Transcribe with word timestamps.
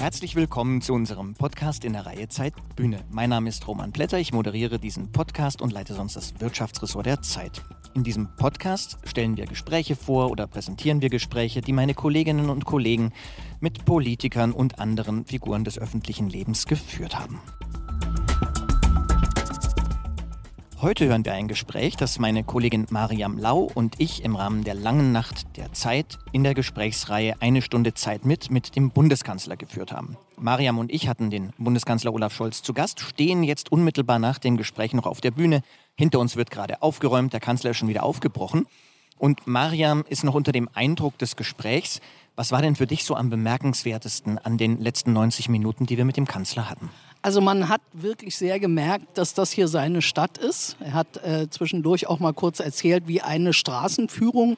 Herzlich 0.00 0.34
willkommen 0.34 0.80
zu 0.80 0.94
unserem 0.94 1.34
Podcast 1.34 1.84
in 1.84 1.92
der 1.92 2.06
Reihe 2.06 2.26
Zeit 2.26 2.54
Bühne. 2.74 3.04
Mein 3.10 3.28
Name 3.28 3.50
ist 3.50 3.68
Roman 3.68 3.92
Plätter, 3.92 4.18
ich 4.18 4.32
moderiere 4.32 4.78
diesen 4.78 5.12
Podcast 5.12 5.60
und 5.60 5.74
leite 5.74 5.92
sonst 5.92 6.16
das 6.16 6.40
Wirtschaftsressort 6.40 7.04
der 7.04 7.20
Zeit. 7.20 7.62
In 7.92 8.02
diesem 8.02 8.34
Podcast 8.36 8.96
stellen 9.04 9.36
wir 9.36 9.44
Gespräche 9.44 9.96
vor 9.96 10.30
oder 10.30 10.46
präsentieren 10.46 11.02
wir 11.02 11.10
Gespräche, 11.10 11.60
die 11.60 11.74
meine 11.74 11.92
Kolleginnen 11.92 12.48
und 12.48 12.64
Kollegen 12.64 13.12
mit 13.60 13.84
Politikern 13.84 14.52
und 14.52 14.78
anderen 14.78 15.26
Figuren 15.26 15.64
des 15.64 15.78
öffentlichen 15.78 16.30
Lebens 16.30 16.64
geführt 16.64 17.18
haben. 17.18 17.38
Heute 20.82 21.08
hören 21.08 21.26
wir 21.26 21.34
ein 21.34 21.46
Gespräch, 21.46 21.96
das 21.96 22.18
meine 22.18 22.42
Kollegin 22.42 22.86
Mariam 22.88 23.36
Lau 23.36 23.70
und 23.74 23.96
ich 23.98 24.24
im 24.24 24.34
Rahmen 24.34 24.64
der 24.64 24.72
langen 24.72 25.12
Nacht 25.12 25.58
der 25.58 25.74
Zeit 25.74 26.16
in 26.32 26.42
der 26.42 26.54
Gesprächsreihe 26.54 27.34
Eine 27.40 27.60
Stunde 27.60 27.92
Zeit 27.92 28.24
mit 28.24 28.50
mit 28.50 28.76
dem 28.76 28.90
Bundeskanzler 28.90 29.58
geführt 29.58 29.92
haben. 29.92 30.16
Mariam 30.38 30.78
und 30.78 30.90
ich 30.90 31.06
hatten 31.06 31.28
den 31.28 31.52
Bundeskanzler 31.58 32.14
Olaf 32.14 32.34
Scholz 32.34 32.62
zu 32.62 32.72
Gast, 32.72 33.00
stehen 33.00 33.42
jetzt 33.42 33.70
unmittelbar 33.70 34.18
nach 34.18 34.38
dem 34.38 34.56
Gespräch 34.56 34.94
noch 34.94 35.04
auf 35.04 35.20
der 35.20 35.32
Bühne. 35.32 35.60
Hinter 35.96 36.18
uns 36.18 36.36
wird 36.36 36.50
gerade 36.50 36.80
aufgeräumt, 36.80 37.34
der 37.34 37.40
Kanzler 37.40 37.72
ist 37.72 37.76
schon 37.76 37.90
wieder 37.90 38.02
aufgebrochen. 38.02 38.66
Und 39.18 39.46
Mariam 39.46 40.02
ist 40.08 40.24
noch 40.24 40.34
unter 40.34 40.50
dem 40.50 40.70
Eindruck 40.72 41.18
des 41.18 41.36
Gesprächs. 41.36 42.00
Was 42.36 42.52
war 42.52 42.62
denn 42.62 42.74
für 42.74 42.86
dich 42.86 43.04
so 43.04 43.16
am 43.16 43.28
bemerkenswertesten 43.28 44.38
an 44.38 44.56
den 44.56 44.80
letzten 44.80 45.12
90 45.12 45.50
Minuten, 45.50 45.84
die 45.84 45.98
wir 45.98 46.06
mit 46.06 46.16
dem 46.16 46.26
Kanzler 46.26 46.70
hatten? 46.70 46.88
Also 47.22 47.40
man 47.40 47.68
hat 47.68 47.82
wirklich 47.92 48.36
sehr 48.36 48.58
gemerkt, 48.58 49.18
dass 49.18 49.34
das 49.34 49.50
hier 49.50 49.68
seine 49.68 50.00
Stadt 50.00 50.38
ist. 50.38 50.76
Er 50.80 50.94
hat 50.94 51.18
äh, 51.18 51.50
zwischendurch 51.50 52.06
auch 52.06 52.18
mal 52.18 52.32
kurz 52.32 52.60
erzählt, 52.60 53.06
wie 53.06 53.20
eine 53.20 53.52
Straßenführung 53.52 54.56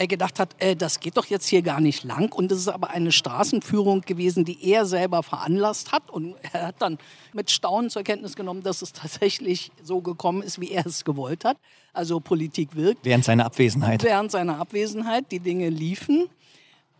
er 0.00 0.06
gedacht 0.06 0.38
hat, 0.38 0.56
äh, 0.60 0.74
das 0.74 1.00
geht 1.00 1.18
doch 1.18 1.26
jetzt 1.26 1.46
hier 1.46 1.60
gar 1.60 1.80
nicht 1.80 2.04
lang. 2.04 2.32
Und 2.32 2.50
es 2.50 2.60
ist 2.60 2.68
aber 2.68 2.88
eine 2.90 3.12
Straßenführung 3.12 4.00
gewesen, 4.00 4.46
die 4.46 4.70
er 4.70 4.86
selber 4.86 5.22
veranlasst 5.22 5.92
hat. 5.92 6.10
Und 6.10 6.36
er 6.52 6.68
hat 6.68 6.76
dann 6.78 6.98
mit 7.34 7.50
Staunen 7.50 7.90
zur 7.90 8.02
Kenntnis 8.02 8.34
genommen, 8.34 8.62
dass 8.62 8.80
es 8.80 8.94
tatsächlich 8.94 9.70
so 9.82 10.00
gekommen 10.00 10.42
ist, 10.42 10.58
wie 10.58 10.70
er 10.70 10.86
es 10.86 11.04
gewollt 11.04 11.44
hat. 11.44 11.58
Also 11.92 12.18
Politik 12.18 12.74
wirkt. 12.74 13.04
Während 13.04 13.24
seiner 13.24 13.44
Abwesenheit. 13.44 14.02
Während 14.02 14.30
seiner 14.30 14.58
Abwesenheit. 14.58 15.30
Die 15.30 15.40
Dinge 15.40 15.68
liefen. 15.68 16.30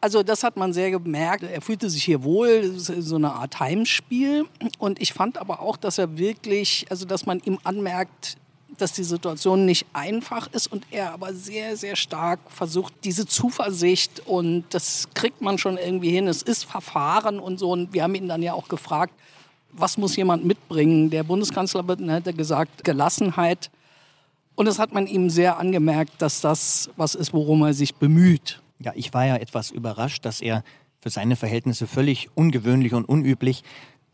Also 0.00 0.22
das 0.22 0.42
hat 0.44 0.56
man 0.56 0.72
sehr 0.72 0.90
gemerkt. 0.90 1.42
Er 1.42 1.60
fühlte 1.60 1.90
sich 1.90 2.04
hier 2.04 2.24
wohl, 2.24 2.72
so 2.78 3.16
eine 3.16 3.32
Art 3.32 3.60
Heimspiel. 3.60 4.46
Und 4.78 5.00
ich 5.00 5.12
fand 5.12 5.36
aber 5.36 5.60
auch, 5.60 5.76
dass 5.76 5.98
er 5.98 6.16
wirklich, 6.16 6.86
also 6.88 7.04
dass 7.04 7.26
man 7.26 7.40
ihm 7.40 7.58
anmerkt, 7.64 8.38
dass 8.78 8.92
die 8.92 9.04
Situation 9.04 9.66
nicht 9.66 9.86
einfach 9.92 10.50
ist 10.52 10.72
und 10.72 10.86
er 10.90 11.12
aber 11.12 11.34
sehr, 11.34 11.76
sehr 11.76 11.96
stark 11.96 12.40
versucht, 12.48 12.94
diese 13.04 13.26
Zuversicht 13.26 14.22
und 14.26 14.64
das 14.70 15.08
kriegt 15.12 15.42
man 15.42 15.58
schon 15.58 15.76
irgendwie 15.76 16.10
hin. 16.10 16.28
Es 16.28 16.42
ist 16.42 16.64
Verfahren 16.64 17.40
und 17.40 17.58
so. 17.58 17.70
Und 17.70 17.92
wir 17.92 18.02
haben 18.02 18.14
ihn 18.14 18.28
dann 18.28 18.42
ja 18.42 18.54
auch 18.54 18.68
gefragt, 18.68 19.12
was 19.72 19.98
muss 19.98 20.16
jemand 20.16 20.44
mitbringen? 20.44 21.10
Der 21.10 21.22
Bundeskanzler 21.22 21.84
hat 21.86 22.36
gesagt, 22.36 22.84
Gelassenheit. 22.84 23.70
Und 24.54 24.66
das 24.66 24.78
hat 24.78 24.92
man 24.92 25.06
ihm 25.06 25.30
sehr 25.30 25.58
angemerkt, 25.58 26.20
dass 26.20 26.40
das 26.40 26.90
was 26.96 27.14
ist, 27.14 27.32
worum 27.32 27.62
er 27.62 27.74
sich 27.74 27.94
bemüht. 27.94 28.60
Ja, 28.82 28.92
ich 28.94 29.12
war 29.12 29.26
ja 29.26 29.36
etwas 29.36 29.70
überrascht, 29.70 30.24
dass 30.24 30.40
er 30.40 30.64
für 31.00 31.10
seine 31.10 31.36
Verhältnisse 31.36 31.86
völlig 31.86 32.28
ungewöhnlich 32.34 32.94
und 32.94 33.04
unüblich 33.04 33.62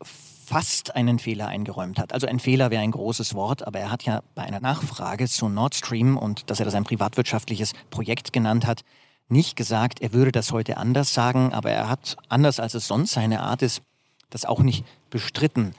fast 0.01 0.95
einen 0.95 1.19
Fehler 1.19 1.47
eingeräumt 1.47 1.99
hat. 1.99 2.13
Also 2.13 2.27
ein 2.27 2.39
Fehler 2.39 2.69
wäre 2.69 2.81
ein 2.81 2.91
großes 2.91 3.33
Wort, 3.33 3.65
aber 3.67 3.79
er 3.79 3.91
hat 3.91 4.03
ja 4.03 4.23
bei 4.35 4.43
einer 4.43 4.59
Nachfrage 4.59 5.27
zu 5.27 5.49
Nord 5.49 5.75
Stream 5.75 6.17
und 6.17 6.49
dass 6.49 6.59
er 6.59 6.65
das 6.65 6.75
ein 6.75 6.85
privatwirtschaftliches 6.85 7.73
Projekt 7.89 8.31
genannt 8.31 8.65
hat, 8.65 8.83
nicht 9.29 9.57
gesagt, 9.57 10.01
er 10.01 10.13
würde 10.13 10.31
das 10.31 10.51
heute 10.51 10.77
anders 10.77 11.13
sagen, 11.13 11.51
aber 11.53 11.71
er 11.71 11.89
hat, 11.89 12.15
anders 12.29 12.61
als 12.61 12.75
es 12.75 12.87
sonst 12.87 13.11
seine 13.11 13.41
Art 13.41 13.61
ist, 13.61 13.81
das 14.29 14.45
auch 14.45 14.61
nicht 14.61 14.85
bestritten. 15.09 15.73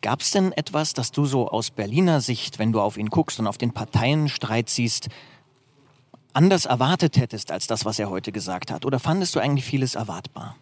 Gab 0.00 0.20
es 0.20 0.30
denn 0.30 0.52
etwas, 0.52 0.92
das 0.94 1.12
du 1.12 1.26
so 1.26 1.48
aus 1.48 1.70
Berliner 1.70 2.20
Sicht, 2.20 2.58
wenn 2.58 2.72
du 2.72 2.80
auf 2.80 2.96
ihn 2.96 3.10
guckst 3.10 3.40
und 3.40 3.46
auf 3.46 3.58
den 3.58 3.72
Parteienstreit 3.72 4.70
siehst, 4.70 5.08
anders 6.34 6.66
erwartet 6.66 7.16
hättest 7.16 7.50
als 7.50 7.66
das, 7.66 7.84
was 7.84 7.98
er 7.98 8.10
heute 8.10 8.32
gesagt 8.32 8.70
hat? 8.70 8.84
Oder 8.84 8.98
fandest 8.98 9.34
du 9.34 9.40
eigentlich 9.40 9.64
vieles 9.64 9.94
erwartbar? 9.94 10.56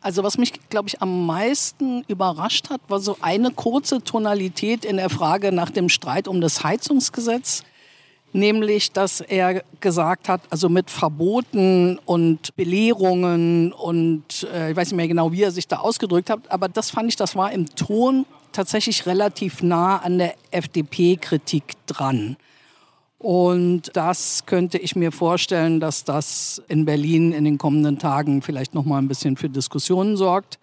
Also 0.00 0.22
was 0.22 0.38
mich, 0.38 0.52
glaube 0.68 0.88
ich, 0.88 1.02
am 1.02 1.26
meisten 1.26 2.04
überrascht 2.06 2.70
hat, 2.70 2.80
war 2.88 3.00
so 3.00 3.16
eine 3.20 3.50
kurze 3.50 4.02
Tonalität 4.02 4.84
in 4.84 4.96
der 4.96 5.10
Frage 5.10 5.50
nach 5.50 5.70
dem 5.70 5.88
Streit 5.88 6.28
um 6.28 6.40
das 6.40 6.62
Heizungsgesetz. 6.62 7.64
Nämlich, 8.32 8.92
dass 8.92 9.22
er 9.22 9.64
gesagt 9.80 10.28
hat, 10.28 10.42
also 10.50 10.68
mit 10.68 10.90
Verboten 10.90 11.98
und 12.04 12.54
Belehrungen 12.56 13.72
und 13.72 14.46
äh, 14.52 14.70
ich 14.70 14.76
weiß 14.76 14.88
nicht 14.88 14.96
mehr 14.96 15.08
genau, 15.08 15.32
wie 15.32 15.42
er 15.42 15.50
sich 15.50 15.66
da 15.66 15.78
ausgedrückt 15.78 16.28
hat, 16.28 16.40
aber 16.50 16.68
das 16.68 16.90
fand 16.90 17.08
ich, 17.08 17.16
das 17.16 17.36
war 17.36 17.50
im 17.52 17.74
Ton 17.74 18.26
tatsächlich 18.52 19.06
relativ 19.06 19.62
nah 19.62 19.96
an 19.96 20.18
der 20.18 20.34
FDP-Kritik 20.50 21.74
dran. 21.86 22.36
Und 23.18 23.90
das 23.94 24.46
könnte 24.46 24.78
ich 24.78 24.94
mir 24.94 25.10
vorstellen, 25.10 25.80
dass 25.80 26.04
das 26.04 26.62
in 26.68 26.84
Berlin 26.84 27.32
in 27.32 27.44
den 27.44 27.58
kommenden 27.58 27.98
Tagen 27.98 28.42
vielleicht 28.42 28.74
noch 28.74 28.84
mal 28.84 28.98
ein 28.98 29.08
bisschen 29.08 29.36
für 29.36 29.48
Diskussionen 29.48 30.16
sorgt. 30.16 30.58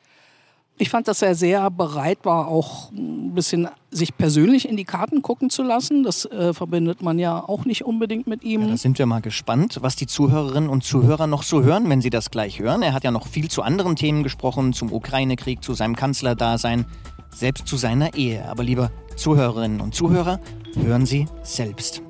Ich 0.77 0.89
fand, 0.89 1.07
dass 1.07 1.21
er 1.21 1.35
sehr 1.35 1.69
bereit 1.71 2.19
war, 2.23 2.49
auch 2.49 2.91
ein 2.91 3.33
bisschen 3.33 3.69
sich 3.91 4.17
persönlich 4.17 4.67
in 4.67 4.75
die 4.75 4.83
Karten 4.83 5.21
gucken 5.21 5.49
zu 5.49 5.63
lassen. 5.63 6.03
Das 6.03 6.25
äh, 6.25 6.53
verbindet 6.53 7.01
man 7.01 7.17
ja 7.17 7.41
auch 7.41 7.63
nicht 7.63 7.85
unbedingt 7.85 8.27
mit 8.27 8.43
ihm. 8.43 8.61
Ja, 8.61 8.67
da 8.67 8.77
sind 8.77 8.99
wir 8.99 9.05
mal 9.05 9.21
gespannt, 9.21 9.77
was 9.81 9.95
die 9.95 10.05
Zuhörerinnen 10.05 10.69
und 10.69 10.83
Zuhörer 10.83 11.27
noch 11.27 11.43
so 11.43 11.63
hören, 11.63 11.89
wenn 11.89 12.01
sie 12.01 12.09
das 12.09 12.29
gleich 12.29 12.59
hören. 12.59 12.81
Er 12.81 12.93
hat 12.93 13.05
ja 13.05 13.11
noch 13.11 13.27
viel 13.27 13.49
zu 13.49 13.61
anderen 13.61 13.95
Themen 13.95 14.23
gesprochen, 14.23 14.73
zum 14.73 14.91
Ukraine-Krieg, 14.91 15.63
zu 15.63 15.73
seinem 15.73 15.95
Kanzlerdasein, 15.95 16.85
selbst 17.33 17.67
zu 17.67 17.77
seiner 17.77 18.13
Ehe. 18.15 18.45
Aber 18.49 18.63
lieber 18.63 18.91
Zuhörerinnen 19.15 19.79
und 19.79 19.95
Zuhörer, 19.95 20.41
hören 20.75 21.05
Sie 21.05 21.25
selbst. 21.41 22.04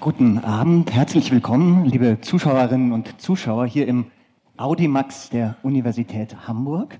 Guten 0.00 0.38
Abend, 0.38 0.90
herzlich 0.94 1.30
willkommen, 1.30 1.84
liebe 1.84 2.22
Zuschauerinnen 2.22 2.92
und 2.92 3.20
Zuschauer 3.20 3.66
hier 3.66 3.86
im 3.86 4.06
Audimax 4.56 5.28
der 5.28 5.56
Universität 5.62 6.48
Hamburg. 6.48 6.98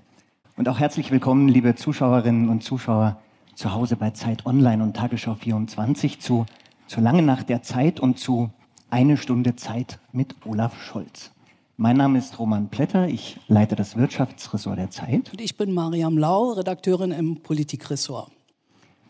Und 0.59 0.69
auch 0.69 0.79
herzlich 0.79 1.11
willkommen, 1.11 1.49
liebe 1.49 1.75
Zuschauerinnen 1.75 2.51
und 2.51 2.63
Zuschauer 2.63 3.17
zu 3.55 3.73
Hause 3.73 3.97
bei 3.97 4.11
Zeit 4.11 4.45
Online 4.45 4.83
und 4.83 4.97
Tagesschau 4.97 5.35
24 5.35 6.21
zu 6.21 6.45
zur 6.89 7.03
langen 7.03 7.25
Nacht 7.25 7.49
der 7.49 7.63
Zeit 7.63 8.01
und 8.01 8.19
zu 8.19 8.51
Eine 8.91 9.17
Stunde 9.17 9.57
Zeit 9.57 9.99
mit 10.13 10.35
Olaf 10.45 10.79
Scholz. 10.83 11.31
Mein 11.79 11.97
Name 11.97 12.19
ist 12.19 12.39
Roman 12.39 12.69
Plätter, 12.69 13.09
ich 13.09 13.39
leite 13.49 13.77
das 13.77 13.97
Wirtschaftsressort 13.97 14.77
der 14.77 14.91
Zeit. 14.91 15.33
Und 15.33 15.41
ich 15.41 15.57
bin 15.57 15.73
Mariam 15.73 16.19
Lau, 16.19 16.51
Redakteurin 16.51 17.13
im 17.13 17.37
Politikressort. 17.41 18.31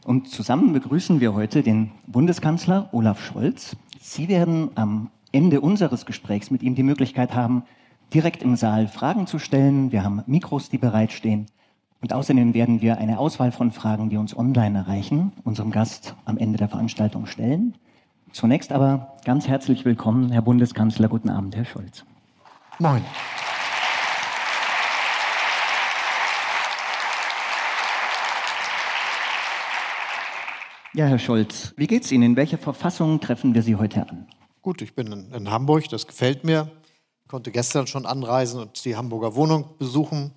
Und 0.04 0.28
zusammen 0.28 0.72
begrüßen 0.72 1.20
wir 1.20 1.34
heute 1.34 1.62
den 1.62 1.90
Bundeskanzler 2.06 2.88
Olaf 2.92 3.24
Scholz. 3.24 3.76
Sie 4.00 4.28
werden 4.28 4.70
am 4.74 5.10
Ende 5.32 5.60
unseres 5.60 6.06
Gesprächs 6.06 6.50
mit 6.50 6.62
ihm 6.62 6.74
die 6.74 6.82
Möglichkeit 6.82 7.34
haben, 7.34 7.64
direkt 8.12 8.42
im 8.42 8.56
Saal 8.56 8.88
Fragen 8.88 9.26
zu 9.26 9.38
stellen. 9.38 9.92
Wir 9.92 10.02
haben 10.02 10.22
Mikros, 10.26 10.68
die 10.68 10.78
bereitstehen. 10.78 11.46
Und 12.00 12.12
außerdem 12.12 12.54
werden 12.54 12.80
wir 12.80 12.96
eine 12.98 13.18
Auswahl 13.18 13.52
von 13.52 13.72
Fragen, 13.72 14.08
die 14.08 14.16
uns 14.16 14.36
online 14.36 14.78
erreichen, 14.78 15.32
unserem 15.44 15.70
Gast 15.70 16.14
am 16.24 16.38
Ende 16.38 16.56
der 16.56 16.68
Veranstaltung 16.68 17.26
stellen. 17.26 17.74
Zunächst 18.32 18.72
aber 18.72 19.16
ganz 19.24 19.48
herzlich 19.48 19.84
willkommen, 19.84 20.32
Herr 20.32 20.42
Bundeskanzler. 20.42 21.08
Guten 21.08 21.28
Abend, 21.28 21.56
Herr 21.56 21.66
Scholz. 21.66 22.04
Moin. 22.78 23.02
Ja, 30.92 31.06
Herr 31.06 31.20
Scholz, 31.20 31.72
wie 31.76 31.86
geht's 31.86 32.10
Ihnen? 32.10 32.24
In 32.24 32.36
welcher 32.36 32.58
Verfassung 32.58 33.20
treffen 33.20 33.54
wir 33.54 33.62
Sie 33.62 33.76
heute 33.76 34.08
an? 34.08 34.26
Gut, 34.60 34.82
ich 34.82 34.92
bin 34.92 35.30
in, 35.32 35.48
Hamburg, 35.48 35.88
das 35.88 36.08
gefällt 36.08 36.42
mir. 36.42 36.68
Ich 37.22 37.28
konnte 37.28 37.52
gestern 37.52 37.86
schon 37.86 38.06
anreisen 38.06 38.60
und 38.60 38.84
die 38.84 38.96
Hamburger 38.96 39.36
Wohnung 39.36 39.66
besuchen. 39.78 40.32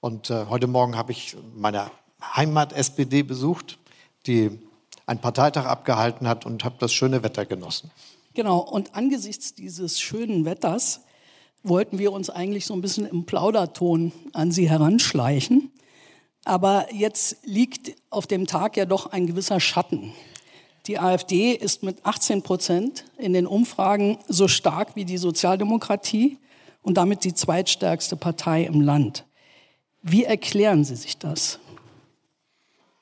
Und 0.00 0.28
äh, 0.28 0.46
heute 0.48 0.66
Morgen 0.66 0.96
habe 0.96 1.12
ich 1.12 1.36
meine 1.54 1.88
Heimat-SPD 2.20 3.22
besucht, 3.22 3.78
die 4.26 4.58
einen 5.06 5.20
Parteitag 5.20 5.66
abgehalten 5.66 6.26
hat 6.26 6.46
und 6.46 6.64
habe 6.64 6.74
das 6.80 6.92
schöne 6.92 7.22
Wetter 7.22 7.46
genossen. 7.46 7.92
Genau, 8.34 8.58
und 8.58 8.96
angesichts 8.96 9.54
dieses 9.54 10.00
schönen 10.00 10.44
Wetters 10.44 11.02
wollten 11.62 12.00
wir 12.00 12.12
uns 12.12 12.28
eigentlich 12.28 12.66
so 12.66 12.74
ein 12.74 12.80
bisschen 12.80 13.06
im 13.06 13.24
Plauderton 13.24 14.10
an 14.32 14.50
Sie 14.50 14.68
heranschleichen. 14.68 15.70
Aber 16.44 16.92
jetzt 16.92 17.36
liegt 17.44 17.94
auf 18.10 18.26
dem 18.26 18.46
Tag 18.46 18.76
ja 18.76 18.84
doch 18.84 19.06
ein 19.06 19.26
gewisser 19.26 19.60
Schatten. 19.60 20.12
Die 20.86 20.98
AfD 20.98 21.52
ist 21.52 21.84
mit 21.84 22.04
18 22.04 22.42
Prozent 22.42 23.04
in 23.16 23.32
den 23.32 23.46
Umfragen 23.46 24.18
so 24.26 24.48
stark 24.48 24.96
wie 24.96 25.04
die 25.04 25.18
Sozialdemokratie 25.18 26.38
und 26.82 26.96
damit 26.96 27.22
die 27.22 27.34
zweitstärkste 27.34 28.16
Partei 28.16 28.64
im 28.64 28.80
Land. 28.80 29.24
Wie 30.02 30.24
erklären 30.24 30.84
Sie 30.84 30.96
sich 30.96 31.18
das? 31.18 31.60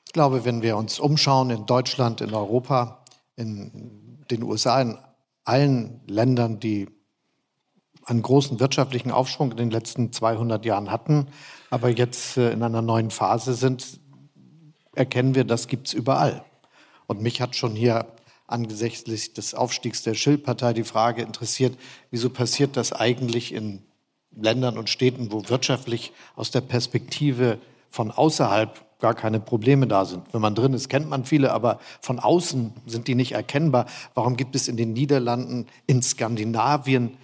Ich 0.05 0.13
glaube, 0.13 0.45
wenn 0.45 0.61
wir 0.61 0.77
uns 0.77 0.99
umschauen 0.99 1.49
in 1.49 1.65
Deutschland, 1.65 2.21
in 2.21 2.33
Europa, 2.33 3.03
in 3.35 4.19
den 4.29 4.43
USA, 4.43 4.81
in 4.81 4.99
allen 5.43 6.01
Ländern, 6.05 6.59
die 6.59 6.87
einen 8.05 8.21
großen 8.21 8.59
wirtschaftlichen 8.59 9.09
Aufschwung 9.09 9.51
in 9.51 9.57
den 9.57 9.71
letzten 9.71 10.11
200 10.11 10.65
Jahren 10.65 10.91
hatten, 10.91 11.27
aber 11.71 11.89
jetzt 11.89 12.37
äh, 12.37 12.51
in 12.51 12.61
einer 12.61 12.83
neuen 12.83 13.09
Phase 13.09 13.55
sind, 13.55 13.99
erkennen 14.93 15.33
wir, 15.33 15.45
das 15.45 15.67
gibt 15.67 15.87
es 15.87 15.93
überall. 15.93 16.43
Und 17.07 17.21
mich 17.21 17.41
hat 17.41 17.55
schon 17.55 17.75
hier 17.75 18.05
angesichts 18.45 19.33
des 19.33 19.55
Aufstiegs 19.55 20.03
der 20.03 20.13
Schildpartei 20.13 20.73
die 20.73 20.83
Frage 20.83 21.23
interessiert, 21.23 21.77
wieso 22.11 22.29
passiert 22.29 22.77
das 22.77 22.91
eigentlich 22.93 23.53
in 23.53 23.81
Ländern 24.35 24.77
und 24.77 24.89
Städten, 24.89 25.31
wo 25.31 25.47
wirtschaftlich 25.49 26.11
aus 26.35 26.51
der 26.51 26.61
Perspektive 26.61 27.57
von 27.89 28.11
außerhalb 28.11 28.99
gar 28.99 29.13
keine 29.13 29.39
Probleme 29.39 29.87
da 29.87 30.05
sind. 30.05 30.23
Wenn 30.33 30.41
man 30.41 30.55
drin 30.55 30.73
ist, 30.73 30.89
kennt 30.89 31.09
man 31.09 31.25
viele, 31.25 31.53
aber 31.53 31.79
von 32.01 32.19
außen 32.19 32.73
sind 32.85 33.07
die 33.07 33.15
nicht 33.15 33.31
erkennbar. 33.31 33.87
Warum 34.13 34.37
gibt 34.37 34.55
es 34.55 34.67
in 34.67 34.77
den 34.77 34.93
Niederlanden, 34.93 35.67
in 35.87 36.01
Skandinavien, 36.01 37.17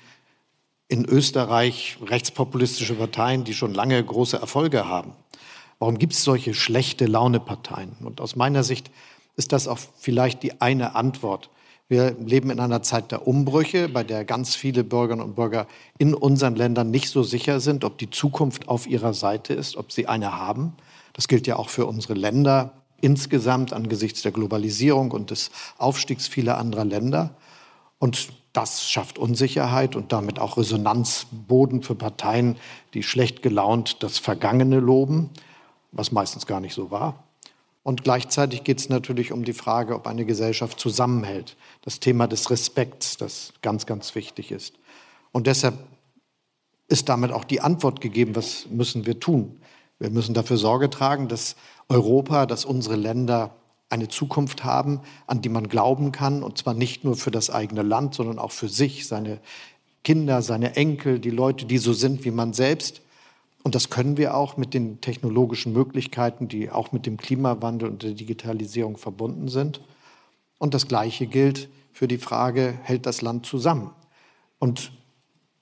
in 0.88 1.06
Österreich 1.06 1.98
rechtspopulistische 2.06 2.96
Parteien, 2.96 3.44
die 3.44 3.54
schon 3.54 3.74
lange 3.74 4.04
große 4.04 4.38
Erfolge 4.38 4.88
haben? 4.88 5.14
Warum 5.80 5.98
gibt 5.98 6.14
es 6.14 6.24
solche 6.24 6.54
schlechte 6.54 7.06
Launeparteien? 7.06 7.98
Und 8.02 8.22
aus 8.22 8.36
meiner 8.36 8.64
Sicht 8.64 8.90
ist 9.36 9.52
das 9.52 9.68
auch 9.68 9.78
vielleicht 10.00 10.44
die 10.44 10.62
eine 10.62 10.96
Antwort. 10.96 11.50
Wir 11.90 12.16
leben 12.20 12.50
in 12.50 12.60
einer 12.60 12.82
Zeit 12.82 13.12
der 13.12 13.28
Umbrüche, 13.28 13.88
bei 13.88 14.04
der 14.04 14.26
ganz 14.26 14.56
viele 14.56 14.84
Bürgerinnen 14.84 15.24
und 15.24 15.36
Bürger 15.36 15.68
in 15.98 16.14
unseren 16.14 16.56
Ländern 16.56 16.92
nicht 16.92 17.10
so 17.10 17.24
sicher 17.24 17.60
sind, 17.60 17.86
ob 17.86 17.98
die 17.98 18.10
Zukunft 18.10 18.68
auf 18.68 18.88
ihrer 18.88 19.14
Seite 19.14 19.54
ist, 19.54 19.78
ob 19.78 19.92
sie 19.92 20.08
eine 20.08 20.38
haben. 20.38 20.74
Das 21.14 21.28
gilt 21.28 21.48
ja 21.48 21.56
auch 21.56 21.70
für 21.70 21.86
unsere 21.86 22.14
Länder 22.14 22.74
insgesamt 23.00 23.72
angesichts 23.72 24.22
der 24.22 24.32
Globalisierung 24.32 25.12
und 25.12 25.32
des 25.32 25.52
Aufstiegs 25.78 26.28
vieler 26.28 26.58
anderer 26.58 26.86
Länder. 26.86 27.36
Und 28.00 28.30
das 28.58 28.90
schafft 28.90 29.20
Unsicherheit 29.20 29.96
und 29.96 30.12
damit 30.12 30.40
auch 30.40 30.58
Resonanzboden 30.58 31.84
für 31.84 31.94
Parteien, 31.94 32.56
die 32.96 33.04
schlecht 33.04 33.44
gelaunt 33.44 34.02
das 34.02 34.18
Vergangene 34.18 34.80
loben, 34.80 35.30
was 35.92 36.12
meistens 36.12 36.48
gar 36.48 36.60
nicht 36.60 36.74
so 36.74 36.90
war. 36.90 37.24
Und 37.84 38.04
gleichzeitig 38.04 38.64
geht 38.64 38.80
es 38.80 38.90
natürlich 38.90 39.32
um 39.32 39.44
die 39.44 39.54
Frage, 39.54 39.94
ob 39.94 40.08
eine 40.08 40.26
Gesellschaft 40.26 40.80
zusammenhält. 40.80 41.56
Das 41.84 42.00
Thema 42.00 42.28
des 42.28 42.50
Respekts, 42.50 43.16
das 43.18 43.54
ganz, 43.62 43.86
ganz 43.86 44.16
wichtig 44.16 44.52
ist. 44.52 44.74
Und 45.32 45.46
deshalb 45.46 45.78
ist 46.88 47.10
damit 47.10 47.32
auch 47.32 47.44
die 47.44 47.62
Antwort 47.62 48.02
gegeben, 48.02 48.36
was 48.36 48.66
müssen 48.72 49.06
wir 49.06 49.20
tun. 49.20 49.62
Wir 50.00 50.10
müssen 50.10 50.34
dafür 50.34 50.58
Sorge 50.58 50.90
tragen, 50.90 51.28
dass 51.28 51.56
Europa, 51.90 52.48
dass 52.48 52.66
unsere 52.66 52.96
Länder 52.96 53.52
eine 53.90 54.08
Zukunft 54.10 54.64
haben, 54.64 55.02
an 55.28 55.42
die 55.42 55.50
man 55.50 55.70
glauben 55.70 56.12
kann, 56.12 56.44
und 56.44 56.58
zwar 56.58 56.74
nicht 56.74 57.04
nur 57.04 57.16
für 57.16 57.32
das 57.32 57.50
eigene 57.50 57.84
Land, 57.84 58.16
sondern 58.16 58.40
auch 58.40 58.52
für 58.52 58.68
sich, 58.68 59.08
seine 59.08 59.40
Kinder, 60.04 60.42
seine 60.42 60.76
Enkel, 60.76 61.20
die 61.20 61.30
Leute, 61.30 61.66
die 61.66 61.78
so 61.78 61.94
sind 61.94 62.26
wie 62.26 62.32
man 62.32 62.54
selbst. 62.54 63.02
Und 63.64 63.76
das 63.76 63.90
können 63.90 64.18
wir 64.18 64.36
auch 64.36 64.56
mit 64.56 64.74
den 64.74 65.02
technologischen 65.02 65.74
Möglichkeiten, 65.74 66.48
die 66.48 66.70
auch 66.70 66.92
mit 66.92 67.06
dem 67.06 67.18
Klimawandel 67.18 67.90
und 67.90 68.04
der 68.04 68.12
Digitalisierung 68.12 68.98
verbunden 68.98 69.50
sind. 69.50 69.82
Und 70.58 70.74
das 70.74 70.88
Gleiche 70.88 71.28
gilt 71.28 71.70
für 71.92 72.08
die 72.08 72.18
Frage, 72.18 72.78
hält 72.84 73.06
das 73.06 73.22
Land 73.22 73.46
zusammen? 73.46 73.92
Und 74.60 74.92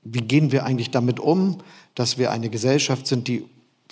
wie 0.04 0.22
gehen 0.22 0.52
wir 0.52 0.66
eigentlich 0.66 0.92
damit 0.92 1.20
um, 1.20 1.58
dass 1.96 2.18
wir 2.18 2.32
eine 2.32 2.50
Gesellschaft 2.50 3.08
sind, 3.08 3.28
die 3.28 3.46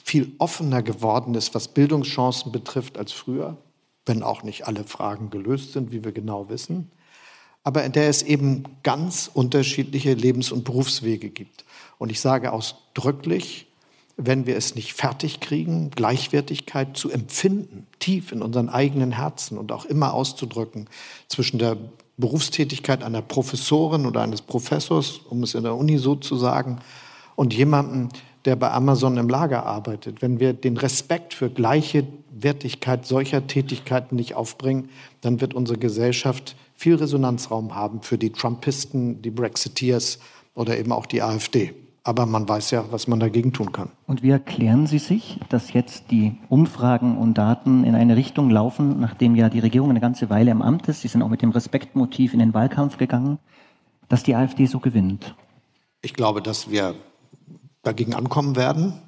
viel 0.04 0.34
offener 0.38 0.84
geworden 0.84 1.34
ist, 1.34 1.56
was 1.56 1.70
Bildungschancen 1.70 2.52
betrifft 2.52 2.98
als 2.98 3.12
früher, 3.12 3.58
wenn 4.06 4.24
auch 4.24 4.44
nicht 4.44 4.68
alle 4.68 4.84
Fragen 4.84 5.30
gelöst 5.30 5.74
sind, 5.74 5.92
wie 5.92 6.04
wir 6.04 6.12
genau 6.12 6.50
wissen, 6.50 6.92
aber 7.64 7.84
in 7.84 7.94
der 7.94 8.10
es 8.10 8.22
eben 8.22 8.64
ganz 8.84 9.30
unterschiedliche 9.34 10.14
Lebens- 10.14 10.52
und 10.52 10.66
Berufswege 10.66 11.30
gibt. 11.30 11.64
Und 11.98 12.12
ich 12.12 12.20
sage 12.20 12.52
ausdrücklich, 12.52 13.68
wenn 14.18 14.46
wir 14.46 14.58
es 14.58 14.76
nicht 14.76 14.94
fertig 14.94 15.40
kriegen, 15.40 15.90
Gleichwertigkeit 15.90 16.96
zu 16.96 17.10
empfinden, 17.10 17.88
tief 18.00 18.32
in 18.32 18.42
unseren 18.42 18.70
eigenen 18.70 19.14
Herzen 19.14 19.58
und 19.58 19.72
auch 19.72 19.86
immer 19.86 20.14
auszudrücken 20.14 20.88
zwischen 21.30 21.58
der 21.58 21.78
Berufstätigkeit 22.18 23.02
einer 23.02 23.24
Professorin 23.24 24.06
oder 24.06 24.22
eines 24.22 24.42
Professors, 24.42 25.18
um 25.30 25.42
es 25.42 25.56
in 25.56 25.64
der 25.64 25.76
Uni 25.76 25.98
so 25.98 26.16
zu 26.16 26.36
sagen, 26.36 26.80
und 27.36 27.54
jemandem, 27.54 28.10
der 28.46 28.56
bei 28.56 28.72
Amazon 28.72 29.18
im 29.18 29.30
Lager 29.30 29.66
arbeitet, 29.66 30.22
wenn 30.22 30.40
wir 30.40 30.54
den 30.54 30.78
Respekt 30.78 31.34
für 31.34 31.50
gleiche 31.50 32.06
Wertigkeit 32.32 33.06
solcher 33.06 33.48
Tätigkeiten 33.48 34.16
nicht 34.16 34.36
aufbringen, 34.36 34.90
dann 35.22 35.40
wird 35.40 35.54
unsere 35.54 35.78
Gesellschaft 35.78 36.56
viel 36.76 36.96
Resonanzraum 36.96 37.76
haben 37.76 38.02
für 38.02 38.18
die 38.18 38.32
Trumpisten, 38.32 39.22
die 39.22 39.32
Brexiteers 39.32 40.20
oder 40.56 40.78
eben 40.78 40.92
auch 40.92 41.06
die 41.06 41.22
AfD. 41.22 41.74
Aber 42.06 42.26
man 42.26 42.50
weiß 42.50 42.72
ja, 42.72 42.84
was 42.92 43.08
man 43.08 43.22
dagegen 43.22 43.54
tun 43.54 43.72
kann. 43.72 43.90
Und 44.08 44.24
wie 44.24 44.32
erklären 44.32 44.88
Sie 44.88 44.98
sich, 44.98 45.40
dass 45.48 45.72
jetzt 45.72 46.12
die 46.12 46.36
Umfragen 46.50 47.18
und 47.18 47.38
Daten 47.38 47.86
in 47.86 47.96
eine 47.96 48.18
Richtung 48.18 48.50
laufen, 48.50 49.00
nachdem 49.00 49.36
ja 49.36 49.48
die 49.48 49.60
Regierung 49.60 49.90
eine 49.90 50.02
ganze 50.02 50.30
Weile 50.30 50.52
im 50.52 50.62
Amt 50.62 50.90
ist, 50.90 51.02
Sie 51.02 51.08
sind 51.08 51.22
auch 51.22 51.30
mit 51.30 51.42
dem 51.42 51.52
Respektmotiv 51.52 52.34
in 52.34 52.40
den 52.40 52.54
Wahlkampf 52.54 52.98
gegangen, 52.98 53.40
dass 54.10 54.24
die 54.24 54.36
AfD 54.36 54.66
so 54.66 54.80
gewinnt? 54.80 55.34
Ich 56.02 56.14
glaube, 56.14 56.42
dass 56.42 56.70
wir 56.70 56.96
dagegen 57.84 58.14
ankommen 58.16 58.56
werden, 58.56 59.02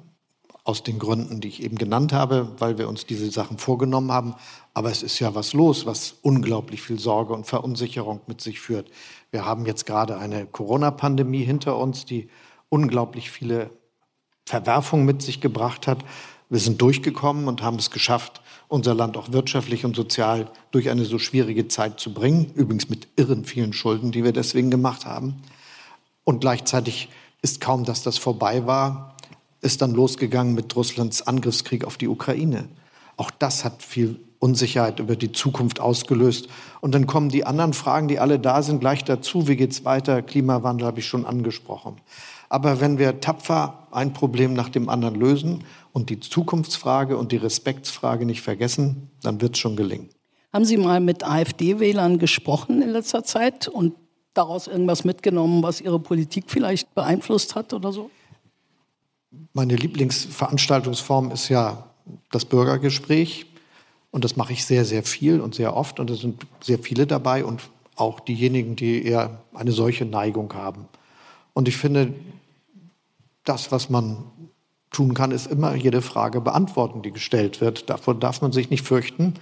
aus 0.62 0.82
den 0.82 0.98
Gründen, 0.98 1.40
die 1.40 1.48
ich 1.48 1.62
eben 1.62 1.78
genannt 1.78 2.12
habe, 2.12 2.52
weil 2.58 2.76
wir 2.76 2.88
uns 2.88 3.06
diese 3.06 3.30
Sachen 3.30 3.58
vorgenommen 3.58 4.10
haben. 4.10 4.34
Aber 4.74 4.90
es 4.90 5.02
ist 5.02 5.18
ja 5.18 5.34
was 5.34 5.52
los, 5.52 5.86
was 5.86 6.16
unglaublich 6.22 6.82
viel 6.82 6.98
Sorge 6.98 7.34
und 7.34 7.46
Verunsicherung 7.46 8.20
mit 8.26 8.40
sich 8.40 8.60
führt. 8.60 8.90
Wir 9.30 9.44
haben 9.44 9.64
jetzt 9.64 9.86
gerade 9.86 10.18
eine 10.18 10.46
Corona-Pandemie 10.46 11.44
hinter 11.44 11.78
uns, 11.78 12.04
die 12.04 12.28
unglaublich 12.68 13.30
viele 13.30 13.70
Verwerfungen 14.44 15.06
mit 15.06 15.22
sich 15.22 15.40
gebracht 15.40 15.86
hat. 15.86 16.04
Wir 16.48 16.60
sind 16.60 16.80
durchgekommen 16.80 17.48
und 17.48 17.62
haben 17.62 17.78
es 17.78 17.90
geschafft, 17.90 18.40
unser 18.68 18.94
Land 18.94 19.16
auch 19.16 19.32
wirtschaftlich 19.32 19.84
und 19.84 19.94
sozial 19.94 20.50
durch 20.72 20.90
eine 20.90 21.04
so 21.04 21.18
schwierige 21.18 21.68
Zeit 21.68 22.00
zu 22.00 22.12
bringen. 22.12 22.52
Übrigens 22.54 22.88
mit 22.88 23.08
irren 23.16 23.44
vielen 23.44 23.72
Schulden, 23.72 24.10
die 24.10 24.24
wir 24.24 24.32
deswegen 24.32 24.70
gemacht 24.70 25.06
haben. 25.06 25.42
Und 26.24 26.40
gleichzeitig 26.40 27.08
ist 27.46 27.60
kaum, 27.60 27.84
dass 27.84 28.02
das 28.02 28.18
vorbei 28.18 28.66
war, 28.66 29.14
ist 29.60 29.80
dann 29.80 29.92
losgegangen 29.92 30.52
mit 30.52 30.74
Russlands 30.74 31.28
Angriffskrieg 31.28 31.84
auf 31.84 31.96
die 31.96 32.08
Ukraine. 32.08 32.68
Auch 33.16 33.30
das 33.30 33.64
hat 33.64 33.84
viel 33.84 34.18
Unsicherheit 34.40 34.98
über 34.98 35.14
die 35.14 35.30
Zukunft 35.30 35.78
ausgelöst. 35.78 36.48
Und 36.80 36.92
dann 36.92 37.06
kommen 37.06 37.28
die 37.28 37.44
anderen 37.44 37.72
Fragen, 37.72 38.08
die 38.08 38.18
alle 38.18 38.40
da 38.40 38.64
sind, 38.64 38.80
gleich 38.80 39.04
dazu. 39.04 39.46
Wie 39.46 39.54
geht 39.54 39.70
es 39.70 39.84
weiter? 39.84 40.22
Klimawandel 40.22 40.88
habe 40.88 40.98
ich 40.98 41.06
schon 41.06 41.24
angesprochen. 41.24 42.00
Aber 42.48 42.80
wenn 42.80 42.98
wir 42.98 43.20
tapfer 43.20 43.86
ein 43.92 44.12
Problem 44.12 44.52
nach 44.52 44.68
dem 44.68 44.88
anderen 44.88 45.14
lösen 45.14 45.62
und 45.92 46.10
die 46.10 46.18
Zukunftsfrage 46.18 47.16
und 47.16 47.30
die 47.30 47.36
Respektsfrage 47.36 48.26
nicht 48.26 48.42
vergessen, 48.42 49.12
dann 49.22 49.40
wird 49.40 49.54
es 49.54 49.60
schon 49.60 49.76
gelingen. 49.76 50.08
Haben 50.52 50.64
Sie 50.64 50.78
mal 50.78 50.98
mit 50.98 51.24
AfD-Wählern 51.24 52.18
gesprochen 52.18 52.82
in 52.82 52.88
letzter 52.88 53.22
Zeit 53.22 53.68
und 53.68 53.94
daraus 54.36 54.66
irgendwas 54.66 55.04
mitgenommen, 55.04 55.62
was 55.62 55.80
Ihre 55.80 55.98
Politik 55.98 56.44
vielleicht 56.48 56.94
beeinflusst 56.94 57.54
hat 57.54 57.72
oder 57.72 57.92
so? 57.92 58.10
Meine 59.52 59.76
Lieblingsveranstaltungsform 59.76 61.30
ist 61.30 61.48
ja 61.48 61.84
das 62.30 62.44
Bürgergespräch. 62.44 63.46
Und 64.10 64.24
das 64.24 64.36
mache 64.36 64.52
ich 64.52 64.64
sehr, 64.64 64.84
sehr 64.84 65.02
viel 65.02 65.40
und 65.40 65.54
sehr 65.54 65.76
oft. 65.76 66.00
Und 66.00 66.10
es 66.10 66.20
sind 66.20 66.46
sehr 66.62 66.78
viele 66.78 67.06
dabei 67.06 67.44
und 67.44 67.68
auch 67.96 68.20
diejenigen, 68.20 68.76
die 68.76 69.04
eher 69.04 69.40
eine 69.54 69.72
solche 69.72 70.04
Neigung 70.04 70.52
haben. 70.54 70.88
Und 71.52 71.68
ich 71.68 71.76
finde, 71.76 72.14
das, 73.44 73.72
was 73.72 73.90
man 73.90 74.24
tun 74.90 75.14
kann, 75.14 75.30
ist 75.30 75.46
immer 75.46 75.74
jede 75.74 76.02
Frage 76.02 76.40
beantworten, 76.40 77.02
die 77.02 77.12
gestellt 77.12 77.60
wird. 77.60 77.90
Davor 77.90 78.14
darf 78.14 78.40
man 78.40 78.52
sich 78.52 78.70
nicht 78.70 78.86
fürchten. 78.86 79.34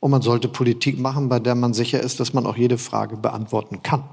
Und 0.00 0.10
man 0.10 0.22
sollte 0.22 0.48
Politik 0.48 0.98
machen, 0.98 1.28
bei 1.28 1.38
der 1.38 1.54
man 1.54 1.72
sicher 1.74 2.00
ist, 2.00 2.20
dass 2.20 2.34
man 2.34 2.46
auch 2.46 2.56
jede 2.56 2.78
Frage 2.78 3.16
beantworten 3.16 3.82
kann. 3.82 4.04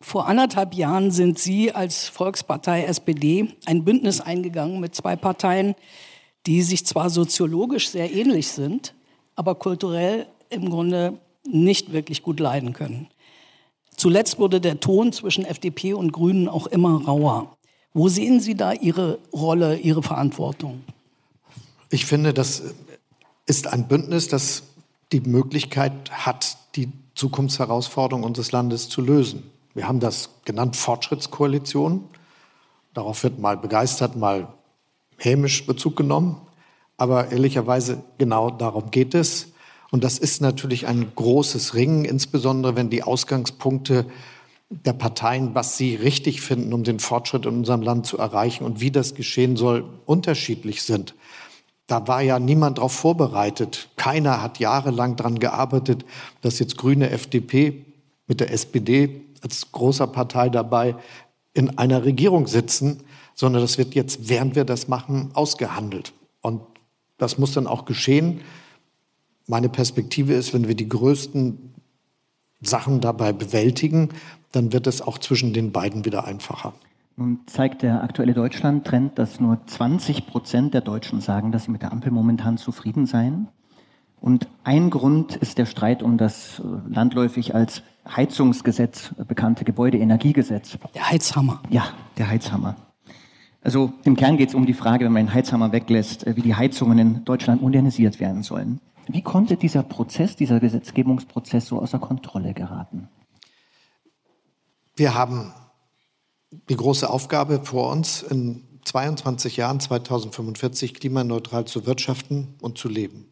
Vor 0.00 0.28
anderthalb 0.28 0.74
Jahren 0.74 1.10
sind 1.10 1.38
Sie 1.38 1.72
als 1.72 2.08
Volkspartei 2.08 2.84
SPD 2.84 3.48
ein 3.66 3.84
Bündnis 3.84 4.20
eingegangen 4.20 4.80
mit 4.80 4.94
zwei 4.94 5.16
Parteien, 5.16 5.74
die 6.46 6.62
sich 6.62 6.86
zwar 6.86 7.10
soziologisch 7.10 7.90
sehr 7.90 8.12
ähnlich 8.12 8.48
sind, 8.48 8.94
aber 9.34 9.56
kulturell 9.56 10.26
im 10.50 10.70
Grunde 10.70 11.18
nicht 11.44 11.92
wirklich 11.92 12.22
gut 12.22 12.38
leiden 12.38 12.72
können. 12.72 13.08
Zuletzt 13.96 14.38
wurde 14.38 14.60
der 14.60 14.78
Ton 14.78 15.12
zwischen 15.12 15.44
FDP 15.44 15.94
und 15.94 16.12
Grünen 16.12 16.48
auch 16.48 16.68
immer 16.68 17.04
rauer. 17.04 17.56
Wo 17.92 18.08
sehen 18.08 18.38
Sie 18.40 18.54
da 18.54 18.72
Ihre 18.72 19.18
Rolle, 19.32 19.78
Ihre 19.78 20.04
Verantwortung? 20.04 20.84
Ich 21.90 22.06
finde, 22.06 22.32
das 22.32 22.62
ist 23.46 23.66
ein 23.66 23.88
Bündnis, 23.88 24.28
das 24.28 24.62
die 25.10 25.20
Möglichkeit 25.20 26.10
hat, 26.12 26.56
die 26.76 26.92
Zukunftsherausforderungen 27.16 28.24
unseres 28.24 28.52
Landes 28.52 28.88
zu 28.88 29.00
lösen. 29.00 29.42
Wir 29.78 29.86
haben 29.86 30.00
das 30.00 30.30
genannt 30.44 30.74
Fortschrittskoalition. 30.74 32.08
Darauf 32.94 33.22
wird 33.22 33.38
mal 33.38 33.56
begeistert, 33.56 34.16
mal 34.16 34.48
hämisch 35.18 35.66
Bezug 35.66 35.94
genommen. 35.94 36.40
Aber 36.96 37.30
ehrlicherweise 37.30 38.02
genau 38.18 38.50
darum 38.50 38.90
geht 38.90 39.14
es. 39.14 39.52
Und 39.92 40.02
das 40.02 40.18
ist 40.18 40.40
natürlich 40.40 40.88
ein 40.88 41.12
großes 41.14 41.74
Ringen, 41.74 42.04
insbesondere 42.04 42.74
wenn 42.74 42.90
die 42.90 43.04
Ausgangspunkte 43.04 44.06
der 44.68 44.94
Parteien, 44.94 45.54
was 45.54 45.76
sie 45.76 45.94
richtig 45.94 46.40
finden, 46.40 46.72
um 46.72 46.82
den 46.82 46.98
Fortschritt 46.98 47.46
in 47.46 47.58
unserem 47.58 47.82
Land 47.82 48.04
zu 48.04 48.18
erreichen 48.18 48.64
und 48.64 48.80
wie 48.80 48.90
das 48.90 49.14
geschehen 49.14 49.56
soll, 49.56 49.84
unterschiedlich 50.06 50.82
sind. 50.82 51.14
Da 51.86 52.08
war 52.08 52.20
ja 52.20 52.40
niemand 52.40 52.78
darauf 52.78 52.94
vorbereitet. 52.94 53.90
Keiner 53.94 54.42
hat 54.42 54.58
jahrelang 54.58 55.14
daran 55.14 55.38
gearbeitet, 55.38 56.04
dass 56.40 56.58
jetzt 56.58 56.76
Grüne 56.78 57.10
FDP 57.10 57.84
mit 58.26 58.40
der 58.40 58.52
SPD 58.52 59.27
als 59.42 59.72
großer 59.72 60.06
Partei 60.06 60.48
dabei 60.48 60.96
in 61.54 61.78
einer 61.78 62.04
Regierung 62.04 62.46
sitzen, 62.46 63.02
sondern 63.34 63.62
das 63.62 63.78
wird 63.78 63.94
jetzt, 63.94 64.28
während 64.28 64.54
wir 64.56 64.64
das 64.64 64.88
machen, 64.88 65.30
ausgehandelt. 65.34 66.12
Und 66.40 66.60
das 67.18 67.38
muss 67.38 67.52
dann 67.52 67.66
auch 67.66 67.84
geschehen. 67.84 68.40
Meine 69.46 69.68
Perspektive 69.68 70.34
ist, 70.34 70.54
wenn 70.54 70.68
wir 70.68 70.74
die 70.74 70.88
größten 70.88 71.74
Sachen 72.60 73.00
dabei 73.00 73.32
bewältigen, 73.32 74.10
dann 74.52 74.72
wird 74.72 74.86
es 74.86 75.02
auch 75.02 75.18
zwischen 75.18 75.52
den 75.52 75.72
beiden 75.72 76.04
wieder 76.04 76.24
einfacher. 76.26 76.74
Nun 77.16 77.40
zeigt 77.46 77.82
der 77.82 78.02
aktuelle 78.02 78.32
Deutschland-Trend, 78.32 79.18
dass 79.18 79.40
nur 79.40 79.58
20 79.66 80.26
Prozent 80.26 80.74
der 80.74 80.80
Deutschen 80.80 81.20
sagen, 81.20 81.50
dass 81.50 81.64
sie 81.64 81.72
mit 81.72 81.82
der 81.82 81.92
Ampel 81.92 82.12
momentan 82.12 82.58
zufrieden 82.58 83.06
seien. 83.06 83.48
Und 84.20 84.48
ein 84.64 84.90
Grund 84.90 85.36
ist 85.36 85.58
der 85.58 85.66
Streit 85.66 86.02
um 86.02 86.16
das 86.16 86.60
äh, 86.60 86.62
landläufig 86.92 87.54
als 87.54 87.82
Heizungsgesetz 88.14 89.14
bekannte 89.26 89.64
Gebäudeenergiegesetz. 89.64 90.78
Der 90.94 91.10
Heizhammer. 91.10 91.62
Ja, 91.70 91.88
der 92.16 92.28
Heizhammer. 92.28 92.76
Also 93.60 93.92
im 94.04 94.16
Kern 94.16 94.36
geht 94.36 94.50
es 94.50 94.54
um 94.54 94.66
die 94.66 94.74
Frage, 94.74 95.04
wenn 95.04 95.12
man 95.12 95.26
den 95.26 95.34
Heizhammer 95.34 95.72
weglässt, 95.72 96.26
äh, 96.26 96.36
wie 96.36 96.42
die 96.42 96.54
Heizungen 96.54 96.98
in 96.98 97.24
Deutschland 97.24 97.60
modernisiert 97.60 98.20
werden 98.20 98.42
sollen. 98.42 98.80
Wie 99.08 99.22
konnte 99.22 99.56
dieser 99.56 99.82
Prozess, 99.82 100.36
dieser 100.36 100.60
Gesetzgebungsprozess 100.60 101.66
so 101.66 101.80
außer 101.80 101.98
Kontrolle 101.98 102.54
geraten? 102.54 103.08
Wir 104.96 105.14
haben 105.14 105.52
die 106.50 106.76
große 106.76 107.08
Aufgabe 107.08 107.60
vor 107.64 107.90
uns, 107.90 108.22
in 108.22 108.64
22 108.84 109.56
Jahren, 109.56 109.80
2045, 109.80 110.94
klimaneutral 110.94 111.64
zu 111.66 111.86
wirtschaften 111.86 112.54
und 112.60 112.78
zu 112.78 112.88
leben. 112.88 113.28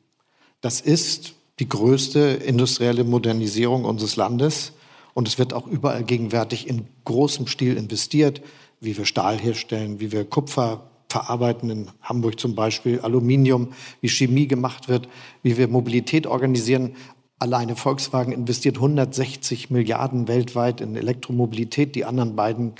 Das 0.60 0.80
ist 0.80 1.35
die 1.58 1.68
größte 1.68 2.20
industrielle 2.20 3.04
Modernisierung 3.04 3.84
unseres 3.84 4.16
Landes 4.16 4.72
und 5.14 5.26
es 5.26 5.38
wird 5.38 5.54
auch 5.54 5.66
überall 5.66 6.04
gegenwärtig 6.04 6.68
in 6.68 6.86
großem 7.04 7.46
Stil 7.46 7.76
investiert, 7.76 8.42
wie 8.80 8.98
wir 8.98 9.06
Stahl 9.06 9.38
herstellen, 9.38 10.00
wie 10.00 10.12
wir 10.12 10.24
Kupfer 10.24 10.90
verarbeiten, 11.08 11.70
in 11.70 11.90
Hamburg 12.02 12.38
zum 12.38 12.54
Beispiel 12.54 13.00
Aluminium, 13.00 13.72
wie 14.02 14.08
Chemie 14.08 14.46
gemacht 14.46 14.88
wird, 14.88 15.08
wie 15.42 15.56
wir 15.56 15.68
Mobilität 15.68 16.26
organisieren. 16.26 16.94
Alleine 17.38 17.76
Volkswagen 17.76 18.32
investiert 18.32 18.76
160 18.76 19.70
Milliarden 19.70 20.28
weltweit 20.28 20.80
in 20.82 20.96
Elektromobilität. 20.96 21.94
Die 21.94 22.04
anderen 22.04 22.36
beiden 22.36 22.74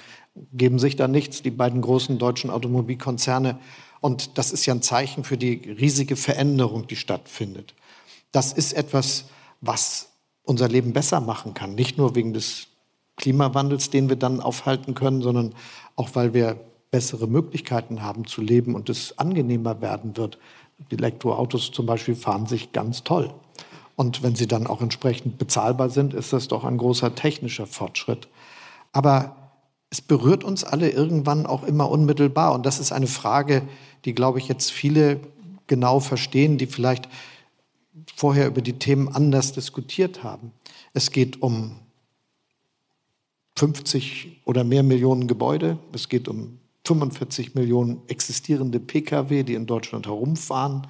geben 0.52 0.78
sich 0.78 0.97
da 0.97 1.09
nichts, 1.09 1.42
die 1.42 1.50
beiden 1.50 1.80
großen 1.80 2.18
deutschen 2.18 2.50
Automobilkonzerne. 2.50 3.59
Und 4.00 4.37
das 4.37 4.52
ist 4.52 4.66
ja 4.66 4.75
ein 4.75 4.83
Zeichen 4.83 5.25
für 5.25 5.38
die 5.38 5.54
riesige 5.54 6.16
Veränderung, 6.16 6.87
die 6.87 6.97
stattfindet. 6.97 7.75
Das 8.37 8.52
ist 8.52 8.75
etwas, 8.75 9.25
was 9.62 10.11
unser 10.43 10.69
Leben 10.69 10.93
besser 10.93 11.23
machen 11.23 11.55
kann. 11.55 11.75
Nicht 11.75 11.97
nur 11.97 12.14
wegen 12.14 12.35
des 12.35 12.66
Klimawandels, 13.16 13.88
den 13.88 14.11
wir 14.11 14.16
dann 14.16 14.43
aufhalten 14.43 14.95
können, 14.95 15.23
sondern 15.23 15.55
auch, 15.95 16.11
weil 16.12 16.35
wir 16.35 16.61
bessere 16.90 17.28
Möglichkeiten 17.28 18.02
haben 18.02 18.26
zu 18.26 18.43
leben 18.43 18.75
und 18.75 18.90
es 18.90 19.19
angenehmer 19.19 19.81
werden 19.81 20.19
wird. 20.19 20.37
Die 20.90 20.99
Elektroautos 20.99 21.73
zum 21.73 21.87
Beispiel 21.87 22.14
fahren 22.14 22.45
sich 22.45 22.73
ganz 22.73 23.05
toll. 23.05 23.33
Und 23.95 24.23
wenn 24.23 24.35
sie 24.35 24.47
dann 24.47 24.66
auch 24.66 24.83
entsprechend 24.83 25.38
bezahlbar 25.38 25.88
sind, 25.88 26.12
ist 26.12 26.35
das 26.35 26.47
doch 26.47 26.64
ein 26.64 26.76
großer 26.76 27.14
technischer 27.14 27.66
Fortschritt. 27.66 28.28
Aber 28.93 29.35
es 29.88 30.02
berührt 30.02 30.45
uns 30.45 30.62
alle 30.62 30.90
irgendwann 30.90 31.47
auch 31.47 31.62
immer 31.62 31.90
unmittelbar. 31.90 32.52
Und 32.52 32.66
das 32.66 32.81
ist 32.81 32.93
eine 32.93 33.07
Frage, 33.07 33.62
die, 34.05 34.14
glaube 34.14 34.40
ich, 34.40 34.47
jetzt 34.47 34.71
viele 34.71 35.21
genau 35.69 36.00
verstehen, 36.00 36.59
die 36.59 36.66
vielleicht 36.66 37.09
vorher 38.17 38.47
über 38.47 38.63
die 38.63 38.73
Themen 38.73 39.09
anders 39.09 39.53
diskutiert 39.53 40.25
haben. 40.25 40.51
Es 40.95 41.11
geht 41.11 41.43
um 41.43 41.77
50 43.57 44.41
oder 44.47 44.65
mehr 44.65 44.83
Millionen 44.83 45.29
Gebäude. 45.29 45.79
Es 45.93 46.09
geht 46.09 46.27
um 46.27 46.59
45 46.87 47.55
Millionen 47.55 48.01
existierende 48.09 48.81
Pkw, 48.81 49.43
die 49.43 49.55
in 49.55 49.67
Deutschland 49.67 50.07
herumfahren. 50.07 50.87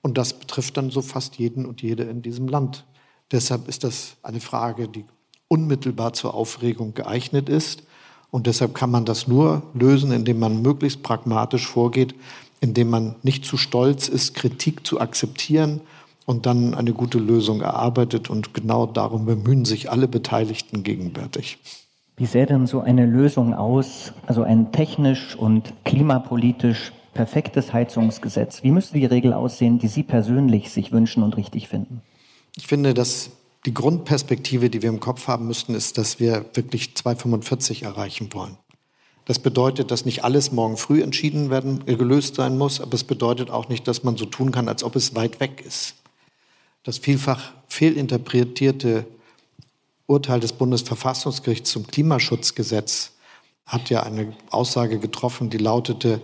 Und 0.00 0.16
das 0.16 0.38
betrifft 0.38 0.78
dann 0.78 0.90
so 0.90 1.02
fast 1.02 1.36
jeden 1.36 1.66
und 1.66 1.82
jede 1.82 2.04
in 2.04 2.22
diesem 2.22 2.48
Land. 2.48 2.86
Deshalb 3.32 3.68
ist 3.68 3.84
das 3.84 4.16
eine 4.22 4.40
Frage, 4.40 4.88
die 4.88 5.04
unmittelbar 5.48 6.14
zur 6.14 6.32
Aufregung 6.32 6.94
geeignet 6.94 7.50
ist. 7.50 7.82
Und 8.30 8.46
deshalb 8.46 8.74
kann 8.74 8.90
man 8.90 9.04
das 9.04 9.28
nur 9.28 9.62
lösen, 9.74 10.10
indem 10.10 10.38
man 10.38 10.62
möglichst 10.62 11.02
pragmatisch 11.02 11.66
vorgeht, 11.66 12.14
indem 12.60 12.88
man 12.88 13.16
nicht 13.22 13.44
zu 13.44 13.58
stolz 13.58 14.08
ist, 14.08 14.34
Kritik 14.34 14.86
zu 14.86 15.00
akzeptieren 15.00 15.82
und 16.26 16.44
dann 16.44 16.74
eine 16.74 16.92
gute 16.92 17.18
Lösung 17.18 17.62
erarbeitet. 17.62 18.28
Und 18.28 18.52
genau 18.52 18.84
darum 18.84 19.24
bemühen 19.24 19.64
sich 19.64 19.90
alle 19.90 20.08
Beteiligten 20.08 20.82
gegenwärtig. 20.82 21.58
Wie 22.18 22.26
sähe 22.26 22.46
denn 22.46 22.66
so 22.66 22.80
eine 22.80 23.06
Lösung 23.06 23.54
aus, 23.54 24.12
also 24.26 24.42
ein 24.42 24.72
technisch 24.72 25.36
und 25.36 25.72
klimapolitisch 25.84 26.92
perfektes 27.14 27.72
Heizungsgesetz? 27.72 28.62
Wie 28.62 28.70
müsste 28.70 28.98
die 28.98 29.06
Regel 29.06 29.32
aussehen, 29.32 29.78
die 29.78 29.88
Sie 29.88 30.02
persönlich 30.02 30.70
sich 30.70 30.92
wünschen 30.92 31.22
und 31.22 31.36
richtig 31.36 31.68
finden? 31.68 32.02
Ich 32.56 32.66
finde, 32.66 32.94
dass 32.94 33.30
die 33.66 33.74
Grundperspektive, 33.74 34.70
die 34.70 34.82
wir 34.82 34.88
im 34.88 35.00
Kopf 35.00 35.28
haben 35.28 35.46
müssten, 35.46 35.74
ist, 35.74 35.98
dass 35.98 36.20
wir 36.20 36.46
wirklich 36.54 36.96
245 36.96 37.82
erreichen 37.82 38.32
wollen. 38.32 38.56
Das 39.26 39.40
bedeutet, 39.40 39.90
dass 39.90 40.04
nicht 40.04 40.24
alles 40.24 40.52
morgen 40.52 40.76
früh 40.76 41.02
entschieden 41.02 41.50
werden, 41.50 41.82
äh, 41.86 41.96
gelöst 41.96 42.36
sein 42.36 42.56
muss, 42.56 42.80
aber 42.80 42.94
es 42.94 43.04
bedeutet 43.04 43.50
auch 43.50 43.68
nicht, 43.68 43.86
dass 43.88 44.04
man 44.04 44.16
so 44.16 44.24
tun 44.24 44.52
kann, 44.52 44.68
als 44.68 44.84
ob 44.84 44.96
es 44.96 45.14
weit 45.16 45.40
weg 45.40 45.64
ist. 45.66 45.96
Das 46.86 46.98
vielfach 46.98 47.52
fehlinterpretierte 47.66 49.08
Urteil 50.06 50.38
des 50.38 50.52
Bundesverfassungsgerichts 50.52 51.72
zum 51.72 51.88
Klimaschutzgesetz 51.88 53.14
hat 53.66 53.90
ja 53.90 54.04
eine 54.04 54.36
Aussage 54.50 55.00
getroffen, 55.00 55.50
die 55.50 55.58
lautete, 55.58 56.20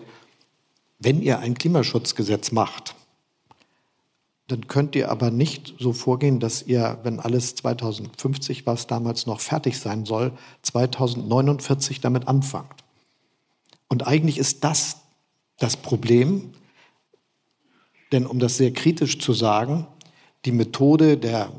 wenn 1.01 1.21
ihr 1.21 1.41
ein 1.41 1.55
Klimaschutzgesetz 1.55 2.53
macht, 2.53 2.95
dann 4.47 4.69
könnt 4.69 4.95
ihr 4.95 5.11
aber 5.11 5.33
nicht 5.33 5.75
so 5.81 5.93
vorgehen, 5.93 6.39
dass 6.39 6.63
ihr, 6.63 7.01
wenn 7.03 7.19
alles 7.19 7.57
2050, 7.57 8.65
was 8.65 8.87
damals 8.87 9.27
noch 9.27 9.41
fertig 9.41 9.81
sein 9.81 10.05
soll, 10.05 10.31
2049 10.63 12.01
damit 12.01 12.29
anfangt. 12.29 12.85
Und 13.89 14.07
eigentlich 14.07 14.39
ist 14.39 14.63
das 14.63 14.99
das 15.59 15.77
Problem, 15.77 16.53
denn 18.13 18.27
um 18.27 18.39
das 18.39 18.59
sehr 18.59 18.73
kritisch 18.73 19.19
zu 19.19 19.33
sagen, 19.33 19.89
die 20.45 20.53
Methode 20.53 21.17
der 21.17 21.51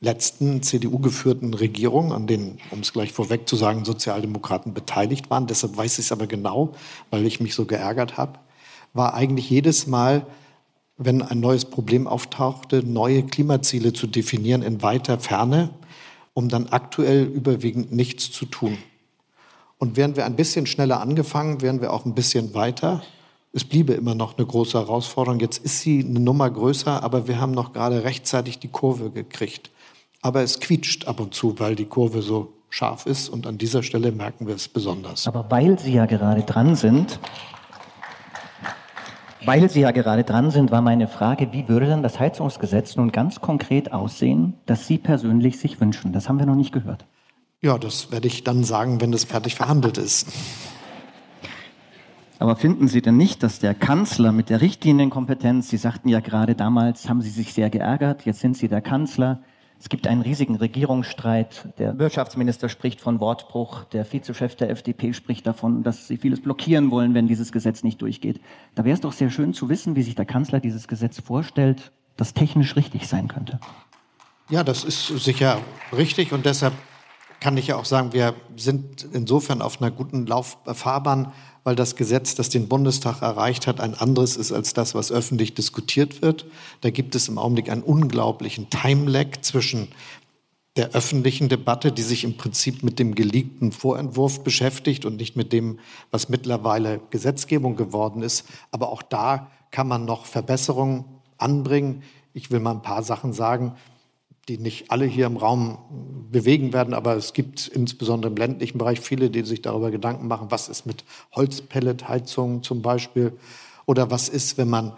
letzten 0.00 0.62
CDU-geführten 0.62 1.54
Regierung, 1.54 2.12
an 2.12 2.26
denen, 2.26 2.58
um 2.70 2.80
es 2.80 2.92
gleich 2.92 3.12
vorweg 3.12 3.48
zu 3.48 3.56
sagen, 3.56 3.84
Sozialdemokraten 3.84 4.74
beteiligt 4.74 5.30
waren, 5.30 5.46
deshalb 5.46 5.76
weiß 5.76 5.98
ich 5.98 6.06
es 6.06 6.12
aber 6.12 6.26
genau, 6.26 6.74
weil 7.10 7.26
ich 7.26 7.40
mich 7.40 7.54
so 7.54 7.64
geärgert 7.64 8.16
habe, 8.18 8.38
war 8.92 9.14
eigentlich 9.14 9.48
jedes 9.48 9.86
Mal, 9.86 10.26
wenn 10.96 11.22
ein 11.22 11.40
neues 11.40 11.64
Problem 11.64 12.06
auftauchte, 12.06 12.82
neue 12.84 13.24
Klimaziele 13.24 13.92
zu 13.92 14.06
definieren 14.06 14.62
in 14.62 14.82
weiter 14.82 15.18
Ferne, 15.18 15.70
um 16.34 16.48
dann 16.48 16.68
aktuell 16.68 17.24
überwiegend 17.24 17.92
nichts 17.92 18.30
zu 18.30 18.44
tun. 18.44 18.78
Und 19.78 19.96
wären 19.96 20.16
wir 20.16 20.24
ein 20.24 20.36
bisschen 20.36 20.66
schneller 20.66 21.00
angefangen, 21.00 21.62
wären 21.62 21.80
wir 21.80 21.92
auch 21.92 22.04
ein 22.04 22.14
bisschen 22.14 22.54
weiter. 22.54 23.02
Es 23.56 23.64
bliebe 23.64 23.92
immer 23.92 24.16
noch 24.16 24.36
eine 24.36 24.44
große 24.44 24.76
Herausforderung. 24.76 25.38
Jetzt 25.38 25.64
ist 25.64 25.80
sie 25.80 26.04
eine 26.04 26.18
Nummer 26.18 26.50
größer, 26.50 27.04
aber 27.04 27.28
wir 27.28 27.40
haben 27.40 27.52
noch 27.52 27.72
gerade 27.72 28.02
rechtzeitig 28.02 28.58
die 28.58 28.66
Kurve 28.66 29.10
gekriegt. 29.10 29.70
Aber 30.22 30.42
es 30.42 30.58
quietscht 30.58 31.06
ab 31.06 31.20
und 31.20 31.34
zu, 31.34 31.60
weil 31.60 31.76
die 31.76 31.84
Kurve 31.84 32.20
so 32.20 32.52
scharf 32.68 33.06
ist 33.06 33.28
und 33.28 33.46
an 33.46 33.56
dieser 33.56 33.84
Stelle 33.84 34.10
merken 34.10 34.48
wir 34.48 34.56
es 34.56 34.66
besonders. 34.66 35.28
Aber 35.28 35.46
weil 35.50 35.78
Sie 35.78 35.92
ja 35.92 36.06
gerade 36.06 36.42
dran 36.42 36.74
sind, 36.74 37.20
weil 39.44 39.70
Sie 39.70 39.82
ja 39.82 39.92
gerade 39.92 40.24
dran 40.24 40.50
sind, 40.50 40.72
war 40.72 40.82
meine 40.82 41.06
Frage, 41.06 41.52
wie 41.52 41.68
würde 41.68 41.86
denn 41.86 42.02
das 42.02 42.18
Heizungsgesetz 42.18 42.96
nun 42.96 43.12
ganz 43.12 43.40
konkret 43.40 43.92
aussehen, 43.92 44.54
das 44.66 44.88
Sie 44.88 44.98
persönlich 44.98 45.60
sich 45.60 45.80
wünschen? 45.80 46.12
Das 46.12 46.28
haben 46.28 46.40
wir 46.40 46.46
noch 46.46 46.56
nicht 46.56 46.72
gehört. 46.72 47.06
Ja, 47.62 47.78
das 47.78 48.10
werde 48.10 48.26
ich 48.26 48.42
dann 48.42 48.64
sagen, 48.64 49.00
wenn 49.00 49.12
es 49.12 49.22
fertig 49.22 49.54
verhandelt 49.54 49.96
ist. 49.96 50.26
Aber 52.44 52.56
finden 52.56 52.88
Sie 52.88 53.00
denn 53.00 53.16
nicht, 53.16 53.42
dass 53.42 53.58
der 53.58 53.72
Kanzler 53.72 54.30
mit 54.30 54.50
der 54.50 54.60
Richtlinienkompetenz, 54.60 55.70
Sie 55.70 55.78
sagten 55.78 56.10
ja 56.10 56.20
gerade 56.20 56.54
damals, 56.54 57.08
haben 57.08 57.22
Sie 57.22 57.30
sich 57.30 57.54
sehr 57.54 57.70
geärgert, 57.70 58.26
jetzt 58.26 58.40
sind 58.40 58.54
Sie 58.54 58.68
der 58.68 58.82
Kanzler, 58.82 59.40
Es 59.78 59.88
gibt 59.88 60.06
einen 60.06 60.20
riesigen 60.20 60.56
Regierungsstreit. 60.56 61.68
Der 61.78 61.98
Wirtschaftsminister 61.98 62.68
spricht 62.68 63.00
von 63.00 63.18
Wortbruch. 63.18 63.84
Der 63.84 64.04
Vizechef 64.04 64.56
der 64.56 64.68
FDP 64.68 65.14
spricht 65.14 65.46
davon, 65.46 65.82
dass 65.84 66.06
sie 66.06 66.18
vieles 66.18 66.42
blockieren 66.42 66.90
wollen, 66.90 67.14
wenn 67.14 67.28
dieses 67.28 67.50
Gesetz 67.50 67.82
nicht 67.82 68.02
durchgeht. 68.02 68.42
Da 68.74 68.84
wäre 68.84 68.92
es 68.94 69.00
doch 69.00 69.12
sehr 69.12 69.30
schön 69.30 69.54
zu 69.54 69.70
wissen, 69.70 69.96
wie 69.96 70.02
sich 70.02 70.14
der 70.14 70.26
Kanzler 70.26 70.60
dieses 70.60 70.86
Gesetz 70.86 71.20
vorstellt, 71.20 71.92
das 72.18 72.34
technisch 72.34 72.76
richtig 72.76 73.08
sein 73.08 73.26
könnte. 73.26 73.58
Ja, 74.50 74.64
das 74.64 74.84
ist 74.84 75.06
sicher 75.06 75.62
richtig 75.96 76.34
und 76.34 76.44
deshalb 76.44 76.74
kann 77.40 77.56
ich 77.56 77.68
ja 77.68 77.76
auch 77.76 77.84
sagen, 77.84 78.12
wir 78.12 78.34
sind 78.56 79.06
insofern 79.12 79.60
auf 79.60 79.80
einer 79.80 79.90
guten 79.90 80.26
Lauffahrbahn, 80.26 81.32
weil 81.64 81.74
das 81.74 81.96
Gesetz, 81.96 82.34
das 82.34 82.50
den 82.50 82.68
Bundestag 82.68 83.22
erreicht 83.22 83.66
hat, 83.66 83.80
ein 83.80 83.94
anderes 83.94 84.36
ist 84.36 84.52
als 84.52 84.74
das, 84.74 84.94
was 84.94 85.10
öffentlich 85.10 85.54
diskutiert 85.54 86.22
wird. 86.22 86.46
Da 86.82 86.90
gibt 86.90 87.14
es 87.14 87.28
im 87.28 87.38
Augenblick 87.38 87.70
einen 87.70 87.82
unglaublichen 87.82 88.70
Time-Lag 88.70 89.40
zwischen 89.40 89.88
der 90.76 90.90
öffentlichen 90.90 91.48
Debatte, 91.48 91.92
die 91.92 92.02
sich 92.02 92.24
im 92.24 92.36
Prinzip 92.36 92.82
mit 92.82 92.98
dem 92.98 93.14
geleakten 93.14 93.72
Vorentwurf 93.72 94.44
beschäftigt 94.44 95.04
und 95.04 95.16
nicht 95.16 95.36
mit 95.36 95.52
dem, 95.52 95.78
was 96.10 96.28
mittlerweile 96.28 97.00
Gesetzgebung 97.10 97.76
geworden 97.76 98.22
ist. 98.22 98.44
Aber 98.70 98.90
auch 98.90 99.02
da 99.02 99.50
kann 99.70 99.88
man 99.88 100.04
noch 100.04 100.26
Verbesserungen 100.26 101.04
anbringen. 101.38 102.02
Ich 102.32 102.50
will 102.50 102.60
mal 102.60 102.72
ein 102.72 102.82
paar 102.82 103.02
Sachen 103.02 103.32
sagen 103.32 103.74
die 104.48 104.58
nicht 104.58 104.90
alle 104.90 105.06
hier 105.06 105.26
im 105.26 105.36
Raum 105.36 105.78
bewegen 106.30 106.72
werden, 106.72 106.94
aber 106.94 107.16
es 107.16 107.32
gibt 107.32 107.68
insbesondere 107.68 108.30
im 108.30 108.36
ländlichen 108.36 108.78
Bereich 108.78 109.00
viele, 109.00 109.30
die 109.30 109.42
sich 109.42 109.62
darüber 109.62 109.90
Gedanken 109.90 110.26
machen, 110.26 110.50
was 110.50 110.68
ist 110.68 110.86
mit 110.86 111.04
Holzpelletheizungen 111.34 112.62
zum 112.62 112.82
Beispiel 112.82 113.32
oder 113.86 114.10
was 114.10 114.28
ist, 114.28 114.58
wenn 114.58 114.68
man 114.68 114.92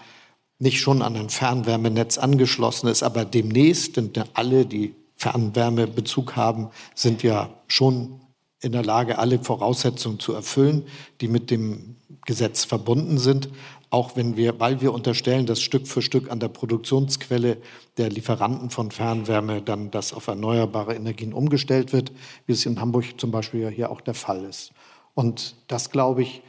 nicht 0.59 0.81
schon 0.81 1.03
an 1.03 1.17
ein 1.17 1.29
Fernwärmenetz 1.29 2.19
angeschlossen 2.19 2.88
ist, 2.88 3.03
aber 3.03 3.25
demnächst, 3.25 3.97
denn 3.97 4.11
alle, 4.35 4.67
die 4.67 4.95
Fernwärmebezug 5.17 6.37
haben, 6.37 6.71
sind 6.95 7.23
ja 7.23 7.50
schon 7.67 8.21
in 8.61 8.73
der 8.73 8.85
Lage, 8.85 9.19
alle 9.19 9.38
Voraussetzungen 9.38 10.19
zu 10.19 10.33
erfüllen, 10.33 10.85
die 11.21 11.29
mit 11.29 11.50
dem 11.50 11.97
Gesetz 12.25 12.65
verbunden 12.65 13.19
sind 13.19 13.49
auch 13.90 14.16
wenn 14.16 14.37
wir, 14.37 14.59
weil 14.59 14.81
wir 14.81 14.93
unterstellen, 14.93 15.47
dass 15.47 15.62
Stück 15.62 15.87
für 15.87 16.02
Stück 16.02 16.31
an 16.31 16.40
der 16.40 16.49
Produktionsquelle 16.49 17.59
der 17.97 18.11
Lieferanten 18.11 18.71
von 18.71 18.90
Fernwärme 18.90 19.62
dann 19.62 19.90
das 19.90 20.12
auf 20.12 20.26
erneuerbare 20.26 20.95
Energien 20.95 21.33
umgestellt 21.33 21.93
wird, 21.93 22.12
wie 22.47 22.52
es 22.52 22.66
in 22.66 22.81
Hamburg 22.81 23.19
zum 23.19 23.31
Beispiel 23.31 23.61
ja 23.61 23.69
hier 23.69 23.90
auch 23.90 24.00
der 24.00 24.14
Fall 24.14 24.45
ist. 24.45 24.73
Und 25.14 25.57
das, 25.69 25.90
glaube 25.90 26.23
ich, 26.23 26.43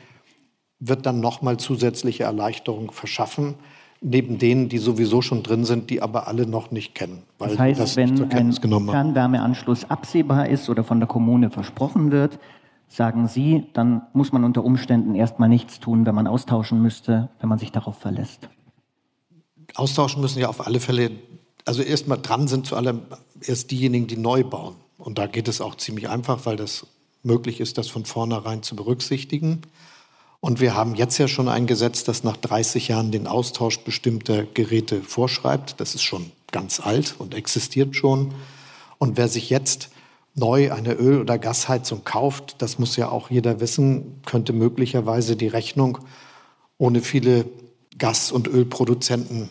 wird 0.80 1.06
dann 1.06 1.20
nochmal 1.20 1.58
zusätzliche 1.58 2.24
Erleichterung 2.24 2.92
verschaffen, 2.92 3.56
neben 4.02 4.38
denen, 4.38 4.70
die 4.70 4.78
sowieso 4.78 5.22
schon 5.22 5.42
drin 5.44 5.64
sind, 5.64 5.90
die 5.90 6.02
aber 6.02 6.28
alle 6.28 6.46
noch 6.46 6.72
nicht 6.72 6.94
kennen. 6.94 7.24
das 7.40 7.58
heißt, 7.58 7.80
das 7.80 7.96
wenn 7.96 8.32
ein 8.32 8.54
Fernwärmeanschluss 8.54 9.90
absehbar 9.90 10.50
ist 10.50 10.70
oder 10.70 10.84
von 10.84 11.00
der 11.00 11.08
Kommune 11.08 11.50
versprochen 11.50 12.12
wird, 12.12 12.38
sagen 12.88 13.28
Sie, 13.28 13.66
dann 13.74 14.02
muss 14.14 14.32
man 14.32 14.44
unter 14.44 14.64
Umständen 14.64 15.16
erstmal 15.16 15.50
nichts 15.50 15.80
tun, 15.80 16.06
wenn 16.06 16.16
man 16.16 16.28
austauschen 16.28 16.82
müsste, 16.82 17.30
wenn 17.40 17.50
man 17.50 17.60
sich 17.60 17.72
darauf 17.72 17.98
verlässt. 17.98 18.50
Austauschen 19.76 20.22
müssen 20.22 20.40
ja 20.40 20.50
auf 20.50 20.66
alle 20.66 20.80
Fälle, 20.80 21.12
also 21.66 21.82
erstmal 21.82 22.20
dran 22.22 22.48
sind 22.48 22.66
zu 22.66 22.76
allem 22.76 23.02
erst 23.42 23.72
diejenigen, 23.72 24.08
die 24.08 24.18
neu 24.18 24.44
bauen. 24.44 24.76
Und 24.98 25.18
da 25.18 25.28
geht 25.28 25.48
es 25.48 25.62
auch 25.62 25.76
ziemlich 25.76 26.10
einfach, 26.10 26.46
weil 26.46 26.56
das 26.56 26.88
möglich 27.24 27.60
ist, 27.60 27.78
das 27.78 27.88
von 27.90 28.06
vornherein 28.06 28.64
zu 28.64 28.76
berücksichtigen. 28.76 29.62
Und 30.40 30.60
wir 30.60 30.76
haben 30.76 30.96
jetzt 30.96 31.18
ja 31.18 31.28
schon 31.28 31.50
ein 31.50 31.68
Gesetz, 31.68 32.04
das 32.04 32.24
nach 32.24 32.38
30 32.38 32.88
Jahren 32.88 33.12
den 33.12 33.28
Austausch 33.28 33.80
bestimmter 33.80 34.44
Geräte 34.44 35.02
vorschreibt. 35.02 35.80
Das 35.80 35.96
ist 35.96 36.04
schon 36.04 36.32
ganz 36.52 36.80
alt 36.80 37.16
und 37.18 37.34
existiert 37.34 37.96
schon. 37.96 38.34
Und 38.98 39.18
wer 39.18 39.28
sich 39.28 39.50
jetzt 39.50 39.90
neu 40.38 40.72
eine 40.72 40.94
Öl- 40.94 41.20
oder 41.22 41.40
Gasheizung 41.40 42.04
kauft, 42.04 42.62
das 42.62 42.80
muss 42.80 42.96
ja 42.96 43.10
auch 43.10 43.30
jeder 43.30 43.60
wissen, 43.60 44.22
könnte 44.26 44.54
möglicherweise 44.54 45.36
die 45.36 45.48
Rechnung 45.48 45.98
ohne 46.78 47.02
viele 47.02 47.46
Gas- 47.98 48.32
und 48.32 48.48
Ölproduzenten 48.48 49.50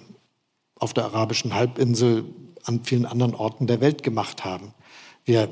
auf 0.79 0.95
der 0.95 1.07
arabischen 1.07 1.55
Halbinsel 1.55 2.25
an 2.65 2.85
vielen 2.85 3.05
anderen 3.05 3.35
Orten 3.35 3.67
der 3.67 3.81
Welt 3.81 4.03
gemacht 4.03 4.45
haben. 4.45 4.75
Wir 5.25 5.49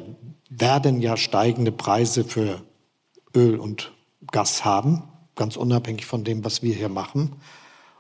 werden 0.48 1.00
ja 1.00 1.16
steigende 1.16 1.72
Preise 1.72 2.24
für 2.24 2.62
Öl 3.34 3.58
und 3.58 3.92
Gas 4.30 4.64
haben, 4.64 5.02
ganz 5.34 5.56
unabhängig 5.56 6.06
von 6.06 6.22
dem, 6.22 6.44
was 6.44 6.62
wir 6.62 6.74
hier 6.74 6.88
machen. 6.88 7.32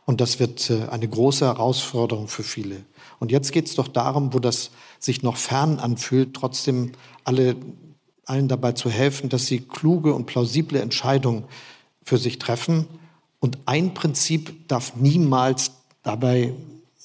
Und 0.06 0.20
das 0.20 0.38
wird 0.38 0.70
äh, 0.70 0.86
eine 0.90 1.08
große 1.08 1.46
Herausforderung 1.46 2.28
für 2.28 2.42
viele. 2.42 2.84
Und 3.18 3.32
jetzt 3.32 3.52
geht 3.52 3.66
es 3.66 3.74
doch 3.74 3.88
darum, 3.88 4.34
wo 4.34 4.38
das 4.38 4.70
sich 4.98 5.22
noch 5.22 5.36
fern 5.36 5.78
anfühlt, 5.78 6.34
trotzdem 6.34 6.92
alle, 7.24 7.56
allen 8.26 8.48
dabei 8.48 8.72
zu 8.72 8.90
helfen, 8.90 9.28
dass 9.28 9.46
sie 9.46 9.60
kluge 9.60 10.14
und 10.14 10.26
plausible 10.26 10.80
Entscheidungen 10.80 11.44
für 12.02 12.18
sich 12.18 12.38
treffen. 12.38 12.86
Und 13.40 13.58
ein 13.66 13.94
Prinzip 13.94 14.68
darf 14.68 14.96
niemals 14.96 15.72
dabei 16.02 16.52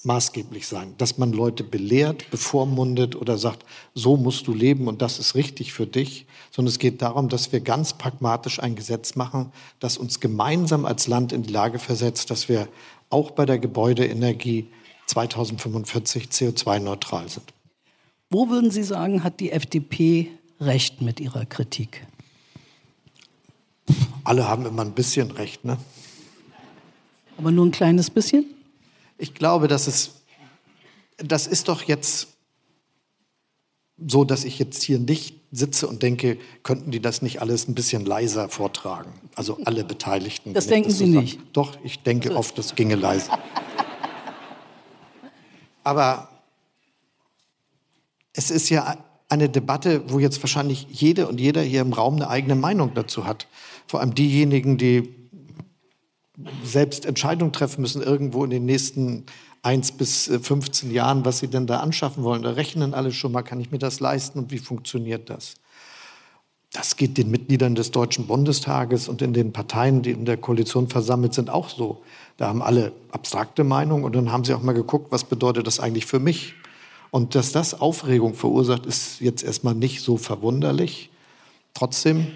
maßgeblich 0.04 0.68
sein, 0.68 0.94
dass 0.98 1.18
man 1.18 1.34
Leute 1.34 1.64
belehrt, 1.64 2.30
bevormundet 2.32 3.16
oder 3.16 3.38
sagt, 3.38 3.66
so 3.94 4.16
musst 4.16 4.48
du 4.48 4.54
leben 4.54 4.88
und 4.88 5.02
das 5.02 5.20
ist 5.20 5.36
richtig 5.36 5.74
für 5.74 5.86
dich, 5.86 6.26
sondern 6.52 6.70
es 6.70 6.80
geht 6.80 7.02
darum, 7.02 7.28
dass 7.28 7.52
wir 7.52 7.60
ganz 7.60 7.94
pragmatisch 7.94 8.60
ein 8.62 8.76
Gesetz 8.76 9.16
machen, 9.16 9.52
das 9.80 9.98
uns 9.98 10.20
gemeinsam 10.20 10.86
als 10.86 11.08
Land 11.08 11.34
in 11.34 11.44
die 11.44 11.52
Lage 11.52 11.80
versetzt, 11.80 12.32
dass 12.32 12.48
wir 12.48 12.70
auch 13.10 13.32
bei 13.32 13.46
der 13.46 13.60
Gebäudeenergie 13.60 14.68
2045 15.08 16.26
CO2-neutral 16.26 17.28
sind. 17.28 17.54
Wo 18.30 18.50
würden 18.50 18.70
Sie 18.70 18.84
sagen, 18.84 19.24
hat 19.24 19.40
die 19.40 19.52
FDP 19.52 20.30
recht 20.62 21.02
mit 21.02 21.20
ihrer 21.20 21.46
Kritik? 21.46 22.06
Alle 24.24 24.48
haben 24.48 24.68
immer 24.68 24.84
ein 24.84 24.94
bisschen 24.94 25.32
recht, 25.32 25.66
ne? 25.66 25.78
Aber 27.38 27.52
nur 27.52 27.66
ein 27.66 27.72
kleines 27.72 28.12
bisschen? 28.12 28.46
Ich 29.18 29.34
glaube, 29.34 29.68
dass 29.68 29.88
es, 29.88 30.12
das 31.18 31.48
ist 31.48 31.70
doch 31.70 31.84
jetzt 31.84 32.28
so, 33.98 34.24
dass 34.24 34.44
ich 34.44 34.60
jetzt 34.60 34.84
hier 34.84 35.00
nicht 35.00 35.36
sitze 35.52 35.88
und 35.88 36.04
denke, 36.04 36.38
könnten 36.62 36.92
die 36.92 37.02
das 37.02 37.24
nicht 37.24 37.42
alles 37.42 37.68
ein 37.68 37.74
bisschen 37.74 38.06
leiser 38.06 38.48
vortragen? 38.48 39.12
Also 39.36 39.58
alle 39.66 39.84
Beteiligten. 39.84 40.54
Das 40.54 40.68
denken 40.68 40.92
Sie 40.92 41.12
so 41.12 41.20
nicht? 41.20 41.40
Doch, 41.54 41.78
ich 41.84 42.04
denke 42.04 42.30
also. 42.30 42.40
oft, 42.40 42.58
das 42.60 42.76
ginge 42.76 42.96
leiser. 42.96 43.40
Aber 45.84 46.29
es 48.40 48.52
ist 48.52 48.70
ja 48.70 48.96
eine 49.28 49.50
Debatte, 49.50 50.02
wo 50.08 50.18
jetzt 50.18 50.42
wahrscheinlich 50.42 50.88
jede 50.90 51.28
und 51.28 51.42
jeder 51.42 51.62
hier 51.62 51.82
im 51.82 51.92
Raum 51.92 52.16
eine 52.16 52.30
eigene 52.30 52.56
Meinung 52.56 52.94
dazu 52.94 53.26
hat. 53.26 53.48
Vor 53.86 54.00
allem 54.00 54.16
diejenigen, 54.16 54.78
die 54.78 55.14
selbst 56.64 57.06
Entscheidungen 57.06 57.52
treffen 57.52 57.82
müssen 57.82 58.02
irgendwo 58.02 58.46
in 58.46 58.50
den 58.50 58.64
nächsten 58.64 59.26
eins 59.62 59.92
bis 59.92 60.32
15 60.42 60.90
Jahren, 60.90 61.26
was 61.26 61.40
sie 61.40 61.50
denn 61.50 61.68
da 61.68 61.82
anschaffen 61.82 62.24
wollen. 62.24 62.44
Da 62.44 62.52
rechnen 62.52 62.94
alle 62.94 63.12
schon 63.12 63.34
mal, 63.34 63.42
kann 63.42 63.60
ich 63.60 63.72
mir 63.72 63.78
das 63.78 64.00
leisten 64.00 64.40
und 64.40 64.52
wie 64.52 64.58
funktioniert 64.58 65.30
das? 65.30 65.56
Das 66.72 66.96
geht 66.96 67.18
den 67.18 67.30
Mitgliedern 67.30 67.76
des 67.76 67.92
Deutschen 67.92 68.26
Bundestages 68.26 69.10
und 69.10 69.22
in 69.22 69.34
den 69.34 69.52
Parteien, 69.52 70.02
die 70.02 70.12
in 70.12 70.24
der 70.24 70.38
Koalition 70.38 70.88
versammelt 70.88 71.34
sind, 71.34 71.50
auch 71.50 71.68
so. 71.68 72.04
Da 72.38 72.48
haben 72.48 72.62
alle 72.62 72.94
abstrakte 73.12 73.66
Meinungen 73.66 74.06
und 74.06 74.16
dann 74.16 74.32
haben 74.32 74.46
sie 74.46 74.54
auch 74.54 74.62
mal 74.62 74.72
geguckt, 74.72 75.12
was 75.12 75.26
bedeutet 75.26 75.68
das 75.68 75.82
eigentlich 75.82 76.06
für 76.06 76.20
mich? 76.20 76.54
Und 77.12 77.36
dass 77.36 77.52
das 77.52 77.80
Aufregung 77.80 78.36
verursacht, 78.36 78.86
ist 78.86 79.20
jetzt 79.20 79.44
erstmal 79.44 79.76
nicht 79.76 80.02
so 80.02 80.18
verwunderlich. 80.18 81.10
Trotzdem 81.74 82.28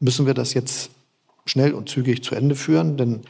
müssen 0.00 0.26
wir 0.26 0.34
das 0.34 0.54
jetzt 0.54 0.90
schnell 1.46 1.74
und 1.74 1.88
zügig 1.88 2.22
zu 2.24 2.34
Ende 2.34 2.56
führen, 2.56 2.96
denn 2.96 3.20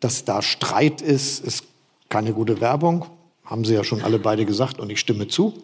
dass 0.00 0.24
da 0.24 0.42
Streit 0.42 1.00
ist, 1.00 1.44
ist 1.44 1.64
keine 2.08 2.32
gute 2.32 2.60
Werbung, 2.60 3.06
haben 3.44 3.64
Sie 3.64 3.74
ja 3.74 3.84
schon 3.84 4.02
alle 4.02 4.18
beide 4.18 4.44
gesagt 4.44 4.78
und 4.78 4.90
ich 4.90 5.00
stimme 5.00 5.28
zu. 5.28 5.54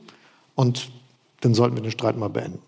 Und 0.55 0.90
dann 1.40 1.55
sollten 1.55 1.77
wir 1.77 1.83
den 1.83 1.92
Streit 1.92 2.16
mal 2.16 2.29
beenden. 2.29 2.61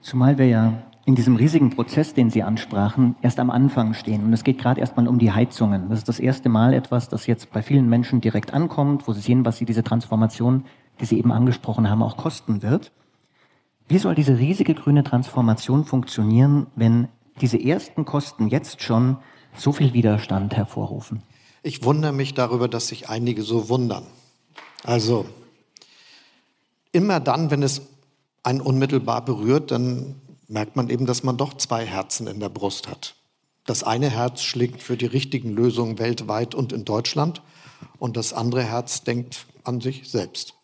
Zumal 0.00 0.38
wir 0.38 0.46
ja 0.46 0.82
in 1.06 1.14
diesem 1.14 1.36
riesigen 1.36 1.70
Prozess, 1.70 2.14
den 2.14 2.30
Sie 2.30 2.42
ansprachen, 2.42 3.16
erst 3.20 3.38
am 3.38 3.50
Anfang 3.50 3.92
stehen. 3.92 4.24
Und 4.24 4.32
es 4.32 4.42
geht 4.42 4.58
gerade 4.58 4.80
erstmal 4.80 5.06
um 5.06 5.18
die 5.18 5.32
Heizungen. 5.32 5.90
Das 5.90 5.98
ist 5.98 6.08
das 6.08 6.18
erste 6.18 6.48
Mal 6.48 6.72
etwas, 6.72 7.08
das 7.08 7.26
jetzt 7.26 7.52
bei 7.52 7.62
vielen 7.62 7.88
Menschen 7.88 8.20
direkt 8.20 8.54
ankommt, 8.54 9.06
wo 9.06 9.12
sie 9.12 9.20
sehen, 9.20 9.44
was 9.44 9.58
sie 9.58 9.66
diese 9.66 9.84
Transformation, 9.84 10.64
die 11.00 11.04
Sie 11.04 11.18
eben 11.18 11.32
angesprochen 11.32 11.90
haben, 11.90 12.02
auch 12.02 12.16
kosten 12.16 12.62
wird. 12.62 12.92
Wie 13.86 13.98
soll 13.98 14.14
diese 14.14 14.38
riesige 14.38 14.74
grüne 14.74 15.04
Transformation 15.04 15.84
funktionieren, 15.84 16.68
wenn 16.74 17.08
diese 17.40 17.62
ersten 17.62 18.04
Kosten 18.06 18.48
jetzt 18.48 18.82
schon 18.82 19.18
so 19.54 19.72
viel 19.72 19.92
Widerstand 19.92 20.56
hervorrufen? 20.56 21.22
Ich 21.62 21.84
wundere 21.84 22.12
mich 22.12 22.32
darüber, 22.34 22.68
dass 22.68 22.88
sich 22.88 23.10
einige 23.10 23.42
so 23.42 23.68
wundern. 23.68 24.04
Also 24.84 25.26
immer 26.92 27.20
dann, 27.20 27.50
wenn 27.50 27.62
es 27.62 27.82
einen 28.42 28.60
unmittelbar 28.60 29.24
berührt, 29.24 29.70
dann 29.70 30.16
merkt 30.48 30.76
man 30.76 30.90
eben, 30.90 31.06
dass 31.06 31.22
man 31.22 31.36
doch 31.36 31.54
zwei 31.54 31.84
Herzen 31.86 32.26
in 32.26 32.40
der 32.40 32.48
Brust 32.48 32.88
hat. 32.88 33.14
Das 33.66 33.82
eine 33.82 34.10
Herz 34.10 34.42
schlägt 34.42 34.82
für 34.82 34.96
die 34.96 35.06
richtigen 35.06 35.50
Lösungen 35.50 35.98
weltweit 35.98 36.54
und 36.54 36.72
in 36.72 36.84
Deutschland 36.84 37.42
und 37.98 38.16
das 38.16 38.32
andere 38.32 38.62
Herz 38.62 39.04
denkt 39.04 39.46
an 39.64 39.80
sich 39.80 40.10
selbst. 40.10 40.54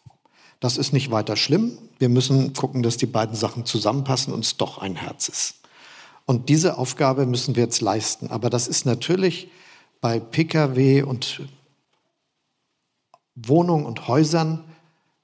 Das 0.61 0.77
ist 0.77 0.93
nicht 0.93 1.11
weiter 1.11 1.37
schlimm. 1.37 1.79
Wir 1.99 2.11
müssen 2.11 2.53
gucken, 2.53 2.83
dass 2.83 2.99
die 2.99 3.07
beiden 3.07 3.35
Sachen 3.35 3.64
zusammenpassen 3.64 4.35
und 4.35 4.45
es 4.45 4.59
doch 4.59 4.79
ein 4.79 4.97
Herz 4.97 5.29
ist. 5.29 5.55
Und 6.27 6.51
diese 6.51 6.77
Aufgabe 6.77 7.25
müssen 7.25 7.57
wir 7.57 7.64
jetzt 7.64 7.81
leisten. 7.81 8.31
Aber 8.31 8.51
das 8.51 8.69
ist 8.69 8.85
natürlich 8.85 9.51
bei 10.03 10.21
Pkw 10.21 11.03
und 11.03 11.43
Wohnungen 13.35 13.87
und 13.87 14.07
Häusern 14.07 14.64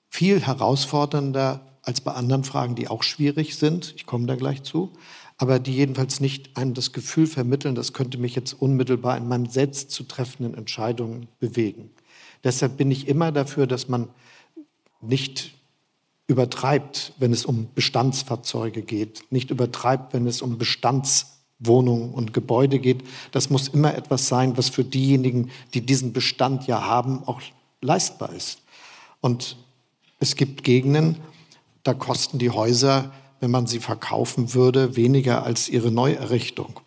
viel 0.08 0.40
herausfordernder 0.40 1.65
als 1.86 2.00
bei 2.00 2.12
anderen 2.12 2.44
Fragen, 2.44 2.74
die 2.74 2.88
auch 2.88 3.02
schwierig 3.02 3.56
sind. 3.56 3.94
Ich 3.96 4.06
komme 4.06 4.26
da 4.26 4.34
gleich 4.34 4.62
zu. 4.62 4.92
Aber 5.38 5.58
die 5.58 5.72
jedenfalls 5.72 6.20
nicht 6.20 6.56
einem 6.56 6.74
das 6.74 6.92
Gefühl 6.92 7.26
vermitteln, 7.26 7.74
das 7.74 7.92
könnte 7.92 8.18
mich 8.18 8.34
jetzt 8.34 8.54
unmittelbar 8.54 9.16
in 9.16 9.28
meinen 9.28 9.48
selbst 9.48 9.90
zu 9.90 10.02
treffenden 10.04 10.54
Entscheidungen 10.54 11.28
bewegen. 11.38 11.90
Deshalb 12.42 12.76
bin 12.76 12.90
ich 12.90 13.06
immer 13.06 13.32
dafür, 13.32 13.66
dass 13.66 13.88
man 13.88 14.08
nicht 15.00 15.54
übertreibt, 16.26 17.12
wenn 17.18 17.32
es 17.32 17.44
um 17.44 17.68
Bestandsfahrzeuge 17.74 18.82
geht, 18.82 19.24
nicht 19.30 19.50
übertreibt, 19.50 20.12
wenn 20.12 20.26
es 20.26 20.42
um 20.42 20.58
Bestandswohnungen 20.58 22.12
und 22.12 22.32
Gebäude 22.32 22.80
geht. 22.80 23.04
Das 23.30 23.50
muss 23.50 23.68
immer 23.68 23.94
etwas 23.94 24.26
sein, 24.26 24.56
was 24.56 24.70
für 24.70 24.84
diejenigen, 24.84 25.50
die 25.74 25.82
diesen 25.82 26.12
Bestand 26.12 26.66
ja 26.66 26.84
haben, 26.84 27.22
auch 27.26 27.42
leistbar 27.80 28.32
ist. 28.32 28.62
Und 29.20 29.56
es 30.18 30.34
gibt 30.34 30.64
Gegenden, 30.64 31.16
da 31.86 31.94
kosten 31.94 32.38
die 32.38 32.50
Häuser, 32.50 33.12
wenn 33.40 33.50
man 33.50 33.66
sie 33.66 33.80
verkaufen 33.80 34.54
würde, 34.54 34.96
weniger 34.96 35.44
als 35.44 35.68
ihre 35.68 35.90
Neuerrichtung, 35.90 36.80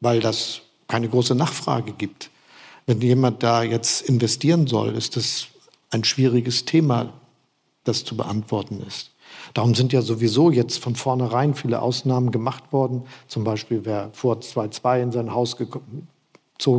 weil 0.00 0.20
das 0.20 0.62
keine 0.88 1.08
große 1.08 1.34
Nachfrage 1.34 1.92
gibt. 1.92 2.30
Wenn 2.86 3.00
jemand 3.00 3.42
da 3.42 3.62
jetzt 3.62 4.02
investieren 4.02 4.66
soll, 4.66 4.94
ist 4.94 5.16
das 5.16 5.46
ein 5.90 6.04
schwieriges 6.04 6.64
Thema, 6.64 7.12
das 7.84 8.04
zu 8.04 8.16
beantworten 8.16 8.82
ist. 8.86 9.10
Darum 9.54 9.74
sind 9.74 9.92
ja 9.92 10.02
sowieso 10.02 10.50
jetzt 10.50 10.78
von 10.78 10.94
vornherein 10.94 11.54
viele 11.54 11.80
Ausnahmen 11.80 12.30
gemacht 12.30 12.72
worden. 12.72 13.04
Zum 13.28 13.44
Beispiel, 13.44 13.84
wer 13.84 14.10
vor 14.12 14.36
2.2 14.36 15.02
in 15.02 15.12
sein 15.12 15.32
Haus 15.32 15.56
gezogen 15.56 16.08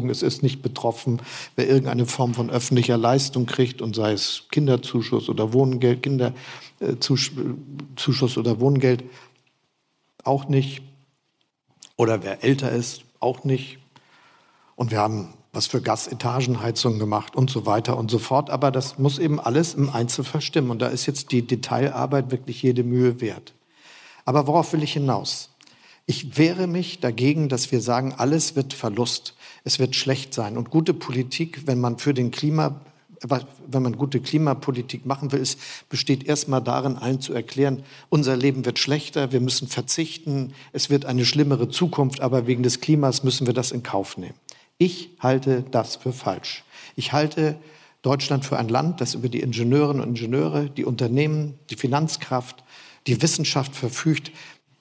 ist, 0.09 0.23
ist 0.23 0.43
nicht 0.43 0.62
betroffen. 0.62 1.21
Wer 1.55 1.67
irgendeine 1.67 2.05
Form 2.05 2.33
von 2.33 2.49
öffentlicher 2.49 2.97
Leistung 2.97 3.45
kriegt, 3.45 3.81
und 3.81 3.95
sei 3.95 4.13
es 4.13 4.43
Kinderzuschuss 4.51 5.29
oder 5.29 5.53
Wohngeld, 5.53 6.03
Kinderzuschuss 6.03 8.38
oder 8.38 8.59
Wohngeld, 8.59 9.03
auch 10.23 10.47
nicht. 10.47 10.81
Oder 11.97 12.23
wer 12.23 12.43
älter 12.43 12.71
ist, 12.71 13.03
auch 13.19 13.43
nicht. 13.43 13.79
Und 14.75 14.91
wir 14.91 14.99
haben 14.99 15.33
was 15.53 15.67
für 15.67 15.81
Gasetagenheizungen 15.81 16.97
gemacht 16.97 17.36
und 17.36 17.51
so 17.51 17.67
weiter 17.67 17.97
und 17.97 18.09
so 18.09 18.17
fort. 18.17 18.49
Aber 18.49 18.71
das 18.71 18.97
muss 18.97 19.19
eben 19.19 19.39
alles 19.39 19.75
im 19.75 19.91
Einzel 19.91 20.23
verstimmen. 20.23 20.71
Und 20.71 20.81
da 20.81 20.88
ist 20.88 21.05
jetzt 21.05 21.31
die 21.31 21.45
Detailarbeit 21.45 22.31
wirklich 22.31 22.63
jede 22.63 22.83
Mühe 22.83 23.21
wert. 23.21 23.53
Aber 24.25 24.47
worauf 24.47 24.73
will 24.73 24.81
ich 24.81 24.93
hinaus? 24.93 25.49
Ich 26.05 26.38
wehre 26.38 26.67
mich 26.67 26.99
dagegen, 26.99 27.49
dass 27.49 27.71
wir 27.71 27.81
sagen, 27.81 28.13
alles 28.17 28.55
wird 28.55 28.73
Verlust, 28.73 29.36
es 29.63 29.80
wird 29.80 29.95
schlecht 29.95 30.34
sein. 30.34 30.58
Und 30.58 30.69
gute 30.69 30.93
Politik, 30.93 31.67
wenn 31.67 31.80
man 31.80 31.97
für 31.97 32.13
den 32.13 32.32
Klima, 32.32 32.82
wenn 33.67 33.84
man 33.84 33.97
gute 33.97 34.19
Klimapolitik 34.19 35.06
machen 35.06 35.32
will, 35.32 35.39
ist, 35.39 35.60
besteht 35.89 36.26
erstmal 36.26 36.62
darin, 36.62 36.97
allen 36.97 37.21
zu 37.21 37.34
erklären, 37.34 37.84
unser 38.10 38.36
Leben 38.36 38.65
wird 38.65 38.80
schlechter, 38.80 39.32
wir 39.32 39.39
müssen 39.39 39.67
verzichten, 39.67 40.54
es 40.73 40.89
wird 40.89 41.06
eine 41.06 41.26
schlimmere 41.26 41.69
Zukunft, 41.69 42.19
aber 42.19 42.47
wegen 42.47 42.63
des 42.63 42.82
Klimas 42.82 43.23
müssen 43.23 43.47
wir 43.47 43.54
das 43.54 43.71
in 43.71 43.84
Kauf 43.84 44.17
nehmen. 44.17 44.36
Ich 44.78 45.12
halte 45.19 45.63
das 45.71 45.95
für 45.95 46.12
falsch. 46.12 46.65
Ich 46.95 47.13
halte 47.13 47.58
Deutschland 48.02 48.43
für 48.43 48.58
ein 48.58 48.67
Land, 48.67 48.99
das 48.99 49.13
über 49.13 49.30
die 49.30 49.39
Ingenieurinnen 49.39 50.02
und 50.02 50.10
Ingenieure, 50.10 50.69
die 50.69 50.84
Unternehmen, 50.84 51.58
die 51.69 51.78
Finanzkraft, 51.78 52.63
die 53.08 53.21
Wissenschaft 53.21 53.76
verfügt, 53.76 54.32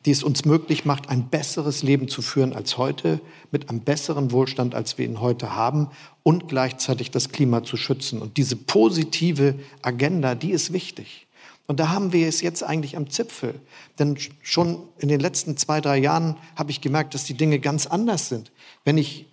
die 0.05 0.11
es 0.11 0.23
uns 0.23 0.45
möglich 0.45 0.85
macht, 0.85 1.09
ein 1.09 1.29
besseres 1.29 1.83
Leben 1.83 2.09
zu 2.09 2.23
führen 2.23 2.53
als 2.53 2.77
heute, 2.77 3.21
mit 3.51 3.69
einem 3.69 3.81
besseren 3.81 4.33
Wohlstand, 4.33 4.75
als 4.75 4.99
wir 4.99 5.05
ihn 5.05 5.21
heute 5.21 5.55
haben 5.55 5.89
und 6.23 6.49
gleichzeitig 6.49 7.11
das 7.11 7.31
Klima 7.31 7.63
zu 7.63 7.77
schützen. 7.77 8.21
Und 8.21 8.37
diese 8.37 8.57
positive 8.57 9.55
Agenda, 9.81 10.35
die 10.35 10.51
ist 10.51 10.73
wichtig. 10.73 11.27
Und 11.69 11.79
da 11.79 11.91
haben 11.91 12.13
wir 12.13 12.27
es 12.27 12.41
jetzt 12.41 12.65
eigentlich 12.65 12.97
am 12.97 13.09
Zipfel. 13.09 13.55
Denn 13.99 14.19
schon 14.43 14.83
in 14.99 15.09
den 15.09 15.21
letzten 15.21 15.57
zwei, 15.57 15.81
drei 15.81 15.99
Jahren 15.99 16.37
habe 16.57 16.73
ich 16.73 16.81
gemerkt, 16.81 17.15
dass 17.15 17.25
die 17.25 17.35
Dinge 17.35 17.61
ganz 17.61 17.87
anders 17.87 18.29
sind. 18.29 18.51
Wenn 18.85 18.99
ich 18.99 19.27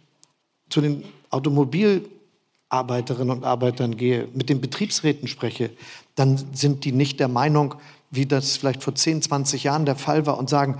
zu 0.70 0.82
den 0.82 1.04
Automobilarbeiterinnen 1.32 3.36
und 3.36 3.44
Arbeitern 3.44 3.98
gehe, 3.98 4.28
mit 4.34 4.50
den 4.50 4.62
Betriebsräten 4.62 5.28
spreche, 5.28 5.72
dann 6.16 6.38
sind 6.54 6.86
die 6.86 6.92
nicht 6.92 7.20
der 7.20 7.28
Meinung, 7.28 7.76
wie 8.12 8.26
das 8.26 8.58
vielleicht 8.58 8.84
vor 8.84 8.96
10, 8.96 9.22
20 9.22 9.64
Jahren 9.64 9.86
der 9.86 9.96
Fall 9.96 10.26
war 10.26 10.38
und 10.38 10.50
sagen, 10.50 10.80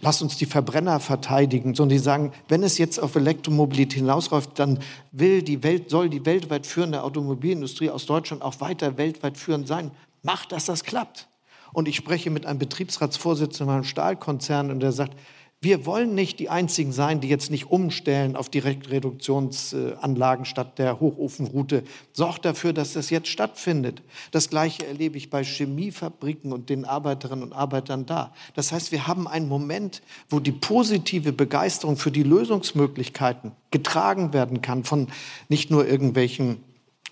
lass 0.00 0.22
uns 0.22 0.36
die 0.36 0.46
Verbrenner 0.46 1.00
verteidigen, 1.00 1.74
sondern 1.74 1.96
die 1.96 2.02
sagen, 2.02 2.32
wenn 2.48 2.62
es 2.62 2.78
jetzt 2.78 2.98
auf 2.98 3.14
Elektromobilität 3.14 3.94
hinausläuft, 3.94 4.58
dann 4.58 4.78
will 5.12 5.42
die 5.42 5.62
Welt, 5.62 5.90
soll 5.90 6.08
die 6.08 6.24
weltweit 6.26 6.66
führende 6.66 7.02
Automobilindustrie 7.02 7.90
aus 7.90 8.06
Deutschland 8.06 8.42
auch 8.42 8.60
weiter 8.60 8.96
weltweit 8.96 9.36
führend 9.36 9.68
sein. 9.68 9.90
Macht, 10.22 10.52
dass 10.52 10.64
das 10.64 10.84
klappt. 10.84 11.28
Und 11.72 11.88
ich 11.88 11.96
spreche 11.96 12.30
mit 12.30 12.46
einem 12.46 12.58
Betriebsratsvorsitzenden 12.58 13.74
einem 13.74 13.84
Stahlkonzern 13.84 14.70
und 14.70 14.80
der 14.80 14.92
sagt, 14.92 15.18
wir 15.64 15.86
wollen 15.86 16.14
nicht 16.14 16.38
die 16.38 16.50
Einzigen 16.50 16.92
sein, 16.92 17.20
die 17.20 17.28
jetzt 17.28 17.50
nicht 17.50 17.70
umstellen 17.70 18.36
auf 18.36 18.50
Direktreduktionsanlagen 18.50 20.44
statt 20.44 20.78
der 20.78 21.00
Hochofenroute. 21.00 21.84
Sorgt 22.12 22.44
dafür, 22.44 22.74
dass 22.74 22.92
das 22.92 23.08
jetzt 23.08 23.28
stattfindet. 23.28 24.02
Das 24.30 24.50
Gleiche 24.50 24.86
erlebe 24.86 25.16
ich 25.16 25.30
bei 25.30 25.42
Chemiefabriken 25.42 26.52
und 26.52 26.68
den 26.68 26.84
Arbeiterinnen 26.84 27.42
und 27.42 27.52
Arbeitern 27.54 28.04
da. 28.04 28.34
Das 28.54 28.72
heißt, 28.72 28.92
wir 28.92 29.06
haben 29.06 29.26
einen 29.26 29.48
Moment, 29.48 30.02
wo 30.28 30.38
die 30.38 30.52
positive 30.52 31.32
Begeisterung 31.32 31.96
für 31.96 32.10
die 32.10 32.22
Lösungsmöglichkeiten 32.22 33.52
getragen 33.70 34.32
werden 34.32 34.60
kann 34.60 34.84
von 34.84 35.08
nicht 35.48 35.70
nur 35.70 35.88
irgendwelchen 35.88 36.58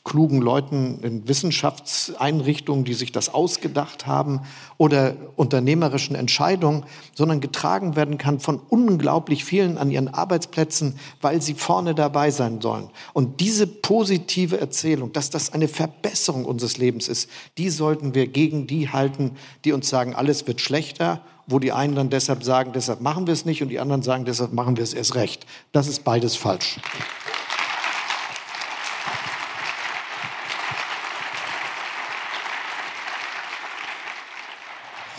klugen 0.04 0.42
Leuten 0.42 0.98
in 1.02 1.28
Wissenschaftseinrichtungen, 1.28 2.84
die 2.84 2.94
sich 2.94 3.12
das 3.12 3.32
ausgedacht 3.32 4.06
haben, 4.06 4.40
oder 4.76 5.14
unternehmerischen 5.36 6.16
Entscheidungen, 6.16 6.84
sondern 7.14 7.40
getragen 7.40 7.94
werden 7.94 8.18
kann 8.18 8.40
von 8.40 8.60
unglaublich 8.68 9.44
vielen 9.44 9.78
an 9.78 9.90
ihren 9.92 10.08
Arbeitsplätzen, 10.08 10.98
weil 11.20 11.40
sie 11.40 11.54
vorne 11.54 11.94
dabei 11.94 12.32
sein 12.32 12.60
sollen. 12.60 12.90
Und 13.12 13.40
diese 13.40 13.68
positive 13.68 14.60
Erzählung, 14.60 15.12
dass 15.12 15.30
das 15.30 15.52
eine 15.52 15.68
Verbesserung 15.68 16.44
unseres 16.44 16.78
Lebens 16.78 17.06
ist, 17.06 17.30
die 17.56 17.70
sollten 17.70 18.14
wir 18.14 18.26
gegen 18.26 18.66
die 18.66 18.88
halten, 18.88 19.36
die 19.64 19.72
uns 19.72 19.88
sagen, 19.88 20.14
alles 20.14 20.46
wird 20.46 20.60
schlechter 20.60 21.22
wo 21.48 21.58
die 21.58 21.72
einen 21.72 21.96
dann 21.96 22.08
deshalb 22.08 22.44
sagen, 22.44 22.72
deshalb 22.72 23.00
machen 23.00 23.26
wir 23.26 23.34
es 23.34 23.44
nicht 23.44 23.62
und 23.62 23.68
die 23.68 23.80
anderen 23.80 24.02
sagen, 24.02 24.24
deshalb 24.24 24.52
machen 24.52 24.76
wir 24.76 24.84
es 24.84 24.94
erst 24.94 25.16
recht. 25.16 25.44
Das 25.72 25.88
ist 25.88 26.04
beides 26.04 26.36
falsch. 26.36 26.78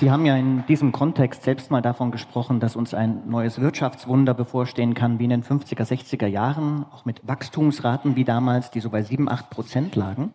Sie 0.04 0.12
haben 0.12 0.26
ja 0.26 0.36
in 0.36 0.66
diesem 0.66 0.92
Kontext 0.92 1.44
selbst 1.44 1.72
mal 1.72 1.82
davon 1.82 2.12
gesprochen, 2.12 2.60
dass 2.60 2.76
uns 2.76 2.94
ein 2.94 3.30
neues 3.30 3.62
Wirtschaftswunder 3.62 4.34
bevorstehen 4.34 4.96
kann, 4.96 5.18
wie 5.18 5.24
in 5.24 5.30
den 5.30 5.44
50er, 5.46 5.86
60er 5.86 6.28
Jahren, 6.28 6.86
auch 6.92 7.06
mit 7.06 7.26
Wachstumsraten 7.26 8.18
wie 8.18 8.26
damals, 8.26 8.70
die 8.70 8.82
so 8.82 8.90
bei 8.90 9.02
7, 9.02 9.30
8 9.30 9.50
Prozent 9.50 9.96
lagen. 9.96 10.34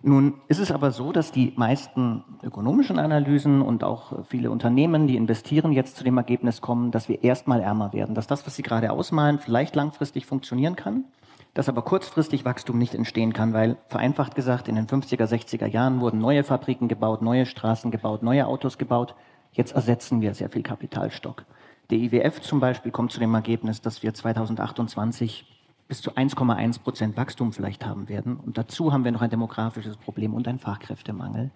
Nun 0.00 0.36
ist 0.48 0.58
es 0.58 0.72
aber 0.72 0.90
so, 0.90 1.12
dass 1.12 1.32
die 1.32 1.52
meisten 1.54 2.24
ökonomischen 2.42 2.98
Analysen 2.98 3.60
und 3.60 3.84
auch 3.84 4.24
viele 4.24 4.50
Unternehmen, 4.50 5.06
die 5.06 5.16
investieren, 5.16 5.72
jetzt 5.72 5.98
zu 5.98 6.02
dem 6.02 6.16
Ergebnis 6.16 6.62
kommen, 6.62 6.92
dass 6.92 7.10
wir 7.10 7.22
erstmal 7.22 7.60
ärmer 7.60 7.92
werden, 7.92 8.14
dass 8.14 8.26
das, 8.26 8.46
was 8.46 8.56
Sie 8.56 8.62
gerade 8.62 8.90
ausmalen, 8.90 9.38
vielleicht 9.38 9.76
langfristig 9.76 10.24
funktionieren 10.24 10.76
kann, 10.76 11.04
dass 11.54 11.68
aber 11.68 11.82
kurzfristig 11.82 12.44
Wachstum 12.44 12.78
nicht 12.78 12.94
entstehen 12.94 13.32
kann, 13.32 13.52
weil 13.52 13.76
vereinfacht 13.86 14.34
gesagt, 14.34 14.68
in 14.68 14.74
den 14.74 14.86
50er, 14.86 15.26
60er 15.26 15.66
Jahren 15.66 16.00
wurden 16.00 16.18
neue 16.18 16.44
Fabriken 16.44 16.88
gebaut, 16.88 17.22
neue 17.22 17.46
Straßen 17.46 17.90
gebaut, 17.90 18.22
neue 18.22 18.46
Autos 18.46 18.78
gebaut. 18.78 19.14
Jetzt 19.52 19.74
ersetzen 19.74 20.22
wir 20.22 20.32
sehr 20.34 20.48
viel 20.48 20.62
Kapitalstock. 20.62 21.44
Der 21.90 21.98
IWF 21.98 22.40
zum 22.40 22.58
Beispiel 22.60 22.90
kommt 22.90 23.12
zu 23.12 23.20
dem 23.20 23.34
Ergebnis, 23.34 23.82
dass 23.82 24.02
wir 24.02 24.14
2028 24.14 25.46
bis 25.88 26.00
zu 26.00 26.12
1,1 26.12 26.80
Prozent 26.80 27.16
Wachstum 27.18 27.52
vielleicht 27.52 27.84
haben 27.84 28.08
werden. 28.08 28.38
Und 28.38 28.56
dazu 28.56 28.94
haben 28.94 29.04
wir 29.04 29.12
noch 29.12 29.20
ein 29.20 29.28
demografisches 29.28 29.98
Problem 29.98 30.32
und 30.32 30.48
einen 30.48 30.58
Fachkräftemangel. 30.58 31.50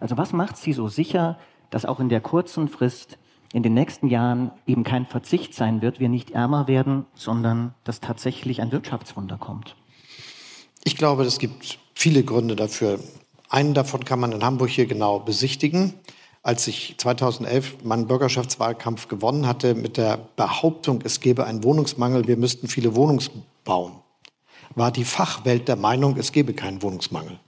Also 0.00 0.16
was 0.16 0.32
macht 0.32 0.56
Sie 0.56 0.72
so 0.72 0.88
sicher, 0.88 1.38
dass 1.68 1.84
auch 1.84 2.00
in 2.00 2.08
der 2.08 2.22
kurzen 2.22 2.68
Frist 2.68 3.18
in 3.52 3.62
den 3.62 3.74
nächsten 3.74 4.08
Jahren 4.08 4.50
eben 4.66 4.84
kein 4.84 5.06
Verzicht 5.06 5.54
sein 5.54 5.82
wird, 5.82 6.00
wir 6.00 6.08
nicht 6.08 6.30
ärmer 6.30 6.68
werden, 6.68 7.06
sondern 7.14 7.74
dass 7.84 8.00
tatsächlich 8.00 8.60
ein 8.60 8.72
Wirtschaftswunder 8.72 9.38
kommt? 9.38 9.76
Ich 10.84 10.96
glaube, 10.96 11.24
es 11.24 11.38
gibt 11.38 11.78
viele 11.94 12.24
Gründe 12.24 12.56
dafür. 12.56 12.98
Einen 13.48 13.74
davon 13.74 14.04
kann 14.04 14.18
man 14.18 14.32
in 14.32 14.42
Hamburg 14.42 14.70
hier 14.70 14.86
genau 14.86 15.20
besichtigen. 15.20 15.94
Als 16.42 16.66
ich 16.66 16.96
2011 16.98 17.84
meinen 17.84 18.08
Bürgerschaftswahlkampf 18.08 19.06
gewonnen 19.06 19.46
hatte 19.46 19.74
mit 19.74 19.96
der 19.96 20.18
Behauptung, 20.34 21.00
es 21.04 21.20
gebe 21.20 21.44
einen 21.44 21.62
Wohnungsmangel, 21.62 22.26
wir 22.26 22.36
müssten 22.36 22.66
viele 22.66 22.96
Wohnungen 22.96 23.22
bauen, 23.62 23.92
war 24.74 24.90
die 24.90 25.04
Fachwelt 25.04 25.68
der 25.68 25.76
Meinung, 25.76 26.16
es 26.16 26.32
gebe 26.32 26.52
keinen 26.52 26.82
Wohnungsmangel. 26.82 27.38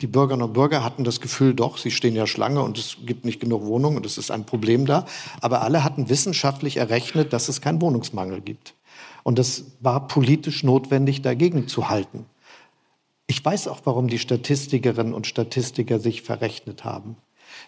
Die 0.00 0.06
Bürgerinnen 0.08 0.42
und 0.42 0.52
Bürger 0.54 0.82
hatten 0.82 1.04
das 1.04 1.20
Gefühl, 1.20 1.54
doch, 1.54 1.78
sie 1.78 1.92
stehen 1.92 2.16
ja 2.16 2.26
Schlange 2.26 2.62
und 2.62 2.78
es 2.78 2.96
gibt 3.06 3.24
nicht 3.24 3.40
genug 3.40 3.64
Wohnungen 3.64 3.96
und 3.98 4.06
es 4.06 4.18
ist 4.18 4.30
ein 4.30 4.44
Problem 4.44 4.86
da. 4.86 5.06
Aber 5.40 5.62
alle 5.62 5.84
hatten 5.84 6.08
wissenschaftlich 6.08 6.78
errechnet, 6.78 7.32
dass 7.32 7.48
es 7.48 7.60
keinen 7.60 7.80
Wohnungsmangel 7.80 8.40
gibt. 8.40 8.74
Und 9.22 9.38
es 9.38 9.76
war 9.80 10.08
politisch 10.08 10.64
notwendig, 10.64 11.22
dagegen 11.22 11.68
zu 11.68 11.88
halten. 11.88 12.26
Ich 13.26 13.42
weiß 13.42 13.68
auch, 13.68 13.80
warum 13.84 14.08
die 14.08 14.18
Statistikerinnen 14.18 15.14
und 15.14 15.26
Statistiker 15.26 15.98
sich 15.98 16.22
verrechnet 16.22 16.84
haben. 16.84 17.16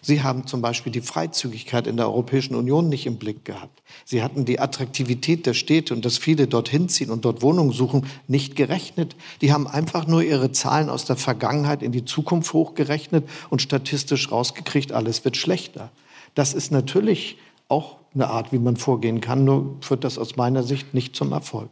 Sie 0.01 0.23
haben 0.23 0.47
zum 0.47 0.61
Beispiel 0.61 0.91
die 0.91 1.01
Freizügigkeit 1.01 1.87
in 1.87 1.97
der 1.97 2.07
Europäischen 2.07 2.55
Union 2.55 2.89
nicht 2.89 3.05
im 3.05 3.17
Blick 3.17 3.45
gehabt. 3.45 3.81
Sie 4.05 4.23
hatten 4.23 4.45
die 4.45 4.59
Attraktivität 4.59 5.45
der 5.45 5.53
Städte 5.53 5.93
und 5.93 6.05
dass 6.05 6.17
viele 6.17 6.47
dorthin 6.47 6.89
ziehen 6.89 7.09
und 7.09 7.25
dort 7.25 7.41
Wohnungen 7.41 7.71
suchen 7.71 8.05
nicht 8.27 8.55
gerechnet. 8.55 9.15
Die 9.41 9.51
haben 9.51 9.67
einfach 9.67 10.07
nur 10.07 10.23
ihre 10.23 10.51
Zahlen 10.51 10.89
aus 10.89 11.05
der 11.05 11.15
Vergangenheit 11.15 11.83
in 11.83 11.91
die 11.91 12.05
Zukunft 12.05 12.53
hochgerechnet 12.53 13.27
und 13.49 13.61
statistisch 13.61 14.31
rausgekriegt, 14.31 14.91
alles 14.91 15.25
wird 15.25 15.37
schlechter. 15.37 15.91
Das 16.35 16.53
ist 16.53 16.71
natürlich 16.71 17.37
auch 17.69 17.97
eine 18.13 18.27
Art, 18.27 18.51
wie 18.51 18.59
man 18.59 18.77
vorgehen 18.77 19.21
kann, 19.21 19.43
nur 19.43 19.77
führt 19.81 20.03
das 20.03 20.17
aus 20.17 20.35
meiner 20.35 20.63
Sicht 20.63 20.93
nicht 20.93 21.15
zum 21.15 21.31
Erfolg. 21.31 21.69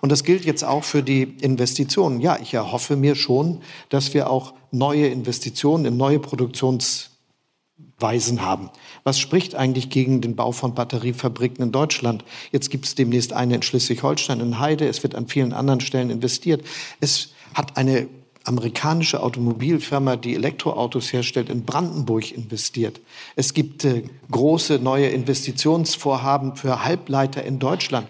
Und 0.00 0.12
das 0.12 0.24
gilt 0.24 0.44
jetzt 0.44 0.64
auch 0.64 0.84
für 0.84 1.02
die 1.02 1.22
Investitionen. 1.40 2.20
Ja, 2.20 2.38
ich 2.40 2.54
erhoffe 2.54 2.96
mir 2.96 3.14
schon, 3.14 3.60
dass 3.88 4.14
wir 4.14 4.30
auch 4.30 4.52
neue 4.70 5.06
Investitionen 5.08 5.86
in 5.86 5.96
neue 5.96 6.18
Produktions 6.18 7.15
Weisen 7.98 8.42
haben. 8.42 8.70
Was 9.04 9.18
spricht 9.18 9.54
eigentlich 9.54 9.90
gegen 9.90 10.20
den 10.20 10.36
Bau 10.36 10.52
von 10.52 10.74
Batteriefabriken 10.74 11.64
in 11.64 11.72
Deutschland? 11.72 12.24
Jetzt 12.52 12.70
gibt 12.70 12.86
es 12.86 12.94
demnächst 12.94 13.32
eine 13.32 13.54
in 13.54 13.62
Schleswig-Holstein, 13.62 14.40
in 14.40 14.58
Heide. 14.58 14.86
Es 14.86 15.02
wird 15.02 15.14
an 15.14 15.28
vielen 15.28 15.52
anderen 15.52 15.80
Stellen 15.80 16.10
investiert. 16.10 16.64
Es 17.00 17.30
hat 17.54 17.76
eine 17.76 18.08
amerikanische 18.44 19.22
Automobilfirma, 19.22 20.16
die 20.16 20.34
Elektroautos 20.34 21.12
herstellt, 21.12 21.50
in 21.50 21.64
Brandenburg 21.64 22.30
investiert. 22.30 23.00
Es 23.34 23.54
gibt 23.54 23.84
äh, 23.84 24.04
große 24.30 24.78
neue 24.78 25.08
Investitionsvorhaben 25.08 26.54
für 26.54 26.84
Halbleiter 26.84 27.42
in 27.44 27.58
Deutschland. 27.58 28.08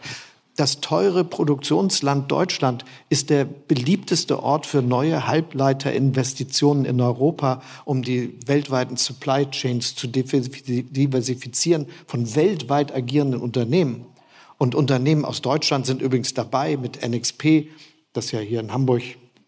Das 0.57 0.81
teure 0.81 1.23
Produktionsland 1.23 2.33
Deutschland 2.33 2.87
ist 3.11 3.29
der 3.29 3.45
beliebteste 3.45 4.42
Ort 4.42 4.64
für 4.64 4.81
neue 4.81 5.27
Halbleiterinvestitionen 5.27 6.87
in 6.87 6.99
Europa, 6.99 7.62
um 7.85 8.03
die 8.03 8.38
weltweiten 8.47 8.97
Supply 8.97 9.45
Chains 9.51 9.95
zu 9.95 10.07
diversifizieren 10.07 11.87
von 12.07 12.35
weltweit 12.35 12.95
agierenden 12.95 13.42
Unternehmen. 13.42 14.07
Und 14.57 14.75
Unternehmen 14.75 15.27
aus 15.27 15.42
Deutschland 15.42 15.85
sind 15.85 16.01
übrigens 16.01 16.33
dabei 16.33 16.79
mit 16.79 17.07
NXP, 17.07 17.69
das 18.14 18.33
ja 18.33 18.40
hier 18.40 18.61
in 18.61 18.73
Hamburg 18.73 19.03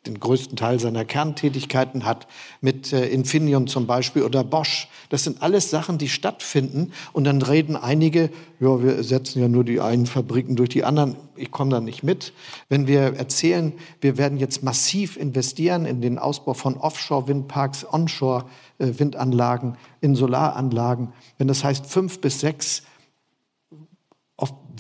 den 0.09 0.19
größten 0.19 0.57
Teil 0.57 0.81
seiner 0.81 1.05
Kerntätigkeiten 1.05 2.05
hat, 2.05 2.27
mit 2.61 2.93
äh, 2.93 3.07
Infineon 3.07 3.67
zum 3.67 3.87
Beispiel 3.87 4.23
oder 4.23 4.43
Bosch. 4.43 4.89
Das 5.11 5.25
sind 5.25 5.43
alles 5.43 5.71
Sachen, 5.71 5.99
die 5.99 6.09
stattfinden. 6.09 6.93
Und 7.13 7.25
dann 7.25 7.41
reden 7.43 7.77
einige, 7.77 8.31
ja, 8.59 8.83
wir 8.83 9.05
setzen 9.05 9.41
ja 9.41 9.49
nur 9.49 9.65
die 9.65 9.81
einen 9.81 10.07
Fabriken 10.07 10.57
durch 10.57 10.71
die 10.71 10.85
anderen. 10.85 11.17
Ich 11.37 11.51
komme 11.51 11.71
da 11.71 11.81
nicht 11.81 12.03
mit. 12.03 12.33
Wenn 12.69 12.87
wir 12.87 13.01
erzählen, 13.01 13.73
wir 14.01 14.19
werden 14.19 14.39
jetzt 14.39 14.63
massiv 14.63 15.17
investieren 15.17 15.87
in 15.87 16.01
den 16.01 16.19
Ausbau 16.19 16.55
von 16.55 16.77
Offshore-Windparks, 16.77 17.87
Onshore-Windanlagen, 17.93 19.77
in 20.01 20.17
Solaranlagen, 20.17 21.13
wenn 21.37 21.49
das 21.49 21.63
heißt 21.63 21.87
fünf 21.87 22.21
bis 22.21 22.41
sechs 22.41 22.83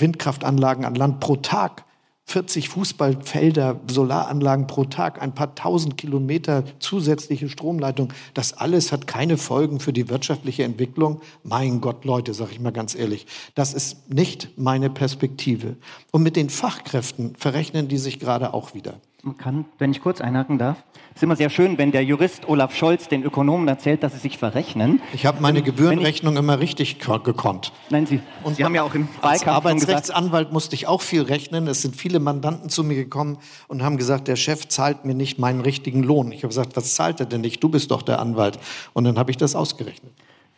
Windkraftanlagen 0.01 0.85
an 0.85 0.95
Land 0.95 1.21
pro 1.21 1.37
Tag, 1.37 1.85
40 2.29 2.69
Fußballfelder, 2.69 3.81
Solaranlagen 3.91 4.67
pro 4.67 4.85
Tag, 4.85 5.23
ein 5.23 5.35
paar 5.35 5.55
tausend 5.55 5.97
Kilometer 5.97 6.63
zusätzliche 6.79 7.49
Stromleitung. 7.49 8.13
Das 8.35 8.53
alles 8.53 8.93
hat 8.93 9.07
keine 9.07 9.39
Folgen 9.39 9.81
für 9.81 9.95
die 9.95 10.11
wirtschaftliche 10.11 10.63
Entwicklung. 10.63 11.23
Mein 11.43 11.81
Gott, 11.81 12.05
Leute, 12.05 12.35
sage 12.35 12.53
ich 12.53 12.61
mal 12.61 12.71
ganz 12.71 12.95
ehrlich, 12.95 13.27
das 13.55 13.73
ist 13.73 14.13
nicht 14.13 14.51
meine 14.59 14.91
Perspektive. 14.91 15.77
Und 16.11 16.23
mit 16.23 16.37
den 16.37 16.51
Fachkräften 16.51 17.35
verrechnen 17.35 17.89
die 17.89 17.97
sich 17.97 18.21
gerade 18.21 18.53
auch 18.53 18.75
wieder 18.75 19.01
kann, 19.37 19.67
wenn 19.79 19.91
ich 19.91 20.01
kurz 20.01 20.21
einhaken 20.21 20.59
darf. 20.59 20.79
Es 21.11 21.17
ist 21.17 21.23
immer 21.25 21.37
sehr 21.37 21.51
schön, 21.51 21.79
wenn 21.79 21.93
der 21.93 22.05
Jurist 22.05 22.49
Olaf 22.49 22.75
Scholz 22.75 23.09
den 23.09 23.25
Ökonomen 23.25 23.67
erzählt, 23.69 24.03
dass 24.03 24.13
sie 24.13 24.19
sich 24.19 24.39
verrechnen. 24.39 25.03
Ich 25.13 25.27
habe 25.27 25.41
meine 25.43 25.63
Gebührenrechnung 25.63 26.35
ich, 26.35 26.39
immer 26.39 26.61
richtig 26.61 26.99
gekonnt. 26.99 27.73
Nein, 27.91 28.07
Sie, 28.07 28.21
und 28.45 28.57
sie 28.57 28.65
haben 28.65 28.75
ja 28.75 28.83
auch 28.83 28.95
im 28.95 29.09
Als 29.21 29.47
Arbeitsrechtsanwalt 29.47 30.53
musste 30.53 30.75
ich 30.75 30.87
auch 30.87 31.03
viel 31.03 31.23
rechnen. 31.23 31.67
Es 31.67 31.83
sind 31.83 31.97
viele 31.97 32.21
Mandanten 32.21 32.71
zu 32.71 32.85
mir 32.85 32.95
gekommen 32.95 33.39
und 33.67 33.83
haben 33.83 33.97
gesagt, 33.97 34.29
der 34.29 34.37
Chef 34.37 34.69
zahlt 34.69 35.05
mir 35.05 35.15
nicht 35.15 35.39
meinen 35.39 35.61
richtigen 35.61 36.03
Lohn. 36.03 36.33
Ich 36.33 36.39
habe 36.39 36.49
gesagt, 36.49 36.77
was 36.77 36.95
zahlt 36.95 37.21
er 37.21 37.27
denn 37.27 37.41
nicht? 37.41 37.63
Du 37.63 37.69
bist 37.69 37.91
doch 37.91 38.03
der 38.03 38.21
Anwalt. 38.21 38.59
Und 38.93 39.05
dann 39.05 39.19
habe 39.19 39.31
ich 39.31 39.37
das 39.37 39.57
ausgerechnet. 39.57 40.13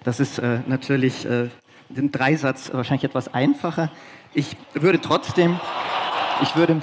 Das 0.04 0.20
ist 0.20 0.38
äh, 0.38 0.60
natürlich 0.66 1.24
äh, 1.26 1.48
im 1.94 2.10
Dreisatz 2.10 2.70
wahrscheinlich 2.72 3.04
etwas 3.04 3.32
einfacher. 3.32 3.90
Ich 4.32 4.56
würde 4.74 5.00
trotzdem, 5.00 5.58
ich 6.42 6.54
würde, 6.54 6.80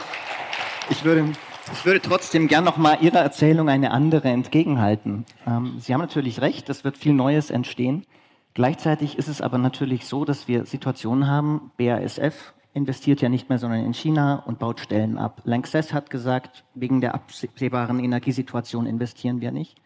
ich 0.90 1.04
würde 1.04 1.34
ich 1.72 1.86
würde 1.86 2.02
trotzdem 2.02 2.48
gern 2.48 2.64
noch 2.64 2.78
mal 2.78 2.98
Ihrer 3.02 3.20
Erzählung 3.20 3.70
eine 3.70 3.92
andere 3.92 4.30
entgegenhalten. 4.30 5.26
Ähm, 5.46 5.76
Sie 5.80 5.94
haben 5.94 6.02
natürlich 6.02 6.42
recht, 6.42 6.70
es 6.70 6.84
wird 6.84 6.98
viel 6.98 7.14
Neues 7.14 7.50
entstehen. 7.52 8.06
Gleichzeitig 8.54 9.18
ist 9.18 9.28
es 9.28 9.42
aber 9.42 9.58
natürlich 9.58 10.06
so, 10.06 10.26
dass 10.26 10.48
wir 10.48 10.66
Situationen 10.66 11.28
haben, 11.28 11.72
BASF 11.78 12.54
investiert 12.74 13.22
ja 13.22 13.30
nicht 13.30 13.50
mehr, 13.50 13.58
sondern 13.58 13.84
in 13.84 13.94
China 13.94 14.44
und 14.46 14.60
baut 14.60 14.80
Stellen 14.80 15.18
ab. 15.18 15.42
Lanxess 15.44 15.94
hat 15.94 16.10
gesagt, 16.10 16.64
wegen 16.76 17.02
der 17.02 17.16
absehbaren 17.16 18.00
Energiesituation 18.00 18.86
investieren 18.86 19.42
wir 19.42 19.52
nicht. 19.52 19.78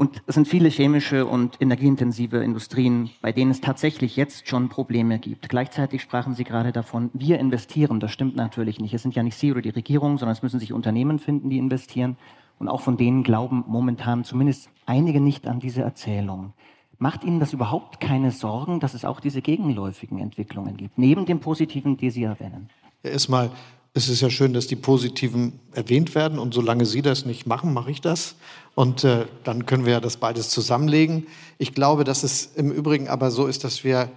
Und 0.00 0.22
es 0.26 0.34
sind 0.34 0.48
viele 0.48 0.70
chemische 0.70 1.26
und 1.26 1.60
energieintensive 1.60 2.38
Industrien, 2.38 3.10
bei 3.20 3.32
denen 3.32 3.50
es 3.50 3.60
tatsächlich 3.60 4.16
jetzt 4.16 4.48
schon 4.48 4.70
Probleme 4.70 5.18
gibt. 5.18 5.50
Gleichzeitig 5.50 6.00
sprachen 6.00 6.34
Sie 6.34 6.44
gerade 6.44 6.72
davon, 6.72 7.10
wir 7.12 7.38
investieren. 7.38 8.00
Das 8.00 8.10
stimmt 8.10 8.34
natürlich 8.34 8.80
nicht. 8.80 8.94
Es 8.94 9.02
sind 9.02 9.14
ja 9.14 9.22
nicht 9.22 9.36
Sie 9.36 9.52
oder 9.52 9.60
die 9.60 9.68
Regierung, 9.68 10.16
sondern 10.16 10.32
es 10.32 10.42
müssen 10.42 10.58
sich 10.58 10.72
Unternehmen 10.72 11.18
finden, 11.18 11.50
die 11.50 11.58
investieren. 11.58 12.16
Und 12.58 12.68
auch 12.68 12.80
von 12.80 12.96
denen 12.96 13.24
glauben 13.24 13.62
momentan 13.66 14.24
zumindest 14.24 14.70
einige 14.86 15.20
nicht 15.20 15.46
an 15.46 15.60
diese 15.60 15.82
Erzählung. 15.82 16.54
Macht 16.96 17.22
Ihnen 17.22 17.38
das 17.38 17.52
überhaupt 17.52 18.00
keine 18.00 18.30
Sorgen, 18.30 18.80
dass 18.80 18.94
es 18.94 19.04
auch 19.04 19.20
diese 19.20 19.42
gegenläufigen 19.42 20.18
Entwicklungen 20.18 20.78
gibt, 20.78 20.96
neben 20.96 21.26
dem 21.26 21.40
Positiven, 21.40 21.98
die 21.98 22.08
Sie 22.08 22.22
erwähnen? 22.22 22.70
Erstmal 23.02 23.50
es 23.92 24.08
ist 24.08 24.20
ja 24.20 24.30
schön, 24.30 24.52
dass 24.52 24.68
die 24.68 24.76
Positiven 24.76 25.58
erwähnt 25.72 26.14
werden 26.14 26.38
und 26.38 26.54
solange 26.54 26.86
Sie 26.86 27.02
das 27.02 27.24
nicht 27.24 27.46
machen, 27.46 27.72
mache 27.72 27.90
ich 27.90 28.00
das. 28.00 28.36
Und 28.76 29.02
äh, 29.02 29.26
dann 29.42 29.66
können 29.66 29.84
wir 29.84 29.94
ja 29.94 30.00
das 30.00 30.16
beides 30.16 30.48
zusammenlegen. 30.48 31.26
Ich 31.58 31.74
glaube, 31.74 32.04
dass 32.04 32.22
es 32.22 32.52
im 32.54 32.70
Übrigen 32.70 33.08
aber 33.08 33.30
so 33.30 33.46
ist, 33.46 33.64
dass 33.64 33.82
wir 33.82 34.10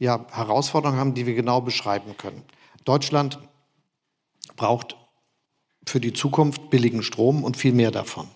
ja 0.00 0.26
Herausforderungen 0.32 0.98
haben, 0.98 1.14
die 1.14 1.26
wir 1.26 1.34
genau 1.34 1.60
beschreiben 1.60 2.16
können. 2.16 2.42
Deutschland 2.84 3.38
braucht 4.56 4.96
für 5.86 6.00
die 6.00 6.12
Zukunft 6.12 6.70
billigen 6.70 7.02
Strom 7.02 7.44
und 7.44 7.56
viel 7.56 7.72
mehr 7.72 7.92
davon. 7.92 8.26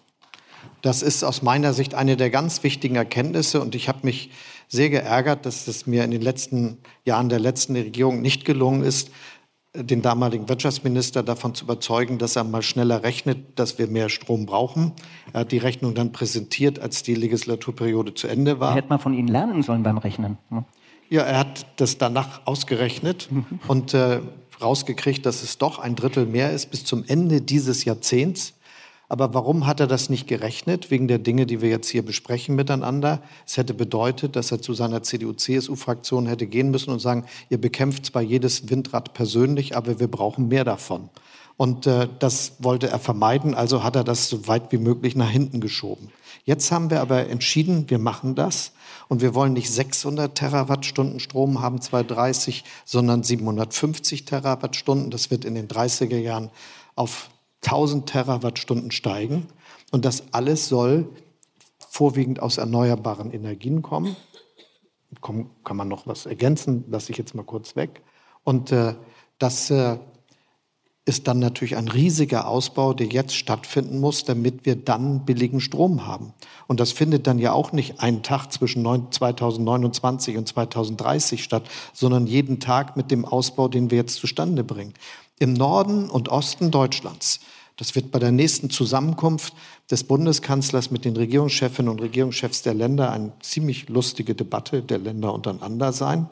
Das 0.83 1.03
ist 1.03 1.25
aus 1.25 1.43
meiner 1.43 1.73
Sicht 1.73 1.95
eine 1.95 2.17
der 2.17 2.31
ganz 2.31 2.63
wichtigen 2.63 2.97
Erkenntnisse 2.97 3.61
und 3.61 3.75
ich 3.75 3.89
habe 3.89 4.01
mich 4.03 4.31
sehr 4.69 4.91
geärgert, 4.91 5.47
dass 5.47 5.67
es 5.67 5.87
mir 5.87 6.05
in 6.05 6.11
den 6.11 6.23
letzten 6.23 6.79
Jahren 7.05 7.29
der 7.29 7.39
letzten 7.39 7.75
Regierung 7.77 8.23
nicht 8.23 8.45
gelungen 8.45 8.83
ist, 8.83 9.11
den 9.75 10.03
damaligen 10.03 10.49
Wirtschaftsminister 10.49 11.23
davon 11.23 11.55
zu 11.55 11.65
überzeugen, 11.65 12.19
dass 12.19 12.37
er 12.37 12.45
mal 12.45 12.63
schneller 12.63 13.03
rechnet, 13.03 13.59
dass 13.59 13.77
wir 13.79 13.89
mehr 13.89 14.09
Strom 14.09 14.47
brauchen. 14.47 14.93
Er 15.33 15.41
hat 15.41 15.53
die 15.53 15.59
Rechnung 15.59 15.95
dann 15.95 16.13
präsentiert, 16.13 16.79
als 16.79 17.03
die 17.03 17.15
Legislaturperiode 17.15 18.15
zu 18.15 18.29
Ende 18.29 18.61
war. 18.61 18.75
Hätte 18.75 18.89
man 18.89 19.01
von 19.01 19.15
Ihnen 19.15 19.29
lernen 19.29 19.63
sollen 19.63 19.83
beim 19.83 19.99
Rechnen. 19.99 20.39
Ne? 20.49 20.65
Ja, 21.11 21.23
er 21.23 21.39
hat 21.39 21.67
das 21.77 21.99
danach 21.99 22.43
ausgerechnet 22.45 23.29
mhm. 23.31 23.45
und 23.67 23.95
äh, 23.95 24.21
rausgekriegt, 24.61 25.27
dass 25.27 25.43
es 25.43 25.59
doch 25.59 25.79
ein 25.79 25.97
Drittel 25.97 26.27
mehr 26.27 26.53
ist 26.53 26.71
bis 26.71 26.85
zum 26.85 27.05
Ende 27.07 27.41
dieses 27.41 27.85
Jahrzehnts. 27.85 28.54
Aber 29.15 29.33
warum 29.33 29.65
hat 29.65 29.79
er 29.79 29.87
das 29.87 30.11
nicht 30.11 30.27
gerechnet? 30.27 30.91
Wegen 30.91 31.07
der 31.07 31.21
Dinge, 31.21 31.47
die 31.47 31.61
wir 31.61 31.69
jetzt 31.69 31.89
hier 31.89 32.05
besprechen 32.05 32.57
miteinander. 32.57 33.23
Es 33.47 33.57
hätte 33.57 33.73
bedeutet, 33.73 34.35
dass 34.35 34.51
er 34.51 34.61
zu 34.61 34.75
seiner 34.75 35.05
CDU-CSU-Fraktion 35.05 36.27
hätte 36.27 36.49
gehen 36.49 36.73
müssen 36.73 36.91
und 36.91 36.99
sagen, 36.99 37.25
ihr 37.49 37.61
bekämpft 37.61 38.07
zwar 38.07 38.23
jedes 38.23 38.69
Windrad 38.71 39.15
persönlich, 39.15 39.77
aber 39.77 40.01
wir 40.01 40.09
brauchen 40.09 40.49
mehr 40.49 40.65
davon. 40.65 41.11
Und 41.57 41.87
äh, 41.87 42.09
das 42.19 42.55
wollte 42.59 42.89
er 42.89 42.99
vermeiden, 42.99 43.55
also 43.55 43.85
hat 43.85 43.95
er 43.95 44.03
das 44.03 44.29
so 44.29 44.49
weit 44.49 44.73
wie 44.73 44.79
möglich 44.79 45.15
nach 45.15 45.31
hinten 45.31 45.61
geschoben. 45.61 46.09
Jetzt 46.45 46.73
haben 46.73 46.91
wir 46.91 47.01
aber 47.01 47.29
entschieden, 47.29 47.89
wir 47.91 48.01
machen 48.01 48.35
das. 48.35 48.73
Und 49.07 49.21
wir 49.21 49.37
wollen 49.37 49.53
nicht 49.53 49.71
600 49.71 50.35
Terawattstunden 50.35 51.21
Strom 51.21 51.61
haben 51.61 51.81
2030, 51.81 52.65
sondern 52.85 53.23
750 53.23 54.25
Terawattstunden. 54.25 55.13
Das 55.13 55.31
wird 55.31 55.45
in 55.45 55.55
den 55.55 55.69
30er 55.69 56.19
Jahren 56.19 56.51
auf 56.97 57.29
1000 57.65 58.07
Terawattstunden 58.07 58.91
steigen. 58.91 59.47
Und 59.91 60.05
das 60.05 60.33
alles 60.33 60.69
soll 60.69 61.09
vorwiegend 61.79 62.41
aus 62.41 62.59
erneuerbaren 62.59 63.31
Energien 63.33 63.83
kommen. 63.83 64.17
Komm, 65.21 65.51
kann 65.63 65.77
man 65.77 65.89
noch 65.89 66.07
was 66.07 66.27
ergänzen, 66.27 66.85
lasse 66.89 67.13
ich 67.13 67.19
jetzt 67.19 67.35
mal 67.35 67.45
kurz 67.45 67.77
weg. 67.77 68.03
Und 68.43 68.73
äh, 68.73 68.95
das 69.39 69.71
äh, 69.71 69.99
ist 71.07 71.29
dann 71.29 71.39
natürlich 71.39 71.77
ein 71.77 71.89
riesiger 71.89 72.49
Ausbau, 72.49 72.95
der 72.95 73.07
jetzt 73.07 73.37
stattfinden 73.37 74.01
muss, 74.01 74.25
damit 74.25 74.65
wir 74.65 74.75
dann 74.75 75.27
billigen 75.27 75.61
Strom 75.61 76.07
haben. 76.07 76.33
Und 76.67 76.81
das 76.81 76.93
findet 76.93 77.27
dann 77.27 77.39
ja 77.39 77.53
auch 77.53 77.73
nicht 77.73 78.01
einen 78.01 78.23
Tag 78.23 78.51
zwischen 78.51 78.85
2029 79.11 80.39
und 80.39 80.49
2030 80.49 81.45
statt, 81.45 81.65
sondern 81.93 82.27
jeden 82.27 82.59
Tag 82.59 82.97
mit 82.97 83.11
dem 83.11 83.27
Ausbau, 83.27 83.69
den 83.69 83.91
wir 83.91 83.99
jetzt 83.99 84.17
zustande 84.17 84.65
bringen. 84.65 84.95
Im 85.39 85.53
Norden 85.53 86.09
und 86.09 86.31
Osten 86.31 86.71
Deutschlands, 86.71 87.41
das 87.77 87.95
wird 87.97 88.11
bei 88.13 88.19
der 88.19 88.31
nächsten 88.31 88.71
Zusammenkunft 88.71 89.53
des 89.91 90.05
Bundeskanzlers 90.05 90.91
mit 90.91 91.05
den 91.05 91.17
Regierungschefinnen 91.17 91.91
und 91.91 92.01
Regierungschefs 92.01 92.63
der 92.63 92.75
Länder 92.75 93.11
eine 93.11 93.33
ziemlich 93.41 93.89
lustige 93.89 94.35
Debatte 94.35 94.83
der 94.83 94.99
Länder 94.99 95.35
untereinander 95.35 95.93
sein. 95.93 96.29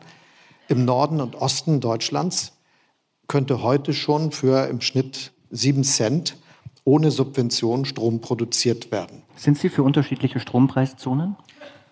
Im 0.69 0.85
Norden 0.85 1.21
und 1.21 1.35
Osten 1.35 1.81
Deutschlands 1.81 2.53
könnte 3.27 3.63
heute 3.63 3.93
schon 3.93 4.31
für 4.31 4.69
im 4.69 4.81
Schnitt 4.81 5.33
sieben 5.51 5.85
Cent 5.85 6.37
ohne 6.85 7.11
Subvention 7.11 7.85
Strom 7.85 8.21
produziert 8.21 8.91
werden. 8.91 9.23
Sind 9.37 9.59
Sie 9.59 9.69
für 9.69 9.83
unterschiedliche 9.83 10.41
Strompreiszonen? 10.41 11.37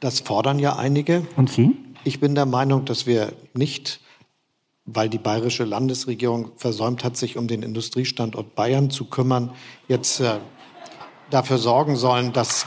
Das 0.00 0.20
fordern 0.20 0.58
ja 0.58 0.76
einige. 0.76 1.26
Und 1.36 1.50
Sie? 1.50 1.76
Ich 2.04 2.20
bin 2.20 2.34
der 2.34 2.46
Meinung, 2.46 2.84
dass 2.84 3.06
wir 3.06 3.32
nicht, 3.54 4.00
weil 4.92 5.08
die 5.08 5.18
bayerische 5.18 5.64
Landesregierung 5.64 6.52
versäumt 6.56 7.04
hat, 7.04 7.16
sich 7.16 7.36
um 7.36 7.46
den 7.46 7.62
Industriestandort 7.62 8.54
Bayern 8.54 8.90
zu 8.90 9.04
kümmern, 9.04 9.52
jetzt 9.88 10.20
äh, 10.20 10.38
dafür 11.30 11.58
sorgen 11.58 11.96
sollen, 11.96 12.32
dass 12.32 12.66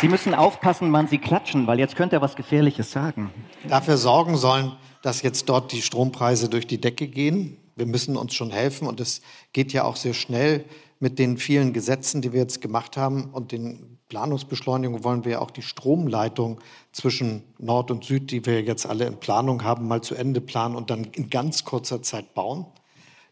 Sie 0.00 0.08
müssen 0.08 0.34
aufpassen, 0.34 0.92
wann 0.92 1.06
Sie 1.06 1.18
klatschen, 1.18 1.68
weil 1.68 1.78
jetzt 1.78 1.94
könnte 1.94 2.16
er 2.16 2.22
was 2.22 2.34
Gefährliches 2.34 2.90
sagen. 2.90 3.30
Dafür 3.68 3.96
sorgen 3.96 4.36
sollen, 4.36 4.72
dass 5.00 5.22
jetzt 5.22 5.48
dort 5.48 5.70
die 5.70 5.80
Strompreise 5.80 6.48
durch 6.48 6.66
die 6.66 6.80
Decke 6.80 7.06
gehen. 7.06 7.56
Wir 7.76 7.86
müssen 7.86 8.16
uns 8.16 8.34
schon 8.34 8.50
helfen 8.50 8.88
und 8.88 8.98
es 8.98 9.22
geht 9.52 9.72
ja 9.72 9.84
auch 9.84 9.94
sehr 9.94 10.12
schnell 10.12 10.64
mit 10.98 11.20
den 11.20 11.38
vielen 11.38 11.72
Gesetzen, 11.72 12.20
die 12.20 12.32
wir 12.32 12.40
jetzt 12.40 12.60
gemacht 12.60 12.96
haben 12.96 13.30
und 13.32 13.52
den 13.52 13.91
Planungsbeschleunigungen 14.12 15.04
wollen 15.04 15.24
wir 15.24 15.40
auch 15.40 15.50
die 15.50 15.62
Stromleitung 15.62 16.60
zwischen 16.92 17.44
Nord 17.58 17.90
und 17.90 18.04
Süd, 18.04 18.30
die 18.30 18.44
wir 18.44 18.60
jetzt 18.60 18.84
alle 18.84 19.06
in 19.06 19.16
Planung 19.16 19.64
haben, 19.64 19.88
mal 19.88 20.02
zu 20.02 20.14
Ende 20.14 20.42
planen 20.42 20.76
und 20.76 20.90
dann 20.90 21.04
in 21.04 21.30
ganz 21.30 21.64
kurzer 21.64 22.02
Zeit 22.02 22.34
bauen. 22.34 22.66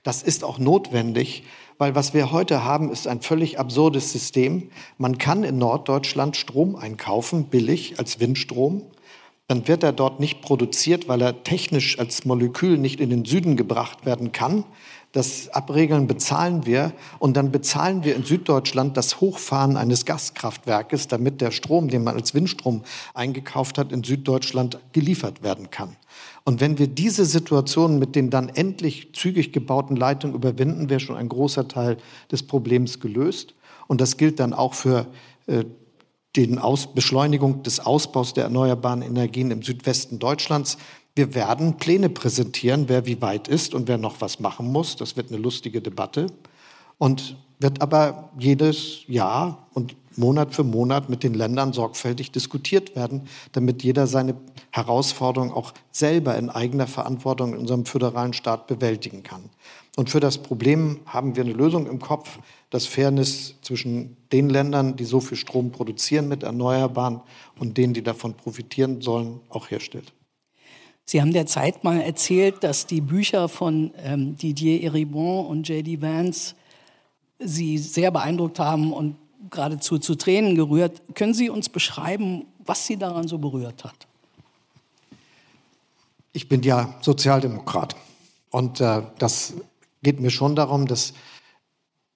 Das 0.04 0.22
ist 0.22 0.42
auch 0.42 0.58
notwendig, 0.58 1.44
weil 1.76 1.94
was 1.94 2.14
wir 2.14 2.32
heute 2.32 2.64
haben, 2.64 2.90
ist 2.90 3.06
ein 3.06 3.20
völlig 3.20 3.58
absurdes 3.58 4.10
System. 4.10 4.70
Man 4.96 5.18
kann 5.18 5.44
in 5.44 5.58
Norddeutschland 5.58 6.38
Strom 6.38 6.76
einkaufen, 6.76 7.44
billig 7.44 7.98
als 7.98 8.18
Windstrom. 8.18 8.86
Dann 9.50 9.66
wird 9.66 9.82
er 9.82 9.92
dort 9.92 10.20
nicht 10.20 10.42
produziert, 10.42 11.08
weil 11.08 11.20
er 11.20 11.42
technisch 11.42 11.98
als 11.98 12.24
Molekül 12.24 12.78
nicht 12.78 13.00
in 13.00 13.10
den 13.10 13.24
Süden 13.24 13.56
gebracht 13.56 14.06
werden 14.06 14.30
kann. 14.30 14.62
Das 15.10 15.48
Abregeln 15.48 16.06
bezahlen 16.06 16.66
wir 16.66 16.92
und 17.18 17.36
dann 17.36 17.50
bezahlen 17.50 18.04
wir 18.04 18.14
in 18.14 18.22
Süddeutschland 18.22 18.96
das 18.96 19.20
Hochfahren 19.20 19.76
eines 19.76 20.04
Gaskraftwerkes, 20.04 21.08
damit 21.08 21.40
der 21.40 21.50
Strom, 21.50 21.88
den 21.88 22.04
man 22.04 22.14
als 22.14 22.32
Windstrom 22.32 22.82
eingekauft 23.12 23.76
hat, 23.76 23.90
in 23.90 24.04
Süddeutschland 24.04 24.78
geliefert 24.92 25.42
werden 25.42 25.68
kann. 25.72 25.96
Und 26.44 26.60
wenn 26.60 26.78
wir 26.78 26.86
diese 26.86 27.24
Situation 27.24 27.98
mit 27.98 28.14
den 28.14 28.30
dann 28.30 28.50
endlich 28.50 29.14
zügig 29.14 29.52
gebauten 29.52 29.96
Leitungen 29.96 30.36
überwinden, 30.36 30.90
wäre 30.90 31.00
schon 31.00 31.16
ein 31.16 31.28
großer 31.28 31.66
Teil 31.66 31.96
des 32.30 32.44
Problems 32.44 33.00
gelöst. 33.00 33.54
Und 33.88 34.00
das 34.00 34.16
gilt 34.16 34.38
dann 34.38 34.52
auch 34.52 34.74
für 34.74 35.08
die 36.36 36.58
Aus 36.58 36.94
Beschleunigung 36.94 37.62
des 37.62 37.80
Ausbaus 37.80 38.34
der 38.34 38.44
erneuerbaren 38.44 39.02
Energien 39.02 39.50
im 39.50 39.62
Südwesten 39.62 40.18
Deutschlands. 40.18 40.78
Wir 41.16 41.34
werden 41.34 41.76
Pläne 41.76 42.08
präsentieren, 42.08 42.88
wer 42.88 43.06
wie 43.06 43.20
weit 43.20 43.48
ist 43.48 43.74
und 43.74 43.88
wer 43.88 43.98
noch 43.98 44.20
was 44.20 44.38
machen 44.38 44.70
muss. 44.70 44.96
Das 44.96 45.16
wird 45.16 45.30
eine 45.30 45.40
lustige 45.40 45.82
Debatte 45.82 46.26
und 46.98 47.36
wird 47.58 47.82
aber 47.82 48.30
jedes 48.38 49.02
Jahr 49.08 49.59
Monat 50.16 50.54
für 50.54 50.64
Monat 50.64 51.08
mit 51.08 51.22
den 51.22 51.34
Ländern 51.34 51.72
sorgfältig 51.72 52.32
diskutiert 52.32 52.96
werden, 52.96 53.28
damit 53.52 53.82
jeder 53.82 54.06
seine 54.06 54.34
Herausforderungen 54.70 55.52
auch 55.52 55.72
selber 55.90 56.36
in 56.36 56.50
eigener 56.50 56.86
Verantwortung 56.86 57.54
in 57.54 57.60
unserem 57.60 57.86
föderalen 57.86 58.32
Staat 58.32 58.66
bewältigen 58.66 59.22
kann. 59.22 59.50
Und 59.96 60.10
für 60.10 60.20
das 60.20 60.38
Problem 60.38 61.00
haben 61.06 61.36
wir 61.36 61.44
eine 61.44 61.52
Lösung 61.52 61.86
im 61.86 61.98
Kopf, 61.98 62.38
dass 62.70 62.86
Fairness 62.86 63.56
zwischen 63.62 64.16
den 64.32 64.48
Ländern, 64.48 64.96
die 64.96 65.04
so 65.04 65.20
viel 65.20 65.36
Strom 65.36 65.72
produzieren 65.72 66.28
mit 66.28 66.42
Erneuerbaren 66.42 67.20
und 67.58 67.76
denen, 67.76 67.94
die 67.94 68.02
davon 68.02 68.34
profitieren 68.34 69.00
sollen, 69.00 69.40
auch 69.48 69.70
herstellt. 69.70 70.12
Sie 71.04 71.20
haben 71.20 71.32
der 71.32 71.46
Zeit 71.46 71.82
mal 71.82 72.00
erzählt, 72.00 72.62
dass 72.62 72.86
die 72.86 73.00
Bücher 73.00 73.48
von 73.48 73.92
ähm, 74.04 74.36
Didier 74.36 74.84
Eribon 74.84 75.46
und 75.46 75.68
J.D. 75.68 76.00
Vance 76.00 76.54
Sie 77.42 77.78
sehr 77.78 78.10
beeindruckt 78.10 78.58
haben 78.58 78.92
und 78.92 79.16
geradezu 79.50 79.98
zu 79.98 80.14
Tränen 80.14 80.54
gerührt. 80.54 81.02
Können 81.14 81.34
Sie 81.34 81.50
uns 81.50 81.68
beschreiben, 81.68 82.46
was 82.64 82.86
Sie 82.86 82.96
daran 82.96 83.28
so 83.28 83.38
berührt 83.38 83.84
hat? 83.84 84.06
Ich 86.32 86.48
bin 86.48 86.62
ja 86.62 86.94
Sozialdemokrat 87.00 87.96
und 88.50 88.80
äh, 88.80 89.02
das 89.18 89.54
geht 90.02 90.20
mir 90.20 90.30
schon 90.30 90.54
darum, 90.54 90.86
dass 90.86 91.12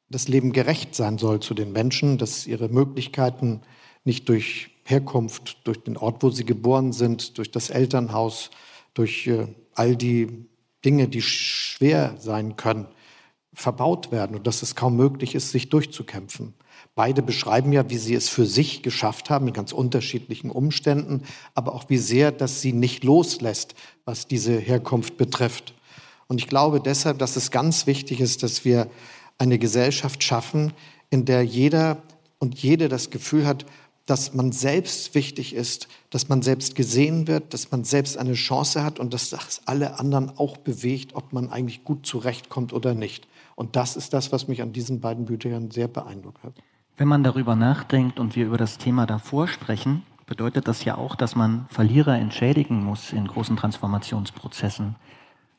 das 0.08 0.28
Leben 0.28 0.52
gerecht 0.52 0.94
sein 0.94 1.18
soll 1.18 1.40
zu 1.40 1.54
den 1.54 1.72
Menschen, 1.72 2.18
dass 2.18 2.46
ihre 2.46 2.68
Möglichkeiten 2.68 3.62
nicht 4.04 4.28
durch 4.28 4.70
Herkunft, 4.84 5.66
durch 5.66 5.82
den 5.82 5.96
Ort, 5.96 6.22
wo 6.22 6.30
sie 6.30 6.44
geboren 6.44 6.92
sind, 6.92 7.38
durch 7.38 7.50
das 7.50 7.70
Elternhaus, 7.70 8.50
durch 8.92 9.26
äh, 9.26 9.48
all 9.74 9.96
die 9.96 10.46
Dinge, 10.84 11.08
die 11.08 11.22
schwer 11.22 12.14
sein 12.18 12.56
können, 12.56 12.86
verbaut 13.54 14.12
werden 14.12 14.36
und 14.36 14.46
dass 14.46 14.62
es 14.62 14.74
kaum 14.74 14.96
möglich 14.96 15.34
ist, 15.34 15.50
sich 15.50 15.70
durchzukämpfen. 15.70 16.54
Beide 16.96 17.22
beschreiben 17.22 17.72
ja, 17.72 17.90
wie 17.90 17.98
sie 17.98 18.14
es 18.14 18.28
für 18.28 18.46
sich 18.46 18.82
geschafft 18.82 19.28
haben, 19.28 19.48
in 19.48 19.52
ganz 19.52 19.72
unterschiedlichen 19.72 20.50
Umständen, 20.50 21.24
aber 21.54 21.74
auch 21.74 21.88
wie 21.88 21.98
sehr 21.98 22.30
das 22.30 22.60
sie 22.60 22.72
nicht 22.72 23.02
loslässt, 23.02 23.74
was 24.04 24.28
diese 24.28 24.56
Herkunft 24.56 25.16
betrifft. 25.16 25.74
Und 26.28 26.38
ich 26.38 26.46
glaube 26.46 26.80
deshalb, 26.80 27.18
dass 27.18 27.36
es 27.36 27.50
ganz 27.50 27.86
wichtig 27.88 28.20
ist, 28.20 28.44
dass 28.44 28.64
wir 28.64 28.88
eine 29.38 29.58
Gesellschaft 29.58 30.22
schaffen, 30.22 30.72
in 31.10 31.24
der 31.24 31.44
jeder 31.44 32.02
und 32.38 32.62
jede 32.62 32.88
das 32.88 33.10
Gefühl 33.10 33.46
hat, 33.46 33.66
dass 34.06 34.34
man 34.34 34.52
selbst 34.52 35.14
wichtig 35.14 35.54
ist, 35.54 35.88
dass 36.10 36.28
man 36.28 36.42
selbst 36.42 36.74
gesehen 36.74 37.26
wird, 37.26 37.54
dass 37.54 37.70
man 37.70 37.84
selbst 37.84 38.18
eine 38.18 38.34
Chance 38.34 38.84
hat 38.84 39.00
und 39.00 39.14
dass 39.14 39.30
das 39.30 39.62
alle 39.64 39.98
anderen 39.98 40.30
auch 40.36 40.58
bewegt, 40.58 41.14
ob 41.14 41.32
man 41.32 41.50
eigentlich 41.50 41.84
gut 41.84 42.06
zurechtkommt 42.06 42.72
oder 42.72 42.94
nicht. 42.94 43.26
Und 43.56 43.76
das 43.76 43.96
ist 43.96 44.12
das, 44.12 44.30
was 44.30 44.46
mich 44.46 44.60
an 44.62 44.72
diesen 44.72 45.00
beiden 45.00 45.24
Büchern 45.24 45.70
sehr 45.70 45.88
beeindruckt 45.88 46.42
hat. 46.42 46.54
Wenn 46.96 47.08
man 47.08 47.24
darüber 47.24 47.56
nachdenkt 47.56 48.20
und 48.20 48.36
wir 48.36 48.46
über 48.46 48.56
das 48.56 48.78
Thema 48.78 49.04
davor 49.04 49.48
sprechen, 49.48 50.02
bedeutet 50.26 50.68
das 50.68 50.84
ja 50.84 50.96
auch, 50.96 51.16
dass 51.16 51.34
man 51.34 51.66
Verlierer 51.68 52.16
entschädigen 52.16 52.84
muss 52.84 53.12
in 53.12 53.26
großen 53.26 53.56
Transformationsprozessen. 53.56 54.94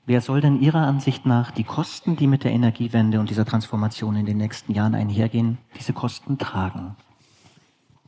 Wer 0.06 0.22
soll 0.22 0.40
denn 0.40 0.62
Ihrer 0.62 0.88
Ansicht 0.88 1.26
nach 1.26 1.52
die 1.52 1.66
Kosten, 1.66 2.16
die 2.16 2.28
mit 2.28 2.46
der 2.46 2.52
Energiewende 2.52 3.20
und 3.20 3.30
dieser 3.30 3.46
Transformation 3.46 4.16
in 4.16 4.26
den 4.26 4.38
nächsten 4.38 4.74
Jahren 4.74 4.96
einhergehen, 4.96 5.58
diese 5.78 5.92
Kosten 5.92 6.38
tragen? 6.38 6.96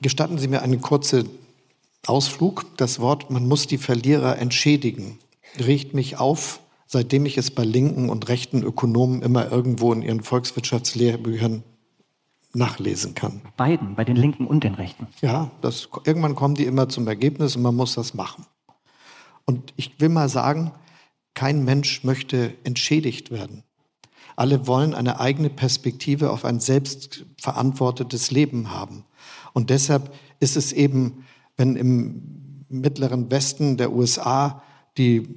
Gestatten 0.01 0.37
Sie 0.37 0.47
mir 0.47 0.61
einen 0.61 0.79
kurzen 0.79 1.27
Ausflug. 2.05 2.65
Das 2.77 2.99
Wort, 2.99 3.29
man 3.29 3.47
muss 3.47 3.67
die 3.67 3.77
Verlierer 3.77 4.37
entschädigen, 4.37 5.19
regt 5.59 5.93
mich 5.93 6.17
auf, 6.17 6.61
seitdem 6.85 7.25
ich 7.25 7.37
es 7.37 7.51
bei 7.51 7.65
linken 7.65 8.09
und 8.09 8.29
rechten 8.29 8.63
Ökonomen 8.63 9.21
immer 9.21 9.51
irgendwo 9.51 9.91
in 9.91 10.01
ihren 10.01 10.21
Volkswirtschaftslehrbüchern 10.21 11.63
nachlesen 12.53 13.13
kann. 13.13 13.41
Beiden, 13.55 13.95
bei 13.95 14.03
den 14.03 14.15
Linken 14.15 14.47
und 14.47 14.63
den 14.63 14.75
Rechten. 14.75 15.07
Ja, 15.21 15.51
das, 15.61 15.89
irgendwann 16.05 16.35
kommen 16.35 16.55
die 16.55 16.65
immer 16.65 16.89
zum 16.89 17.07
Ergebnis 17.07 17.55
und 17.55 17.61
man 17.61 17.75
muss 17.75 17.95
das 17.95 18.13
machen. 18.13 18.45
Und 19.45 19.73
ich 19.75 19.99
will 19.99 20.09
mal 20.09 20.29
sagen, 20.29 20.71
kein 21.33 21.63
Mensch 21.63 22.03
möchte 22.03 22.53
entschädigt 22.63 23.31
werden. 23.31 23.63
Alle 24.35 24.67
wollen 24.67 24.93
eine 24.93 25.19
eigene 25.19 25.49
Perspektive 25.49 26.31
auf 26.31 26.45
ein 26.45 26.59
selbstverantwortetes 26.59 28.31
Leben 28.31 28.71
haben. 28.71 29.05
Und 29.53 29.69
deshalb 29.69 30.13
ist 30.39 30.57
es 30.57 30.73
eben, 30.73 31.25
wenn 31.55 31.75
im 31.75 32.65
mittleren 32.69 33.31
Westen 33.31 33.77
der 33.77 33.91
USA 33.91 34.61
die 34.97 35.27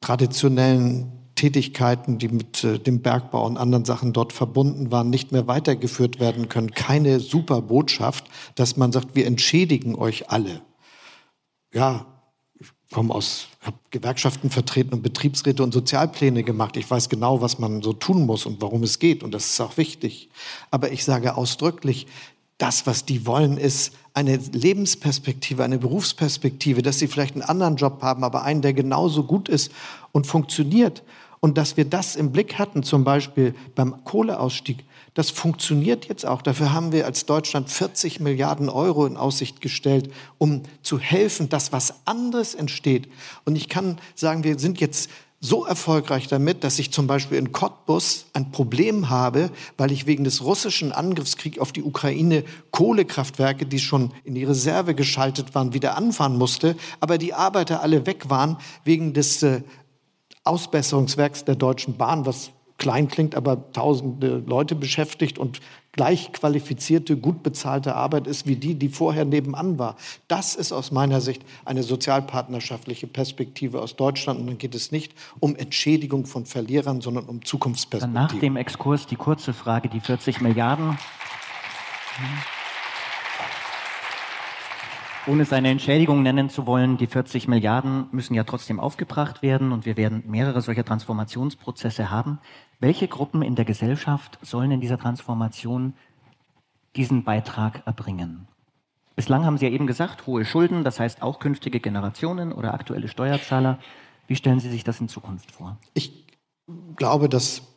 traditionellen 0.00 1.19
Tätigkeiten, 1.40 2.18
die 2.18 2.28
mit 2.28 2.64
äh, 2.64 2.78
dem 2.78 3.00
Bergbau 3.00 3.46
und 3.46 3.56
anderen 3.56 3.86
Sachen 3.86 4.12
dort 4.12 4.34
verbunden 4.34 4.90
waren, 4.90 5.08
nicht 5.08 5.32
mehr 5.32 5.46
weitergeführt 5.46 6.20
werden 6.20 6.50
können. 6.50 6.72
Keine 6.72 7.18
super 7.18 7.62
Botschaft, 7.62 8.26
dass 8.56 8.76
man 8.76 8.92
sagt, 8.92 9.14
wir 9.14 9.26
entschädigen 9.26 9.94
euch 9.94 10.28
alle. 10.28 10.60
Ja, 11.72 12.04
ich 12.58 12.68
komme 12.92 13.14
aus, 13.14 13.48
habe 13.62 13.78
Gewerkschaften 13.90 14.50
vertreten 14.50 14.92
und 14.92 15.02
Betriebsräte 15.02 15.62
und 15.62 15.72
Sozialpläne 15.72 16.42
gemacht. 16.42 16.76
Ich 16.76 16.90
weiß 16.90 17.08
genau, 17.08 17.40
was 17.40 17.58
man 17.58 17.80
so 17.80 17.94
tun 17.94 18.26
muss 18.26 18.44
und 18.44 18.60
warum 18.60 18.82
es 18.82 18.98
geht 18.98 19.22
und 19.22 19.32
das 19.32 19.46
ist 19.46 19.60
auch 19.62 19.78
wichtig. 19.78 20.28
Aber 20.70 20.92
ich 20.92 21.04
sage 21.04 21.36
ausdrücklich, 21.36 22.06
das, 22.58 22.86
was 22.86 23.06
die 23.06 23.24
wollen, 23.24 23.56
ist 23.56 23.94
eine 24.12 24.36
Lebensperspektive, 24.36 25.64
eine 25.64 25.78
Berufsperspektive, 25.78 26.82
dass 26.82 26.98
sie 26.98 27.06
vielleicht 27.06 27.32
einen 27.34 27.44
anderen 27.44 27.76
Job 27.76 28.02
haben, 28.02 28.24
aber 28.24 28.42
einen, 28.42 28.60
der 28.60 28.74
genauso 28.74 29.24
gut 29.24 29.48
ist 29.48 29.72
und 30.12 30.26
funktioniert. 30.26 31.02
Und 31.40 31.56
dass 31.56 31.78
wir 31.78 31.86
das 31.86 32.16
im 32.16 32.32
Blick 32.32 32.58
hatten, 32.58 32.82
zum 32.82 33.02
Beispiel 33.02 33.54
beim 33.74 34.04
Kohleausstieg, 34.04 34.84
das 35.14 35.30
funktioniert 35.30 36.06
jetzt 36.06 36.24
auch. 36.24 36.42
Dafür 36.42 36.72
haben 36.72 36.92
wir 36.92 37.06
als 37.06 37.26
Deutschland 37.26 37.70
40 37.70 38.20
Milliarden 38.20 38.68
Euro 38.68 39.06
in 39.06 39.16
Aussicht 39.16 39.60
gestellt, 39.60 40.12
um 40.38 40.62
zu 40.82 40.98
helfen, 40.98 41.48
dass 41.48 41.72
was 41.72 42.06
anderes 42.06 42.54
entsteht. 42.54 43.08
Und 43.44 43.56
ich 43.56 43.68
kann 43.68 43.98
sagen, 44.14 44.44
wir 44.44 44.58
sind 44.58 44.80
jetzt 44.80 45.10
so 45.42 45.64
erfolgreich 45.64 46.28
damit, 46.28 46.64
dass 46.64 46.78
ich 46.78 46.92
zum 46.92 47.06
Beispiel 47.06 47.38
in 47.38 47.50
Cottbus 47.50 48.26
ein 48.34 48.52
Problem 48.52 49.08
habe, 49.08 49.50
weil 49.78 49.90
ich 49.90 50.06
wegen 50.06 50.22
des 50.22 50.44
russischen 50.44 50.92
Angriffskriegs 50.92 51.58
auf 51.58 51.72
die 51.72 51.82
Ukraine 51.82 52.44
Kohlekraftwerke, 52.72 53.64
die 53.64 53.78
schon 53.78 54.12
in 54.24 54.34
die 54.34 54.44
Reserve 54.44 54.94
geschaltet 54.94 55.54
waren, 55.54 55.72
wieder 55.72 55.96
anfahren 55.96 56.36
musste, 56.36 56.76
aber 57.00 57.16
die 57.16 57.32
Arbeiter 57.32 57.80
alle 57.80 58.04
weg 58.04 58.28
waren 58.28 58.58
wegen 58.84 59.14
des 59.14 59.42
äh, 59.42 59.62
Ausbesserungswerks 60.50 61.44
der 61.44 61.54
Deutschen 61.54 61.96
Bahn, 61.96 62.26
was 62.26 62.50
klein 62.76 63.06
klingt, 63.06 63.36
aber 63.36 63.70
tausende 63.70 64.42
Leute 64.44 64.74
beschäftigt 64.74 65.38
und 65.38 65.60
gleich 65.92 66.32
qualifizierte, 66.32 67.16
gut 67.16 67.44
bezahlte 67.44 67.94
Arbeit 67.94 68.26
ist 68.26 68.48
wie 68.48 68.56
die, 68.56 68.74
die 68.74 68.88
vorher 68.88 69.24
nebenan 69.24 69.78
war. 69.78 69.94
Das 70.26 70.56
ist 70.56 70.72
aus 70.72 70.90
meiner 70.90 71.20
Sicht 71.20 71.42
eine 71.64 71.84
sozialpartnerschaftliche 71.84 73.06
Perspektive 73.06 73.80
aus 73.80 73.94
Deutschland. 73.94 74.40
Und 74.40 74.48
dann 74.48 74.58
geht 74.58 74.74
es 74.74 74.90
nicht 74.90 75.14
um 75.38 75.54
Entschädigung 75.54 76.26
von 76.26 76.46
Verlierern, 76.46 77.00
sondern 77.00 77.26
um 77.26 77.44
Zukunftsperspektive. 77.44 78.20
Nach 78.20 78.34
dem 78.34 78.56
Exkurs 78.56 79.06
die 79.06 79.16
kurze 79.16 79.52
Frage, 79.52 79.88
die 79.88 80.00
40 80.00 80.40
Milliarden. 80.40 80.98
Ohne 85.30 85.44
seine 85.44 85.68
Entschädigung 85.68 86.24
nennen 86.24 86.50
zu 86.50 86.66
wollen, 86.66 86.96
die 86.96 87.06
40 87.06 87.46
Milliarden 87.46 88.08
müssen 88.10 88.34
ja 88.34 88.42
trotzdem 88.42 88.80
aufgebracht 88.80 89.42
werden 89.42 89.70
und 89.70 89.86
wir 89.86 89.96
werden 89.96 90.24
mehrere 90.26 90.60
solcher 90.60 90.84
Transformationsprozesse 90.84 92.10
haben. 92.10 92.40
Welche 92.80 93.06
Gruppen 93.06 93.42
in 93.42 93.54
der 93.54 93.64
Gesellschaft 93.64 94.40
sollen 94.42 94.72
in 94.72 94.80
dieser 94.80 94.98
Transformation 94.98 95.94
diesen 96.96 97.22
Beitrag 97.22 97.86
erbringen? 97.86 98.48
Bislang 99.14 99.44
haben 99.44 99.56
Sie 99.56 99.66
ja 99.66 99.70
eben 99.70 99.86
gesagt, 99.86 100.26
hohe 100.26 100.44
Schulden, 100.44 100.82
das 100.82 100.98
heißt 100.98 101.22
auch 101.22 101.38
künftige 101.38 101.78
Generationen 101.78 102.52
oder 102.52 102.74
aktuelle 102.74 103.06
Steuerzahler. 103.06 103.78
Wie 104.26 104.34
stellen 104.34 104.58
Sie 104.58 104.68
sich 104.68 104.82
das 104.82 105.00
in 105.00 105.06
Zukunft 105.06 105.52
vor? 105.52 105.78
Ich 105.94 106.26
glaube, 106.96 107.28
dass 107.28 107.69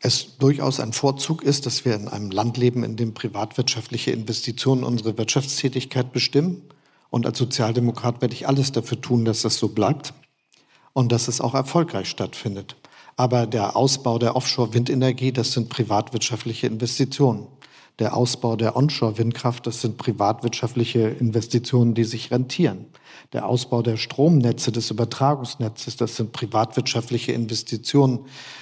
es 0.00 0.38
durchaus 0.38 0.80
ein 0.80 0.92
Vorzug 0.92 1.42
ist, 1.42 1.66
dass 1.66 1.84
wir 1.84 1.94
in 1.94 2.08
einem 2.08 2.30
Land 2.30 2.56
leben, 2.56 2.84
in 2.84 2.96
dem 2.96 3.14
privatwirtschaftliche 3.14 4.12
Investitionen 4.12 4.84
unsere 4.84 5.18
Wirtschaftstätigkeit 5.18 6.12
bestimmen. 6.12 6.62
Und 7.10 7.26
als 7.26 7.38
Sozialdemokrat 7.38 8.20
werde 8.20 8.34
ich 8.34 8.46
alles 8.46 8.70
dafür 8.70 9.00
tun, 9.00 9.24
dass 9.24 9.42
das 9.42 9.56
so 9.56 9.68
bleibt 9.68 10.14
und 10.92 11.10
dass 11.10 11.26
es 11.26 11.40
auch 11.40 11.54
erfolgreich 11.54 12.08
stattfindet. 12.08 12.76
Aber 13.16 13.46
der 13.46 13.74
Ausbau 13.76 14.18
der 14.18 14.36
Offshore-Windenergie, 14.36 15.32
das 15.32 15.52
sind 15.52 15.68
privatwirtschaftliche 15.68 16.68
Investitionen. 16.68 17.48
Der 17.98 18.16
Ausbau 18.16 18.54
der 18.54 18.76
Onshore-Windkraft, 18.76 19.66
das 19.66 19.80
sind 19.80 19.98
privatwirtschaftliche 19.98 21.00
Investitionen, 21.08 21.94
die 21.94 22.04
sich 22.04 22.30
rentieren. 22.30 22.86
Der 23.34 23.46
Ausbau 23.46 23.82
der 23.82 23.98
Stromnetze, 23.98 24.72
des 24.72 24.90
Übertragungsnetzes, 24.90 25.96
das 25.96 26.16
sind 26.16 26.32
privatwirtschaftliche 26.32 27.32
Investitionen. 27.32 28.20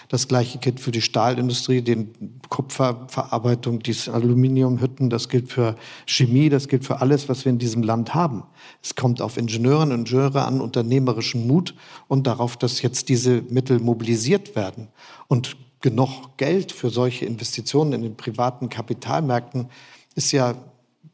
Das 0.09 0.27
gleiche 0.27 0.59
gilt 0.59 0.81
für 0.81 0.91
die 0.91 1.03
Stahlindustrie, 1.03 1.83
die 1.83 2.09
Kupferverarbeitung, 2.49 3.79
die 3.79 3.95
Aluminiumhütten, 4.13 5.09
das 5.09 5.29
gilt 5.29 5.53
für 5.53 5.77
Chemie, 6.05 6.49
das 6.49 6.67
gilt 6.67 6.85
für 6.85 7.01
alles, 7.01 7.29
was 7.29 7.45
wir 7.45 7.51
in 7.51 7.61
diesem 7.61 7.85
Land 7.85 8.15
haben. 8.15 8.43
Es 8.83 8.97
kommt 8.97 9.23
auf 9.23 9.37
Ingenieurinnen 9.37 9.93
und 9.93 10.09
Ingenieure 10.11 10.45
an, 10.45 10.61
unternehmerischen 10.61 11.47
Mut 11.47 11.77
und 12.09 12.27
darauf, 12.27 12.57
dass 12.57 12.83
jetzt 12.83 13.09
diese 13.09 13.43
Mittel 13.43 13.79
mobilisiert 13.79 14.57
werden. 14.57 14.89
Und 15.29 15.57
genug 15.81 16.37
Geld 16.39 16.73
für 16.73 16.91
solche 16.91 17.25
Investitionen 17.25 17.93
in 17.93 18.03
den 18.03 18.17
privaten 18.17 18.69
Kapitalmärkten 18.69 19.69
ist 20.17 20.33
ja 20.33 20.57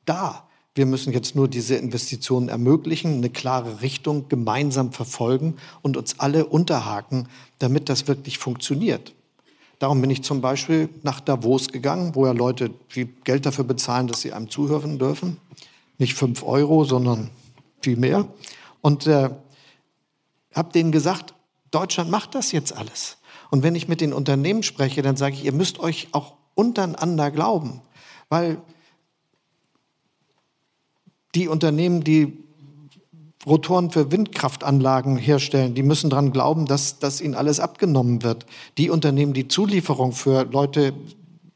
da. 0.06 0.48
Wir 0.74 0.86
müssen 0.86 1.12
jetzt 1.12 1.36
nur 1.36 1.48
diese 1.48 1.76
Investitionen 1.76 2.48
ermöglichen, 2.48 3.16
eine 3.16 3.28
klare 3.28 3.82
Richtung 3.82 4.28
gemeinsam 4.28 4.92
verfolgen 4.92 5.56
und 5.82 5.96
uns 5.96 6.18
alle 6.18 6.46
unterhaken, 6.46 7.28
damit 7.58 7.88
das 7.90 8.08
wirklich 8.08 8.38
funktioniert. 8.38 9.14
Darum 9.78 10.00
bin 10.00 10.10
ich 10.10 10.22
zum 10.22 10.40
Beispiel 10.40 10.88
nach 11.02 11.20
Davos 11.20 11.68
gegangen, 11.68 12.14
wo 12.14 12.24
ja 12.24 12.32
Leute 12.32 12.70
viel 12.88 13.06
Geld 13.24 13.44
dafür 13.44 13.64
bezahlen, 13.64 14.06
dass 14.06 14.20
sie 14.20 14.32
einem 14.32 14.48
zuhören 14.48 14.98
dürfen. 14.98 15.38
Nicht 15.98 16.14
fünf 16.14 16.42
Euro, 16.42 16.84
sondern 16.84 17.30
viel 17.82 17.96
mehr. 17.96 18.28
Und 18.80 19.06
äh, 19.06 19.30
habe 20.54 20.72
denen 20.72 20.92
gesagt, 20.92 21.34
Deutschland 21.70 22.10
macht 22.10 22.34
das 22.34 22.52
jetzt 22.52 22.74
alles. 22.76 23.18
Und 23.50 23.62
wenn 23.62 23.74
ich 23.74 23.88
mit 23.88 24.00
den 24.00 24.12
Unternehmen 24.12 24.62
spreche, 24.62 25.02
dann 25.02 25.16
sage 25.16 25.34
ich, 25.34 25.44
ihr 25.44 25.52
müsst 25.52 25.80
euch 25.80 26.08
auch 26.12 26.34
untereinander 26.54 27.30
glauben. 27.30 27.82
Weil 28.28 28.62
die 31.34 31.48
Unternehmen, 31.48 32.04
die 32.04 32.38
Rotoren 33.46 33.90
für 33.90 34.12
Windkraftanlagen 34.12 35.16
herstellen, 35.16 35.74
die 35.74 35.82
müssen 35.82 36.10
daran 36.10 36.32
glauben, 36.32 36.66
dass, 36.66 36.98
dass 36.98 37.20
ihnen 37.20 37.34
alles 37.34 37.58
abgenommen 37.58 38.22
wird. 38.22 38.46
Die 38.78 38.90
Unternehmen, 38.90 39.32
die 39.32 39.48
Zulieferung 39.48 40.12
für 40.12 40.44
Leute 40.44 40.92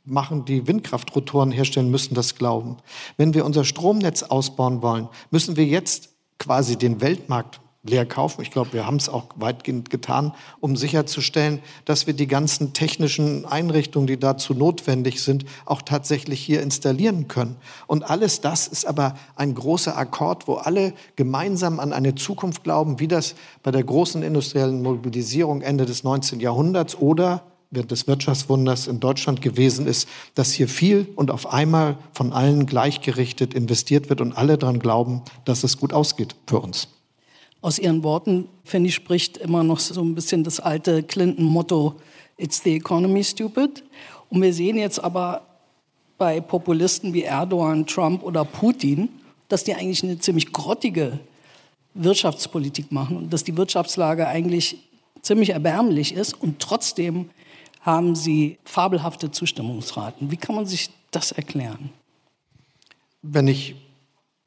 machen, 0.05 0.45
die 0.45 0.67
Windkraftrotoren 0.67 1.53
herstellen, 1.53 1.91
müssen 1.91 2.15
das 2.15 2.35
glauben. 2.35 2.79
Wenn 3.17 3.35
wir 3.35 3.45
unser 3.45 3.65
Stromnetz 3.65 4.25
ausbauen 4.25 4.83
wollen, 4.83 5.09
müssen 5.31 5.57
wir 5.57 5.65
jetzt 5.65 6.11
quasi 6.39 6.77
den 6.77 7.01
Weltmarkt 7.01 7.61
leer 7.89 8.07
kaufen. 8.07 8.43
Ich 8.43 8.51
glaube, 8.51 8.73
wir 8.73 8.87
haben 8.87 8.97
es 8.97 9.09
auch 9.09 9.27
weitgehend 9.37 9.91
getan, 9.91 10.33
um 10.61 10.77
sicherzustellen, 10.77 11.61
dass 11.85 12.07
wir 12.07 12.15
die 12.15 12.27
ganzen 12.27 12.73
technischen 12.73 13.45
Einrichtungen, 13.45 14.07
die 14.07 14.19
dazu 14.19 14.55
notwendig 14.55 15.23
sind, 15.23 15.45
auch 15.65 15.83
tatsächlich 15.83 16.41
hier 16.41 16.63
installieren 16.63 17.29
können. 17.29 17.57
Und 17.87 18.09
alles 18.09 18.41
das 18.41 18.67
ist 18.69 18.87
aber 18.87 19.17
ein 19.37 19.55
großer 19.55 19.97
Akkord, 19.97 20.49
wo 20.49 20.55
alle 20.55 20.93
gemeinsam 21.17 21.81
an 21.81 21.93
eine 21.93 22.15
Zukunft 22.15 22.65
glauben, 22.65 23.01
wie 23.01 23.09
das 23.09 23.35
bei 23.63 23.71
der 23.71 23.85
großen 23.85 24.23
industriellen 24.23 24.83
Mobilisierung 24.83 25.63
Ende 25.63 25.87
des 25.87 26.05
19. 26.05 26.41
Jahrhunderts 26.41 26.97
oder 26.97 27.43
während 27.71 27.91
des 27.91 28.07
Wirtschaftswunders 28.07 28.87
in 28.87 29.01
Deutschland 29.01 29.43
gewesen 29.43 29.87
ist, 29.87 30.09
dass 30.35 30.53
hier 30.53 30.69
viel 30.69 31.09
und 31.17 31.31
auf 31.31 31.53
einmal 31.53 31.99
von 32.13 32.33
allen 32.33 32.67
gleichgerichtet 32.67 33.55
investiert 33.55 34.09
wird 34.09 34.21
und 34.21 34.33
alle 34.33 34.59
daran 34.59 34.79
glauben, 34.79 35.23
dass 35.45 35.65
es 35.65 35.79
gut 35.79 35.93
ausgeht 35.93 36.37
für 36.47 36.61
uns. 36.61 36.89
Aus 37.67 37.81
Ihren 37.81 38.05
Worten, 38.05 38.49
finde 38.63 38.91
ich, 38.91 38.95
spricht 38.95 39.39
immer 39.39 39.65
noch 39.65 39.81
so 39.81 40.01
ein 40.01 40.15
bisschen 40.15 40.45
das 40.45 40.61
alte 40.61 41.03
Clinton-Motto, 41.03 41.97
It's 42.37 42.63
the 42.63 42.77
economy 42.77 43.25
stupid. 43.25 43.83
Und 44.31 44.41
wir 44.41 44.55
sehen 44.55 44.77
jetzt 44.77 45.03
aber 45.03 45.45
bei 46.17 46.41
Populisten 46.41 47.13
wie 47.13 47.25
Erdogan, 47.25 47.85
Trump 47.85 48.23
oder 48.23 48.45
Putin, 48.45 49.09
dass 49.49 49.65
die 49.65 49.75
eigentlich 49.75 50.05
eine 50.05 50.17
ziemlich 50.21 50.53
grottige 50.53 51.19
Wirtschaftspolitik 51.95 52.93
machen 52.93 53.17
und 53.17 53.33
dass 53.33 53.43
die 53.43 53.57
Wirtschaftslage 53.57 54.29
eigentlich 54.29 54.77
ziemlich 55.21 55.51
erbärmlich 55.51 56.15
ist 56.15 56.41
und 56.41 56.61
trotzdem 56.61 57.31
haben 57.81 58.15
sie 58.15 58.59
fabelhafte 58.63 59.33
Zustimmungsraten. 59.33 60.31
Wie 60.31 60.37
kann 60.37 60.55
man 60.55 60.67
sich 60.67 60.91
das 61.11 61.33
erklären? 61.33 61.91
Wenn 63.23 63.49
ich 63.49 63.75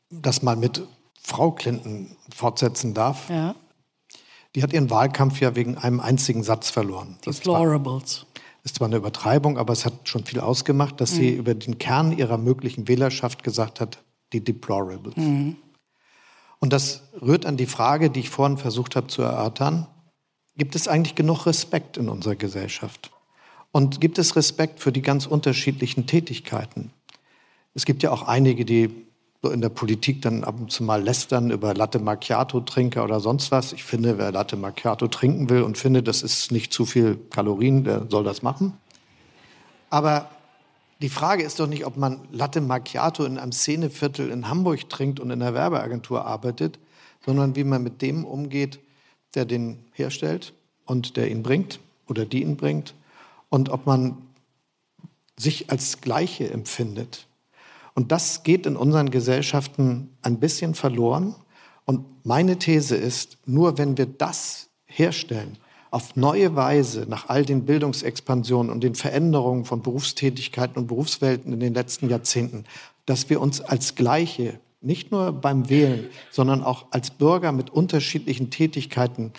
das 0.10 0.42
mal 0.42 0.56
mit 0.56 0.88
Frau 1.22 1.52
Clinton 1.52 2.16
fortsetzen 2.34 2.94
darf. 2.94 3.30
Ja. 3.30 3.56
Die 4.56 4.64
hat 4.64 4.74
ihren 4.74 4.90
Wahlkampf 4.90 5.40
ja 5.42 5.56
wegen 5.56 5.78
einem 5.78 6.00
einzigen 6.00 6.44
Satz 6.44 6.70
verloren. 6.70 7.18
Deplorables. 7.26 8.26
Ist 8.64 8.76
zwar 8.76 8.88
eine 8.88 8.98
Übertreibung, 8.98 9.58
aber 9.58 9.74
es 9.74 9.86
hat 9.86 9.94
schon 10.08 10.26
viel 10.26 10.40
ausgemacht, 10.40 11.00
dass 11.00 11.14
mhm. 11.14 11.16
sie 11.16 11.30
über 11.30 11.54
den 11.54 11.78
Kern 11.78 12.18
ihrer 12.18 12.38
möglichen 12.38 12.88
Wählerschaft 12.88 13.44
gesagt 13.44 13.80
hat, 13.80 14.00
die 14.34 14.44
Deplorables. 14.44 15.16
Mhm. 15.16 15.56
Und 16.60 16.74
das 16.74 17.04
rührt 17.22 17.46
an 17.46 17.58
die 17.58 17.68
Frage, 17.68 18.10
die 18.10 18.20
ich 18.20 18.30
vorhin 18.30 18.58
versucht 18.58 18.96
habe 18.96 19.08
zu 19.08 19.22
erörtern. 19.22 19.88
Gibt 20.58 20.76
es 20.76 20.88
eigentlich 20.88 21.16
genug 21.16 21.46
Respekt 21.46 21.96
in 21.96 22.10
unserer 22.10 22.36
Gesellschaft? 22.36 23.12
Und 23.72 24.02
gibt 24.02 24.18
es 24.18 24.36
Respekt 24.36 24.80
für 24.80 24.92
die 24.92 25.02
ganz 25.02 25.26
unterschiedlichen 25.26 26.06
Tätigkeiten? 26.06 26.92
Es 27.76 27.86
gibt 27.86 28.04
ja 28.04 28.12
auch 28.12 28.24
einige, 28.24 28.66
die 28.66 29.08
so 29.42 29.50
in 29.50 29.62
der 29.62 29.70
Politik 29.70 30.22
dann 30.22 30.44
ab 30.44 30.56
und 30.60 30.72
zu 30.72 30.84
mal 30.84 31.02
lästern 31.02 31.50
über 31.50 31.74
Latte 31.74 32.00
Macchiato-Trinker 32.00 33.04
oder 33.04 33.20
sonst 33.20 33.52
was. 33.52 33.72
Ich 33.72 33.84
finde, 33.84 34.18
wer 34.18 34.32
Latte 34.32 34.58
Macchiato 34.58 35.08
trinken 35.08 35.50
will 35.50 35.62
und 35.62 35.78
finde, 35.78 36.04
das 36.04 36.24
ist 36.24 36.52
nicht 36.52 36.74
zu 36.74 36.86
viel 36.86 37.18
Kalorien, 37.30 37.86
der 37.86 38.08
soll 38.10 38.24
das 38.24 38.42
machen. 38.42 38.74
Aber 39.90 40.30
die 41.02 41.10
Frage 41.10 41.44
ist 41.44 41.60
doch 41.62 41.68
nicht, 41.68 41.86
ob 41.86 41.96
man 41.96 42.20
Latte 42.32 42.60
Macchiato 42.60 43.24
in 43.24 43.38
einem 43.38 43.54
Szeneviertel 43.54 44.30
in 44.30 44.50
Hamburg 44.50 44.90
trinkt 44.90 45.22
und 45.22 45.32
in 45.32 45.42
einer 45.42 45.54
Werbeagentur 45.54 46.26
arbeitet, 46.26 46.78
sondern 47.26 47.56
wie 47.56 47.64
man 47.64 47.82
mit 47.82 48.02
dem 48.02 48.26
umgeht, 48.26 48.80
der 49.36 49.46
den 49.46 49.86
herstellt 49.94 50.54
und 50.86 51.16
der 51.16 51.32
ihn 51.32 51.44
bringt 51.44 51.80
oder 52.08 52.26
die 52.26 52.42
ihn 52.42 52.58
bringt 52.58 52.94
und 53.48 53.70
ob 53.70 53.86
man 53.86 54.18
sich 55.38 55.70
als 55.70 56.02
Gleiche 56.02 56.50
empfindet 56.50 57.29
Und 57.94 58.12
das 58.12 58.44
geht 58.44 58.66
in 58.66 58.76
unseren 58.76 59.10
Gesellschaften 59.10 60.10
ein 60.22 60.40
bisschen 60.40 60.76
verloren. 60.76 61.36
Und 61.86 62.06
meine 62.26 62.58
These 62.58 62.96
ist, 62.96 63.38
nur 63.46 63.78
wenn 63.78 63.98
wir 63.98 64.06
das 64.06 64.70
herstellen, 64.86 65.58
auf 65.92 66.16
neue 66.16 66.56
Weise 66.56 67.06
nach 67.10 67.30
all 67.30 67.46
den 67.46 67.66
Bildungsexpansionen 67.66 68.72
und 68.72 68.84
den 68.84 68.96
Veränderungen 68.96 69.66
von 69.66 69.82
Berufstätigkeiten 69.82 70.78
und 70.78 70.88
Berufswelten 70.88 71.52
in 71.52 71.60
den 71.60 71.74
letzten 71.74 72.10
Jahrzehnten, 72.10 72.66
dass 73.06 73.30
wir 73.30 73.42
uns 73.42 73.62
als 73.62 73.96
Gleiche, 73.96 74.60
nicht 74.82 75.12
nur 75.12 75.32
beim 75.34 75.70
Wählen, 75.70 76.08
sondern 76.32 76.64
auch 76.64 76.86
als 76.92 77.12
Bürger 77.12 77.52
mit 77.52 77.70
unterschiedlichen 77.70 78.50
Tätigkeiten 78.50 79.34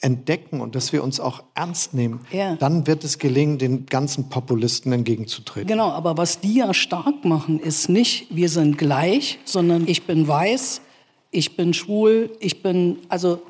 entdecken 0.00 0.60
und 0.60 0.74
dass 0.74 0.92
wir 0.92 1.02
uns 1.02 1.20
auch 1.20 1.42
ernst 1.54 1.94
nehmen, 1.94 2.20
ja. 2.30 2.56
dann 2.56 2.86
wird 2.86 3.02
es 3.02 3.18
gelingen, 3.18 3.58
den 3.58 3.86
ganzen 3.86 4.28
Populisten 4.28 4.92
entgegenzutreten. 4.92 5.68
Genau, 5.68 5.90
aber 5.90 6.16
was 6.18 6.40
die 6.40 6.56
ja 6.56 6.74
stark 6.74 7.24
machen, 7.24 7.58
ist 7.58 7.88
nicht, 7.88 8.26
wir 8.34 8.48
sind 8.48 8.76
gleich, 8.76 9.38
sondern 9.44 9.88
ich 9.88 10.04
bin 10.04 10.28
weiß, 10.28 10.82
ich 11.30 11.56
bin 11.56 11.72
schwul, 11.74 12.30
ich 12.40 12.62
bin, 12.62 12.98
also 13.08 13.40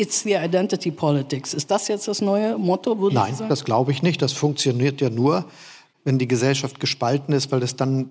It's 0.00 0.22
the 0.22 0.32
identity 0.32 0.90
politics. 0.90 1.52
Ist 1.52 1.70
das 1.70 1.86
jetzt 1.88 2.08
das 2.08 2.22
neue 2.22 2.56
Motto? 2.56 3.10
Nein, 3.10 3.34
das 3.50 3.64
glaube 3.64 3.92
ich 3.92 4.02
nicht. 4.02 4.22
Das 4.22 4.32
funktioniert 4.32 5.02
ja 5.02 5.10
nur, 5.10 5.44
wenn 6.04 6.18
die 6.18 6.26
Gesellschaft 6.26 6.80
gespalten 6.80 7.34
ist, 7.34 7.52
weil 7.52 7.62
es 7.62 7.76
dann 7.76 8.08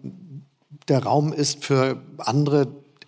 der 0.87 1.03
Raum 1.03 1.33
ist 1.33 1.65
für 1.65 1.99
andere, 2.19 2.67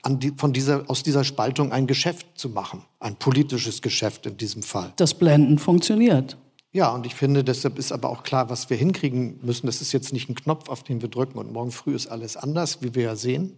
die, 0.09 0.33
von 0.35 0.53
dieser, 0.53 0.89
aus 0.89 1.03
dieser 1.03 1.23
Spaltung 1.23 1.71
ein 1.71 1.87
Geschäft 1.87 2.27
zu 2.35 2.49
machen. 2.49 2.83
Ein 2.99 3.15
politisches 3.15 3.81
Geschäft 3.81 4.25
in 4.25 4.37
diesem 4.37 4.63
Fall. 4.63 4.93
Das 4.95 5.13
Blenden 5.13 5.59
funktioniert. 5.59 6.37
Ja, 6.73 6.89
und 6.89 7.05
ich 7.05 7.15
finde, 7.15 7.43
deshalb 7.43 7.77
ist 7.77 7.91
aber 7.91 8.09
auch 8.09 8.23
klar, 8.23 8.49
was 8.49 8.69
wir 8.69 8.77
hinkriegen 8.77 9.39
müssen. 9.41 9.65
Das 9.65 9.81
ist 9.81 9.91
jetzt 9.91 10.13
nicht 10.13 10.29
ein 10.29 10.35
Knopf, 10.35 10.69
auf 10.69 10.83
den 10.83 11.01
wir 11.01 11.09
drücken 11.09 11.37
und 11.37 11.51
morgen 11.51 11.71
früh 11.71 11.93
ist 11.93 12.07
alles 12.07 12.37
anders, 12.37 12.81
wie 12.81 12.95
wir 12.95 13.03
ja 13.03 13.15
sehen. 13.15 13.57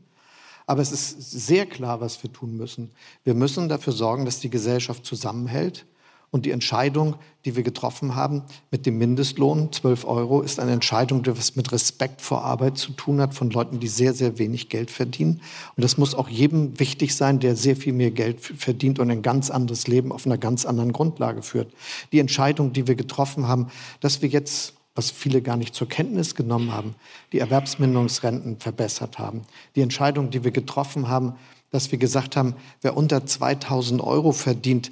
Aber 0.66 0.82
es 0.82 0.92
ist 0.92 1.32
sehr 1.32 1.66
klar, 1.66 2.02
was 2.02 2.24
wir 2.24 2.32
tun 2.32 2.58
müssen. 2.58 2.92
Wir 3.24 3.34
müssen 3.34 3.70
dafür 3.70 3.94
sorgen, 3.94 4.26
dass 4.26 4.40
die 4.40 4.50
Gesellschaft 4.50 5.06
zusammenhält. 5.06 5.86
Und 6.34 6.48
die 6.48 6.52
Entscheidung, 6.52 7.16
die 7.46 7.56
wir 7.56 7.62
getroffen 7.62 8.16
haben 8.16 8.42
mit 8.72 8.88
dem 8.88 8.98
Mindestlohn, 8.98 9.72
12 9.72 10.04
Euro, 10.06 10.42
ist 10.42 10.60
eine 10.60 10.72
Entscheidung, 10.72 11.22
die 11.22 11.38
was 11.38 11.56
mit 11.56 11.72
Respekt 11.72 12.22
vor 12.22 12.44
Arbeit 12.44 12.76
zu 12.76 12.92
tun 12.94 13.22
hat 13.22 13.36
von 13.36 13.52
Leuten, 13.52 13.80
die 13.80 13.88
sehr, 13.88 14.16
sehr 14.16 14.40
wenig 14.40 14.68
Geld 14.68 14.90
verdienen. 14.90 15.42
Und 15.76 15.84
das 15.84 16.00
muss 16.00 16.16
auch 16.16 16.30
jedem 16.30 16.80
wichtig 16.80 17.16
sein, 17.16 17.40
der 17.40 17.56
sehr 17.56 17.76
viel 17.76 17.94
mehr 17.94 18.10
Geld 18.10 18.40
verdient 18.42 18.98
und 18.98 19.12
ein 19.12 19.22
ganz 19.22 19.52
anderes 19.52 19.86
Leben 19.86 20.12
auf 20.12 20.26
einer 20.26 20.40
ganz 20.40 20.66
anderen 20.66 20.92
Grundlage 20.92 21.44
führt. 21.44 21.72
Die 22.12 22.18
Entscheidung, 22.18 22.74
die 22.74 22.88
wir 22.88 22.96
getroffen 22.96 23.48
haben, 23.48 23.68
dass 24.00 24.24
wir 24.24 24.30
jetzt 24.30 24.74
was 24.96 25.12
viele 25.12 25.44
gar 25.44 25.58
nicht 25.58 25.76
zur 25.76 25.88
Kenntnis 25.88 26.34
genommen 26.34 26.72
haben, 26.72 26.96
die 27.32 27.40
Erwerbsminderungsrenten 27.40 28.58
verbessert 28.58 29.20
haben. 29.20 29.44
Die 29.76 29.82
Entscheidung, 29.82 30.32
die 30.32 30.44
wir 30.44 30.52
getroffen 30.52 31.08
haben, 31.08 31.34
dass 31.70 31.92
wir 31.92 32.00
gesagt 32.00 32.38
haben, 32.38 32.56
wer 32.82 32.96
unter 32.98 33.26
2000 33.26 34.02
Euro 34.02 34.32
verdient, 34.32 34.92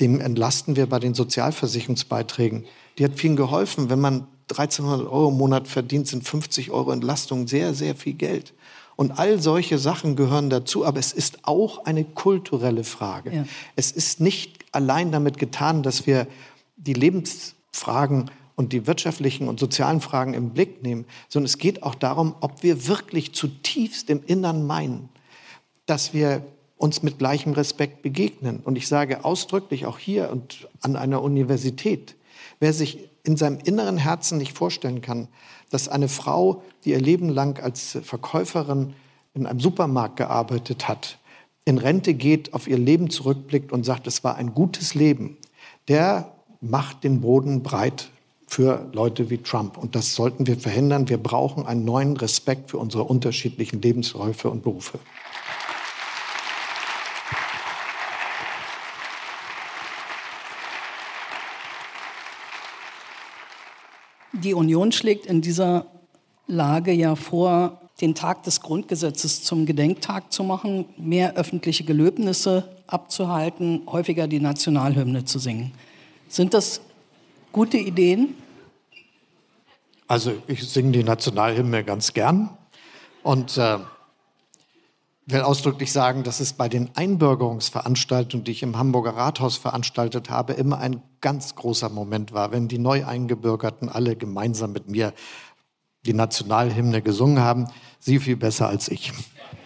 dem 0.00 0.20
entlasten 0.20 0.76
wir 0.76 0.86
bei 0.86 0.98
den 0.98 1.14
Sozialversicherungsbeiträgen. 1.14 2.64
Die 2.98 3.04
hat 3.04 3.16
vielen 3.16 3.36
geholfen. 3.36 3.90
Wenn 3.90 4.00
man 4.00 4.26
1300 4.50 5.06
Euro 5.06 5.28
im 5.28 5.36
Monat 5.36 5.68
verdient, 5.68 6.06
sind 6.06 6.26
50 6.26 6.70
Euro 6.70 6.92
Entlastung 6.92 7.48
sehr, 7.48 7.74
sehr 7.74 7.94
viel 7.94 8.14
Geld. 8.14 8.54
Und 8.96 9.18
all 9.18 9.40
solche 9.40 9.78
Sachen 9.78 10.16
gehören 10.16 10.50
dazu, 10.50 10.84
aber 10.84 10.98
es 10.98 11.12
ist 11.12 11.40
auch 11.42 11.84
eine 11.84 12.04
kulturelle 12.04 12.82
Frage. 12.82 13.32
Ja. 13.32 13.44
Es 13.76 13.92
ist 13.92 14.20
nicht 14.20 14.64
allein 14.72 15.12
damit 15.12 15.38
getan, 15.38 15.82
dass 15.82 16.06
wir 16.06 16.26
die 16.76 16.94
Lebensfragen 16.94 18.30
und 18.56 18.72
die 18.72 18.88
wirtschaftlichen 18.88 19.48
und 19.48 19.60
sozialen 19.60 20.00
Fragen 20.00 20.34
im 20.34 20.50
Blick 20.50 20.82
nehmen, 20.82 21.04
sondern 21.28 21.46
es 21.46 21.58
geht 21.58 21.84
auch 21.84 21.94
darum, 21.94 22.34
ob 22.40 22.64
wir 22.64 22.88
wirklich 22.88 23.32
zutiefst 23.34 24.10
im 24.10 24.20
Innern 24.26 24.66
meinen, 24.66 25.10
dass 25.86 26.12
wir 26.12 26.44
uns 26.78 27.02
mit 27.02 27.18
gleichem 27.18 27.52
Respekt 27.52 28.02
begegnen. 28.02 28.60
Und 28.64 28.76
ich 28.76 28.88
sage 28.88 29.24
ausdrücklich 29.24 29.84
auch 29.84 29.98
hier 29.98 30.30
und 30.30 30.68
an 30.80 30.96
einer 30.96 31.22
Universität, 31.22 32.14
wer 32.60 32.72
sich 32.72 33.10
in 33.24 33.36
seinem 33.36 33.58
inneren 33.58 33.98
Herzen 33.98 34.38
nicht 34.38 34.56
vorstellen 34.56 35.02
kann, 35.02 35.28
dass 35.70 35.88
eine 35.88 36.08
Frau, 36.08 36.62
die 36.84 36.90
ihr 36.90 37.00
Leben 37.00 37.28
lang 37.28 37.62
als 37.62 37.98
Verkäuferin 38.02 38.94
in 39.34 39.46
einem 39.46 39.60
Supermarkt 39.60 40.16
gearbeitet 40.16 40.88
hat, 40.88 41.18
in 41.64 41.78
Rente 41.78 42.14
geht, 42.14 42.54
auf 42.54 42.66
ihr 42.66 42.78
Leben 42.78 43.10
zurückblickt 43.10 43.72
und 43.72 43.84
sagt, 43.84 44.06
es 44.06 44.24
war 44.24 44.36
ein 44.36 44.54
gutes 44.54 44.94
Leben, 44.94 45.36
der 45.88 46.32
macht 46.60 47.04
den 47.04 47.20
Boden 47.20 47.62
breit 47.62 48.10
für 48.46 48.88
Leute 48.92 49.28
wie 49.28 49.38
Trump. 49.38 49.76
Und 49.76 49.94
das 49.94 50.14
sollten 50.14 50.46
wir 50.46 50.58
verhindern. 50.58 51.08
Wir 51.10 51.18
brauchen 51.18 51.66
einen 51.66 51.84
neuen 51.84 52.16
Respekt 52.16 52.70
für 52.70 52.78
unsere 52.78 53.04
unterschiedlichen 53.04 53.82
Lebensläufe 53.82 54.48
und 54.48 54.62
Berufe. 54.62 54.98
Die 64.42 64.54
Union 64.54 64.92
schlägt 64.92 65.26
in 65.26 65.40
dieser 65.40 65.86
Lage 66.46 66.92
ja 66.92 67.16
vor, 67.16 67.80
den 68.00 68.14
Tag 68.14 68.44
des 68.44 68.60
Grundgesetzes 68.60 69.42
zum 69.42 69.66
Gedenktag 69.66 70.32
zu 70.32 70.44
machen, 70.44 70.84
mehr 70.96 71.34
öffentliche 71.34 71.84
Gelöbnisse 71.84 72.68
abzuhalten, 72.86 73.82
häufiger 73.86 74.28
die 74.28 74.38
Nationalhymne 74.38 75.24
zu 75.24 75.38
singen. 75.38 75.72
Sind 76.28 76.54
das 76.54 76.80
Gute 77.50 77.78
Ideen? 77.78 78.34
Also 80.06 80.34
ich 80.46 80.66
singe 80.68 80.92
die 80.92 81.02
Nationalhymne 81.02 81.82
ganz 81.82 82.12
gern 82.14 82.50
und 83.22 83.56
äh, 83.58 83.78
will 85.28 85.42
ausdrücklich 85.42 85.92
sagen, 85.92 86.22
dass 86.22 86.40
es 86.40 86.54
bei 86.54 86.68
den 86.68 86.90
Einbürgerungsveranstaltungen, 86.94 88.44
die 88.44 88.52
ich 88.52 88.62
im 88.62 88.78
Hamburger 88.78 89.16
Rathaus 89.16 89.56
veranstaltet 89.56 90.30
habe, 90.30 90.54
immer 90.54 90.78
ein 90.78 91.02
ganz 91.20 91.54
großer 91.54 91.90
Moment 91.90 92.32
war, 92.32 92.50
wenn 92.50 92.68
die 92.68 92.78
Neueingebürgerten 92.78 93.88
alle 93.88 94.16
gemeinsam 94.16 94.72
mit 94.72 94.88
mir 94.88 95.12
die 96.06 96.14
Nationalhymne 96.14 97.02
gesungen 97.02 97.40
haben. 97.40 97.66
Sie 97.98 98.18
viel 98.18 98.36
besser 98.36 98.68
als 98.68 98.88
ich. 98.88 99.12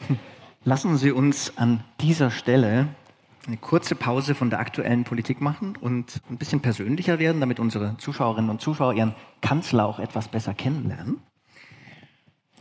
Lassen 0.65 0.97
Sie 0.97 1.13
uns 1.13 1.57
an 1.57 1.85
dieser 2.01 2.31
Stelle 2.31 2.89
eine 3.47 3.57
kurze 3.57 3.95
Pause 3.95 4.35
von 4.35 4.51
der 4.51 4.61
aktuellen 4.61 5.05
Politik 5.05 5.41
machen 5.41 5.77
und 5.81 6.21
ein 6.31 6.39
bisschen 6.39 6.61
persönlicher 6.61 7.19
werden, 7.19 7.41
damit 7.41 7.61
unsere 7.61 7.97
Zuschauerinnen 7.99 8.51
und 8.51 8.61
Zuschauer 8.61 8.95
ihren 8.95 9.15
Kanzler 9.41 9.87
auch 9.87 9.99
etwas 9.99 10.29
besser 10.29 10.55
kennenlernen. 10.55 11.21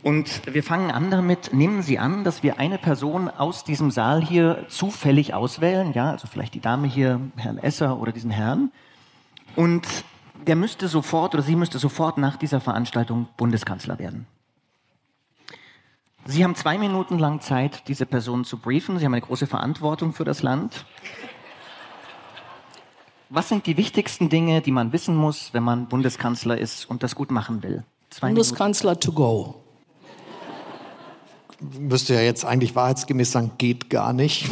Und 0.02 0.42
wir 0.52 0.64
fangen 0.64 0.90
an 0.90 1.10
damit, 1.10 1.52
nehmen 1.52 1.82
Sie 1.82 1.98
an, 1.98 2.24
dass 2.24 2.42
wir 2.42 2.58
eine 2.58 2.78
Person 2.78 3.28
aus 3.28 3.62
diesem 3.62 3.92
Saal 3.92 4.20
hier 4.20 4.66
zufällig 4.68 5.32
auswählen, 5.32 5.92
ja, 5.92 6.10
also 6.10 6.26
vielleicht 6.26 6.54
die 6.54 6.60
Dame 6.60 6.88
hier, 6.88 7.20
Herrn 7.36 7.58
Esser 7.58 7.98
oder 8.00 8.10
diesen 8.10 8.32
Herrn. 8.32 8.72
Und 9.54 9.86
der 10.46 10.56
müsste 10.56 10.88
sofort 10.88 11.34
oder 11.34 11.42
sie 11.42 11.54
müsste 11.54 11.78
sofort 11.78 12.18
nach 12.18 12.36
dieser 12.36 12.60
Veranstaltung 12.60 13.28
Bundeskanzler 13.36 13.98
werden. 14.00 14.26
Sie 16.24 16.42
haben 16.42 16.54
zwei 16.54 16.78
Minuten 16.78 17.18
lang 17.18 17.40
Zeit, 17.40 17.88
diese 17.88 18.06
Person 18.06 18.44
zu 18.44 18.58
briefen. 18.58 18.98
Sie 18.98 19.04
haben 19.04 19.14
eine 19.14 19.22
große 19.22 19.46
Verantwortung 19.46 20.12
für 20.12 20.24
das 20.24 20.42
Land. 20.42 20.84
Was 23.28 23.48
sind 23.48 23.66
die 23.66 23.76
wichtigsten 23.76 24.28
Dinge, 24.28 24.60
die 24.62 24.72
man 24.72 24.92
wissen 24.92 25.16
muss, 25.16 25.54
wenn 25.54 25.62
man 25.62 25.86
Bundeskanzler 25.86 26.58
ist 26.58 26.88
und 26.88 27.02
das 27.02 27.14
gut 27.14 27.30
machen 27.30 27.62
will? 27.62 27.84
Zwei 28.10 28.28
Bundeskanzler 28.28 28.92
Minuten. 28.92 29.06
to 29.06 29.12
go. 29.12 29.61
Müsste 31.78 32.14
ja 32.14 32.20
jetzt 32.20 32.44
eigentlich 32.44 32.74
wahrheitsgemäß 32.74 33.32
sagen, 33.32 33.52
geht 33.58 33.90
gar 33.90 34.12
nicht. 34.12 34.48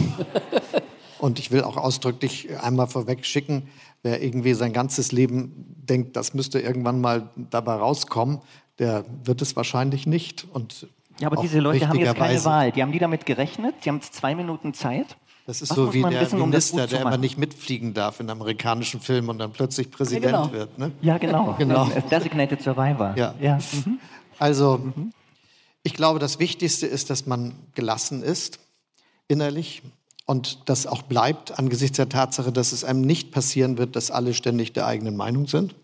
Und 1.18 1.38
ich 1.38 1.50
will 1.50 1.62
auch 1.62 1.76
ausdrücklich 1.76 2.48
einmal 2.60 2.86
vorweg 2.86 3.26
schicken, 3.26 3.68
wer 4.02 4.22
irgendwie 4.22 4.54
sein 4.54 4.72
ganzes 4.72 5.12
Leben 5.12 5.66
denkt, 5.76 6.16
das 6.16 6.32
müsste 6.32 6.60
irgendwann 6.60 7.00
mal 7.00 7.28
dabei 7.36 7.74
rauskommen, 7.74 8.40
der 8.78 9.04
wird 9.24 9.42
es 9.42 9.54
wahrscheinlich 9.56 10.06
nicht. 10.06 10.46
Und 10.52 10.86
ja, 11.18 11.26
aber 11.26 11.42
diese 11.42 11.60
Leute 11.60 11.86
haben 11.86 11.98
jetzt 11.98 12.16
keine 12.16 12.42
Wahl. 12.44 12.72
Die 12.72 12.82
haben 12.82 12.92
die 12.92 12.98
damit 12.98 13.26
gerechnet. 13.26 13.74
Die 13.84 13.90
haben 13.90 14.00
zwei 14.00 14.34
Minuten 14.34 14.72
Zeit. 14.72 15.16
Das 15.46 15.60
ist 15.60 15.70
Was 15.70 15.76
so 15.76 15.92
wie 15.92 16.02
der 16.02 16.20
wissen, 16.20 16.38
Minister, 16.38 16.84
um 16.84 16.88
der 16.88 17.00
immer 17.00 17.18
nicht 17.18 17.36
mitfliegen 17.36 17.92
darf 17.92 18.20
in 18.20 18.30
amerikanischen 18.30 19.00
Filmen 19.00 19.28
und 19.28 19.38
dann 19.38 19.52
plötzlich 19.52 19.90
Präsident 19.90 20.32
ja, 20.32 20.42
genau. 20.42 20.52
wird. 20.52 20.78
Ne? 20.78 20.92
Ja, 21.02 21.18
genau. 21.18 21.54
genau. 21.58 21.88
Designated 22.10 22.62
Survivor. 22.62 23.14
Ja. 23.16 23.34
ja. 23.40 23.56
Mhm. 23.56 23.98
Also, 24.38 24.78
mhm. 24.78 25.12
Ich 25.82 25.94
glaube, 25.94 26.18
das 26.18 26.38
Wichtigste 26.38 26.86
ist, 26.86 27.10
dass 27.10 27.26
man 27.26 27.54
gelassen 27.74 28.22
ist, 28.22 28.58
innerlich. 29.28 29.82
Und 30.26 30.68
das 30.68 30.86
auch 30.86 31.02
bleibt 31.02 31.58
angesichts 31.58 31.96
der 31.96 32.08
Tatsache, 32.08 32.52
dass 32.52 32.72
es 32.72 32.84
einem 32.84 33.00
nicht 33.00 33.32
passieren 33.32 33.78
wird, 33.78 33.96
dass 33.96 34.10
alle 34.10 34.34
ständig 34.34 34.72
der 34.72 34.86
eigenen 34.86 35.16
Meinung 35.16 35.46
sind 35.46 35.74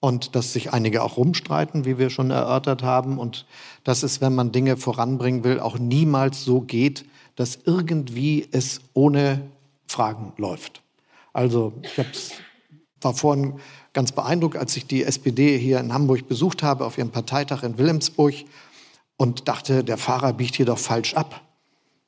und 0.00 0.34
dass 0.34 0.52
sich 0.52 0.72
einige 0.72 1.02
auch 1.02 1.16
rumstreiten, 1.16 1.84
wie 1.84 1.98
wir 1.98 2.10
schon 2.10 2.30
erörtert 2.30 2.82
haben, 2.82 3.18
und 3.18 3.46
dass 3.84 4.02
es, 4.02 4.20
wenn 4.20 4.34
man 4.34 4.52
Dinge 4.52 4.76
voranbringen 4.76 5.44
will, 5.44 5.60
auch 5.60 5.78
niemals 5.78 6.44
so 6.44 6.60
geht, 6.60 7.04
dass 7.36 7.58
irgendwie 7.64 8.48
es 8.50 8.80
ohne 8.94 9.42
Fragen 9.86 10.32
läuft. 10.36 10.82
Also 11.32 11.72
ich 11.82 12.04
war 13.00 13.14
vorhin 13.14 13.60
ganz 13.92 14.12
beeindruckt, 14.12 14.56
als 14.56 14.76
ich 14.76 14.86
die 14.86 15.04
SPD 15.04 15.58
hier 15.58 15.80
in 15.80 15.92
Hamburg 15.92 16.28
besucht 16.28 16.62
habe, 16.62 16.84
auf 16.84 16.98
ihrem 16.98 17.10
Parteitag 17.10 17.62
in 17.62 17.78
Wilhelmsburg. 17.78 18.34
Und 19.18 19.48
dachte, 19.48 19.84
der 19.84 19.98
Fahrer 19.98 20.32
biegt 20.32 20.54
hier 20.54 20.64
doch 20.64 20.78
falsch 20.78 21.12
ab. 21.12 21.42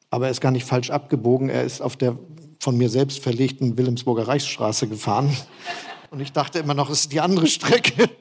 Aber 0.08 0.26
er 0.26 0.30
ist 0.30 0.40
gar 0.40 0.52
nicht 0.52 0.66
falsch 0.66 0.88
abgebogen, 0.88 1.50
er 1.50 1.64
ist 1.64 1.82
auf 1.82 1.96
der 1.96 2.16
von 2.58 2.76
mir 2.76 2.88
selbst 2.88 3.20
verlegten 3.20 3.76
Wilhelmsburger 3.76 4.28
Reichsstraße 4.28 4.86
gefahren. 4.86 5.36
Und 6.11 6.20
ich 6.20 6.32
dachte 6.32 6.58
immer 6.58 6.74
noch, 6.74 6.90
es 6.90 7.00
ist 7.00 7.12
die 7.12 7.20
andere 7.20 7.46
Strecke. 7.46 8.08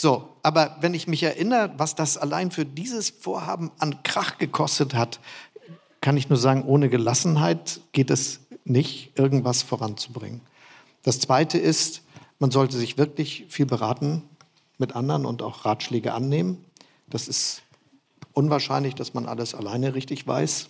So, 0.00 0.28
aber 0.44 0.76
wenn 0.80 0.94
ich 0.94 1.08
mich 1.08 1.24
erinnere, 1.24 1.72
was 1.76 1.96
das 1.96 2.16
allein 2.16 2.52
für 2.52 2.64
dieses 2.64 3.10
Vorhaben 3.10 3.72
an 3.80 4.04
Krach 4.04 4.38
gekostet 4.38 4.94
hat, 4.94 5.18
kann 6.00 6.16
ich 6.16 6.28
nur 6.28 6.38
sagen, 6.38 6.62
ohne 6.62 6.88
Gelassenheit 6.88 7.80
geht 7.90 8.10
es 8.10 8.38
nicht, 8.64 9.18
irgendwas 9.18 9.64
voranzubringen. 9.64 10.40
Das 11.02 11.18
Zweite 11.18 11.58
ist, 11.58 12.02
man 12.38 12.52
sollte 12.52 12.76
sich 12.76 12.96
wirklich 12.96 13.46
viel 13.48 13.66
beraten 13.66 14.22
mit 14.78 14.94
anderen 14.94 15.26
und 15.26 15.42
auch 15.42 15.64
Ratschläge 15.64 16.14
annehmen. 16.14 16.64
Das 17.08 17.26
ist 17.26 17.62
unwahrscheinlich, 18.38 18.94
dass 18.94 19.14
man 19.14 19.26
alles 19.26 19.52
alleine 19.52 19.96
richtig 19.96 20.24
weiß. 20.24 20.68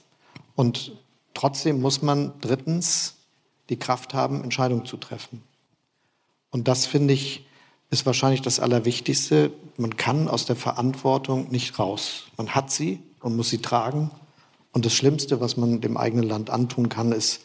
Und 0.56 0.92
trotzdem 1.34 1.82
muss 1.82 2.00
man 2.00 2.32
drittens 2.40 3.16
die 3.68 3.78
Kraft 3.78 4.14
haben, 4.14 4.42
Entscheidungen 4.42 4.86
zu 4.86 4.96
treffen. 4.96 5.42
Und 6.50 6.66
das 6.66 6.86
finde 6.86 7.12
ich 7.12 7.44
ist 7.90 8.06
wahrscheinlich 8.06 8.40
das 8.40 8.58
Allerwichtigste. 8.58 9.50
Man 9.76 9.96
kann 9.96 10.28
aus 10.28 10.46
der 10.46 10.56
Verantwortung 10.56 11.50
nicht 11.50 11.78
raus. 11.78 12.24
Man 12.38 12.54
hat 12.54 12.70
sie 12.70 13.00
und 13.20 13.36
muss 13.36 13.50
sie 13.50 13.58
tragen. 13.58 14.10
Und 14.72 14.86
das 14.86 14.94
Schlimmste, 14.94 15.40
was 15.40 15.58
man 15.58 15.82
dem 15.82 15.98
eigenen 15.98 16.28
Land 16.28 16.48
antun 16.48 16.88
kann, 16.88 17.12
ist, 17.12 17.44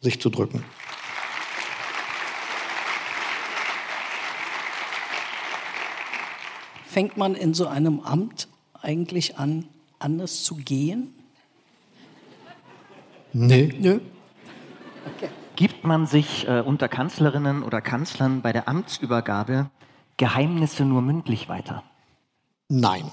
sich 0.00 0.20
zu 0.20 0.30
drücken. 0.30 0.64
Fängt 6.86 7.18
man 7.18 7.34
in 7.34 7.52
so 7.52 7.66
einem 7.66 8.00
Amt 8.00 8.47
eigentlich 8.88 9.36
an, 9.36 9.66
anders 9.98 10.42
zu 10.42 10.56
gehen? 10.56 11.14
Nee. 13.34 13.72
Nö. 13.78 14.00
Okay. 15.14 15.28
Gibt 15.56 15.84
man 15.84 16.06
sich 16.06 16.48
äh, 16.48 16.62
unter 16.64 16.88
Kanzlerinnen 16.88 17.62
oder 17.62 17.82
Kanzlern 17.82 18.40
bei 18.40 18.52
der 18.52 18.66
Amtsübergabe 18.66 19.70
Geheimnisse 20.16 20.84
nur 20.84 21.02
mündlich 21.02 21.48
weiter? 21.48 21.84
Nein. 22.68 23.12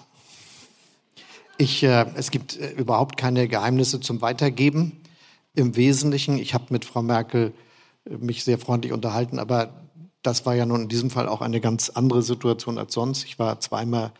Ich, 1.58 1.84
äh, 1.84 2.06
es 2.16 2.32
gibt 2.32 2.58
äh, 2.58 2.72
überhaupt 2.72 3.18
keine 3.18 3.48
Geheimnisse 3.50 4.00
zum 4.00 4.22
Weitergeben. 4.22 5.04
Im 5.56 5.76
Wesentlichen, 5.76 6.38
ich 6.38 6.54
habe 6.54 6.66
mit 6.70 6.86
Frau 6.86 7.02
Merkel 7.02 7.54
äh, 8.06 8.16
mich 8.16 8.46
sehr 8.46 8.60
freundlich 8.60 8.94
unterhalten, 8.94 9.40
aber 9.40 9.74
das 10.22 10.46
war 10.46 10.56
ja 10.56 10.66
nun 10.66 10.84
in 10.84 10.90
diesem 10.90 11.10
Fall 11.10 11.28
auch 11.28 11.42
eine 11.42 11.60
ganz 11.60 11.90
andere 11.90 12.22
Situation 12.22 12.78
als 12.78 12.94
sonst. 12.94 13.26
Ich 13.26 13.38
war 13.40 13.60
zweimal 13.60 14.12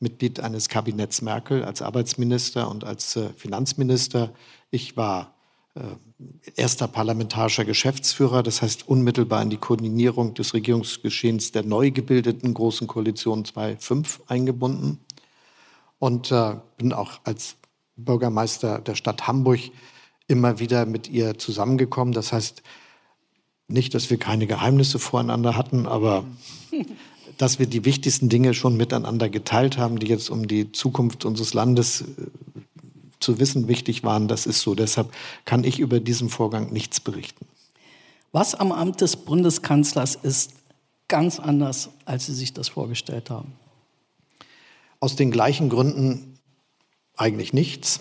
Mitglied 0.00 0.40
eines 0.40 0.68
Kabinetts 0.68 1.22
Merkel 1.22 1.64
als 1.64 1.82
Arbeitsminister 1.82 2.70
und 2.70 2.84
als 2.84 3.16
äh, 3.16 3.28
Finanzminister. 3.36 4.32
Ich 4.70 4.96
war 4.96 5.34
äh, 5.74 5.80
erster 6.56 6.88
parlamentarischer 6.88 7.64
Geschäftsführer, 7.64 8.42
das 8.42 8.62
heißt 8.62 8.88
unmittelbar 8.88 9.42
in 9.42 9.50
die 9.50 9.58
Koordinierung 9.58 10.34
des 10.34 10.54
Regierungsgeschehens 10.54 11.52
der 11.52 11.64
neu 11.64 11.90
gebildeten 11.90 12.54
Großen 12.54 12.86
Koalition 12.86 13.44
2.5 13.44 14.20
eingebunden 14.26 14.98
und 15.98 16.32
äh, 16.32 16.56
bin 16.78 16.92
auch 16.92 17.20
als 17.24 17.56
Bürgermeister 17.96 18.80
der 18.80 18.94
Stadt 18.94 19.26
Hamburg 19.26 19.60
immer 20.26 20.58
wieder 20.58 20.86
mit 20.86 21.08
ihr 21.08 21.38
zusammengekommen. 21.38 22.14
Das 22.14 22.32
heißt 22.32 22.62
nicht, 23.68 23.94
dass 23.94 24.10
wir 24.10 24.18
keine 24.18 24.46
Geheimnisse 24.46 24.98
voreinander 24.98 25.56
hatten, 25.56 25.86
aber 25.86 26.24
dass 27.40 27.58
wir 27.58 27.66
die 27.66 27.86
wichtigsten 27.86 28.28
Dinge 28.28 28.52
schon 28.52 28.76
miteinander 28.76 29.30
geteilt 29.30 29.78
haben, 29.78 29.98
die 29.98 30.08
jetzt 30.08 30.28
um 30.28 30.46
die 30.46 30.72
Zukunft 30.72 31.24
unseres 31.24 31.54
Landes 31.54 32.02
äh, 32.02 32.04
zu 33.18 33.38
wissen 33.38 33.66
wichtig 33.66 34.04
waren. 34.04 34.28
Das 34.28 34.44
ist 34.44 34.60
so. 34.60 34.74
Deshalb 34.74 35.10
kann 35.46 35.64
ich 35.64 35.78
über 35.78 36.00
diesen 36.00 36.28
Vorgang 36.28 36.70
nichts 36.70 37.00
berichten. 37.00 37.46
Was 38.32 38.54
am 38.54 38.72
Amt 38.72 39.00
des 39.00 39.16
Bundeskanzlers 39.16 40.16
ist 40.16 40.52
ganz 41.08 41.40
anders, 41.40 41.88
als 42.04 42.26
Sie 42.26 42.34
sich 42.34 42.52
das 42.52 42.68
vorgestellt 42.68 43.30
haben? 43.30 43.54
Aus 45.00 45.16
den 45.16 45.30
gleichen 45.30 45.70
Gründen 45.70 46.38
eigentlich 47.16 47.54
nichts. 47.54 48.00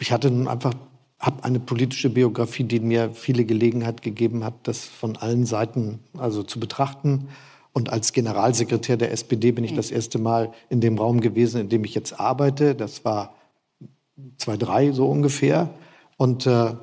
Ich 0.00 0.10
hatte 0.10 0.32
nun 0.32 0.48
einfach 0.48 0.74
habe 1.20 1.44
eine 1.44 1.60
politische 1.60 2.08
Biografie, 2.08 2.64
die 2.64 2.80
mir 2.80 3.12
viele 3.12 3.44
Gelegenheit 3.44 4.00
gegeben 4.00 4.42
hat, 4.42 4.54
das 4.62 4.86
von 4.86 5.16
allen 5.16 5.44
Seiten 5.44 6.00
also 6.16 6.42
zu 6.42 6.58
betrachten. 6.58 7.28
Und 7.72 7.92
als 7.92 8.12
Generalsekretär 8.12 8.96
der 8.96 9.12
SPD 9.12 9.52
bin 9.52 9.62
ich 9.62 9.74
das 9.74 9.90
erste 9.90 10.18
Mal 10.18 10.52
in 10.70 10.80
dem 10.80 10.98
Raum 10.98 11.20
gewesen, 11.20 11.60
in 11.60 11.68
dem 11.68 11.84
ich 11.84 11.94
jetzt 11.94 12.18
arbeite. 12.18 12.74
Das 12.74 13.04
war 13.04 13.34
2003 14.38 14.92
so 14.92 15.08
ungefähr. 15.08 15.68
Und 16.16 16.46
äh, 16.46 16.74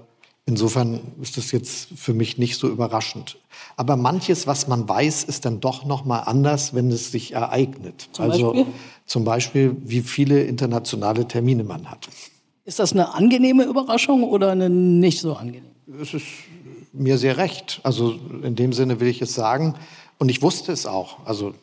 insofern 0.45 0.99
ist 1.19 1.37
das 1.37 1.51
jetzt 1.51 1.89
für 1.95 2.13
mich 2.13 2.37
nicht 2.37 2.57
so 2.57 2.69
überraschend. 2.69 3.37
Aber 3.75 3.95
manches, 3.95 4.45
was 4.45 4.67
man 4.67 4.87
weiß, 4.87 5.23
ist 5.23 5.45
dann 5.45 5.59
doch 5.59 5.83
noch 5.83 6.05
mal 6.05 6.19
anders, 6.19 6.75
wenn 6.75 6.91
es 6.91 7.11
sich 7.11 7.33
ereignet. 7.33 8.09
Zum 8.11 8.25
also 8.25 8.53
Beispiel? 8.53 8.73
zum 9.05 9.23
Beispiel, 9.23 9.75
wie 9.83 10.01
viele 10.01 10.43
internationale 10.43 11.27
Termine 11.27 11.63
man 11.63 11.89
hat. 11.89 12.07
Ist 12.67 12.79
das 12.79 12.91
eine 12.91 13.13
angenehme 13.13 13.63
Überraschung 13.63 14.25
oder 14.25 14.51
eine 14.51 14.69
nicht 14.69 15.21
so 15.21 15.35
angenehme? 15.35 15.67
Es 16.01 16.13
ist 16.13 16.25
mir 16.91 17.17
sehr 17.17 17.37
recht. 17.37 17.79
Also 17.83 18.19
in 18.43 18.57
dem 18.57 18.73
Sinne 18.73 18.99
will 18.99 19.07
ich 19.07 19.21
es 19.21 19.33
sagen. 19.33 19.75
Und 20.17 20.27
ich 20.27 20.41
wusste 20.41 20.73
es 20.73 20.85
auch, 20.85 21.25
also 21.25 21.53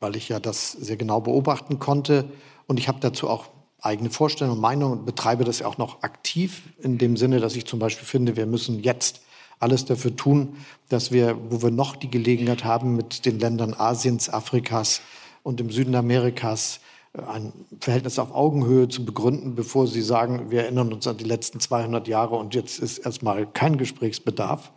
weil 0.00 0.16
ich 0.16 0.30
ja 0.30 0.40
das 0.40 0.72
sehr 0.72 0.96
genau 0.96 1.20
beobachten 1.20 1.78
konnte. 1.80 2.24
Und 2.66 2.78
ich 2.78 2.88
habe 2.88 2.98
dazu 2.98 3.28
auch 3.28 3.50
eigene 3.82 4.08
Vorstellungen 4.08 4.56
und 4.56 4.62
Meinungen 4.62 5.00
und 5.00 5.04
betreibe 5.04 5.44
das 5.44 5.60
auch 5.60 5.76
noch 5.76 6.02
aktiv 6.02 6.62
in 6.82 6.96
dem 6.96 7.18
Sinne, 7.18 7.40
dass 7.40 7.56
ich 7.56 7.66
zum 7.66 7.78
Beispiel 7.78 8.06
finde, 8.06 8.38
wir 8.38 8.46
müssen 8.46 8.82
jetzt 8.82 9.20
alles 9.60 9.84
dafür 9.84 10.16
tun, 10.16 10.56
dass 10.88 11.12
wir, 11.12 11.36
wo 11.50 11.60
wir 11.60 11.72
noch 11.72 11.94
die 11.94 12.10
Gelegenheit 12.10 12.64
haben, 12.64 12.96
mit 12.96 13.26
den 13.26 13.38
Ländern 13.38 13.74
Asiens, 13.74 14.30
Afrikas 14.30 15.02
und 15.42 15.60
im 15.60 15.70
Süden 15.70 15.94
Amerikas 15.94 16.80
ein 17.14 17.52
Verhältnis 17.80 18.18
auf 18.18 18.34
Augenhöhe 18.34 18.88
zu 18.88 19.04
begründen, 19.04 19.54
bevor 19.54 19.86
Sie 19.86 20.02
sagen, 20.02 20.50
wir 20.50 20.62
erinnern 20.62 20.92
uns 20.92 21.06
an 21.06 21.16
die 21.16 21.24
letzten 21.24 21.60
200 21.60 22.08
Jahre 22.08 22.36
und 22.36 22.54
jetzt 22.54 22.80
ist 22.80 22.98
erstmal 22.98 23.46
kein 23.46 23.78
Gesprächsbedarf. 23.78 24.72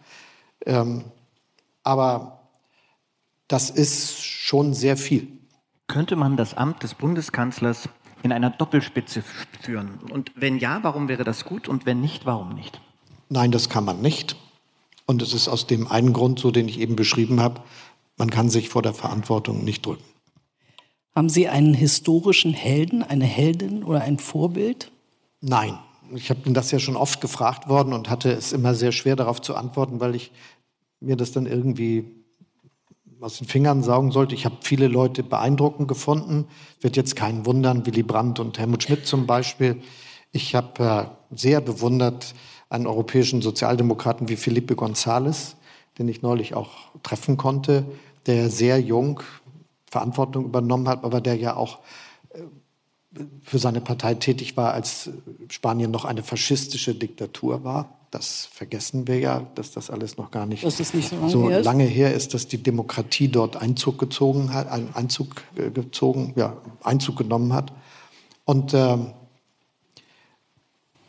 Ähm, 0.65 1.05
aber 1.83 2.41
das 3.47 3.69
ist 3.69 4.23
schon 4.23 4.73
sehr 4.73 4.97
viel. 4.97 5.27
Könnte 5.88 6.15
man 6.15 6.38
das 6.38 6.53
Amt 6.53 6.83
des 6.83 6.93
Bundeskanzlers 6.93 7.89
in 8.21 8.31
einer 8.31 8.49
Doppelspitze 8.49 9.23
führen? 9.61 9.99
Und 10.11 10.31
wenn 10.35 10.57
ja, 10.57 10.79
warum 10.83 11.07
wäre 11.07 11.23
das 11.23 11.45
gut? 11.45 11.67
Und 11.67 11.85
wenn 11.85 12.01
nicht, 12.01 12.25
warum 12.25 12.53
nicht? 12.53 12.81
Nein, 13.29 13.51
das 13.51 13.69
kann 13.69 13.85
man 13.85 14.01
nicht. 14.01 14.35
Und 15.05 15.21
es 15.21 15.33
ist 15.33 15.47
aus 15.47 15.65
dem 15.65 15.88
einen 15.88 16.13
Grund 16.13 16.39
so, 16.39 16.51
den 16.51 16.67
ich 16.67 16.79
eben 16.79 16.95
beschrieben 16.95 17.39
habe. 17.39 17.61
Man 18.17 18.29
kann 18.29 18.49
sich 18.49 18.69
vor 18.69 18.81
der 18.81 18.93
Verantwortung 18.93 19.63
nicht 19.63 19.85
drücken. 19.85 20.03
Haben 21.18 21.30
Sie 21.30 21.47
einen 21.47 21.74
historischen 21.74 22.53
Helden, 22.53 23.01
eine 23.01 23.26
Heldin 23.26 23.84
oder 23.84 24.01
ein 24.01 24.20
Vorbild? 24.20 24.91
Nein. 25.41 25.80
Ich 26.13 26.30
habe 26.30 26.51
das 26.51 26.70
ja 26.70 26.78
schon 26.78 26.95
oft 26.95 27.22
gefragt 27.22 27.68
worden 27.68 27.93
und 27.93 28.07
hatte 28.07 28.32
es 28.32 28.53
immer 28.53 28.76
sehr 28.76 28.91
schwer 28.91 29.15
darauf 29.15 29.41
zu 29.41 29.55
antworten, 29.55 29.99
weil 29.99 30.13
ich 30.13 30.32
mir 30.99 31.15
das 31.15 31.32
dann 31.32 31.47
irgendwie 31.47 32.05
aus 33.20 33.39
den 33.39 33.47
Fingern 33.47 33.82
saugen 33.82 34.11
sollte. 34.11 34.36
Ich 34.36 34.45
habe 34.45 34.57
viele 34.61 34.88
Leute 34.88 35.24
beeindruckend 35.24 35.88
gefunden. 35.88 36.45
Wird 36.82 36.97
jetzt 36.97 37.15
keinen 37.15 37.47
wundern, 37.47 37.88
Willy 37.88 38.03
Brandt 38.03 38.39
und 38.39 38.59
Helmut 38.59 38.84
Schmidt 38.84 39.07
zum 39.07 39.26
Beispiel. 39.26 39.82
Ich 40.32 40.53
habe 40.53 40.84
äh, 41.32 41.36
sehr 41.36 41.61
bewundert 41.61 42.36
einen 42.70 42.86
europäischen 42.86 43.41
Sozialdemokraten 43.41 44.30
wie 44.30 44.36
Felipe 44.36 44.76
González, 44.76 45.55
den 45.97 46.09
ich 46.09 46.22
neulich 46.22 46.53
auch 46.53 46.70
treffen 47.01 47.38
konnte, 47.38 47.86
der 48.28 48.51
sehr 48.51 48.80
jung 48.80 49.24
Verantwortung 49.89 50.45
übernommen 50.45 50.88
hat, 50.88 51.03
aber 51.03 51.21
der 51.21 51.35
ja 51.35 51.55
auch 51.55 51.79
äh, 52.29 52.41
für 53.41 53.59
seine 53.59 53.81
Partei 53.81 54.15
tätig 54.15 54.57
war, 54.57 54.73
als 54.73 55.09
Spanien 55.49 55.91
noch 55.91 56.05
eine 56.05 56.23
faschistische 56.23 56.93
Diktatur 56.93 57.63
war 57.63 57.97
das 58.11 58.47
vergessen 58.51 59.07
wir 59.07 59.19
ja, 59.19 59.41
dass 59.55 59.71
das 59.71 59.89
alles 59.89 60.17
noch 60.17 60.31
gar 60.31 60.45
nicht, 60.45 60.63
nicht 60.93 61.09
so, 61.09 61.17
lange, 61.17 61.29
so 61.29 61.49
her 61.49 61.61
lange 61.61 61.83
her 61.83 62.13
ist, 62.13 62.33
dass 62.33 62.47
die 62.47 62.61
Demokratie 62.61 63.27
dort 63.27 63.57
Einzug 63.57 63.99
gezogen 63.99 64.53
hat, 64.53 64.67
Einzug 64.95 65.43
äh, 65.55 65.69
gezogen, 65.69 66.33
ja, 66.35 66.57
Einzug 66.83 67.17
genommen 67.17 67.53
hat. 67.53 67.73
Und 68.45 68.73
ähm, 68.73 69.07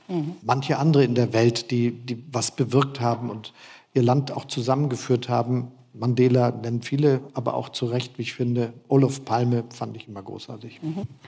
mhm. 0.08 0.36
manche 0.42 0.78
andere 0.78 1.04
in 1.04 1.14
der 1.14 1.32
Welt, 1.32 1.70
die, 1.70 1.92
die 1.92 2.24
was 2.32 2.50
bewirkt 2.50 3.00
haben 3.00 3.30
und 3.30 3.52
ihr 3.94 4.02
Land 4.02 4.32
auch 4.32 4.46
zusammengeführt 4.46 5.28
haben. 5.28 5.70
Mandela 5.94 6.50
nennen 6.50 6.82
viele, 6.82 7.20
aber 7.34 7.54
auch 7.54 7.70
zu 7.70 7.86
Recht, 7.86 8.18
wie 8.18 8.22
ich 8.22 8.34
finde. 8.34 8.72
Olof 8.88 9.24
Palme 9.24 9.64
fand 9.74 9.96
ich 9.96 10.06
immer 10.08 10.22
großartig. 10.22 10.80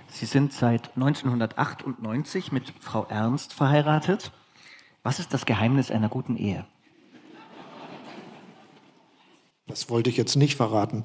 Sie 0.08 0.26
sind 0.26 0.52
seit 0.52 0.90
1998 0.96 2.52
mit 2.52 2.72
Frau 2.80 3.04
Ernst 3.08 3.52
verheiratet. 3.52 4.32
Was 5.02 5.18
ist 5.18 5.32
das 5.34 5.46
Geheimnis 5.46 5.90
einer 5.90 6.08
guten 6.08 6.36
Ehe? 6.36 6.66
Das 9.66 9.88
wollte 9.88 10.11
ich 10.11 10.16
jetzt 10.16 10.36
nicht 10.36 10.56
verraten. 10.56 11.04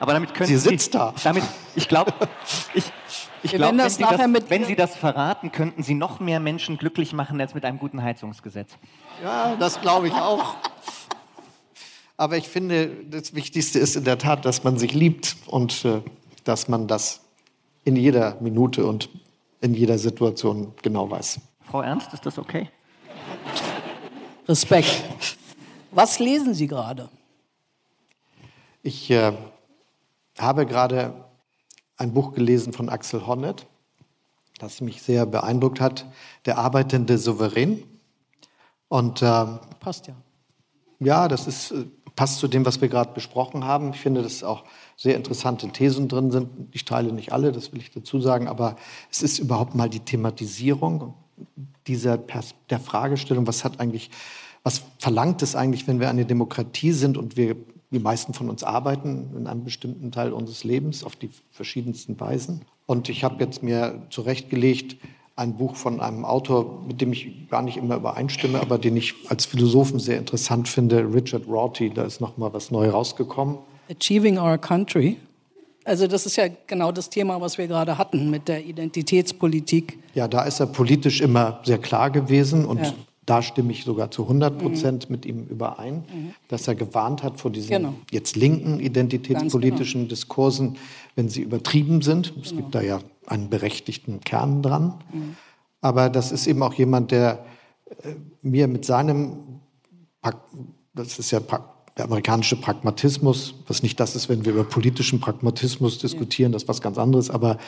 Aber 0.00 0.12
damit 0.12 0.34
können 0.34 0.46
Sie 0.48 0.56
sitzt 0.56 0.94
da. 0.94 1.12
Damit, 1.24 1.42
ich 1.74 1.88
glaube, 1.88 2.12
ich, 2.74 2.84
ich 3.42 3.52
Wir 3.52 3.58
glaub, 3.58 3.72
werden 3.76 3.78
wenn, 3.82 3.90
Sie 3.90 4.02
das, 4.04 4.26
mit- 4.28 4.50
wenn 4.50 4.64
Sie 4.64 4.76
das 4.76 4.96
verraten, 4.96 5.50
könnten 5.50 5.82
Sie 5.82 5.94
noch 5.94 6.20
mehr 6.20 6.38
Menschen 6.38 6.78
glücklich 6.78 7.12
machen 7.12 7.40
als 7.40 7.54
mit 7.54 7.64
einem 7.64 7.78
guten 7.80 8.00
Heizungsgesetz. 8.02 8.70
Ja, 9.22 9.56
das 9.56 9.80
glaube 9.80 10.06
ich 10.08 10.14
auch. 10.14 10.54
Aber 12.20 12.36
ich 12.36 12.48
finde, 12.48 12.90
das 13.08 13.32
Wichtigste 13.32 13.78
ist 13.78 13.94
in 13.94 14.02
der 14.02 14.18
Tat, 14.18 14.44
dass 14.44 14.64
man 14.64 14.76
sich 14.76 14.92
liebt 14.92 15.36
und 15.46 15.84
äh, 15.84 16.02
dass 16.42 16.66
man 16.66 16.88
das 16.88 17.20
in 17.84 17.94
jeder 17.94 18.36
Minute 18.40 18.84
und 18.84 19.08
in 19.60 19.72
jeder 19.72 19.98
Situation 19.98 20.74
genau 20.82 21.08
weiß. 21.08 21.40
Frau 21.62 21.80
Ernst, 21.80 22.12
ist 22.12 22.26
das 22.26 22.36
okay? 22.36 22.68
Respekt. 24.48 25.04
Was 25.92 26.18
lesen 26.18 26.54
Sie 26.54 26.66
gerade? 26.66 27.08
Ich 28.82 29.10
äh, 29.10 29.32
habe 30.38 30.66
gerade 30.66 31.24
ein 31.98 32.12
Buch 32.12 32.32
gelesen 32.32 32.72
von 32.72 32.88
Axel 32.88 33.28
Honneth, 33.28 33.66
das 34.58 34.80
mich 34.80 35.02
sehr 35.02 35.24
beeindruckt 35.24 35.80
hat, 35.80 36.04
Der 36.46 36.58
arbeitende 36.58 37.16
Souverän. 37.16 37.84
Und 38.88 39.22
ähm, 39.22 39.60
Passt 39.78 40.08
ja. 40.08 40.16
Ja, 41.00 41.28
das 41.28 41.46
ist, 41.46 41.70
äh, 41.70 41.84
passt 42.18 42.40
zu 42.40 42.48
dem, 42.48 42.66
was 42.66 42.80
wir 42.80 42.88
gerade 42.88 43.12
besprochen 43.14 43.64
haben. 43.64 43.90
Ich 43.90 44.00
finde, 44.00 44.22
dass 44.22 44.42
auch 44.42 44.64
sehr 44.96 45.14
interessante 45.14 45.68
Thesen 45.68 46.08
drin 46.08 46.32
sind. 46.32 46.48
Ich 46.72 46.84
teile 46.84 47.12
nicht 47.12 47.32
alle, 47.32 47.52
das 47.52 47.72
will 47.72 47.78
ich 47.78 47.92
dazu 47.92 48.20
sagen, 48.20 48.48
aber 48.48 48.74
es 49.08 49.22
ist 49.22 49.38
überhaupt 49.38 49.76
mal 49.76 49.88
die 49.88 50.00
Thematisierung 50.00 51.14
dieser 51.86 52.18
der 52.18 52.80
Fragestellung, 52.80 53.46
was 53.46 53.62
hat 53.62 53.78
eigentlich, 53.78 54.10
was 54.64 54.82
verlangt 54.98 55.42
es 55.42 55.54
eigentlich, 55.54 55.86
wenn 55.86 56.00
wir 56.00 56.08
eine 56.08 56.26
Demokratie 56.26 56.90
sind 56.90 57.16
und 57.16 57.36
wir, 57.36 57.54
die 57.92 58.00
meisten 58.00 58.34
von 58.34 58.50
uns 58.50 58.64
arbeiten 58.64 59.36
in 59.36 59.46
einem 59.46 59.62
bestimmten 59.62 60.10
Teil 60.10 60.32
unseres 60.32 60.64
Lebens 60.64 61.04
auf 61.04 61.14
die 61.14 61.30
verschiedensten 61.52 62.18
Weisen. 62.18 62.64
Und 62.86 63.08
ich 63.08 63.22
habe 63.22 63.44
jetzt 63.44 63.62
mir 63.62 64.08
zurechtgelegt, 64.10 64.96
ein 65.38 65.56
Buch 65.56 65.76
von 65.76 66.00
einem 66.00 66.24
Autor, 66.24 66.82
mit 66.86 67.00
dem 67.00 67.12
ich 67.12 67.48
gar 67.48 67.62
nicht 67.62 67.76
immer 67.76 67.96
übereinstimme, 67.96 68.60
aber 68.60 68.76
den 68.78 68.96
ich 68.96 69.14
als 69.28 69.46
Philosophen 69.46 69.98
sehr 70.00 70.18
interessant 70.18 70.68
finde, 70.68 71.12
Richard 71.14 71.46
Rorty. 71.48 71.90
Da 71.90 72.02
ist 72.02 72.20
noch 72.20 72.36
mal 72.36 72.52
was 72.52 72.70
neu 72.70 72.88
rausgekommen. 72.90 73.58
Achieving 73.90 74.38
Our 74.38 74.58
Country. 74.58 75.16
Also 75.84 76.06
das 76.06 76.26
ist 76.26 76.36
ja 76.36 76.44
genau 76.66 76.92
das 76.92 77.08
Thema, 77.08 77.40
was 77.40 77.56
wir 77.56 77.66
gerade 77.66 77.96
hatten 77.96 78.28
mit 78.30 78.48
der 78.48 78.64
Identitätspolitik. 78.66 79.98
Ja, 80.14 80.28
da 80.28 80.42
ist 80.42 80.60
er 80.60 80.66
politisch 80.66 81.20
immer 81.20 81.60
sehr 81.64 81.78
klar 81.78 82.10
gewesen 82.10 82.66
und 82.66 82.80
Ja. 82.80 82.92
da 83.24 83.40
stimme 83.40 83.72
ich 83.72 83.84
sogar 83.84 84.10
zu 84.10 84.28
100 84.28 84.58
Prozent 84.58 85.08
mit 85.08 85.24
ihm 85.24 85.46
überein, 85.48 86.04
dass 86.48 86.68
er 86.68 86.74
gewarnt 86.74 87.22
hat 87.22 87.40
vor 87.40 87.50
diesen 87.50 87.70
Genau. 87.70 87.94
jetzt 88.10 88.36
linken 88.36 88.80
identitätspolitischen 88.80 90.08
Diskursen, 90.08 90.76
wenn 91.16 91.28
sie 91.30 91.40
übertrieben 91.42 92.02
sind. 92.02 92.34
Es 92.42 92.54
gibt 92.54 92.74
da 92.74 92.82
ja 92.82 93.00
einen 93.28 93.50
berechtigten 93.50 94.20
Kern 94.20 94.62
dran. 94.62 94.94
Aber 95.80 96.10
das 96.10 96.32
ist 96.32 96.46
eben 96.46 96.62
auch 96.62 96.74
jemand, 96.74 97.10
der 97.10 97.44
äh, 98.02 98.14
mir 98.42 98.68
mit 98.68 98.84
seinem, 98.84 99.60
das 100.94 101.18
ist 101.18 101.30
ja 101.30 101.40
der 101.96 102.04
amerikanische 102.04 102.56
Pragmatismus, 102.56 103.54
was 103.66 103.82
nicht 103.82 103.98
das 103.98 104.14
ist, 104.16 104.28
wenn 104.28 104.44
wir 104.44 104.52
über 104.52 104.64
politischen 104.64 105.20
Pragmatismus 105.20 105.98
diskutieren, 105.98 106.52
das 106.52 106.62
ist 106.62 106.68
was 106.68 106.80
ganz 106.80 106.96
anderes, 106.96 107.28
aber 107.28 107.58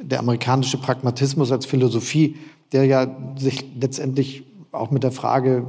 der 0.00 0.20
amerikanische 0.20 0.78
Pragmatismus 0.78 1.50
als 1.50 1.66
Philosophie, 1.66 2.36
der 2.72 2.84
ja 2.84 3.16
sich 3.36 3.64
letztendlich 3.78 4.44
auch 4.72 4.90
mit 4.90 5.02
der 5.02 5.12
Frage 5.12 5.66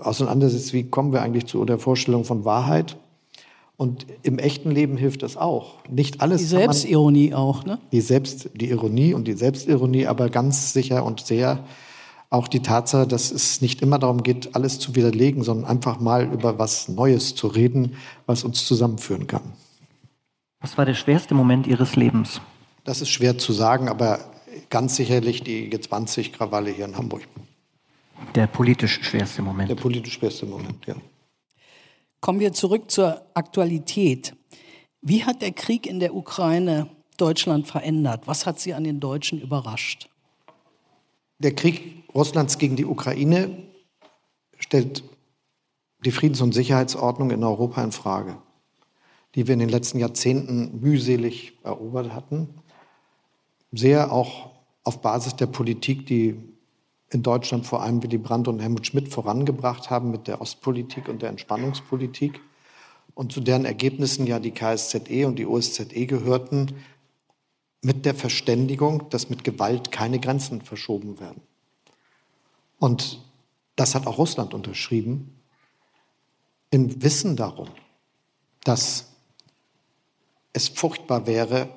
auseinandersetzt, 0.00 0.72
wie 0.72 0.84
kommen 0.84 1.12
wir 1.12 1.22
eigentlich 1.22 1.46
zu 1.46 1.64
der 1.64 1.78
Vorstellung 1.78 2.24
von 2.24 2.44
Wahrheit? 2.44 2.96
Und 3.76 4.06
im 4.22 4.38
echten 4.38 4.70
Leben 4.70 4.96
hilft 4.96 5.22
das 5.22 5.36
auch. 5.36 5.74
Nicht 5.90 6.20
alles 6.20 6.42
Die 6.42 6.48
kann 6.48 6.66
man- 6.66 6.72
Selbstironie 6.72 7.34
auch, 7.34 7.64
ne? 7.64 7.78
die 7.90 8.00
Selbst, 8.00 8.50
die 8.54 8.70
Ironie 8.70 9.14
und 9.14 9.26
die 9.26 9.32
Selbstironie, 9.32 10.06
aber 10.06 10.30
ganz 10.30 10.72
sicher 10.72 11.04
und 11.04 11.20
sehr 11.26 11.64
auch 12.30 12.46
die 12.48 12.60
Tatsache, 12.60 13.06
dass 13.06 13.30
es 13.30 13.60
nicht 13.60 13.80
immer 13.82 13.98
darum 13.98 14.22
geht, 14.22 14.54
alles 14.56 14.78
zu 14.78 14.94
widerlegen, 14.96 15.42
sondern 15.42 15.66
einfach 15.70 16.00
mal 16.00 16.24
über 16.32 16.58
was 16.58 16.88
Neues 16.88 17.34
zu 17.34 17.46
reden, 17.48 17.96
was 18.26 18.44
uns 18.44 18.64
zusammenführen 18.64 19.26
kann. 19.26 19.42
Was 20.60 20.76
war 20.78 20.84
der 20.84 20.94
schwerste 20.94 21.34
Moment 21.34 21.66
Ihres 21.66 21.94
Lebens? 21.96 22.40
Das 22.84 23.00
ist 23.00 23.10
schwer 23.10 23.38
zu 23.38 23.52
sagen, 23.52 23.88
aber 23.88 24.18
ganz 24.70 24.96
sicherlich 24.96 25.42
die 25.42 25.68
G20-Krawalle 25.70 26.70
hier 26.70 26.84
in 26.86 26.96
Hamburg. 26.96 27.22
Der 28.34 28.46
politisch 28.46 29.00
schwerste 29.02 29.36
Der 29.36 29.44
Moment. 29.44 29.76
politisch 29.80 30.14
schwerste 30.14 30.46
Moment, 30.46 30.86
ja. 30.86 30.94
Kommen 32.24 32.40
wir 32.40 32.54
zurück 32.54 32.90
zur 32.90 33.20
Aktualität. 33.34 34.34
Wie 35.02 35.24
hat 35.24 35.42
der 35.42 35.52
Krieg 35.52 35.86
in 35.86 36.00
der 36.00 36.14
Ukraine 36.14 36.88
Deutschland 37.18 37.66
verändert? 37.66 38.22
Was 38.24 38.46
hat 38.46 38.58
Sie 38.58 38.72
an 38.72 38.84
den 38.84 38.98
Deutschen 38.98 39.42
überrascht? 39.42 40.08
Der 41.38 41.54
Krieg 41.54 42.02
Russlands 42.14 42.56
gegen 42.56 42.76
die 42.76 42.86
Ukraine 42.86 43.64
stellt 44.58 45.04
die 46.06 46.12
Friedens- 46.12 46.40
und 46.40 46.54
Sicherheitsordnung 46.54 47.30
in 47.30 47.44
Europa 47.44 47.84
in 47.84 47.92
Frage, 47.92 48.38
die 49.34 49.46
wir 49.46 49.52
in 49.52 49.60
den 49.60 49.68
letzten 49.68 49.98
Jahrzehnten 49.98 50.80
mühselig 50.80 51.58
erobert 51.62 52.14
hatten. 52.14 52.54
Sehr 53.70 54.10
auch 54.10 54.52
auf 54.82 55.02
Basis 55.02 55.36
der 55.36 55.48
Politik, 55.48 56.06
die 56.06 56.53
in 57.14 57.22
Deutschland 57.22 57.64
vor 57.64 57.82
allem 57.82 58.02
Willy 58.02 58.18
Brandt 58.18 58.48
und 58.48 58.58
Helmut 58.58 58.86
Schmidt 58.86 59.08
vorangebracht 59.08 59.88
haben 59.88 60.10
mit 60.10 60.26
der 60.26 60.40
Ostpolitik 60.40 61.08
und 61.08 61.22
der 61.22 61.28
Entspannungspolitik 61.28 62.40
und 63.14 63.32
zu 63.32 63.40
deren 63.40 63.64
Ergebnissen 63.64 64.26
ja 64.26 64.40
die 64.40 64.50
KSZE 64.50 65.26
und 65.26 65.38
die 65.38 65.46
OSZE 65.46 66.06
gehörten, 66.06 66.74
mit 67.82 68.04
der 68.04 68.14
Verständigung, 68.14 69.08
dass 69.10 69.30
mit 69.30 69.44
Gewalt 69.44 69.92
keine 69.92 70.18
Grenzen 70.18 70.62
verschoben 70.62 71.20
werden. 71.20 71.42
Und 72.80 73.22
das 73.76 73.94
hat 73.94 74.06
auch 74.06 74.18
Russland 74.18 74.54
unterschrieben, 74.54 75.38
im 76.70 77.02
Wissen 77.02 77.36
darum, 77.36 77.68
dass 78.64 79.12
es 80.52 80.68
furchtbar 80.68 81.26
wäre, 81.26 81.68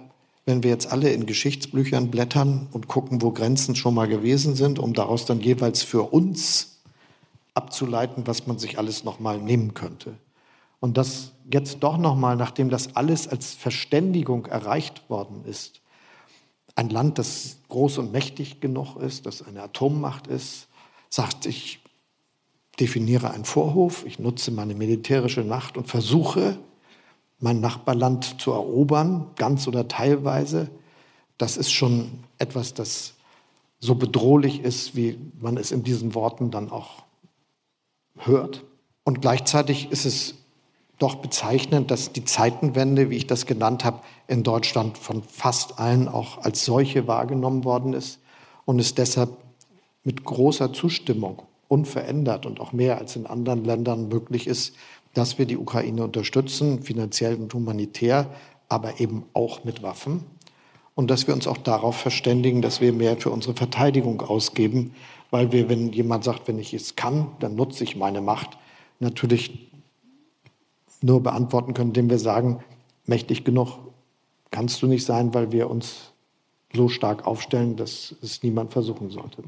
wenn 0.47 0.63
wir 0.63 0.69
jetzt 0.69 0.89
alle 0.93 1.11
in 1.11 1.25
Geschichtsbüchern 1.25 2.09
blättern 2.09 2.69
und 2.71 2.87
gucken, 2.87 3.21
wo 3.21 3.31
Grenzen 3.31 3.75
schon 3.75 3.93
mal 3.93 4.07
gewesen 4.07 4.55
sind, 4.55 4.79
um 4.79 4.93
daraus 4.93 5.25
dann 5.25 5.41
jeweils 5.41 5.83
für 5.83 6.13
uns 6.13 6.79
abzuleiten, 7.53 8.27
was 8.27 8.47
man 8.47 8.57
sich 8.57 8.79
alles 8.79 9.03
noch 9.03 9.19
mal 9.19 9.41
nehmen 9.41 9.73
könnte. 9.73 10.17
Und 10.79 10.95
das 10.95 11.33
jetzt 11.51 11.79
doch 11.81 11.97
noch 11.97 12.15
mal, 12.15 12.37
nachdem 12.37 12.69
das 12.69 12.95
alles 12.95 13.27
als 13.27 13.55
Verständigung 13.55 14.45
erreicht 14.45 15.09
worden 15.09 15.43
ist, 15.43 15.81
ein 16.75 16.89
Land, 16.89 17.19
das 17.19 17.57
groß 17.67 17.97
und 17.97 18.13
mächtig 18.13 18.61
genug 18.61 18.95
ist, 18.95 19.25
das 19.25 19.45
eine 19.45 19.61
Atommacht 19.63 20.27
ist, 20.27 20.69
sagt, 21.09 21.45
ich 21.45 21.81
definiere 22.79 23.31
einen 23.31 23.43
Vorhof, 23.43 24.05
ich 24.05 24.17
nutze 24.17 24.51
meine 24.51 24.75
militärische 24.75 25.43
Macht 25.43 25.75
und 25.75 25.89
versuche, 25.89 26.57
mein 27.39 27.59
Nachbarland 27.59 28.41
zu 28.41 28.51
erobern, 28.51 29.31
ganz 29.35 29.67
oder 29.67 29.87
teilweise. 29.87 30.69
Das 31.37 31.57
ist 31.57 31.71
schon 31.71 32.23
etwas, 32.37 32.73
das 32.73 33.13
so 33.79 33.95
bedrohlich 33.95 34.61
ist, 34.61 34.95
wie 34.95 35.17
man 35.39 35.57
es 35.57 35.71
in 35.71 35.83
diesen 35.83 36.15
Worten 36.15 36.49
dann 36.49 36.71
auch 36.71 37.03
hört. 38.17 38.63
Und 39.03 39.21
gleichzeitig 39.21 39.91
ist 39.91 40.05
es 40.05 40.35
doch 40.97 41.15
bezeichnend, 41.15 41.91
dass 41.91 42.11
die 42.11 42.25
Zeitenwende, 42.25 43.09
wie 43.09 43.17
ich 43.17 43.27
das 43.27 43.45
genannt 43.45 43.85
habe, 43.85 44.01
in 44.27 44.43
Deutschland 44.43 44.97
von 44.97 45.21
fast 45.23 45.79
allen 45.79 46.07
auch 46.07 46.39
als 46.39 46.65
solche 46.65 47.07
wahrgenommen 47.07 47.63
worden 47.63 47.93
ist 47.93 48.19
und 48.65 48.79
es 48.79 48.95
deshalb 48.95 49.29
mit 50.03 50.23
großer 50.23 50.73
Zustimmung 50.73 51.43
unverändert 51.67 52.45
und 52.45 52.59
auch 52.59 52.71
mehr 52.73 52.97
als 52.97 53.15
in 53.15 53.27
anderen 53.27 53.63
Ländern 53.63 54.07
möglich 54.07 54.47
ist, 54.47 54.75
dass 55.17 55.39
wir 55.39 55.47
die 55.47 55.57
Ukraine 55.57 56.03
unterstützen, 56.03 56.83
finanziell 56.83 57.35
und 57.35 57.51
humanitär, 57.51 58.29
aber 58.69 58.99
eben 58.99 59.23
auch 59.33 59.63
mit 59.63 59.81
Waffen. 59.81 60.23
Und 60.93 61.09
dass 61.09 61.25
wir 61.25 61.33
uns 61.33 61.47
auch 61.47 61.57
darauf 61.57 61.95
verständigen, 61.95 62.61
dass 62.61 62.81
wir 62.81 62.93
mehr 62.93 63.17
für 63.17 63.31
unsere 63.31 63.55
Verteidigung 63.55 64.21
ausgeben, 64.21 64.93
weil 65.31 65.51
wir, 65.51 65.69
wenn 65.69 65.91
jemand 65.91 66.23
sagt, 66.23 66.47
wenn 66.47 66.59
ich 66.59 66.71
es 66.75 66.95
kann, 66.95 67.31
dann 67.39 67.55
nutze 67.55 67.83
ich 67.83 67.95
meine 67.95 68.21
Macht, 68.21 68.59
natürlich 68.99 69.71
nur 71.01 71.23
beantworten 71.23 71.73
können, 71.73 71.89
indem 71.89 72.11
wir 72.11 72.19
sagen, 72.19 72.63
mächtig 73.05 73.43
genug 73.43 73.79
kannst 74.51 74.83
du 74.83 74.87
nicht 74.87 75.03
sein, 75.03 75.33
weil 75.33 75.51
wir 75.51 75.69
uns 75.69 76.11
so 76.73 76.89
stark 76.89 77.25
aufstellen, 77.25 77.75
dass 77.75 78.15
es 78.21 78.43
niemand 78.43 78.71
versuchen 78.71 79.09
sollte. 79.09 79.43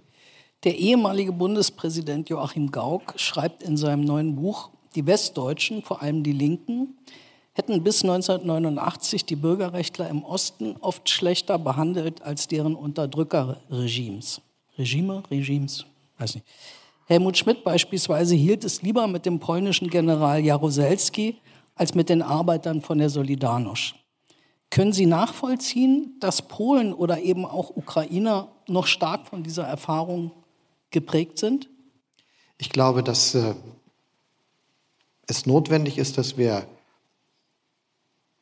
Der 0.64 0.78
ehemalige 0.78 1.32
Bundespräsident 1.32 2.28
Joachim 2.28 2.72
Gauck 2.72 3.14
schreibt 3.18 3.62
in 3.62 3.78
seinem 3.78 4.02
neuen 4.02 4.36
Buch, 4.36 4.72
die 4.96 5.06
Westdeutschen, 5.06 5.84
vor 5.84 6.02
allem 6.02 6.24
die 6.24 6.32
Linken, 6.32 6.98
hätten 7.54 7.84
bis 7.84 8.04
1989 8.04 9.26
die 9.26 9.36
Bürgerrechtler 9.36 10.10
im 10.10 10.24
Osten 10.24 10.76
oft 10.80 11.10
schlechter 11.10 11.60
behandelt 11.60 12.22
als 12.22 12.48
deren 12.48 12.76
Unterdrückerregimes. 12.76 14.42
Regime, 14.78 15.24
Regimes, 15.30 15.86
weiß 16.18 16.36
nicht. 16.36 16.48
Helmut 17.06 17.38
Schmidt 17.38 17.64
beispielsweise 17.64 18.36
hielt 18.36 18.64
es 18.64 18.82
lieber 18.82 19.08
mit 19.08 19.26
dem 19.26 19.40
polnischen 19.40 19.90
General 19.90 20.40
Jaruzelski 20.40 21.38
als 21.76 21.96
mit 21.96 22.08
den 22.08 22.22
Arbeitern 22.22 22.82
von 22.82 22.98
der 22.98 23.10
Solidarność. 23.10 23.96
Können 24.70 24.94
Sie 24.94 25.08
nachvollziehen, 25.08 26.16
dass 26.20 26.44
Polen 26.44 26.94
oder 26.94 27.20
eben 27.22 27.46
auch 27.46 27.76
Ukrainer 27.76 28.50
noch 28.68 28.86
stark 28.86 29.28
von 29.28 29.42
dieser 29.42 29.64
Erfahrung 29.64 30.32
geprägt 30.92 31.40
sind? 31.40 31.68
Ich 32.60 32.70
glaube, 32.70 33.02
dass 33.02 33.34
äh, 33.34 33.56
es 35.30 35.46
notwendig 35.46 35.98
ist, 35.98 36.18
dass 36.18 36.38
wir 36.38 36.68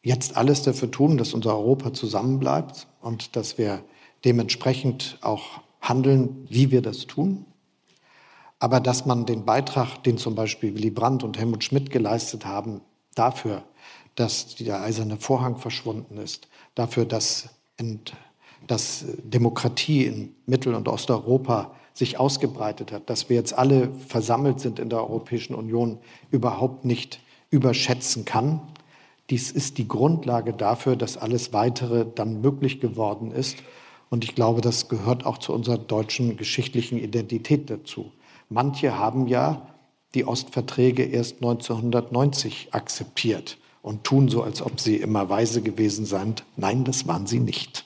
jetzt 0.01 0.37
alles 0.37 0.63
dafür 0.63 0.89
tun, 0.89 1.17
dass 1.17 1.33
unser 1.33 1.57
Europa 1.57 1.93
zusammenbleibt 1.93 2.87
und 3.01 3.35
dass 3.35 3.57
wir 3.57 3.83
dementsprechend 4.23 5.17
auch 5.21 5.61
handeln, 5.81 6.47
wie 6.49 6.71
wir 6.71 6.81
das 6.81 7.05
tun. 7.05 7.45
Aber 8.59 8.79
dass 8.79 9.05
man 9.05 9.25
den 9.25 9.45
Beitrag, 9.45 10.01
den 10.03 10.17
zum 10.17 10.33
Beispiel 10.33 10.73
Willy 10.73 10.89
Brandt 10.89 11.23
und 11.23 11.37
Helmut 11.37 11.63
Schmidt 11.63 11.91
geleistet 11.91 12.45
haben, 12.45 12.81
dafür, 13.13 13.63
dass 14.15 14.55
der 14.55 14.81
eiserne 14.81 15.17
Vorhang 15.17 15.57
verschwunden 15.57 16.17
ist, 16.17 16.47
dafür, 16.73 17.05
dass, 17.05 17.49
dass 18.65 19.05
Demokratie 19.23 20.05
in 20.05 20.35
Mittel- 20.45 20.73
und 20.73 20.87
Osteuropa 20.87 21.75
sich 21.97 22.19
ausgebreitet 22.19 22.91
hat, 22.91 23.09
dass 23.09 23.29
wir 23.29 23.35
jetzt 23.35 23.57
alle 23.57 23.89
versammelt 24.07 24.59
sind 24.59 24.79
in 24.79 24.89
der 24.89 24.99
Europäischen 24.99 25.55
Union, 25.55 25.97
überhaupt 26.29 26.85
nicht 26.85 27.19
überschätzen 27.49 28.23
kann. 28.23 28.61
Dies 29.29 29.51
ist 29.51 29.77
die 29.77 29.87
Grundlage 29.87 30.53
dafür, 30.53 30.95
dass 30.95 31.17
alles 31.17 31.53
Weitere 31.53 32.05
dann 32.05 32.41
möglich 32.41 32.79
geworden 32.79 33.31
ist. 33.31 33.57
Und 34.09 34.23
ich 34.23 34.35
glaube, 34.35 34.61
das 34.61 34.89
gehört 34.89 35.25
auch 35.25 35.39
zu 35.39 35.53
unserer 35.53 35.77
deutschen 35.77 36.37
geschichtlichen 36.37 36.97
Identität 36.97 37.69
dazu. 37.69 38.11
Manche 38.49 38.97
haben 38.97 39.27
ja 39.27 39.67
die 40.13 40.25
Ostverträge 40.25 41.03
erst 41.03 41.37
1990 41.37 42.69
akzeptiert 42.71 43.57
und 43.81 44.03
tun 44.03 44.29
so, 44.29 44.43
als 44.43 44.61
ob 44.61 44.79
sie 44.79 44.97
immer 44.97 45.29
weise 45.29 45.61
gewesen 45.61 46.05
seien. 46.05 46.35
Nein, 46.55 46.83
das 46.83 47.07
waren 47.07 47.27
sie 47.27 47.39
nicht. 47.39 47.85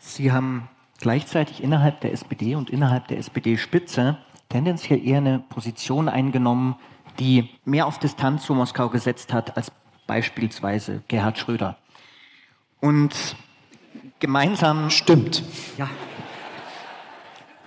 Sie 0.00 0.32
haben 0.32 0.68
gleichzeitig 1.00 1.62
innerhalb 1.62 2.00
der 2.00 2.12
SPD 2.12 2.54
und 2.54 2.70
innerhalb 2.70 3.08
der 3.08 3.18
SPD-Spitze 3.18 4.18
tendenziell 4.48 5.04
eher 5.06 5.18
eine 5.18 5.38
Position 5.38 6.08
eingenommen, 6.08 6.76
die 7.18 7.50
mehr 7.64 7.86
auf 7.86 7.98
Distanz 7.98 8.44
zu 8.44 8.54
Moskau 8.54 8.88
gesetzt 8.88 9.32
hat 9.32 9.56
als 9.56 9.72
beispielsweise 10.06 11.02
Gerhard 11.08 11.38
Schröder. 11.38 11.76
Und 12.80 13.36
gemeinsam. 14.18 14.90
Stimmt. 14.90 15.42
Ja. 15.76 15.88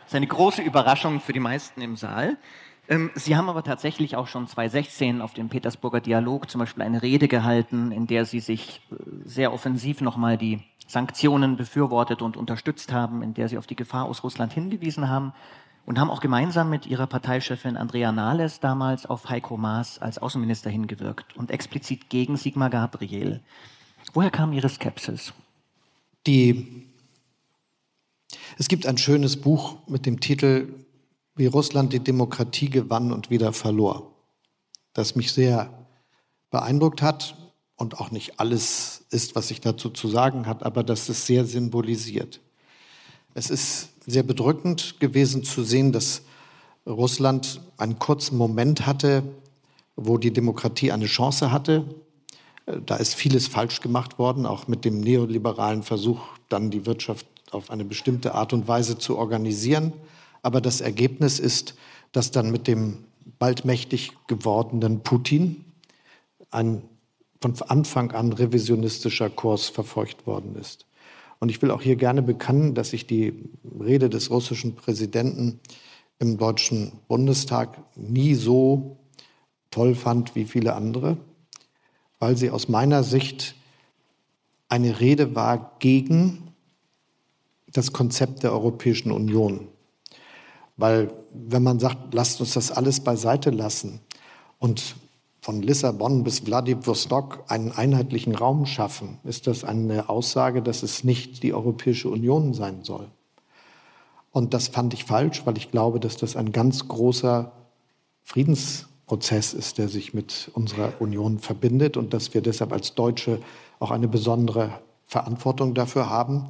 Das 0.04 0.08
ist 0.08 0.16
eine 0.16 0.28
große 0.28 0.62
Überraschung 0.62 1.20
für 1.20 1.34
die 1.34 1.40
meisten 1.40 1.82
im 1.82 1.96
Saal. 1.96 2.38
Ähm, 2.90 3.12
Sie 3.16 3.36
haben 3.36 3.50
aber 3.50 3.64
tatsächlich 3.64 4.16
auch 4.16 4.28
schon 4.28 4.48
2016 4.48 5.22
auf 5.22 5.34
dem 5.34 5.50
Petersburger 5.50 6.02
Dialog 6.02 6.50
zum 6.50 6.60
Beispiel 6.60 6.84
eine 6.84 7.02
Rede 7.02 7.28
gehalten, 7.28 7.92
in 7.92 8.08
der 8.08 8.26
Sie 8.26 8.40
sich 8.40 8.82
äh, 8.92 8.96
sehr 9.26 9.54
offensiv 9.54 10.02
nochmal 10.02 10.38
die 10.38 10.60
Sanktionen 10.88 11.56
befürwortet 11.56 12.22
und 12.22 12.36
unterstützt 12.36 12.92
haben, 12.92 13.24
in 13.24 13.34
der 13.34 13.48
Sie 13.48 13.58
auf 13.58 13.68
die 13.68 13.76
Gefahr 13.76 14.06
aus 14.06 14.24
Russland 14.24 14.52
hingewiesen 14.54 15.08
haben 15.08 15.34
und 15.86 16.00
haben 16.00 16.10
auch 16.10 16.20
gemeinsam 16.20 16.70
mit 16.70 16.86
ihrer 16.86 17.08
Parteichefin 17.08 17.78
Andrea 17.78 18.12
Nahles 18.12 18.60
damals 18.60 19.06
auf 19.06 19.30
Heiko 19.30 19.58
Maas 19.58 20.00
als 20.00 20.18
Außenminister 20.18 20.70
hingewirkt 20.70 21.36
und 21.38 21.52
explizit 21.52 22.10
gegen 22.10 22.36
Sigmar 22.36 22.70
Gabriel. 22.70 23.42
Woher 24.14 24.30
kam 24.30 24.54
Ihre 24.54 24.70
Skepsis? 24.70 25.34
Die 26.28 26.88
es 28.58 28.68
gibt 28.68 28.86
ein 28.86 28.98
schönes 28.98 29.40
Buch 29.40 29.78
mit 29.88 30.06
dem 30.06 30.20
Titel 30.20 30.83
Wie 31.36 31.48
Russland 31.48 31.94
die 31.94 32.00
Demokratie 32.00 32.70
gewann 32.70 33.12
und 33.12 33.30
wieder 33.32 33.54
verlor, 33.54 34.12
das 34.94 35.16
mich 35.16 35.32
sehr 35.32 35.88
beeindruckt 36.52 37.02
hat 37.02 37.36
und 37.76 38.00
auch 38.00 38.12
nicht 38.12 38.40
alles 38.40 39.06
ist, 39.10 39.36
was 39.36 39.48
sich 39.48 39.60
dazu 39.60 39.90
zu 39.90 40.08
sagen 40.08 40.46
hat, 40.46 40.64
aber 40.64 40.84
das 40.84 41.10
ist 41.10 41.26
sehr 41.26 41.46
symbolisiert. 41.46 42.40
Es 43.34 43.50
ist 43.50 43.90
sehr 44.06 44.22
bedrückend 44.22 45.00
gewesen 45.00 45.44
zu 45.44 45.64
sehen, 45.64 45.92
dass 45.92 46.22
Russland 46.86 47.62
einen 47.78 47.98
kurzen 47.98 48.38
Moment 48.38 48.86
hatte, 48.86 49.24
wo 49.96 50.20
die 50.20 50.32
Demokratie 50.32 50.92
eine 50.92 51.06
Chance 51.06 51.52
hatte. 51.52 51.86
Da 52.86 52.96
ist 52.98 53.16
vieles 53.16 53.48
falsch 53.48 53.82
gemacht 53.82 54.20
worden, 54.20 54.46
auch 54.46 54.68
mit 54.68 54.86
dem 54.86 55.00
neoliberalen 55.00 55.82
Versuch, 55.82 56.22
dann 56.50 56.70
die 56.70 56.86
Wirtschaft 56.86 57.26
auf 57.52 57.72
eine 57.72 57.86
bestimmte 57.86 58.36
Art 58.36 58.54
und 58.54 58.68
Weise 58.68 59.00
zu 59.00 59.18
organisieren. 59.18 59.94
Aber 60.44 60.62
das 60.62 60.80
Ergebnis 60.80 61.40
ist, 61.40 61.74
dass 62.12 62.30
dann 62.30 62.52
mit 62.52 62.68
dem 62.68 63.06
bald 63.40 63.66
mächtig 63.66 64.12
gewordenen 64.28 65.02
Putin 65.02 65.66
ein 66.52 66.84
von 67.42 67.62
Anfang 67.68 68.12
an 68.12 68.32
revisionistischer 68.32 69.30
Kurs 69.30 69.68
verfolgt 69.68 70.26
worden 70.26 70.56
ist. 70.56 70.86
Und 71.40 71.50
ich 71.50 71.62
will 71.62 71.72
auch 71.72 71.82
hier 71.82 71.98
gerne 71.98 72.22
bekennen, 72.22 72.74
dass 72.74 72.94
ich 72.94 73.06
die 73.06 73.34
Rede 73.82 74.10
des 74.10 74.30
russischen 74.30 74.76
Präsidenten 74.76 75.60
im 76.20 76.38
Deutschen 76.38 76.94
Bundestag 77.10 77.78
nie 77.98 78.34
so 78.36 78.96
toll 79.72 79.94
fand 79.94 80.36
wie 80.36 80.46
viele 80.46 80.74
andere, 80.74 81.18
weil 82.20 82.38
sie 82.38 82.50
aus 82.50 82.70
meiner 82.70 83.04
Sicht 83.04 83.56
eine 84.70 85.02
Rede 85.02 85.36
war 85.36 85.76
gegen 85.80 86.54
das 87.68 87.92
Konzept 87.92 88.44
der 88.44 88.54
Europäischen 88.54 89.12
Union. 89.12 89.68
Weil 90.78 91.14
wenn 91.32 91.64
man 91.64 91.80
sagt, 91.80 92.14
lasst 92.14 92.42
uns 92.42 92.54
das 92.54 92.72
alles 92.72 93.00
beiseite 93.00 93.50
lassen 93.50 94.00
und 94.60 94.96
von 95.42 95.62
Lissabon 95.62 96.24
bis 96.24 96.40
Vladivostok 96.40 97.44
einen 97.48 97.72
einheitlichen 97.72 98.34
Raum 98.34 98.66
schaffen, 98.66 99.20
ist 99.26 99.46
das 99.48 99.66
eine 99.66 100.08
Aussage, 100.08 100.62
dass 100.62 100.84
es 100.84 101.04
nicht 101.04 101.44
die 101.44 101.54
Europäische 101.54 102.10
Union 102.10 102.54
sein 102.54 102.84
soll. 102.84 103.10
Und 104.32 104.54
das 104.54 104.70
fand 104.70 104.94
ich 104.94 105.04
falsch, 105.04 105.46
weil 105.46 105.58
ich 105.58 105.70
glaube, 105.70 106.00
dass 106.00 106.16
das 106.16 106.38
ein 106.38 106.54
ganz 106.54 106.88
großer 106.88 107.52
Friedensprozess 108.24 109.54
ist, 109.54 109.78
der 109.78 109.90
sich 109.90 110.14
mit 110.14 110.50
unserer 110.54 110.94
Union 111.00 111.40
verbindet 111.40 111.98
und 111.98 112.14
dass 112.14 112.34
wir 112.34 112.42
deshalb 112.42 112.72
als 112.72 112.96
Deutsche 112.96 113.40
auch 113.80 113.92
eine 113.92 114.08
besondere 114.08 114.80
Verantwortung 115.06 115.74
dafür 115.74 116.10
haben. 116.10 116.48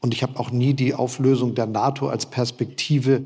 Und 0.00 0.12
ich 0.12 0.22
habe 0.22 0.38
auch 0.38 0.50
nie 0.50 0.74
die 0.74 0.92
Auflösung 0.92 1.54
der 1.54 1.66
NATO 1.66 2.08
als 2.08 2.26
Perspektive 2.26 3.24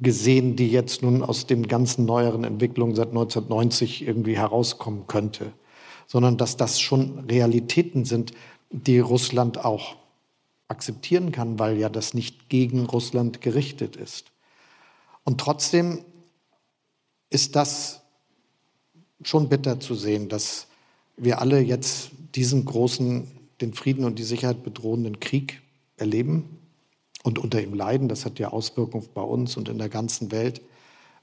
gesehen, 0.00 0.56
die 0.56 0.68
jetzt 0.68 1.02
nun 1.02 1.22
aus 1.22 1.46
den 1.46 1.68
ganzen 1.68 2.06
neueren 2.06 2.44
Entwicklungen 2.44 2.94
seit 2.94 3.08
1990 3.08 4.06
irgendwie 4.06 4.36
herauskommen 4.36 5.06
könnte, 5.06 5.52
sondern 6.06 6.36
dass 6.36 6.56
das 6.56 6.80
schon 6.80 7.20
Realitäten 7.30 8.04
sind, 8.04 8.32
die 8.70 8.98
Russland 8.98 9.64
auch 9.64 9.96
akzeptieren 10.68 11.32
kann, 11.32 11.58
weil 11.58 11.76
ja 11.76 11.88
das 11.88 12.14
nicht 12.14 12.48
gegen 12.48 12.86
Russland 12.86 13.40
gerichtet 13.40 13.96
ist. 13.96 14.30
Und 15.24 15.40
trotzdem 15.40 16.04
ist 17.28 17.56
das 17.56 18.00
schon 19.22 19.48
bitter 19.48 19.80
zu 19.80 19.94
sehen, 19.94 20.28
dass 20.28 20.66
wir 21.16 21.40
alle 21.40 21.60
jetzt 21.60 22.10
diesen 22.34 22.64
großen, 22.64 23.26
den 23.60 23.74
Frieden 23.74 24.04
und 24.04 24.18
die 24.18 24.24
Sicherheit 24.24 24.62
bedrohenden 24.62 25.20
Krieg 25.20 25.60
erleben 25.96 26.59
und 27.22 27.38
unter 27.38 27.62
ihm 27.62 27.74
leiden. 27.74 28.08
Das 28.08 28.24
hat 28.24 28.38
ja 28.38 28.48
Auswirkungen 28.48 29.08
bei 29.14 29.22
uns 29.22 29.56
und 29.56 29.68
in 29.68 29.78
der 29.78 29.88
ganzen 29.88 30.30
Welt, 30.32 30.62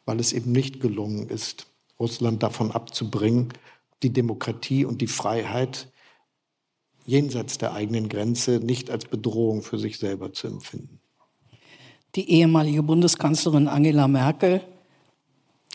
weil 0.06 0.20
es 0.20 0.34
eben 0.34 0.52
nicht 0.52 0.80
gelungen 0.80 1.28
ist, 1.30 1.68
Russland 2.00 2.44
davon 2.44 2.72
abzubringen, 2.72 3.50
die 4.04 4.12
Demokratie 4.12 4.86
und 4.86 5.02
die 5.02 5.08
Freiheit 5.08 5.92
jenseits 7.06 7.58
der 7.58 7.74
eigenen 7.74 8.10
Grenze 8.10 8.60
nicht 8.60 8.92
als 8.92 9.06
Bedrohung 9.06 9.64
für 9.64 9.80
sich 9.80 9.98
selber 9.98 10.34
zu 10.34 10.48
empfinden. 10.48 11.00
Die 12.16 12.30
ehemalige 12.30 12.84
Bundeskanzlerin 12.84 13.68
Angela 13.68 14.08
Merkel 14.08 14.62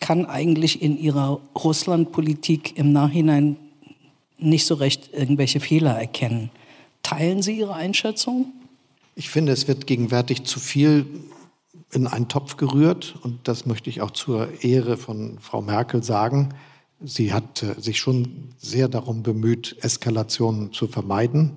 kann 0.01 0.27
eigentlich 0.27 0.83
in 0.83 0.99
ihrer 0.99 1.41
Russlandpolitik 1.57 2.77
im 2.77 2.93
Nachhinein 2.93 3.57
nicht 4.39 4.67
so 4.67 4.75
recht 4.75 5.11
irgendwelche 5.13 5.61
Fehler 5.61 5.99
erkennen. 5.99 6.51
Teilen 7.03 7.43
Sie 7.43 7.59
Ihre 7.59 7.75
Einschätzung? 7.75 8.53
Ich 9.15 9.29
finde, 9.29 9.53
es 9.53 9.69
wird 9.69 9.87
gegenwärtig 9.87 10.45
zu 10.45 10.59
viel 10.59 11.07
in 11.93 12.07
einen 12.07 12.29
Topf 12.29 12.57
gerührt 12.57 13.17
und 13.23 13.47
das 13.47 13.67
möchte 13.67 13.91
ich 13.91 14.01
auch 14.01 14.13
zur 14.13 14.63
Ehre 14.63 14.97
von 14.97 15.39
Frau 15.39 15.61
Merkel 15.61 16.03
sagen. 16.03 16.55
Sie 17.05 17.33
hat 17.33 17.63
äh, 17.63 17.79
sich 17.79 17.99
schon 17.99 18.55
sehr 18.57 18.89
darum 18.89 19.23
bemüht, 19.23 19.77
Eskalationen 19.81 20.73
zu 20.73 20.87
vermeiden. 20.87 21.53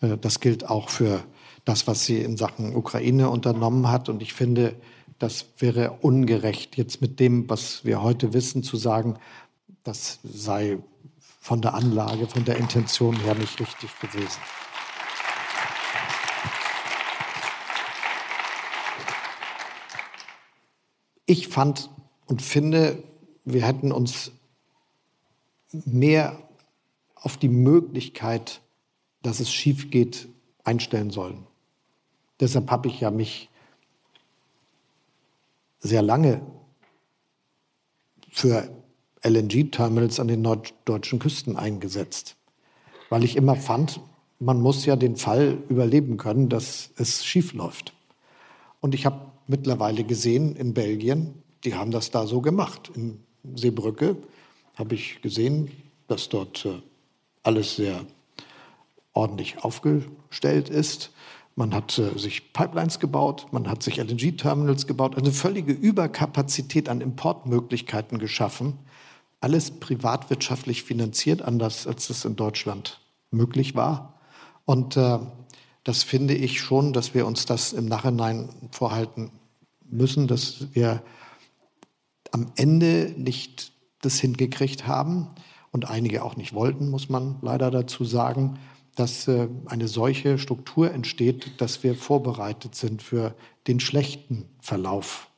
Äh, 0.00 0.16
das 0.16 0.40
gilt 0.40 0.68
auch 0.68 0.88
für 0.88 1.22
das, 1.66 1.86
was 1.86 2.06
sie 2.06 2.18
in 2.18 2.36
Sachen 2.38 2.74
Ukraine 2.74 3.28
unternommen 3.28 3.90
hat. 3.90 4.08
Und 4.08 4.22
ich 4.22 4.32
finde, 4.32 4.74
das 5.18 5.46
wäre 5.58 5.98
ungerecht, 6.00 6.76
jetzt 6.76 7.02
mit 7.02 7.20
dem, 7.20 7.50
was 7.50 7.84
wir 7.84 8.02
heute 8.02 8.32
wissen, 8.32 8.62
zu 8.62 8.76
sagen, 8.76 9.18
das 9.84 10.20
sei 10.22 10.78
von 11.40 11.60
der 11.60 11.74
Anlage, 11.74 12.26
von 12.26 12.44
der 12.44 12.56
Intention 12.56 13.16
her 13.20 13.34
nicht 13.34 13.60
richtig 13.60 13.90
gewesen. 14.00 14.40
Ich 21.26 21.48
fand 21.48 21.90
und 22.26 22.40
finde, 22.40 23.02
wir 23.44 23.66
hätten 23.66 23.92
uns 23.92 24.32
mehr 25.72 26.38
auf 27.14 27.36
die 27.36 27.48
Möglichkeit, 27.48 28.60
dass 29.22 29.40
es 29.40 29.52
schief 29.52 29.90
geht, 29.90 30.28
einstellen 30.62 31.10
sollen. 31.10 31.46
Deshalb 32.38 32.70
habe 32.70 32.88
ich 32.88 33.00
ja 33.00 33.10
mich 33.10 33.48
sehr 35.80 36.02
lange 36.02 36.42
für 38.30 38.68
LNG-Terminals 39.24 40.20
an 40.20 40.28
den 40.28 40.42
norddeutschen 40.42 41.18
Küsten 41.18 41.56
eingesetzt, 41.56 42.36
weil 43.08 43.24
ich 43.24 43.36
immer 43.36 43.56
fand, 43.56 44.00
man 44.38 44.60
muss 44.60 44.84
ja 44.84 44.96
den 44.96 45.16
Fall 45.16 45.58
überleben 45.68 46.18
können, 46.18 46.48
dass 46.48 46.90
es 46.96 47.24
schief 47.24 47.52
läuft. 47.52 47.94
Und 48.80 48.94
ich 48.94 49.06
habe 49.06 49.32
mittlerweile 49.46 50.04
gesehen 50.04 50.56
in 50.56 50.74
Belgien, 50.74 51.42
die 51.64 51.74
haben 51.74 51.90
das 51.90 52.10
da 52.10 52.26
so 52.26 52.40
gemacht. 52.40 52.90
In 52.94 53.20
Seebrücke 53.54 54.16
habe 54.74 54.94
ich 54.94 55.20
gesehen, 55.22 55.70
dass 56.08 56.28
dort 56.28 56.64
äh, 56.64 56.80
alles 57.42 57.76
sehr 57.76 58.04
ordentlich 59.12 59.64
aufgestellt 59.64 60.68
ist. 60.68 61.10
Man 61.54 61.74
hat 61.74 61.98
äh, 61.98 62.18
sich 62.18 62.52
Pipelines 62.52 63.00
gebaut, 63.00 63.46
man 63.50 63.68
hat 63.68 63.82
sich 63.82 63.96
LNG-Terminals 63.96 64.86
gebaut, 64.86 65.16
eine 65.16 65.32
völlige 65.32 65.72
Überkapazität 65.72 66.88
an 66.88 67.00
Importmöglichkeiten 67.00 68.18
geschaffen. 68.18 68.78
Alles 69.40 69.70
privatwirtschaftlich 69.70 70.82
finanziert, 70.82 71.42
anders 71.42 71.86
als 71.86 72.10
es 72.10 72.24
in 72.24 72.36
Deutschland 72.36 73.00
möglich 73.30 73.74
war. 73.74 74.20
Und 74.66 74.96
äh, 74.96 75.18
das 75.86 76.02
finde 76.02 76.34
ich 76.34 76.60
schon, 76.60 76.92
dass 76.92 77.14
wir 77.14 77.28
uns 77.28 77.46
das 77.46 77.72
im 77.72 77.86
Nachhinein 77.86 78.48
vorhalten 78.72 79.30
müssen, 79.88 80.26
dass 80.26 80.74
wir 80.74 81.00
am 82.32 82.50
Ende 82.56 83.14
nicht 83.16 83.70
das 84.00 84.18
hingekriegt 84.18 84.88
haben 84.88 85.28
und 85.70 85.88
einige 85.88 86.24
auch 86.24 86.34
nicht 86.34 86.54
wollten, 86.54 86.90
muss 86.90 87.08
man 87.08 87.36
leider 87.40 87.70
dazu 87.70 88.04
sagen, 88.04 88.58
dass 88.96 89.28
äh, 89.28 89.46
eine 89.66 89.86
solche 89.86 90.38
Struktur 90.38 90.90
entsteht, 90.90 91.60
dass 91.60 91.84
wir 91.84 91.94
vorbereitet 91.94 92.74
sind 92.74 93.00
für 93.00 93.36
den 93.68 93.78
schlechten 93.78 94.48
Verlauf, 94.58 95.30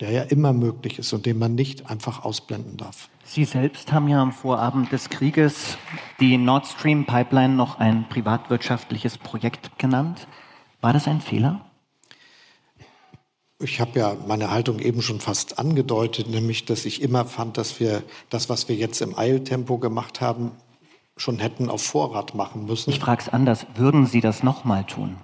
der 0.00 0.10
ja 0.10 0.22
immer 0.22 0.52
möglich 0.52 0.98
ist 0.98 1.12
und 1.12 1.26
den 1.26 1.38
man 1.38 1.54
nicht 1.54 1.90
einfach 1.90 2.24
ausblenden 2.24 2.76
darf. 2.76 3.08
Sie 3.24 3.44
selbst 3.44 3.92
haben 3.92 4.08
ja 4.08 4.22
am 4.22 4.32
Vorabend 4.32 4.92
des 4.92 5.10
Krieges 5.10 5.76
die 6.20 6.38
Nord 6.38 6.66
Stream 6.66 7.04
Pipeline 7.04 7.54
noch 7.54 7.78
ein 7.78 8.08
privatwirtschaftliches 8.08 9.18
Projekt 9.18 9.78
genannt. 9.78 10.28
War 10.80 10.92
das 10.92 11.08
ein 11.08 11.20
Fehler? 11.20 11.64
Ich 13.60 13.80
habe 13.80 13.98
ja 13.98 14.16
meine 14.26 14.52
Haltung 14.52 14.78
eben 14.78 15.02
schon 15.02 15.18
fast 15.18 15.58
angedeutet, 15.58 16.28
nämlich 16.28 16.64
dass 16.64 16.84
ich 16.84 17.02
immer 17.02 17.24
fand, 17.24 17.58
dass 17.58 17.80
wir 17.80 18.04
das, 18.30 18.48
was 18.48 18.68
wir 18.68 18.76
jetzt 18.76 19.00
im 19.00 19.18
Eiltempo 19.18 19.78
gemacht 19.78 20.20
haben, 20.20 20.52
schon 21.16 21.40
hätten 21.40 21.68
auf 21.68 21.82
Vorrat 21.82 22.36
machen 22.36 22.66
müssen. 22.66 22.90
Ich 22.90 23.00
frage 23.00 23.22
es 23.22 23.28
anders. 23.28 23.66
Würden 23.74 24.06
Sie 24.06 24.20
das 24.20 24.44
nochmal 24.44 24.84
tun? 24.84 25.16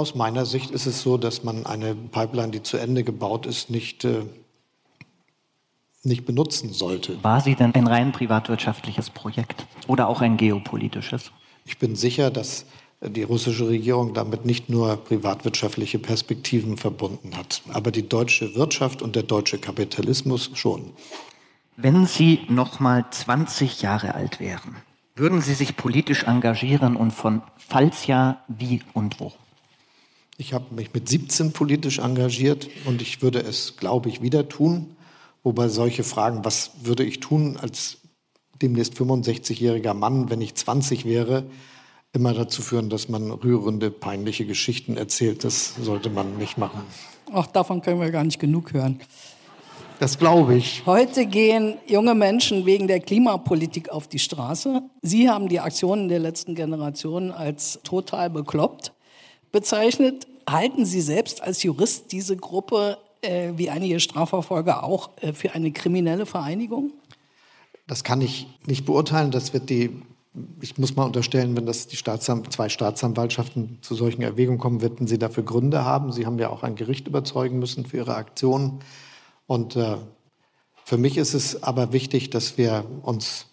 Aus 0.00 0.14
meiner 0.14 0.46
Sicht 0.46 0.70
ist 0.70 0.86
es 0.86 1.02
so, 1.02 1.18
dass 1.18 1.44
man 1.44 1.66
eine 1.66 1.94
Pipeline, 1.94 2.52
die 2.52 2.62
zu 2.62 2.78
Ende 2.78 3.04
gebaut 3.04 3.44
ist, 3.44 3.68
nicht, 3.68 4.06
äh, 4.06 4.22
nicht 6.04 6.24
benutzen 6.24 6.72
sollte. 6.72 7.22
War 7.22 7.42
sie 7.42 7.54
denn 7.54 7.74
ein 7.74 7.86
rein 7.86 8.10
privatwirtschaftliches 8.10 9.10
Projekt 9.10 9.66
oder 9.88 10.08
auch 10.08 10.22
ein 10.22 10.38
geopolitisches? 10.38 11.32
Ich 11.66 11.76
bin 11.76 11.96
sicher, 11.96 12.30
dass 12.30 12.64
die 13.02 13.24
russische 13.24 13.68
Regierung 13.68 14.14
damit 14.14 14.46
nicht 14.46 14.70
nur 14.70 14.96
privatwirtschaftliche 14.96 15.98
Perspektiven 15.98 16.78
verbunden 16.78 17.36
hat, 17.36 17.60
aber 17.70 17.90
die 17.90 18.08
deutsche 18.08 18.54
Wirtschaft 18.54 19.02
und 19.02 19.16
der 19.16 19.24
deutsche 19.24 19.58
Kapitalismus 19.58 20.50
schon. 20.54 20.94
Wenn 21.76 22.06
Sie 22.06 22.40
noch 22.48 22.80
mal 22.80 23.04
20 23.10 23.82
Jahre 23.82 24.14
alt 24.14 24.40
wären, 24.40 24.76
würden 25.14 25.42
Sie 25.42 25.52
sich 25.52 25.76
politisch 25.76 26.22
engagieren 26.22 26.96
und 26.96 27.10
von 27.10 27.42
falls 27.58 28.06
ja, 28.06 28.42
wie 28.48 28.80
und 28.94 29.20
wo? 29.20 29.34
Ich 30.40 30.54
habe 30.54 30.74
mich 30.74 30.94
mit 30.94 31.06
17 31.06 31.52
politisch 31.52 31.98
engagiert 31.98 32.66
und 32.86 33.02
ich 33.02 33.20
würde 33.20 33.40
es, 33.40 33.76
glaube 33.76 34.08
ich, 34.08 34.22
wieder 34.22 34.48
tun. 34.48 34.96
Wobei 35.42 35.68
solche 35.68 36.02
Fragen, 36.02 36.46
was 36.46 36.70
würde 36.82 37.04
ich 37.04 37.20
tun 37.20 37.58
als 37.60 37.98
demnächst 38.62 38.94
65-jähriger 38.94 39.92
Mann, 39.92 40.30
wenn 40.30 40.40
ich 40.40 40.54
20 40.54 41.04
wäre, 41.04 41.44
immer 42.14 42.32
dazu 42.32 42.62
führen, 42.62 42.88
dass 42.88 43.10
man 43.10 43.30
rührende, 43.30 43.90
peinliche 43.90 44.46
Geschichten 44.46 44.96
erzählt. 44.96 45.44
Das 45.44 45.74
sollte 45.74 46.08
man 46.08 46.38
nicht 46.38 46.56
machen. 46.56 46.80
Ach, 47.34 47.46
davon 47.46 47.82
können 47.82 48.00
wir 48.00 48.10
gar 48.10 48.24
nicht 48.24 48.40
genug 48.40 48.72
hören. 48.72 48.98
Das 49.98 50.18
glaube 50.18 50.56
ich. 50.56 50.84
Heute 50.86 51.26
gehen 51.26 51.74
junge 51.86 52.14
Menschen 52.14 52.64
wegen 52.64 52.88
der 52.88 53.00
Klimapolitik 53.00 53.90
auf 53.90 54.08
die 54.08 54.18
Straße. 54.18 54.84
Sie 55.02 55.28
haben 55.28 55.50
die 55.50 55.60
Aktionen 55.60 56.08
der 56.08 56.18
letzten 56.18 56.54
Generation 56.54 57.30
als 57.30 57.78
total 57.84 58.30
bekloppt 58.30 58.94
bezeichnet. 59.52 60.26
Halten 60.48 60.84
Sie 60.84 61.00
selbst 61.00 61.42
als 61.42 61.62
Jurist 61.62 62.12
diese 62.12 62.36
Gruppe, 62.36 62.98
äh, 63.22 63.52
wie 63.56 63.70
einige 63.70 64.00
Strafverfolger 64.00 64.84
auch, 64.84 65.10
äh, 65.20 65.32
für 65.32 65.52
eine 65.52 65.72
kriminelle 65.72 66.26
Vereinigung? 66.26 66.92
Das 67.86 68.04
kann 68.04 68.20
ich 68.20 68.46
nicht 68.66 68.84
beurteilen. 68.84 69.30
Das 69.30 69.52
wird 69.52 69.70
die 69.70 70.02
ich 70.60 70.78
muss 70.78 70.94
mal 70.94 71.04
unterstellen, 71.04 71.56
wenn 71.56 71.66
das 71.66 71.88
die 71.88 71.96
Staatsan 71.96 72.48
zwei 72.50 72.68
Staatsanwaltschaften 72.68 73.78
zu 73.80 73.94
solchen 73.94 74.22
Erwägungen 74.22 74.60
kommen, 74.60 74.80
werden 74.80 75.06
sie 75.06 75.18
dafür 75.18 75.42
Gründe 75.42 75.84
haben. 75.84 76.12
Sie 76.12 76.24
haben 76.24 76.38
ja 76.38 76.50
auch 76.50 76.62
ein 76.62 76.76
Gericht 76.76 77.08
überzeugen 77.08 77.58
müssen 77.58 77.84
für 77.84 77.98
ihre 77.98 78.14
Aktionen. 78.14 78.80
Und 79.46 79.74
äh, 79.74 79.96
für 80.84 80.98
mich 80.98 81.16
ist 81.16 81.34
es 81.34 81.62
aber 81.62 81.92
wichtig, 81.92 82.30
dass 82.30 82.58
wir 82.58 82.84
uns 83.02 83.46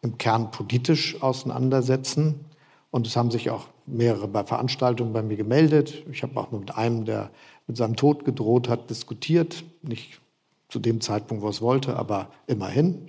im 0.00 0.16
Kern 0.16 0.50
politisch 0.50 1.20
auseinandersetzen. 1.22 2.46
Und 2.90 3.06
es 3.06 3.16
haben 3.16 3.30
sich 3.30 3.50
auch 3.50 3.66
mehrere 3.86 4.28
bei 4.28 4.44
Veranstaltungen 4.44 5.12
bei 5.12 5.22
mir 5.22 5.36
gemeldet. 5.36 6.04
Ich 6.10 6.22
habe 6.22 6.38
auch 6.38 6.50
mit 6.52 6.76
einem, 6.76 7.04
der 7.04 7.30
mit 7.66 7.76
seinem 7.76 7.96
Tod 7.96 8.24
gedroht 8.24 8.68
hat, 8.68 8.90
diskutiert. 8.90 9.64
Nicht 9.82 10.20
zu 10.68 10.78
dem 10.78 11.00
Zeitpunkt, 11.00 11.42
wo 11.42 11.48
es 11.48 11.60
wollte, 11.60 11.96
aber 11.96 12.30
immerhin. 12.46 13.08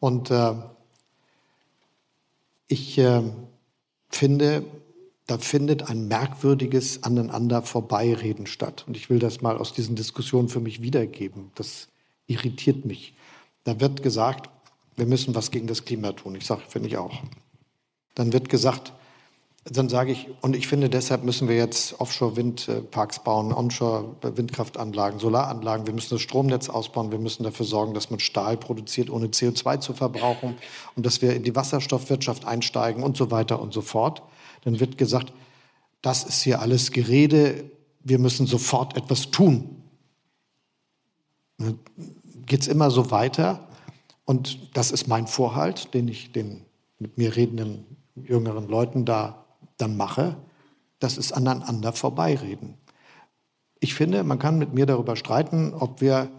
Und 0.00 0.30
äh, 0.30 0.54
ich 2.68 2.98
äh, 2.98 3.22
finde, 4.10 4.64
da 5.26 5.38
findet 5.38 5.88
ein 5.88 6.08
merkwürdiges 6.08 7.02
Aneinander 7.02 7.62
vorbeireden 7.62 8.46
statt. 8.46 8.84
Und 8.86 8.96
ich 8.96 9.08
will 9.08 9.18
das 9.18 9.40
mal 9.40 9.56
aus 9.56 9.72
diesen 9.72 9.96
Diskussionen 9.96 10.48
für 10.48 10.60
mich 10.60 10.82
wiedergeben. 10.82 11.50
Das 11.54 11.88
irritiert 12.26 12.84
mich. 12.84 13.14
Da 13.64 13.80
wird 13.80 14.02
gesagt, 14.02 14.50
wir 14.96 15.06
müssen 15.06 15.34
was 15.34 15.50
gegen 15.50 15.66
das 15.66 15.84
Klima 15.84 16.12
tun. 16.12 16.34
Ich 16.34 16.46
sage, 16.46 16.62
finde 16.68 16.88
ich 16.88 16.98
auch. 16.98 17.22
Dann 18.14 18.32
wird 18.32 18.48
gesagt, 18.48 18.92
dann 19.64 19.88
sage 19.88 20.12
ich, 20.12 20.28
und 20.42 20.54
ich 20.54 20.68
finde, 20.68 20.90
deshalb 20.90 21.24
müssen 21.24 21.48
wir 21.48 21.56
jetzt 21.56 21.98
Offshore-Windparks 21.98 23.20
bauen, 23.20 23.50
Onshore-Windkraftanlagen, 23.50 25.18
Solaranlagen. 25.18 25.86
Wir 25.86 25.94
müssen 25.94 26.14
das 26.14 26.20
Stromnetz 26.20 26.68
ausbauen. 26.68 27.10
Wir 27.10 27.18
müssen 27.18 27.44
dafür 27.44 27.64
sorgen, 27.64 27.94
dass 27.94 28.10
man 28.10 28.20
Stahl 28.20 28.58
produziert, 28.58 29.08
ohne 29.08 29.28
CO2 29.28 29.80
zu 29.80 29.94
verbrauchen 29.94 30.56
und 30.96 31.06
dass 31.06 31.22
wir 31.22 31.34
in 31.34 31.44
die 31.44 31.56
Wasserstoffwirtschaft 31.56 32.44
einsteigen 32.44 33.02
und 33.02 33.16
so 33.16 33.30
weiter 33.30 33.58
und 33.58 33.72
so 33.72 33.80
fort. 33.80 34.22
Dann 34.64 34.80
wird 34.80 34.98
gesagt, 34.98 35.32
das 36.02 36.24
ist 36.24 36.42
hier 36.42 36.60
alles 36.60 36.90
Gerede. 36.90 37.64
Wir 38.02 38.18
müssen 38.18 38.46
sofort 38.46 38.98
etwas 38.98 39.30
tun. 39.30 39.82
Geht 42.44 42.60
es 42.60 42.68
immer 42.68 42.90
so 42.90 43.10
weiter? 43.10 43.66
Und 44.26 44.76
das 44.76 44.90
ist 44.90 45.08
mein 45.08 45.26
Vorhalt, 45.26 45.94
den 45.94 46.08
ich 46.08 46.32
den 46.32 46.66
mit 46.98 47.16
mir 47.16 47.34
redenden 47.34 47.86
jüngeren 48.14 48.68
Leuten 48.68 49.06
da 49.06 49.43
dann 49.76 49.96
mache, 49.96 50.36
das 50.98 51.18
ist 51.18 51.32
aneinander 51.32 51.92
vorbeireden. 51.92 52.74
Ich 53.80 53.94
finde, 53.94 54.24
man 54.24 54.38
kann 54.38 54.58
mit 54.58 54.72
mir 54.72 54.86
darüber 54.86 55.16
streiten, 55.16 55.74
ob 55.74 56.00
wir 56.00 56.30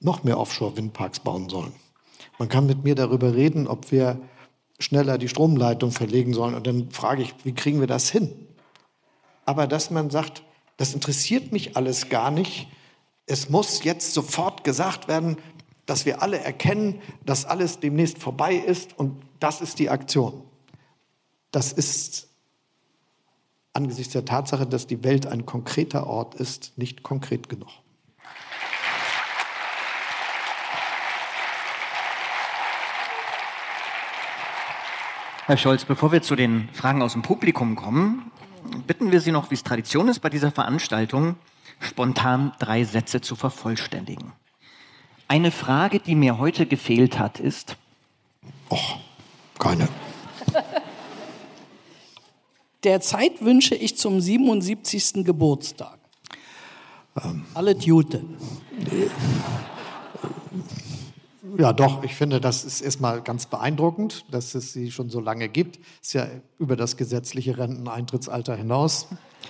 noch 0.00 0.24
mehr 0.24 0.38
Offshore-Windparks 0.38 1.20
bauen 1.20 1.48
sollen. 1.48 1.72
Man 2.38 2.48
kann 2.48 2.66
mit 2.66 2.84
mir 2.84 2.94
darüber 2.94 3.34
reden, 3.34 3.66
ob 3.66 3.90
wir 3.90 4.20
schneller 4.78 5.18
die 5.18 5.28
Stromleitung 5.28 5.90
verlegen 5.90 6.34
sollen. 6.34 6.54
Und 6.54 6.66
dann 6.66 6.90
frage 6.90 7.22
ich, 7.22 7.34
wie 7.44 7.54
kriegen 7.54 7.80
wir 7.80 7.86
das 7.86 8.10
hin? 8.10 8.30
Aber 9.44 9.66
dass 9.66 9.90
man 9.90 10.10
sagt, 10.10 10.42
das 10.76 10.94
interessiert 10.94 11.52
mich 11.52 11.76
alles 11.76 12.08
gar 12.08 12.30
nicht. 12.30 12.68
Es 13.26 13.50
muss 13.50 13.82
jetzt 13.82 14.14
sofort 14.14 14.62
gesagt 14.62 15.08
werden, 15.08 15.36
dass 15.86 16.06
wir 16.06 16.22
alle 16.22 16.38
erkennen, 16.38 17.00
dass 17.24 17.44
alles 17.44 17.80
demnächst 17.80 18.18
vorbei 18.18 18.54
ist 18.54 18.98
und 18.98 19.22
das 19.40 19.60
ist 19.60 19.78
die 19.78 19.90
Aktion. 19.90 20.42
Das 21.50 21.72
ist 21.72 22.27
angesichts 23.72 24.12
der 24.12 24.24
Tatsache, 24.24 24.66
dass 24.66 24.86
die 24.86 25.04
Welt 25.04 25.26
ein 25.26 25.46
konkreter 25.46 26.06
Ort 26.06 26.34
ist, 26.34 26.76
nicht 26.76 27.02
konkret 27.02 27.48
genug. 27.48 27.68
Herr 35.46 35.56
Scholz, 35.56 35.86
bevor 35.86 36.12
wir 36.12 36.20
zu 36.20 36.36
den 36.36 36.68
Fragen 36.74 37.00
aus 37.00 37.14
dem 37.14 37.22
Publikum 37.22 37.74
kommen, 37.74 38.30
bitten 38.86 39.12
wir 39.12 39.20
Sie 39.22 39.32
noch, 39.32 39.50
wie 39.50 39.54
es 39.54 39.64
Tradition 39.64 40.08
ist 40.08 40.20
bei 40.20 40.28
dieser 40.28 40.50
Veranstaltung, 40.50 41.36
spontan 41.80 42.52
drei 42.58 42.84
Sätze 42.84 43.22
zu 43.22 43.34
vervollständigen. 43.34 44.32
Eine 45.26 45.50
Frage, 45.50 46.00
die 46.00 46.14
mir 46.14 46.38
heute 46.38 46.66
gefehlt 46.66 47.18
hat, 47.18 47.40
ist. 47.40 47.76
Och, 48.70 48.98
Keine. 49.58 49.88
Derzeit 52.84 53.42
wünsche 53.42 53.74
ich 53.74 53.96
zum 53.96 54.20
77. 54.20 55.24
Geburtstag. 55.24 55.98
Ähm. 57.22 57.44
Alle 57.54 57.76
Jute. 57.76 58.22
Ja, 61.58 61.72
doch, 61.72 62.04
ich 62.04 62.14
finde, 62.14 62.40
das 62.40 62.64
ist 62.64 62.80
erstmal 62.80 63.20
ganz 63.20 63.46
beeindruckend, 63.46 64.26
dass 64.30 64.54
es 64.54 64.72
sie 64.72 64.92
schon 64.92 65.10
so 65.10 65.18
lange 65.18 65.48
gibt. 65.48 65.80
Ist 66.00 66.12
ja 66.12 66.28
über 66.58 66.76
das 66.76 66.96
gesetzliche 66.96 67.58
Renteneintrittsalter 67.58 68.54
hinaus. 68.54 69.08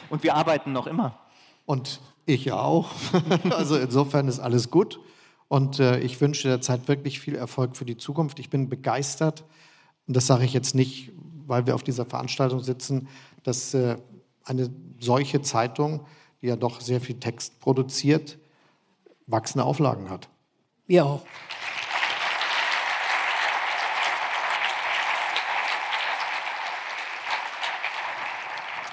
Und 0.09 0.23
wir 0.23 0.35
arbeiten 0.35 0.73
noch 0.73 0.87
immer. 0.87 1.19
Und 1.67 2.01
ich 2.25 2.47
ja 2.47 2.59
auch. 2.59 2.91
also 3.51 3.77
insofern 3.77 4.29
ist 4.29 4.39
alles 4.39 4.71
gut. 4.71 5.01
Und 5.49 5.81
äh, 5.81 5.99
ich 6.01 6.19
wünsche 6.21 6.49
derzeit 6.49 6.89
wirklich 6.89 7.21
viel 7.21 7.35
Erfolg 7.35 7.77
für 7.77 7.85
die 7.85 7.99
Zukunft. 7.99 8.39
Ich 8.39 8.49
bin 8.49 8.71
begeistert. 8.71 9.45
Und 10.07 10.17
das 10.17 10.27
sage 10.27 10.45
ich 10.45 10.55
jetzt 10.55 10.75
nicht, 10.75 11.13
weil 11.49 11.67
wir 11.67 11.75
auf 11.75 11.83
dieser 11.83 12.05
Veranstaltung 12.05 12.61
sitzen, 12.61 13.09
dass 13.43 13.75
äh, 13.75 13.97
eine 14.45 14.71
solche 15.01 15.43
Zeitung, 15.43 16.07
die 16.43 16.47
ja 16.47 16.57
doch 16.57 16.81
sehr 16.81 17.01
viel 17.01 17.19
Text 17.19 17.59
produziert, 17.61 18.39
wachsende 19.27 19.65
Auflagen 19.65 20.11
hat. 20.11 20.29
Wir 20.87 21.05
auch. 21.05 21.23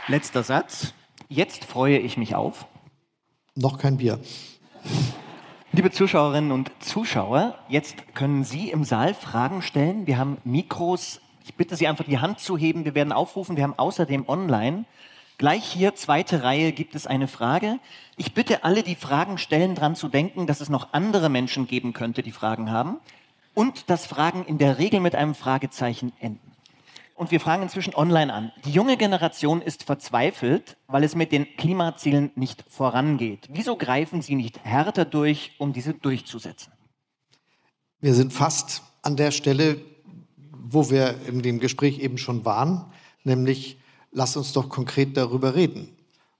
Letzter 0.07 0.43
Satz. 0.43 0.93
Jetzt 1.29 1.65
freue 1.65 1.97
ich 1.97 2.17
mich 2.17 2.35
auf. 2.35 2.67
Noch 3.55 3.79
kein 3.79 3.97
Bier. 3.97 4.19
Liebe 5.71 5.91
Zuschauerinnen 5.91 6.51
und 6.51 6.71
Zuschauer, 6.79 7.55
jetzt 7.69 8.13
können 8.13 8.43
Sie 8.43 8.69
im 8.69 8.83
Saal 8.83 9.13
Fragen 9.13 9.61
stellen. 9.61 10.05
Wir 10.05 10.17
haben 10.17 10.37
Mikros. 10.43 11.19
Ich 11.45 11.53
bitte 11.53 11.75
Sie 11.75 11.87
einfach 11.87 12.05
die 12.05 12.17
Hand 12.17 12.39
zu 12.39 12.57
heben. 12.57 12.85
Wir 12.85 12.95
werden 12.95 13.13
aufrufen. 13.13 13.55
Wir 13.55 13.63
haben 13.63 13.77
außerdem 13.77 14.27
online. 14.27 14.85
Gleich 15.37 15.63
hier, 15.63 15.93
zweite 15.93 16.41
Reihe, 16.43 16.71
gibt 16.71 16.95
es 16.95 17.05
eine 17.05 17.27
Frage. 17.27 17.79
Ich 18.17 18.33
bitte 18.33 18.63
alle, 18.63 18.81
die 18.81 18.95
Fragen 18.95 19.37
stellen, 19.37 19.75
daran 19.75 19.95
zu 19.95 20.07
denken, 20.07 20.47
dass 20.47 20.59
es 20.59 20.69
noch 20.69 20.93
andere 20.93 21.29
Menschen 21.29 21.67
geben 21.67 21.93
könnte, 21.93 22.23
die 22.23 22.31
Fragen 22.31 22.71
haben. 22.71 22.97
Und 23.53 23.91
dass 23.91 24.07
Fragen 24.07 24.43
in 24.45 24.57
der 24.57 24.79
Regel 24.79 24.99
mit 25.01 25.13
einem 25.13 25.35
Fragezeichen 25.35 26.13
enden. 26.19 26.51
Und 27.13 27.29
wir 27.31 27.39
fragen 27.39 27.63
inzwischen 27.63 27.93
online 27.93 28.33
an. 28.33 28.51
Die 28.65 28.71
junge 28.71 28.97
Generation 28.97 29.61
ist 29.61 29.83
verzweifelt, 29.83 30.77
weil 30.87 31.03
es 31.03 31.15
mit 31.15 31.31
den 31.31 31.45
Klimazielen 31.57 32.31
nicht 32.35 32.65
vorangeht. 32.67 33.47
Wieso 33.51 33.77
greifen 33.77 34.21
Sie 34.21 34.35
nicht 34.35 34.65
härter 34.65 35.05
durch, 35.05 35.53
um 35.59 35.73
diese 35.73 35.93
durchzusetzen? 35.93 36.73
Wir 38.01 38.15
sind 38.15 38.33
fast 38.33 38.81
an 39.03 39.15
der 39.15 39.31
Stelle, 39.31 39.79
wo 40.67 40.89
wir 40.89 41.15
in 41.27 41.41
dem 41.41 41.59
Gespräch 41.59 41.99
eben 41.99 42.17
schon 42.17 42.45
waren, 42.45 42.85
nämlich 43.23 43.77
lass 44.11 44.37
uns 44.37 44.53
doch 44.53 44.69
konkret 44.69 45.15
darüber 45.17 45.55
reden. 45.55 45.89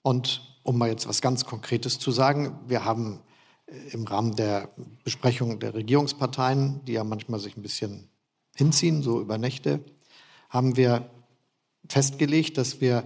Und 0.02 0.60
um 0.64 0.78
mal 0.78 0.90
jetzt 0.90 1.08
was 1.08 1.22
ganz 1.22 1.46
Konkretes 1.46 2.00
zu 2.00 2.12
sagen, 2.12 2.58
wir 2.68 2.86
haben 2.86 3.20
äh, 3.68 3.94
im 3.94 4.06
Rahmen 4.06 4.36
der 4.36 4.70
Besprechung 5.04 5.60
der 5.60 5.74
Regierungsparteien, 5.74 6.84
die 6.86 6.94
ja 6.94 7.04
manchmal 7.04 7.40
sich 7.40 7.56
ein 7.56 7.62
bisschen 7.62 8.10
hinziehen, 8.56 9.04
so 9.04 9.22
über 9.22 9.38
Nächte, 9.38 9.82
haben 10.50 10.78
wir 10.78 11.10
festgelegt, 11.88 12.58
dass 12.58 12.82
wir, 12.82 13.04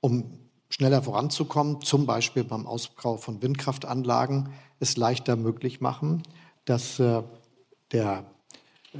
um 0.00 0.38
schneller 0.70 1.02
voranzukommen, 1.02 1.80
zum 1.80 2.06
Beispiel 2.06 2.44
beim 2.44 2.66
Ausbau 2.66 3.16
von 3.16 3.42
Windkraftanlagen, 3.42 4.50
es 4.80 4.96
leichter 4.96 5.36
möglich 5.36 5.80
machen, 5.80 6.22
dass 6.64 7.00
äh, 7.00 7.22
der, 7.92 8.24
äh, 8.92 8.98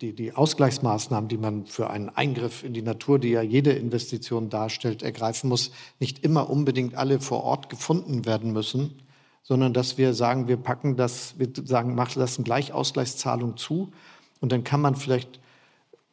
die, 0.00 0.14
die 0.14 0.32
Ausgleichsmaßnahmen, 0.32 1.28
die 1.28 1.36
man 1.36 1.66
für 1.66 1.90
einen 1.90 2.08
Eingriff 2.08 2.64
in 2.64 2.72
die 2.72 2.82
Natur, 2.82 3.18
die 3.18 3.30
ja 3.30 3.42
jede 3.42 3.72
Investition 3.72 4.48
darstellt, 4.48 5.02
ergreifen 5.02 5.48
muss, 5.48 5.72
nicht 5.98 6.24
immer 6.24 6.48
unbedingt 6.48 6.94
alle 6.94 7.20
vor 7.20 7.44
Ort 7.44 7.68
gefunden 7.68 8.24
werden 8.24 8.52
müssen, 8.52 8.94
sondern 9.42 9.72
dass 9.72 9.98
wir 9.98 10.14
sagen, 10.14 10.48
wir 10.48 10.56
packen 10.56 10.96
das, 10.96 11.38
wir 11.38 11.48
sagen, 11.64 11.94
machen, 11.94 12.18
lassen 12.18 12.44
gleich 12.44 12.72
Ausgleichszahlung 12.72 13.56
zu 13.56 13.92
und 14.40 14.52
dann 14.52 14.64
kann 14.64 14.80
man 14.80 14.94
vielleicht 14.94 15.40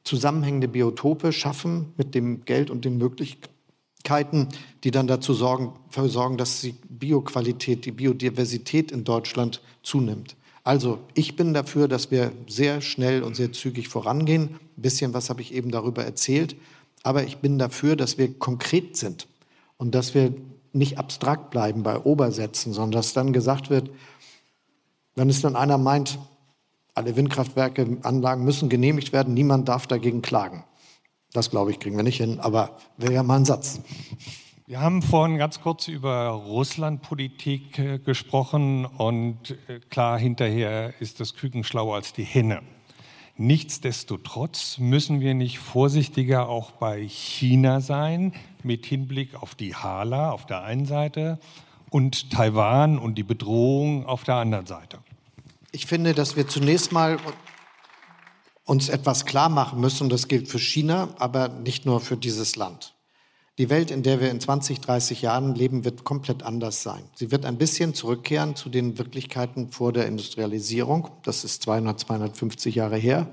zusammenhängende 0.04 0.68
Biotope 0.68 1.34
schaffen 1.34 1.94
mit 1.98 2.16
dem 2.16 2.46
Geld 2.46 2.70
und 2.70 2.86
den 2.86 2.98
Möglichkeiten, 2.98 4.48
die 4.84 4.92
dann 4.92 5.08
dazu 5.08 5.34
sorgen, 5.34 5.74
sorgen, 5.92 6.38
dass 6.38 6.62
die 6.62 6.76
Bioqualität, 6.88 7.86
die 7.86 7.92
Biodiversität 7.92 8.92
in 8.92 9.04
Deutschland 9.04 9.62
zunimmt. 9.84 10.37
Also 10.68 11.00
ich 11.14 11.38
bin 11.38 11.54
dafür, 11.54 11.88
dass 11.88 12.12
wir 12.12 12.34
sehr 12.46 12.82
schnell 12.82 13.24
und 13.24 13.38
sehr 13.38 13.54
zügig 13.54 13.88
vorangehen. 13.88 14.60
Ein 14.78 14.82
bisschen 14.82 15.14
was 15.14 15.30
habe 15.30 15.42
ich 15.42 15.54
eben 15.54 15.72
darüber 15.72 16.04
erzählt. 16.04 16.58
Aber 17.04 17.24
ich 17.24 17.38
bin 17.38 17.58
dafür, 17.58 17.96
dass 17.96 18.18
wir 18.18 18.38
konkret 18.38 18.98
sind 18.98 19.30
und 19.78 19.96
dass 19.96 20.14
wir 20.14 20.34
nicht 20.74 20.98
abstrakt 20.98 21.52
bleiben 21.52 21.84
bei 21.84 21.98
Obersätzen, 21.98 22.74
sondern 22.74 23.00
dass 23.00 23.14
dann 23.14 23.32
gesagt 23.32 23.70
wird, 23.70 23.92
wenn 25.16 25.30
es 25.30 25.40
dann 25.40 25.56
einer 25.56 25.78
meint, 25.78 26.20
alle 26.94 27.16
Windkraftwerke, 27.16 28.00
Anlagen 28.04 28.44
müssen 28.44 28.68
genehmigt 28.68 29.14
werden. 29.14 29.34
Niemand 29.34 29.70
darf 29.70 29.88
dagegen 29.88 30.22
klagen. 30.22 30.66
Das, 31.32 31.50
glaube 31.50 31.72
ich, 31.72 31.80
kriegen 31.80 31.96
wir 31.96 32.04
nicht 32.04 32.18
hin. 32.18 32.42
Aber 32.42 32.76
wäre 32.98 33.14
ja 33.14 33.24
mal 33.24 33.38
ein 33.38 33.46
Satz. 33.46 33.80
Wir 34.70 34.82
haben 34.82 35.02
vorhin 35.02 35.38
ganz 35.38 35.62
kurz 35.62 35.88
über 35.88 36.28
Russlandpolitik 36.28 37.80
äh, 37.80 38.00
gesprochen 38.00 38.86
und 38.86 39.52
äh, 39.70 39.80
klar, 39.90 40.20
hinterher 40.20 40.94
ist 41.00 41.22
das 41.22 41.36
Küken 41.36 41.64
schlauer 41.64 41.96
als 41.96 42.12
die 42.12 42.26
Henne. 42.26 42.62
Nichtsdestotrotz 43.38 44.78
müssen 44.78 45.22
wir 45.22 45.36
nicht 45.36 45.60
vorsichtiger 45.60 46.50
auch 46.50 46.72
bei 46.72 47.08
China 47.08 47.80
sein, 47.80 48.34
mit 48.62 48.86
Hinblick 48.86 49.42
auf 49.42 49.56
die 49.56 49.74
Hala 49.74 50.32
auf 50.32 50.46
der 50.46 50.64
einen 50.64 50.86
Seite 50.86 51.40
und 51.90 52.30
Taiwan 52.30 53.00
und 53.00 53.16
die 53.16 53.24
Bedrohung 53.24 54.06
auf 54.06 54.26
der 54.26 54.36
anderen 54.36 54.66
Seite. 54.66 54.98
Ich 55.72 55.86
finde, 55.86 56.14
dass 56.14 56.36
wir 56.36 56.46
zunächst 56.50 56.92
mal 56.92 57.20
uns 58.66 58.90
etwas 58.90 59.26
klar 59.26 59.48
machen 59.48 59.80
müssen, 59.80 60.04
und 60.04 60.10
das 60.10 60.28
gilt 60.28 60.50
für 60.50 60.60
China, 60.60 61.08
aber 61.20 61.48
nicht 61.48 61.86
nur 61.86 62.02
für 62.02 62.18
dieses 62.18 62.58
Land. 62.58 62.97
Die 63.58 63.72
Welt, 63.72 63.90
in 63.90 64.04
der 64.04 64.22
wir 64.22 64.30
in 64.30 64.40
20, 64.40 64.82
30 64.82 65.24
Jahren 65.24 65.56
leben, 65.56 65.84
wird 65.84 66.04
komplett 66.04 66.44
anders 66.44 66.84
sein. 66.84 67.02
Sie 67.16 67.32
wird 67.32 67.44
ein 67.44 67.58
bisschen 67.58 67.96
zurückkehren 67.96 68.56
zu 68.56 68.70
den 68.70 69.00
Wirklichkeiten 69.00 69.72
vor 69.72 69.92
der 69.92 70.06
Industrialisierung. 70.06 71.10
Das 71.24 71.44
ist 71.44 71.64
200, 71.64 72.00
250 72.00 72.76
Jahre 72.76 72.98
her. 72.98 73.28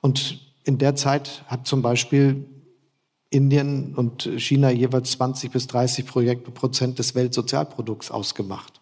Und 0.00 0.40
in 0.64 0.78
der 0.78 0.96
Zeit 0.96 1.44
hat 1.46 1.68
zum 1.68 1.82
Beispiel 1.82 2.46
Indien 3.30 3.94
und 3.94 4.28
China 4.38 4.70
jeweils 4.70 5.12
20 5.12 5.52
bis 5.52 5.68
30 5.68 6.04
Prozent 6.04 6.98
des 6.98 7.14
Weltsozialprodukts 7.14 8.10
ausgemacht. 8.10 8.80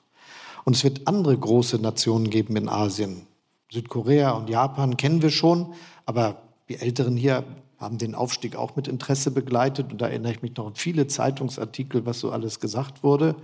Und 0.65 0.75
es 0.75 0.85
wird 0.85 1.07
andere 1.07 1.37
große 1.37 1.79
Nationen 1.79 2.31
geben 2.31 2.57
in 2.57 2.71
Asien. 2.71 3.27
Südkorea 3.71 4.31
und 4.31 4.49
Japan 4.49 4.97
kennen 4.97 5.21
wir 5.21 5.31
schon, 5.31 5.75
aber 6.07 6.41
die 6.71 6.77
Älteren 6.77 7.17
hier 7.17 7.45
haben 7.79 7.99
den 7.99 8.15
Aufstieg 8.15 8.57
auch 8.57 8.77
mit 8.77 8.89
Interesse 8.89 9.31
begleitet. 9.31 9.93
Und 9.93 10.01
da 10.01 10.09
erinnere 10.09 10.33
ich 10.33 10.43
mich 10.43 10.57
noch 10.57 10.67
an 10.67 10.75
viele 10.75 11.07
Zeitungsartikel, 11.07 12.05
was 12.07 12.21
so 12.21 12.31
alles 12.31 12.61
gesagt 12.61 13.03
wurde. 13.03 13.37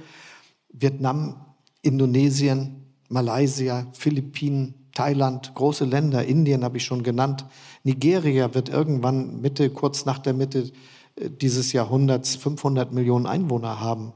Vietnam, 0.72 1.36
Indonesien, 1.82 2.84
Malaysia, 3.08 3.86
Philippinen, 3.92 4.74
Thailand, 4.92 5.54
große 5.54 5.84
Länder, 5.84 6.24
Indien 6.24 6.64
habe 6.64 6.76
ich 6.76 6.84
schon 6.84 7.02
genannt. 7.02 7.44
Nigeria 7.82 8.54
wird 8.54 8.68
irgendwann 8.68 9.40
Mitte, 9.40 9.70
kurz 9.70 10.04
nach 10.04 10.18
der 10.18 10.34
Mitte 10.34 10.70
äh, 11.16 11.30
dieses 11.30 11.72
Jahrhunderts 11.72 12.36
500 12.36 12.92
Millionen 12.92 13.26
Einwohner 13.26 13.80
haben. 13.80 14.12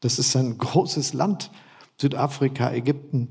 Das 0.00 0.18
ist 0.18 0.34
ein 0.36 0.58
großes 0.58 1.12
Land. 1.12 1.50
Südafrika, 2.00 2.72
Ägypten 2.72 3.28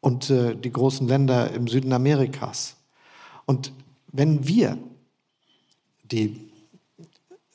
und 0.00 0.30
äh, 0.30 0.56
die 0.56 0.72
großen 0.72 1.06
Länder 1.06 1.50
im 1.52 1.66
Süden 1.68 1.92
Amerikas. 1.92 2.76
Und 3.44 3.72
wenn 4.10 4.48
wir, 4.48 4.78
die 6.10 6.50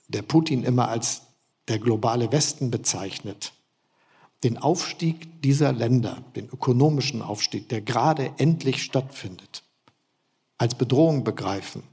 der 0.08 0.22
Putin 0.22 0.64
immer 0.64 0.90
als 0.90 1.24
der 1.68 1.80
globale 1.80 2.32
Westen 2.32 2.72
bezeichnet, 2.72 3.54
den 4.44 4.58
Aufstieg 4.58 5.42
dieser 5.42 5.72
Länder, 5.72 6.24
den 6.36 6.50
ökonomischen 6.50 7.22
Aufstieg, 7.22 7.70
der 7.70 7.82
gerade 7.82 8.34
endlich 8.38 8.84
stattfindet, 8.84 9.64
als 10.58 10.76
Bedrohung 10.76 11.24
begreifen, 11.24 11.84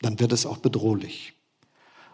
dann 0.00 0.18
wird 0.18 0.32
es 0.32 0.46
auch 0.46 0.58
bedrohlich. 0.58 1.34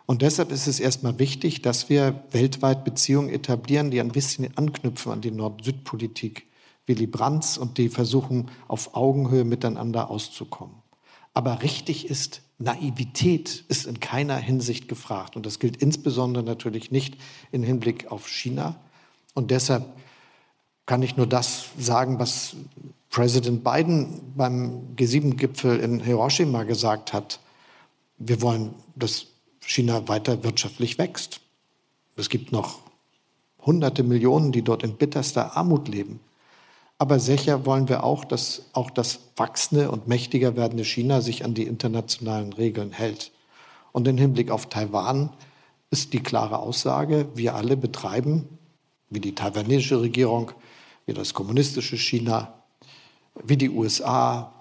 Und 0.06 0.20
deshalb 0.20 0.52
ist 0.52 0.66
es 0.66 0.80
erstmal 0.80 1.18
wichtig, 1.18 1.62
dass 1.62 1.88
wir 1.88 2.24
weltweit 2.30 2.84
Beziehungen 2.84 3.30
etablieren, 3.30 3.90
die 3.90 4.00
ein 4.00 4.12
bisschen 4.12 4.54
anknüpfen 4.56 5.12
an 5.12 5.20
die 5.22 5.30
Nord-Süd-Politik 5.30 6.46
Willy 6.86 7.06
Brandts 7.06 7.56
und 7.56 7.78
die 7.78 7.88
versuchen, 7.88 8.50
auf 8.68 8.94
Augenhöhe 8.94 9.44
miteinander 9.44 10.10
auszukommen. 10.10 10.76
Aber 11.34 11.62
richtig 11.62 12.08
ist, 12.08 12.42
Naivität 12.58 13.64
ist 13.68 13.86
in 13.86 14.00
keiner 14.00 14.36
Hinsicht 14.36 14.88
gefragt. 14.88 15.36
Und 15.36 15.44
das 15.44 15.58
gilt 15.58 15.76
insbesondere 15.76 16.44
natürlich 16.44 16.90
nicht 16.90 17.16
im 17.50 17.62
Hinblick 17.62 18.10
auf 18.10 18.28
China. 18.28 18.76
Und 19.34 19.50
deshalb 19.50 19.84
kann 20.86 21.02
ich 21.02 21.16
nur 21.16 21.26
das 21.26 21.66
sagen, 21.78 22.18
was 22.18 22.56
Präsident 23.10 23.64
Biden 23.64 24.32
beim 24.36 24.94
G7-Gipfel 24.96 25.78
in 25.80 26.00
Hiroshima 26.00 26.62
gesagt 26.64 27.12
hat. 27.12 27.40
wir 28.18 28.40
wollen, 28.40 28.74
dass 28.94 29.26
China 29.60 30.08
weiter 30.08 30.44
wirtschaftlich 30.44 30.98
wächst. 30.98 31.40
Es 32.16 32.28
gibt 32.28 32.52
noch 32.52 32.80
hunderte 33.60 34.02
Millionen, 34.02 34.52
die 34.52 34.62
dort 34.62 34.82
in 34.82 34.96
bitterster 34.96 35.56
Armut 35.56 35.88
leben. 35.88 36.20
Aber 36.98 37.18
sicher 37.18 37.66
wollen 37.66 37.88
wir 37.88 38.04
auch, 38.04 38.24
dass 38.24 38.66
auch 38.72 38.90
das 38.90 39.20
wachsende 39.36 39.90
und 39.90 40.06
mächtiger 40.06 40.56
werdende 40.56 40.84
China 40.84 41.20
sich 41.20 41.44
an 41.44 41.54
die 41.54 41.64
internationalen 41.64 42.52
Regeln 42.52 42.92
hält. 42.92 43.32
Und 43.92 44.06
im 44.08 44.16
Hinblick 44.16 44.50
auf 44.50 44.68
Taiwan 44.68 45.30
ist 45.90 46.12
die 46.12 46.22
klare 46.22 46.58
Aussage, 46.58 47.28
wir 47.34 47.54
alle 47.54 47.76
betreiben, 47.76 48.48
wie 49.10 49.20
die 49.20 49.34
taiwanesische 49.34 50.00
Regierung, 50.00 50.52
wie 51.06 51.12
das 51.12 51.34
kommunistische 51.34 51.96
China, 51.96 52.54
wie 53.42 53.56
die 53.56 53.70
USA, 53.70 54.52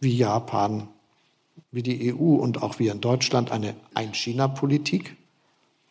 wie 0.00 0.16
Japan, 0.16 0.88
wie 1.70 1.82
die 1.82 2.14
EU 2.14 2.36
und 2.36 2.62
auch 2.62 2.78
wir 2.78 2.92
in 2.92 3.00
Deutschland 3.00 3.50
eine 3.50 3.74
Ein-China-Politik. 3.94 5.16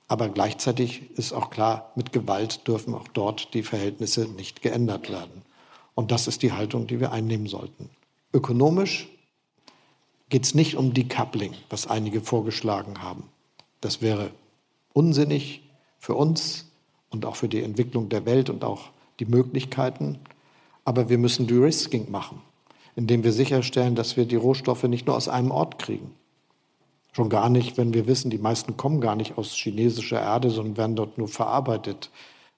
Aber 0.08 0.30
gleichzeitig 0.30 1.10
ist 1.18 1.34
auch 1.34 1.50
klar, 1.50 1.92
mit 1.96 2.12
Gewalt 2.12 2.68
dürfen 2.68 2.94
auch 2.94 3.08
dort 3.08 3.54
die 3.54 3.64
Verhältnisse 3.64 4.28
nicht 4.28 4.62
geändert 4.62 5.10
werden. 5.10 5.44
Und 6.02 6.10
das 6.10 6.26
ist 6.26 6.42
die 6.42 6.52
Haltung, 6.52 6.88
die 6.88 7.00
wir 7.00 7.12
einnehmen 7.12 7.46
sollten. 7.46 7.88
Ökonomisch 8.34 9.08
geht 10.30 10.46
es 10.46 10.56
nicht 10.56 10.76
um 10.76 10.96
Decoupling, 10.96 11.54
was 11.70 11.86
einige 11.86 12.22
vorgeschlagen 12.22 13.04
haben. 13.04 13.26
Das 13.82 14.02
wäre 14.02 14.32
unsinnig 14.94 15.62
für 16.00 16.16
uns 16.16 16.72
und 17.12 17.24
auch 17.24 17.36
für 17.36 17.48
die 17.48 17.62
Entwicklung 17.62 18.10
der 18.10 18.26
Welt 18.26 18.50
und 18.50 18.64
auch 18.64 18.90
die 19.20 19.28
Möglichkeiten. 19.28 20.18
Aber 20.86 21.08
wir 21.08 21.20
müssen 21.20 21.46
De-Risking 21.46 22.10
machen, 22.10 22.42
indem 22.96 23.24
wir 23.24 23.32
sicherstellen, 23.32 23.94
dass 23.94 24.18
wir 24.18 24.26
die 24.26 24.38
Rohstoffe 24.38 24.86
nicht 24.86 25.06
nur 25.06 25.16
aus 25.16 25.28
einem 25.28 25.52
Ort 25.52 25.78
kriegen. 25.78 26.16
Schon 27.12 27.30
gar 27.30 27.48
nicht, 27.48 27.78
wenn 27.78 27.94
wir 27.94 28.08
wissen, 28.08 28.32
die 28.32 28.40
meisten 28.40 28.76
kommen 28.76 29.02
gar 29.02 29.16
nicht 29.16 29.38
aus 29.38 29.54
chinesischer 29.54 30.20
Erde, 30.20 30.50
sondern 30.50 30.78
werden 30.78 30.96
dort 30.96 31.20
nur 31.20 31.28
verarbeitet. 31.28 32.10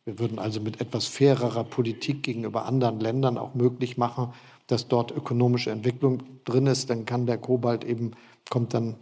Wir 0.06 0.20
würden 0.20 0.38
also 0.38 0.60
mit 0.60 0.82
etwas 0.82 1.08
fairerer 1.08 1.64
Politik 1.64 2.24
gegenüber 2.24 2.66
anderen 2.66 3.00
Ländern 3.00 3.38
auch 3.38 3.54
möglich 3.54 3.98
machen, 3.98 4.34
dass 4.68 4.88
dort 4.88 5.12
ökonomische 5.12 5.72
Entwicklung 5.72 6.24
drin 6.44 6.68
ist. 6.68 6.90
Dann 6.90 7.06
kann 7.06 7.26
der 7.26 7.38
Kobalt 7.38 7.84
eben, 7.86 8.12
kommt 8.50 8.74
dann, 8.74 8.96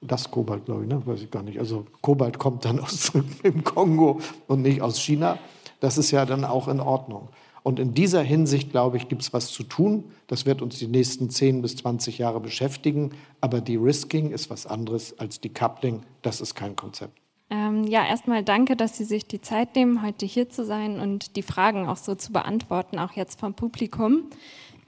das 0.00 0.30
Kobalt, 0.30 0.66
glaube 0.66 0.82
ich, 0.82 0.88
ne? 0.88 1.04
weiß 1.04 1.22
ich 1.22 1.30
gar 1.30 1.42
nicht. 1.42 1.58
Also 1.58 1.86
Kobalt 2.02 2.38
kommt 2.38 2.64
dann 2.64 2.78
aus 2.78 3.10
dem 3.44 3.64
Kongo 3.64 4.20
und 4.46 4.62
nicht 4.62 4.82
aus 4.82 5.00
China. 5.00 5.38
Das 5.80 5.98
ist 5.98 6.10
ja 6.10 6.24
dann 6.26 6.44
auch 6.44 6.68
in 6.68 6.80
Ordnung. 6.80 7.30
Und 7.64 7.80
in 7.80 7.94
dieser 7.94 8.22
Hinsicht, 8.22 8.70
glaube 8.70 8.98
ich, 8.98 9.08
gibt 9.08 9.22
es 9.22 9.32
was 9.32 9.48
zu 9.48 9.62
tun. 9.62 10.04
Das 10.26 10.44
wird 10.44 10.60
uns 10.60 10.78
die 10.78 10.86
nächsten 10.86 11.30
10 11.30 11.62
bis 11.62 11.76
20 11.76 12.18
Jahre 12.18 12.38
beschäftigen. 12.38 13.12
Aber 13.40 13.62
die 13.62 13.76
Risking 13.76 14.30
ist 14.30 14.50
was 14.50 14.66
anderes 14.66 15.18
als 15.18 15.40
die 15.40 15.52
Coupling. 15.52 16.02
Das 16.20 16.42
ist 16.42 16.54
kein 16.54 16.76
Konzept. 16.76 17.23
Ähm, 17.54 17.84
ja, 17.84 18.04
erstmal 18.04 18.42
danke, 18.42 18.74
dass 18.74 18.96
Sie 18.96 19.04
sich 19.04 19.26
die 19.26 19.40
Zeit 19.40 19.76
nehmen, 19.76 20.02
heute 20.02 20.26
hier 20.26 20.50
zu 20.50 20.64
sein 20.64 20.98
und 20.98 21.36
die 21.36 21.42
Fragen 21.42 21.88
auch 21.88 21.98
so 21.98 22.16
zu 22.16 22.32
beantworten, 22.32 22.98
auch 22.98 23.12
jetzt 23.12 23.38
vom 23.38 23.54
Publikum. 23.54 24.24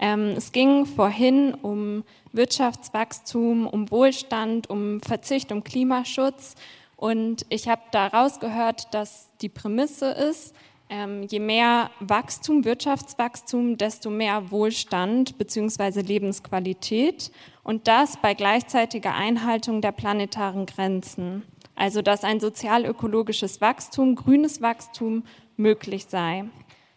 Ähm, 0.01 0.35
es 0.37 0.51
ging 0.51 0.85
vorhin 0.85 1.55
um 1.55 2.03
Wirtschaftswachstum, 2.33 3.69
um 3.69 3.91
Wohlstand, 3.93 4.69
um 4.69 5.01
Verzicht, 5.01 5.53
um 5.53 5.63
Klimaschutz. 5.63 6.57
Und 6.97 7.47
ich 7.51 7.69
habe 7.69 7.83
daraus 7.93 8.41
gehört, 8.41 8.93
dass 8.93 9.29
die 9.41 9.49
Prämisse 9.49 10.07
ist, 10.11 10.53
ähm, 10.89 11.23
je 11.25 11.41
mehr 11.41 11.91
Wachstum, 12.01 12.65
Wirtschaftswachstum, 12.65 13.77
desto 13.77 14.11
mehr 14.11 14.51
Wohlstand 14.51 15.39
bzw. 15.39 16.01
Lebensqualität 16.01 17.31
und 17.63 17.87
das 17.87 18.17
bei 18.17 18.35
gleichzeitiger 18.35 19.15
Einhaltung 19.15 19.81
der 19.81 19.93
planetaren 19.93 20.67
Grenzen. 20.67 21.43
Also 21.77 22.03
dass 22.03 22.25
ein 22.25 22.41
sozial-ökologisches 22.41 23.61
Wachstum, 23.61 24.17
grünes 24.17 24.63
Wachstum 24.63 25.25
möglich 25.57 26.07
sei. 26.07 26.45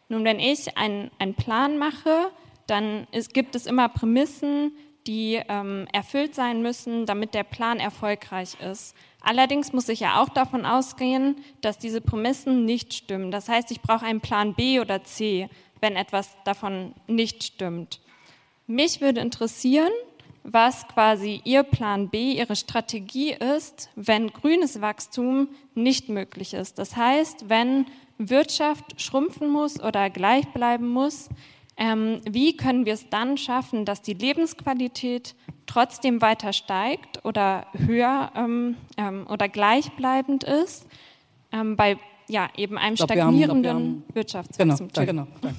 Nun, 0.08 0.24
wenn 0.24 0.40
ich 0.40 0.78
einen 0.78 1.36
Plan 1.36 1.78
mache, 1.78 2.32
dann 2.66 3.08
ist, 3.12 3.34
gibt 3.34 3.56
es 3.56 3.68
immer 3.68 3.90
Prämissen, 3.90 4.72
die 5.06 5.42
ähm, 5.48 5.88
erfüllt 5.92 6.36
sein 6.36 6.62
müssen, 6.62 7.06
damit 7.06 7.34
der 7.34 7.44
Plan 7.44 7.80
erfolgreich 7.80 8.60
ist. 8.60 8.96
Allerdings 9.22 9.74
muss 9.74 9.90
ich 9.90 10.02
ja 10.02 10.22
auch 10.22 10.30
davon 10.30 10.66
ausgehen, 10.66 11.38
dass 11.62 11.78
diese 11.78 12.02
Prämissen 12.02 12.66
nicht 12.66 12.94
stimmen. 12.94 13.32
Das 13.32 13.50
heißt, 13.50 13.72
ich 13.72 13.82
brauche 13.82 14.06
einen 14.06 14.22
Plan 14.22 14.54
B 14.54 14.80
oder 14.80 15.04
C, 15.04 15.50
wenn 15.82 15.96
etwas 15.96 16.38
davon 16.46 16.94
nicht 17.08 17.44
stimmt. 17.44 18.00
Mich 18.68 19.02
würde 19.02 19.22
interessieren, 19.22 19.92
was 20.44 20.88
quasi 20.88 21.42
Ihr 21.44 21.64
Plan 21.64 22.10
B, 22.10 22.34
Ihre 22.34 22.56
Strategie 22.56 23.34
ist, 23.34 23.90
wenn 23.96 24.30
grünes 24.30 24.82
Wachstum 24.82 25.50
nicht 25.76 26.10
möglich 26.10 26.54
ist. 26.54 26.80
Das 26.80 26.96
heißt, 26.96 27.50
wenn 27.50 27.86
Wirtschaft 28.18 29.02
schrumpfen 29.02 29.50
muss 29.50 29.82
oder 29.82 30.10
gleich 30.10 30.48
bleiben 30.50 30.90
muss, 30.90 31.30
ähm, 31.78 32.22
wie 32.30 32.58
können 32.58 32.86
wir 32.86 32.94
es 32.94 33.10
dann 33.10 33.38
schaffen, 33.38 33.86
dass 33.86 34.02
die 34.02 34.14
Lebensqualität 34.14 35.36
trotzdem 35.66 36.22
weiter 36.22 36.52
steigt 36.52 37.24
oder 37.24 37.68
höher 37.78 38.32
ähm, 38.36 38.76
ähm, 38.98 39.26
oder 39.30 39.48
gleichbleibend 39.48 40.44
ist 40.44 40.86
ähm, 41.52 41.78
bei 41.78 41.98
ja, 42.28 42.50
eben 42.58 42.78
einem 42.78 42.96
glaub, 42.96 43.10
stagnierenden 43.12 43.64
wir 43.64 43.70
haben, 43.70 43.80
glaub, 43.80 43.84
wir 43.84 43.94
haben, 44.02 44.04
Wirtschaftswachstum. 44.14 44.90
Genau, 44.94 45.28
genau. 45.42 45.54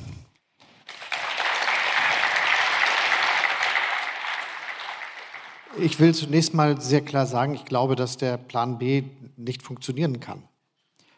Ich 5.82 5.98
will 5.98 6.14
zunächst 6.14 6.52
mal 6.52 6.78
sehr 6.78 7.00
klar 7.00 7.24
sagen, 7.24 7.54
ich 7.54 7.64
glaube, 7.64 7.96
dass 7.96 8.18
der 8.18 8.36
Plan 8.36 8.78
B 8.78 9.04
nicht 9.36 9.62
funktionieren 9.62 10.20
kann. 10.20 10.42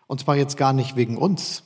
Und 0.07 0.21
zwar 0.21 0.37
jetzt 0.37 0.57
gar 0.57 0.73
nicht 0.73 0.95
wegen 0.95 1.17
uns, 1.17 1.65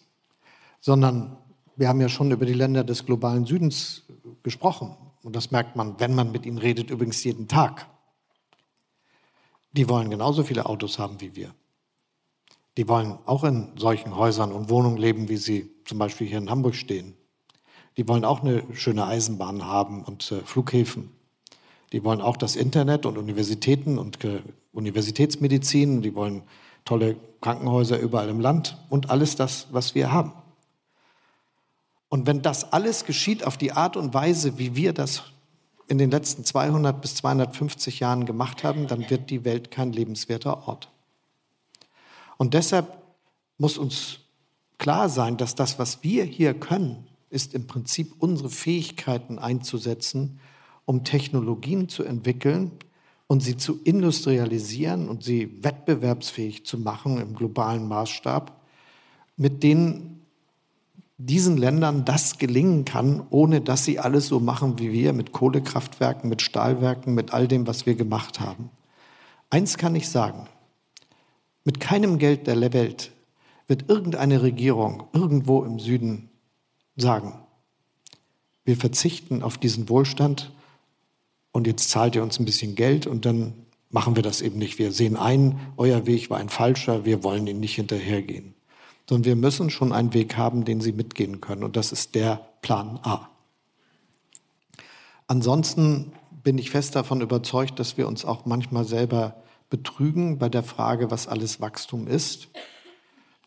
sondern 0.81 1.37
wir 1.77 1.89
haben 1.89 2.01
ja 2.01 2.09
schon 2.09 2.31
über 2.31 2.47
die 2.47 2.55
Länder 2.55 2.85
des 2.85 3.05
globalen 3.05 3.45
Südens 3.45 4.05
gesprochen. 4.43 4.97
Und 5.23 5.37
das 5.37 5.51
merkt 5.51 5.77
man, 5.77 6.01
wenn 6.01 6.15
man 6.15 6.33
mit 6.33 6.47
ihnen 6.47 6.57
redet, 6.57 6.91
übrigens 6.91 7.23
jeden 7.23 7.49
Tag. 7.49 7.87
Die 9.73 9.89
wollen 9.91 10.09
genauso 10.09 10.43
viele 10.43 10.65
Autos 10.65 10.99
haben 10.99 11.21
wie 11.21 11.37
wir. 11.37 11.55
Die 12.79 12.89
wollen 12.89 13.19
auch 13.27 13.45
in 13.45 13.73
solchen 13.77 14.17
Häusern 14.17 14.53
und 14.53 14.71
Wohnungen 14.71 14.97
leben, 14.97 15.29
wie 15.29 15.37
sie 15.37 15.71
zum 15.85 15.99
Beispiel 15.99 16.27
hier 16.27 16.39
in 16.39 16.51
Hamburg 16.51 16.75
stehen. 16.75 17.15
Die 17.99 18.09
wollen 18.09 18.25
auch 18.25 18.41
eine 18.41 18.63
schöne 18.75 19.05
Eisenbahn 19.05 19.67
haben 19.67 20.03
und 20.03 20.31
äh, 20.33 20.41
Flughäfen. 20.41 21.16
Die 21.93 22.05
wollen 22.05 22.21
auch 22.21 22.37
das 22.37 22.57
Internet 22.57 23.07
und 23.07 23.17
Universitäten 23.17 23.99
und 23.99 24.19
Universitätsmedizin. 24.73 26.03
Die 26.03 26.15
wollen 26.15 26.43
tolle 26.85 27.17
Krankenhäuser 27.41 27.99
überall 27.99 28.29
im 28.29 28.41
Land 28.41 28.77
und 28.89 29.11
alles 29.11 29.37
das, 29.37 29.69
was 29.71 29.95
wir 29.95 30.13
haben. 30.13 30.33
Und 32.09 32.27
wenn 32.27 32.43
das 32.43 32.73
alles 32.73 33.05
geschieht 33.05 33.45
auf 33.45 33.57
die 33.57 33.73
Art 33.73 33.97
und 33.97 34.15
Weise, 34.15 34.59
wie 34.59 34.77
wir 34.77 34.93
das 34.93 35.25
in 35.89 35.99
den 35.99 36.11
letzten 36.11 36.45
200 36.45 37.01
bis 37.01 37.17
250 37.17 38.01
Jahren 38.01 38.27
gemacht 38.27 38.65
haben, 38.65 38.87
dann 38.87 39.09
wird 39.11 39.31
die 39.31 39.45
Welt 39.45 39.71
kein 39.71 39.93
lebenswerter 39.93 40.67
Ort. 40.67 40.91
Und 42.37 42.55
deshalb 42.55 42.99
muss 43.59 43.79
uns 43.79 44.21
klar 44.79 45.09
sein, 45.09 45.37
dass 45.37 45.55
das, 45.55 45.79
was 45.79 46.03
wir 46.03 46.25
hier 46.25 46.55
können, 46.55 47.07
ist 47.31 47.55
im 47.55 47.67
Prinzip 47.67 48.15
unsere 48.19 48.51
Fähigkeiten 48.51 49.39
einzusetzen, 49.39 50.41
um 50.87 51.05
Technologien 51.05 51.91
zu 51.91 52.05
entwickeln 52.05 52.71
und 53.27 53.43
sie 53.43 53.57
zu 53.57 53.81
industrialisieren 53.83 55.09
und 55.09 55.23
sie 55.23 55.63
wettbewerbsfähig 55.63 56.65
zu 56.65 56.79
machen 56.79 57.21
im 57.21 57.35
globalen 57.35 57.87
Maßstab, 57.87 58.59
mit 59.37 59.63
denen 59.63 60.23
diesen 61.19 61.57
Ländern 61.57 62.05
das 62.05 62.39
gelingen 62.39 62.85
kann, 62.85 63.27
ohne 63.31 63.61
dass 63.61 63.85
sie 63.85 63.99
alles 63.99 64.27
so 64.29 64.39
machen 64.39 64.79
wie 64.79 64.93
wir 64.93 65.13
mit 65.13 65.33
Kohlekraftwerken, 65.33 66.29
mit 66.29 66.43
Stahlwerken, 66.43 67.15
mit 67.15 67.33
all 67.33 67.49
dem, 67.49 67.67
was 67.67 67.87
wir 67.87 67.95
gemacht 67.95 68.41
haben. 68.41 68.71
Eins 69.51 69.79
kann 69.79 69.95
ich 69.95 70.09
sagen, 70.09 70.47
mit 71.65 71.81
keinem 71.81 72.19
Geld 72.19 72.47
der 72.47 72.73
Welt 72.73 73.13
wird 73.67 73.89
irgendeine 73.89 74.43
Regierung 74.43 75.05
irgendwo 75.13 75.65
im 75.65 75.79
Süden 75.79 76.29
sagen, 76.97 77.35
wir 78.65 78.77
verzichten 78.77 79.43
auf 79.43 79.59
diesen 79.59 79.89
Wohlstand 79.89 80.53
und 81.57 81.67
jetzt 81.67 81.89
zahlt 81.89 82.15
ihr 82.15 82.23
uns 82.23 82.39
ein 82.39 82.45
bisschen 82.45 82.75
Geld 82.75 83.07
und 83.07 83.25
dann 83.25 83.55
machen 83.89 84.15
wir 84.15 84.23
das 84.23 84.43
eben 84.43 84.59
nicht. 84.59 84.79
Wir 84.79 84.93
sehen 84.93 85.17
ein, 85.17 85.59
euer 85.79 86.05
Weg 86.05 86.29
war 86.29 86.37
ein 86.37 86.51
falscher, 86.51 87.07
wir 87.07 87.25
wollen 87.25 87.47
ihn 87.47 87.61
nicht 87.61 87.77
hinterhergehen. 87.77 88.55
Sondern 89.09 89.25
wir 89.25 89.37
müssen 89.37 89.71
schon 89.71 89.91
einen 89.93 90.13
Weg 90.13 90.37
haben, 90.37 90.67
den 90.67 90.83
sie 90.83 90.93
mitgehen 90.93 91.41
können 91.41 91.65
und 91.65 91.77
das 91.77 91.93
ist 91.93 92.15
der 92.15 92.47
Plan 92.61 93.01
A. 93.03 93.31
Ansonsten 95.29 96.13
bin 96.43 96.59
ich 96.59 96.71
fest 96.71 96.95
davon 96.95 97.23
überzeugt, 97.23 97.81
dass 97.81 97.97
wir 97.97 98.07
uns 98.07 98.27
auch 98.27 98.45
manchmal 98.45 98.85
selber 98.85 99.43
betrügen 99.71 100.39
bei 100.39 100.51
der 100.51 100.63
Frage, 100.63 101.11
was 101.11 101.27
alles 101.27 101.63
Wachstum 101.63 102.07
ist. 102.07 102.49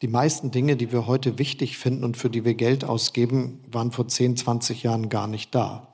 Die 0.01 0.07
meisten 0.07 0.49
Dinge, 0.49 0.77
die 0.77 0.91
wir 0.91 1.05
heute 1.05 1.37
wichtig 1.37 1.77
finden 1.77 2.03
und 2.03 2.17
für 2.17 2.31
die 2.31 2.43
wir 2.43 2.55
Geld 2.55 2.85
ausgeben, 2.85 3.63
waren 3.71 3.91
vor 3.91 4.07
10, 4.07 4.35
20 4.35 4.81
Jahren 4.81 5.09
gar 5.09 5.27
nicht 5.27 5.53
da. 5.53 5.88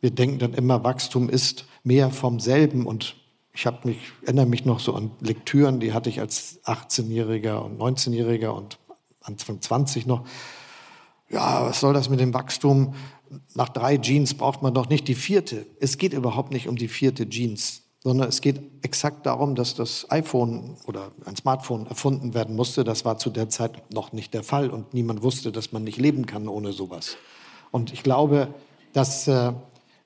Wir 0.00 0.10
denken 0.10 0.38
dann 0.38 0.54
immer, 0.54 0.82
Wachstum 0.84 1.28
ist 1.28 1.66
mehr 1.84 2.10
vom 2.10 2.40
selben 2.40 2.86
und 2.86 3.16
ich 3.52 3.66
habe 3.66 3.88
mich, 3.88 3.98
erinnere 4.22 4.46
mich 4.46 4.64
noch 4.64 4.80
so 4.80 4.94
an 4.94 5.10
Lektüren, 5.20 5.80
die 5.80 5.92
hatte 5.92 6.08
ich 6.08 6.20
als 6.20 6.60
18-Jähriger 6.64 7.58
und 7.58 7.78
19-Jähriger 7.80 8.50
und 8.50 8.78
Anfang 9.22 9.60
20 9.60 10.06
noch. 10.06 10.24
Ja, 11.28 11.66
was 11.66 11.80
soll 11.80 11.92
das 11.92 12.08
mit 12.08 12.20
dem 12.20 12.32
Wachstum? 12.32 12.94
Nach 13.54 13.68
drei 13.68 13.98
Jeans 13.98 14.34
braucht 14.34 14.62
man 14.62 14.74
doch 14.74 14.88
nicht 14.88 15.06
die 15.08 15.14
vierte. 15.14 15.66
Es 15.78 15.98
geht 15.98 16.12
überhaupt 16.12 16.52
nicht 16.52 16.68
um 16.68 16.76
die 16.76 16.88
vierte 16.88 17.28
Jeans, 17.28 17.82
sondern 18.02 18.28
es 18.28 18.40
geht 18.40 18.60
exakt 18.82 19.26
darum, 19.26 19.54
dass 19.54 19.74
das 19.74 20.10
iPhone 20.10 20.76
oder 20.86 21.12
ein 21.26 21.36
Smartphone 21.36 21.86
erfunden 21.86 22.34
werden 22.34 22.56
musste. 22.56 22.82
Das 22.82 23.04
war 23.04 23.18
zu 23.18 23.30
der 23.30 23.48
Zeit 23.48 23.92
noch 23.92 24.12
nicht 24.12 24.32
der 24.32 24.42
Fall 24.42 24.70
und 24.70 24.94
niemand 24.94 25.22
wusste, 25.22 25.52
dass 25.52 25.70
man 25.70 25.84
nicht 25.84 25.98
leben 25.98 26.26
kann 26.26 26.48
ohne 26.48 26.72
sowas. 26.72 27.16
Und 27.70 27.92
ich 27.92 28.02
glaube, 28.02 28.54
dass 28.92 29.28
äh, 29.28 29.52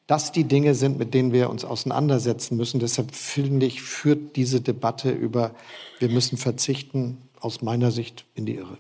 das 0.07 0.33
die 0.33 0.45
Dinge 0.45 0.75
sind, 0.75 0.99
mit 0.99 1.15
denen 1.15 1.33
wir 1.33 1.49
uns 1.51 1.65
auseinandersetzen 1.65 2.57
müssen. 2.57 2.81
Deshalb 2.81 3.15
finde 3.15 3.67
ich, 3.67 3.83
führt 3.83 4.37
diese 4.37 4.61
Debatte 4.61 5.11
über, 5.11 5.55
wir 5.99 6.09
müssen 6.11 6.37
verzichten, 6.37 7.19
aus 7.41 7.63
meiner 7.63 7.91
Sicht 7.91 8.25
in 8.35 8.47
die 8.47 8.57
Irre. 8.57 8.79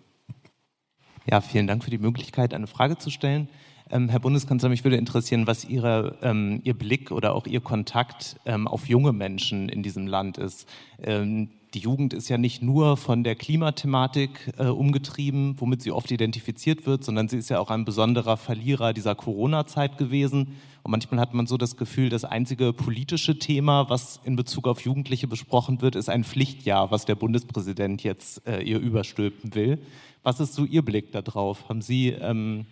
Ja, 1.27 1.41
vielen 1.41 1.67
Dank 1.67 1.85
für 1.85 1.91
die 1.91 1.99
Möglichkeit, 1.99 2.53
eine 2.53 2.67
Frage 2.67 2.99
zu 2.99 3.11
stellen. 3.11 3.49
Ähm, 3.95 4.09
Herr 4.09 4.19
Bundeskanzler, 4.19 4.71
mich 4.71 4.83
würde 4.83 4.97
interessieren, 4.97 5.47
was 5.47 5.65
Ihre, 5.65 6.19
ähm, 6.21 6.61
Ihr 6.65 6.75
Blick 6.75 7.12
oder 7.12 7.33
auch 7.33 7.47
Ihr 7.47 7.61
Kontakt 7.61 8.41
ähm, 8.45 8.66
auf 8.66 8.89
junge 8.89 9.12
Menschen 9.12 9.69
in 9.69 9.85
diesem 9.85 10.09
Land 10.09 10.37
ist. 10.37 10.69
Ähm, 11.01 11.51
die 11.75 11.79
Jugend 11.79 12.12
ist 12.12 12.29
ja 12.29 12.37
nicht 12.37 12.61
nur 12.61 12.97
von 12.97 13.23
der 13.23 13.37
Klimathematik 13.37 14.53
äh, 14.59 14.66
umgetrieben, 14.66 15.55
womit 15.61 15.83
sie 15.83 15.93
oft 15.93 16.11
identifiziert 16.11 16.87
wird, 16.87 17.05
sondern 17.05 17.29
sie 17.29 17.39
ist 17.39 17.51
ja 17.51 17.61
auch 17.61 17.71
ein 17.71 17.85
besonderer 17.85 18.37
Verlierer 18.37 18.93
dieser 18.95 19.15
Corona-Zeit 19.15 19.97
gewesen. 19.97 20.57
Und 20.83 20.91
manchmal 20.91 21.21
hat 21.21 21.33
man 21.33 21.47
so 21.47 21.57
das 21.57 21.77
Gefühl, 21.77 22.09
das 22.09 22.25
einzige 22.25 22.73
politische 22.73 23.39
Thema, 23.39 23.89
was 23.91 24.21
in 24.25 24.35
Bezug 24.35 24.66
auf 24.66 24.81
Jugendliche 24.81 25.29
besprochen 25.29 25.83
wird, 25.83 25.95
ist 25.95 26.09
ein 26.09 26.25
Pflichtjahr, 26.25 26.91
was 26.91 27.05
der 27.05 27.15
Bundespräsident 27.15 28.03
jetzt 28.03 28.45
äh, 28.45 28.61
ihr 28.61 28.81
überstülpen 28.81 29.55
will. 29.55 29.79
Was 30.25 30.41
ist 30.41 30.55
so 30.55 30.65
Ihr 30.65 30.83
Blick 30.83 31.12
darauf? 31.12 31.69
Haben 31.69 31.83
Sie 31.83 32.09
ähm, 32.09 32.65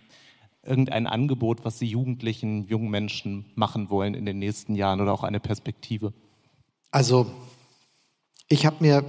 irgendein 0.64 1.06
Angebot, 1.06 1.64
was 1.64 1.78
Sie 1.78 1.86
Jugendlichen, 1.86 2.66
jungen 2.68 2.90
Menschen 2.90 3.46
machen 3.54 3.90
wollen 3.90 4.14
in 4.14 4.26
den 4.26 4.38
nächsten 4.38 4.74
Jahren 4.74 5.00
oder 5.00 5.12
auch 5.12 5.24
eine 5.24 5.40
Perspektive? 5.40 6.12
Also 6.90 7.30
ich 8.48 8.66
habe 8.66 8.76
mir 8.80 9.04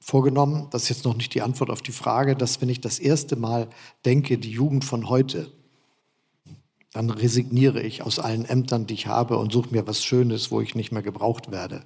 vorgenommen, 0.00 0.68
das 0.70 0.84
ist 0.84 0.88
jetzt 0.90 1.04
noch 1.04 1.16
nicht 1.16 1.34
die 1.34 1.42
Antwort 1.42 1.70
auf 1.70 1.82
die 1.82 1.92
Frage, 1.92 2.36
dass 2.36 2.60
wenn 2.60 2.68
ich 2.68 2.80
das 2.80 2.98
erste 2.98 3.36
Mal 3.36 3.68
denke, 4.04 4.38
die 4.38 4.50
Jugend 4.50 4.84
von 4.84 5.08
heute, 5.08 5.50
dann 6.92 7.10
resigniere 7.10 7.82
ich 7.82 8.02
aus 8.02 8.18
allen 8.18 8.44
Ämtern, 8.44 8.86
die 8.86 8.94
ich 8.94 9.06
habe 9.06 9.36
und 9.38 9.52
suche 9.52 9.70
mir 9.70 9.86
was 9.86 10.04
Schönes, 10.04 10.50
wo 10.50 10.60
ich 10.60 10.74
nicht 10.74 10.92
mehr 10.92 11.02
gebraucht 11.02 11.50
werde. 11.50 11.84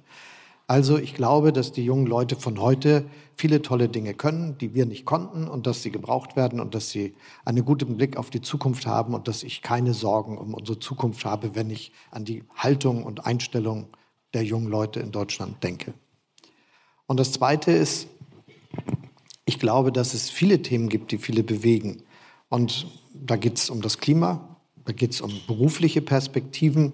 Also 0.71 0.97
ich 0.97 1.15
glaube, 1.15 1.51
dass 1.51 1.73
die 1.73 1.83
jungen 1.83 2.05
Leute 2.05 2.37
von 2.37 2.61
heute 2.61 3.03
viele 3.35 3.61
tolle 3.61 3.89
Dinge 3.89 4.13
können, 4.13 4.57
die 4.57 4.73
wir 4.73 4.85
nicht 4.85 5.03
konnten 5.03 5.49
und 5.49 5.67
dass 5.67 5.83
sie 5.83 5.91
gebraucht 5.91 6.37
werden 6.37 6.61
und 6.61 6.73
dass 6.73 6.89
sie 6.89 7.13
einen 7.43 7.65
guten 7.65 7.97
Blick 7.97 8.15
auf 8.15 8.29
die 8.29 8.39
Zukunft 8.39 8.85
haben 8.85 9.13
und 9.13 9.27
dass 9.27 9.43
ich 9.43 9.61
keine 9.61 9.93
Sorgen 9.93 10.37
um 10.37 10.53
unsere 10.53 10.79
Zukunft 10.79 11.25
habe, 11.25 11.55
wenn 11.55 11.69
ich 11.69 11.91
an 12.09 12.23
die 12.23 12.45
Haltung 12.55 13.03
und 13.03 13.25
Einstellung 13.25 13.87
der 14.33 14.45
jungen 14.45 14.69
Leute 14.69 15.01
in 15.01 15.11
Deutschland 15.11 15.61
denke. 15.61 15.93
Und 17.05 17.19
das 17.19 17.33
Zweite 17.33 17.73
ist, 17.73 18.07
ich 19.43 19.59
glaube, 19.59 19.91
dass 19.91 20.13
es 20.13 20.29
viele 20.29 20.61
Themen 20.61 20.87
gibt, 20.87 21.11
die 21.11 21.17
viele 21.17 21.43
bewegen. 21.43 22.03
Und 22.47 22.87
da 23.13 23.35
geht 23.35 23.57
es 23.57 23.69
um 23.69 23.81
das 23.81 23.97
Klima, 23.97 24.55
da 24.85 24.93
geht 24.93 25.11
es 25.11 25.19
um 25.19 25.33
berufliche 25.47 26.01
Perspektiven, 26.01 26.93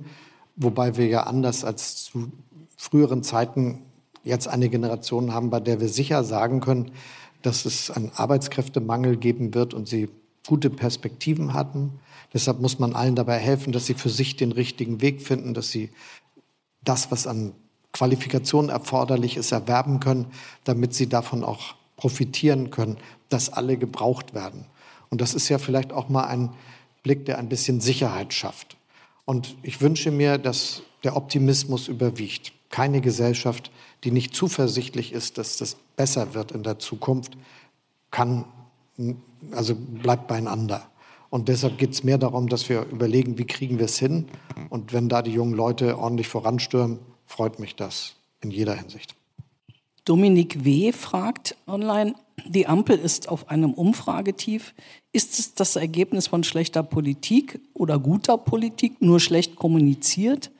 wobei 0.55 0.97
wir 0.97 1.05
ja 1.05 1.27
anders 1.27 1.63
als 1.63 2.05
zu 2.05 2.31
früheren 2.77 3.23
Zeiten 3.23 3.81
jetzt 4.23 4.47
eine 4.47 4.69
Generation 4.69 5.33
haben, 5.33 5.49
bei 5.49 5.59
der 5.59 5.81
wir 5.81 5.89
sicher 5.89 6.23
sagen 6.23 6.61
können, 6.61 6.91
dass 7.41 7.65
es 7.65 7.91
einen 7.91 8.11
Arbeitskräftemangel 8.15 9.17
geben 9.17 9.53
wird 9.53 9.73
und 9.73 9.87
sie 9.87 10.09
gute 10.47 10.69
Perspektiven 10.69 11.53
hatten. 11.53 11.99
Deshalb 12.33 12.59
muss 12.59 12.79
man 12.79 12.93
allen 12.93 13.15
dabei 13.15 13.37
helfen, 13.37 13.73
dass 13.73 13.85
sie 13.85 13.93
für 13.93 14.09
sich 14.09 14.35
den 14.35 14.51
richtigen 14.51 15.01
Weg 15.01 15.21
finden, 15.21 15.53
dass 15.53 15.71
sie 15.71 15.91
das, 16.83 17.11
was 17.11 17.27
an 17.27 17.53
Qualifikation 17.91 18.69
erforderlich 18.69 19.37
ist, 19.37 19.51
erwerben 19.51 19.99
können, 19.99 20.27
damit 20.63 20.93
sie 20.93 21.07
davon 21.09 21.43
auch 21.43 21.75
profitieren 21.95 22.69
können, 22.69 22.97
dass 23.29 23.51
alle 23.51 23.77
gebraucht 23.77 24.33
werden. 24.33 24.65
Und 25.09 25.21
das 25.21 25.33
ist 25.33 25.49
ja 25.49 25.57
vielleicht 25.57 25.91
auch 25.91 26.09
mal 26.09 26.25
ein 26.25 26.53
Blick, 27.03 27.25
der 27.25 27.39
ein 27.39 27.49
bisschen 27.49 27.81
Sicherheit 27.81 28.33
schafft. 28.33 28.77
Und 29.25 29.55
ich 29.63 29.81
wünsche 29.81 30.11
mir, 30.11 30.37
dass 30.37 30.83
der 31.03 31.15
Optimismus 31.15 31.87
überwiegt. 31.87 32.53
Keine 32.69 33.02
Gesellschaft, 33.02 33.72
die 34.03 34.11
nicht 34.11 34.35
zuversichtlich 34.35 35.14
ist, 35.14 35.38
dass 35.38 35.57
das 35.57 35.77
besser 35.95 36.34
wird 36.34 36.52
in 36.52 36.64
der 36.64 36.80
Zukunft, 36.80 37.38
kann, 38.11 38.45
also 39.52 39.76
bleibt 39.76 40.27
beieinander. 40.27 40.89
Und 41.30 41.49
deshalb 41.49 41.77
geht 41.77 41.91
es 41.91 42.03
mehr 42.03 42.18
darum, 42.18 42.48
dass 42.48 42.69
wir 42.69 42.84
überlegen, 42.84 43.38
wie 43.38 43.45
kriegen 43.45 43.80
wir 43.80 43.85
es 43.85 43.98
hin. 43.98 44.27
Und 44.69 44.94
wenn 44.94 45.10
da 45.10 45.22
die 45.22 45.31
jungen 45.31 45.53
Leute 45.53 45.98
ordentlich 45.98 46.27
voranstürmen, 46.27 46.99
freut 47.26 47.60
mich 47.60 47.76
das 47.76 48.15
in 48.41 48.52
jeder 48.52 48.76
Hinsicht. 48.76 49.15
Dominik 50.06 50.64
W. 50.64 50.94
fragt 50.94 51.57
online, 51.68 52.15
die 52.45 52.68
Ampel 52.68 52.98
ist 52.98 53.27
auf 53.27 53.49
einem 53.49 53.73
Umfragetief. 53.73 54.73
Ist 55.11 55.38
es 55.38 55.53
das 55.53 55.76
Ergebnis 55.76 56.27
von 56.27 56.45
schlechter 56.45 56.81
Politik 56.81 57.60
oder 57.73 57.99
guter 57.99 58.38
Politik, 58.38 59.02
nur 59.02 59.19
schlecht 59.19 59.57
kommuniziert? 59.57 60.52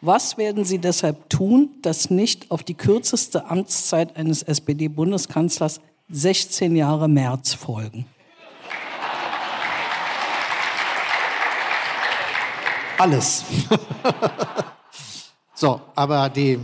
Was 0.00 0.36
werden 0.36 0.64
Sie 0.64 0.78
deshalb 0.78 1.30
tun, 1.30 1.70
dass 1.82 2.10
nicht 2.10 2.50
auf 2.50 2.62
die 2.62 2.74
kürzeste 2.74 3.50
Amtszeit 3.50 4.16
eines 4.16 4.42
SPD-Bundeskanzlers 4.42 5.80
16 6.08 6.76
Jahre 6.76 7.08
März 7.08 7.54
folgen? 7.54 8.06
Alles. 12.98 13.44
So, 15.58 15.80
aber 15.94 16.28
die, 16.28 16.60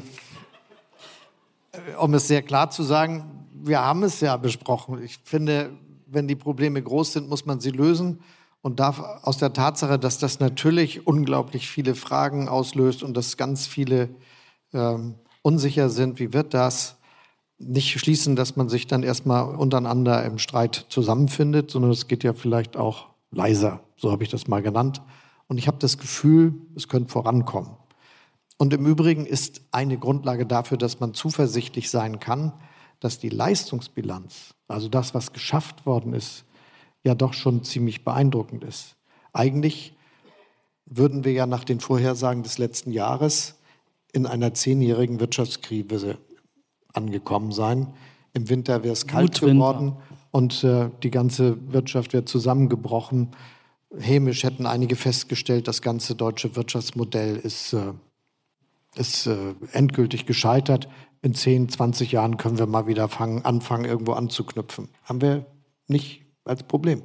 um 1.99 2.13
es 2.13 2.29
sehr 2.29 2.43
klar 2.43 2.69
zu 2.71 2.83
sagen, 2.83 3.49
wir 3.55 3.81
haben 3.81 4.03
es 4.03 4.21
ja 4.21 4.37
besprochen. 4.37 5.03
Ich 5.03 5.19
finde, 5.25 5.71
wenn 6.05 6.29
die 6.29 6.37
Probleme 6.37 6.83
groß 6.83 7.15
sind, 7.15 7.27
muss 7.27 7.47
man 7.47 7.59
sie 7.59 7.71
lösen 7.71 8.21
und 8.63 8.81
darf 8.81 9.01
aus 9.23 9.39
der 9.39 9.53
Tatsache, 9.53 9.99
dass 9.99 10.19
das 10.19 10.41
natürlich 10.41 11.07
unglaublich 11.07 11.69
viele 11.69 11.95
Fragen 11.95 12.49
auslöst 12.49 13.03
und 13.03 13.17
dass 13.17 13.37
ganz 13.37 13.67
viele 13.67 14.09
ähm, 14.73 15.17
unsicher 15.43 15.91
sind, 15.91 16.19
wie 16.21 16.33
wird 16.33 16.55
das, 16.55 16.97
nicht 17.59 17.99
schließen, 18.01 18.35
dass 18.35 18.57
man 18.57 18.69
sich 18.69 18.87
dann 18.87 19.03
erstmal 19.03 19.55
untereinander 19.55 20.25
im 20.25 20.39
Streit 20.39 20.87
zusammenfindet, 20.89 21.71
sondern 21.71 21.91
es 21.91 22.09
geht 22.09 22.25
ja 22.25 22.33
vielleicht 22.33 22.77
auch 22.77 23.07
leiser, 23.31 23.81
so 23.97 24.11
habe 24.11 24.25
ich 24.25 24.31
das 24.31 24.49
mal 24.49 24.63
genannt. 24.63 25.03
Und 25.49 25.59
ich 25.59 25.67
habe 25.67 25.79
das 25.79 25.99
Gefühl, 25.99 26.55
es 26.75 26.89
könnte 26.89 27.13
vorankommen. 27.13 27.77
Und 28.59 28.73
im 28.73 28.87
Übrigen 28.87 29.27
ist 29.27 29.63
eine 29.71 29.99
Grundlage 29.99 30.47
dafür, 30.47 30.79
dass 30.79 31.01
man 31.01 31.15
zuversichtlich 31.15 31.91
sein 31.91 32.21
kann, 32.21 32.53
dass 33.01 33.19
die 33.19 33.29
Leistungsbilanz, 33.29 34.55
also 34.69 34.89
das, 34.89 35.15
was 35.15 35.33
geschafft 35.33 35.85
worden 35.85 36.15
ist, 36.15 36.45
ja 37.05 37.15
doch 37.15 37.33
schon 37.33 37.65
ziemlich 37.65 38.05
beeindruckend 38.05 38.65
ist. 38.65 38.97
Eigentlich 39.33 39.95
würden 40.87 41.25
wir 41.25 41.33
ja 41.33 41.47
nach 41.47 41.65
den 41.65 41.81
Vorhersagen 41.81 42.43
des 42.43 42.59
letzten 42.59 42.93
Jahres 42.93 43.59
in 44.13 44.27
einer 44.27 44.55
zehnjährigen 44.55 45.21
Wirtschaftskrise 45.21 46.19
angekommen 46.93 47.53
sein. 47.53 47.95
Im 48.35 48.49
Winter 48.49 48.83
wäre 48.83 48.93
es 48.93 49.07
kalt 49.07 49.41
geworden 49.41 49.97
und 50.31 50.65
äh, 50.65 50.91
die 51.03 51.11
ganze 51.11 51.73
Wirtschaft 51.73 52.13
wäre 52.13 52.25
zusammengebrochen. 52.25 53.31
Hämisch 53.99 54.43
hätten 54.43 54.67
einige 54.67 54.97
festgestellt, 54.97 55.69
das 55.69 55.83
ganze 55.83 56.15
deutsche 56.15 56.57
Wirtschaftsmodell 56.57 57.37
ist 57.37 57.73
äh, 57.73 57.93
ist 58.95 59.27
äh, 59.27 59.55
endgültig 59.73 60.27
gescheitert. 60.27 60.89
In 61.23 61.35
10, 61.35 61.69
20 61.69 62.13
Jahren 62.13 62.37
können 62.37 62.59
wir 62.59 62.67
mal 62.67 62.87
wieder 62.87 63.09
fangen, 63.09 63.45
anfangen, 63.45 63.85
irgendwo 63.85 64.13
anzuknüpfen. 64.13 64.89
Haben 65.05 65.21
wir 65.21 65.47
nicht 65.87 66.23
als 66.45 66.63
Problem. 66.63 67.03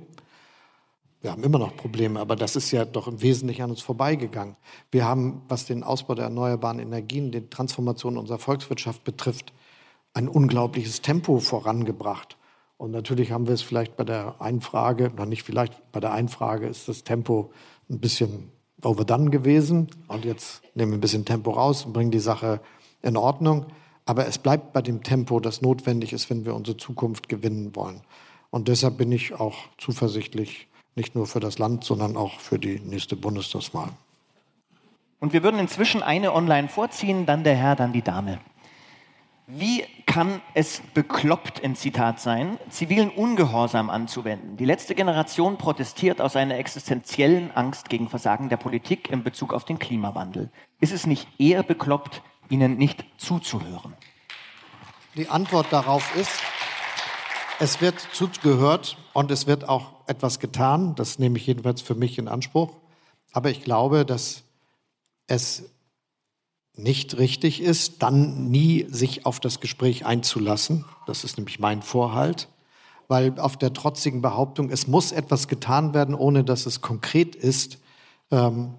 Wir 1.21 1.31
haben 1.31 1.43
immer 1.43 1.57
noch 1.57 1.75
Probleme, 1.75 2.19
aber 2.19 2.35
das 2.35 2.55
ist 2.55 2.71
ja 2.71 2.85
doch 2.85 3.07
im 3.07 3.21
Wesentlichen 3.21 3.63
an 3.63 3.71
uns 3.71 3.81
vorbeigegangen. 3.81 4.55
Wir 4.91 5.05
haben, 5.05 5.41
was 5.47 5.65
den 5.65 5.83
Ausbau 5.83 6.13
der 6.13 6.25
erneuerbaren 6.25 6.79
Energien, 6.79 7.31
die 7.31 7.49
Transformation 7.49 8.17
unserer 8.17 8.37
Volkswirtschaft 8.37 9.03
betrifft, 9.03 9.51
ein 10.13 10.27
unglaubliches 10.27 11.01
Tempo 11.01 11.39
vorangebracht. 11.39 12.37
Und 12.77 12.91
natürlich 12.91 13.31
haben 13.31 13.47
wir 13.47 13.55
es 13.55 13.63
vielleicht 13.63 13.97
bei 13.97 14.03
der 14.03 14.39
einen 14.39 14.61
Frage, 14.61 15.11
noch 15.15 15.25
nicht 15.25 15.43
vielleicht, 15.43 15.91
bei 15.91 15.99
der 15.99 16.11
einen 16.11 16.29
Frage 16.29 16.67
ist 16.67 16.87
das 16.87 17.03
Tempo 17.03 17.51
ein 17.89 17.99
bisschen 17.99 18.51
overdone 18.83 19.31
gewesen 19.31 19.87
und 20.07 20.23
jetzt 20.23 20.61
nehmen 20.75 20.91
wir 20.91 20.97
ein 20.97 21.01
bisschen 21.01 21.25
Tempo 21.25 21.51
raus 21.51 21.85
und 21.85 21.93
bringen 21.93 22.11
die 22.11 22.19
Sache 22.19 22.61
in 23.01 23.17
Ordnung. 23.17 23.65
Aber 24.05 24.27
es 24.27 24.37
bleibt 24.37 24.73
bei 24.73 24.81
dem 24.81 25.03
Tempo, 25.03 25.39
das 25.39 25.61
notwendig 25.61 26.13
ist, 26.13 26.29
wenn 26.29 26.45
wir 26.45 26.55
unsere 26.55 26.77
Zukunft 26.77 27.27
gewinnen 27.27 27.75
wollen. 27.75 28.01
Und 28.49 28.67
deshalb 28.67 28.97
bin 28.97 29.11
ich 29.11 29.33
auch 29.33 29.55
zuversichtlich, 29.77 30.67
nicht 30.95 31.15
nur 31.15 31.27
für 31.27 31.39
das 31.39 31.59
Land, 31.59 31.83
sondern 31.83 32.17
auch 32.17 32.39
für 32.39 32.57
die 32.57 32.79
nächste 32.79 33.15
Bundestagswahl. 33.15 33.89
Und 35.19 35.33
wir 35.33 35.43
würden 35.43 35.59
inzwischen 35.59 36.03
eine 36.03 36.33
online 36.33 36.67
vorziehen, 36.67 37.25
dann 37.25 37.43
der 37.43 37.55
Herr, 37.55 37.75
dann 37.75 37.93
die 37.93 38.01
Dame. 38.01 38.39
Wie 39.49 39.85
kann 40.05 40.41
es 40.55 40.81
bekloppt, 40.93 41.59
in 41.59 41.75
Zitat 41.75 42.19
sein, 42.19 42.59
zivilen 42.69 43.09
Ungehorsam 43.09 43.89
anzuwenden? 43.89 44.57
Die 44.57 44.65
letzte 44.65 44.93
Generation 44.93 45.57
protestiert 45.57 46.19
aus 46.19 46.35
einer 46.35 46.57
existenziellen 46.57 47.51
Angst 47.51 47.89
gegen 47.89 48.09
Versagen 48.09 48.49
der 48.49 48.57
Politik 48.57 49.09
in 49.09 49.23
Bezug 49.23 49.53
auf 49.53 49.63
den 49.63 49.79
Klimawandel. 49.79 50.51
Ist 50.81 50.91
es 50.91 51.07
nicht 51.07 51.27
eher 51.39 51.63
bekloppt, 51.63 52.21
ihnen 52.49 52.77
nicht 52.77 53.05
zuzuhören? 53.17 53.93
Die 55.15 55.29
Antwort 55.29 55.67
darauf 55.71 56.15
ist, 56.17 56.41
es 57.59 57.81
wird 57.81 57.99
zugehört 58.13 58.97
und 59.13 59.31
es 59.31 59.47
wird 59.47 59.67
auch 59.67 59.91
etwas 60.07 60.39
getan. 60.39 60.95
Das 60.95 61.19
nehme 61.19 61.37
ich 61.37 61.47
jedenfalls 61.47 61.81
für 61.81 61.95
mich 61.95 62.17
in 62.17 62.27
Anspruch. 62.27 62.71
Aber 63.31 63.49
ich 63.49 63.63
glaube, 63.63 64.05
dass 64.05 64.43
es 65.27 65.63
nicht 66.73 67.17
richtig 67.17 67.61
ist, 67.61 68.03
dann 68.03 68.49
nie 68.49 68.85
sich 68.89 69.25
auf 69.25 69.39
das 69.39 69.59
Gespräch 69.59 70.05
einzulassen. 70.05 70.85
Das 71.07 71.23
ist 71.23 71.37
nämlich 71.37 71.59
mein 71.59 71.81
Vorhalt, 71.81 72.49
weil 73.07 73.39
auf 73.39 73.57
der 73.57 73.73
trotzigen 73.73 74.21
Behauptung, 74.21 74.69
es 74.69 74.87
muss 74.87 75.11
etwas 75.11 75.47
getan 75.47 75.93
werden, 75.93 76.13
ohne 76.13 76.43
dass 76.43 76.67
es 76.67 76.81
konkret 76.81 77.35
ist, 77.35 77.79
ähm, 78.29 78.75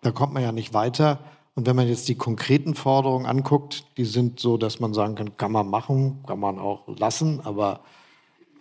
da 0.00 0.10
kommt 0.12 0.32
man 0.32 0.42
ja 0.42 0.52
nicht 0.52 0.74
weiter. 0.74 1.18
Und 1.54 1.66
wenn 1.66 1.76
man 1.76 1.86
jetzt 1.86 2.08
die 2.08 2.14
konkreten 2.14 2.74
Forderungen 2.74 3.26
anguckt, 3.26 3.84
die 3.98 4.06
sind 4.06 4.40
so, 4.40 4.56
dass 4.56 4.80
man 4.80 4.94
sagen 4.94 5.16
kann, 5.16 5.36
kann 5.36 5.52
man 5.52 5.68
machen, 5.68 6.22
kann 6.26 6.40
man 6.40 6.58
auch 6.58 6.88
lassen, 6.98 7.40
aber 7.40 7.80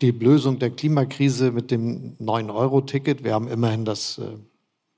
die 0.01 0.11
Lösung 0.11 0.59
der 0.59 0.71
Klimakrise 0.71 1.51
mit 1.51 1.71
dem 1.71 2.17
9-Euro-Ticket, 2.17 3.23
wir 3.23 3.33
haben 3.33 3.47
immerhin 3.47 3.85
das 3.85 4.17
äh, 4.17 4.23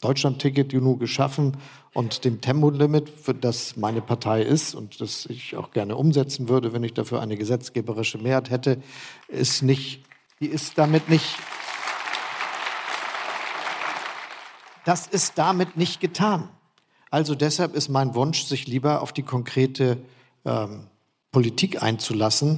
Deutschland-Ticket 0.01 0.69
genug 0.69 0.99
geschaffen 0.99 1.57
und 1.93 2.25
dem 2.25 2.41
Tempolimit, 2.41 3.09
für 3.09 3.33
das 3.33 3.77
meine 3.77 4.01
Partei 4.01 4.41
ist 4.41 4.73
und 4.73 4.99
das 4.99 5.25
ich 5.27 5.55
auch 5.55 5.71
gerne 5.71 5.95
umsetzen 5.95 6.49
würde, 6.49 6.73
wenn 6.73 6.83
ich 6.83 6.93
dafür 6.93 7.21
eine 7.21 7.37
gesetzgeberische 7.37 8.17
Mehrheit 8.17 8.49
hätte, 8.49 8.81
ist 9.27 9.61
nicht, 9.61 10.03
die 10.39 10.47
ist 10.47 10.77
damit 10.77 11.09
nicht, 11.09 11.37
das 14.83 15.05
ist 15.05 15.37
damit 15.37 15.77
nicht 15.77 16.01
getan. 16.01 16.49
Also 17.13 17.35
deshalb 17.35 17.75
ist 17.75 17.89
mein 17.89 18.15
Wunsch, 18.15 18.45
sich 18.45 18.65
lieber 18.65 19.03
auf 19.03 19.13
die 19.13 19.21
konkrete 19.21 19.99
ähm, 20.45 20.87
Politik 21.31 21.83
einzulassen 21.83 22.57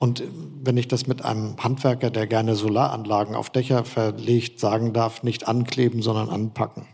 und 0.00 0.24
wenn 0.60 0.76
ich 0.76 0.88
das 0.88 1.06
mit 1.06 1.24
einem 1.24 1.56
Handwerker, 1.62 2.10
der 2.10 2.26
gerne 2.26 2.56
Solaranlagen 2.56 3.36
auf 3.36 3.48
Dächer 3.48 3.84
verlegt, 3.84 4.58
sagen 4.58 4.92
darf, 4.92 5.22
nicht 5.22 5.46
ankleben, 5.46 6.02
sondern 6.02 6.30
anpacken. 6.30 6.88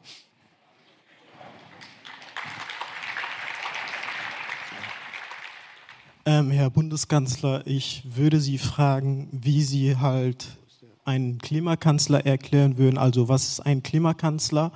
Ähm, 6.26 6.50
Herr 6.50 6.68
Bundeskanzler, 6.68 7.66
ich 7.66 8.02
würde 8.04 8.38
Sie 8.38 8.58
fragen, 8.58 9.30
wie 9.32 9.62
Sie 9.62 9.96
halt 9.96 10.58
einen 11.06 11.38
Klimakanzler 11.38 12.26
erklären 12.26 12.76
würden. 12.76 12.98
Also 12.98 13.30
was 13.30 13.48
ist 13.48 13.60
ein 13.60 13.82
Klimakanzler 13.82 14.72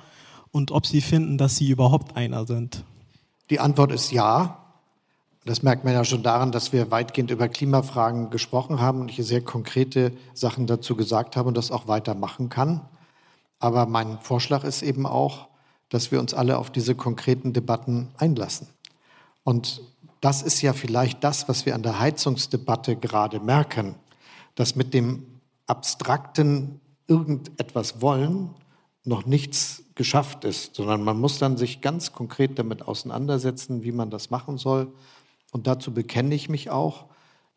und 0.57 0.71
ob 0.71 0.85
Sie 0.87 1.01
finden, 1.01 1.37
dass 1.37 1.55
Sie 1.55 1.69
überhaupt 1.69 2.17
einer 2.17 2.45
sind? 2.45 2.83
Die 3.49 3.59
Antwort 3.59 3.91
ist 3.91 4.11
ja. 4.11 4.57
Das 5.45 5.63
merkt 5.63 5.85
man 5.85 5.93
ja 5.93 6.03
schon 6.03 6.23
daran, 6.23 6.51
dass 6.51 6.73
wir 6.73 6.91
weitgehend 6.91 7.31
über 7.31 7.47
Klimafragen 7.47 8.31
gesprochen 8.31 8.81
haben 8.81 8.99
und 8.99 9.09
ich 9.09 9.25
sehr 9.25 9.41
konkrete 9.41 10.11
Sachen 10.33 10.67
dazu 10.67 10.97
gesagt 10.97 11.37
habe 11.37 11.47
und 11.47 11.55
das 11.55 11.71
auch 11.71 11.87
weitermachen 11.87 12.49
kann. 12.49 12.81
Aber 13.59 13.85
mein 13.85 14.19
Vorschlag 14.19 14.65
ist 14.65 14.81
eben 14.81 15.05
auch, 15.05 15.47
dass 15.87 16.11
wir 16.11 16.19
uns 16.19 16.33
alle 16.33 16.57
auf 16.57 16.69
diese 16.69 16.95
konkreten 16.95 17.53
Debatten 17.53 18.09
einlassen. 18.17 18.67
Und 19.45 19.81
das 20.19 20.41
ist 20.41 20.61
ja 20.61 20.73
vielleicht 20.73 21.23
das, 21.23 21.47
was 21.47 21.65
wir 21.65 21.75
an 21.75 21.83
der 21.83 21.99
Heizungsdebatte 21.99 22.97
gerade 22.97 23.39
merken, 23.39 23.95
dass 24.55 24.75
mit 24.75 24.93
dem 24.93 25.23
abstrakten 25.67 26.81
irgendetwas 27.07 28.01
wollen 28.01 28.49
noch 29.07 29.25
nichts 29.25 29.83
geschafft 29.95 30.43
ist, 30.43 30.75
sondern 30.75 31.03
man 31.03 31.19
muss 31.19 31.39
dann 31.39 31.57
sich 31.57 31.81
ganz 31.81 32.11
konkret 32.11 32.59
damit 32.59 32.87
auseinandersetzen, 32.87 33.83
wie 33.83 33.91
man 33.91 34.09
das 34.09 34.29
machen 34.29 34.57
soll. 34.57 34.91
Und 35.51 35.65
dazu 35.65 35.93
bekenne 35.93 36.35
ich 36.35 36.49
mich 36.49 36.69
auch. 36.69 37.05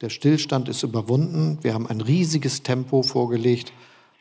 Der 0.01 0.09
Stillstand 0.09 0.69
ist 0.69 0.83
überwunden. 0.83 1.59
Wir 1.63 1.75
haben 1.75 1.87
ein 1.87 2.01
riesiges 2.01 2.63
Tempo 2.63 3.03
vorgelegt. 3.03 3.73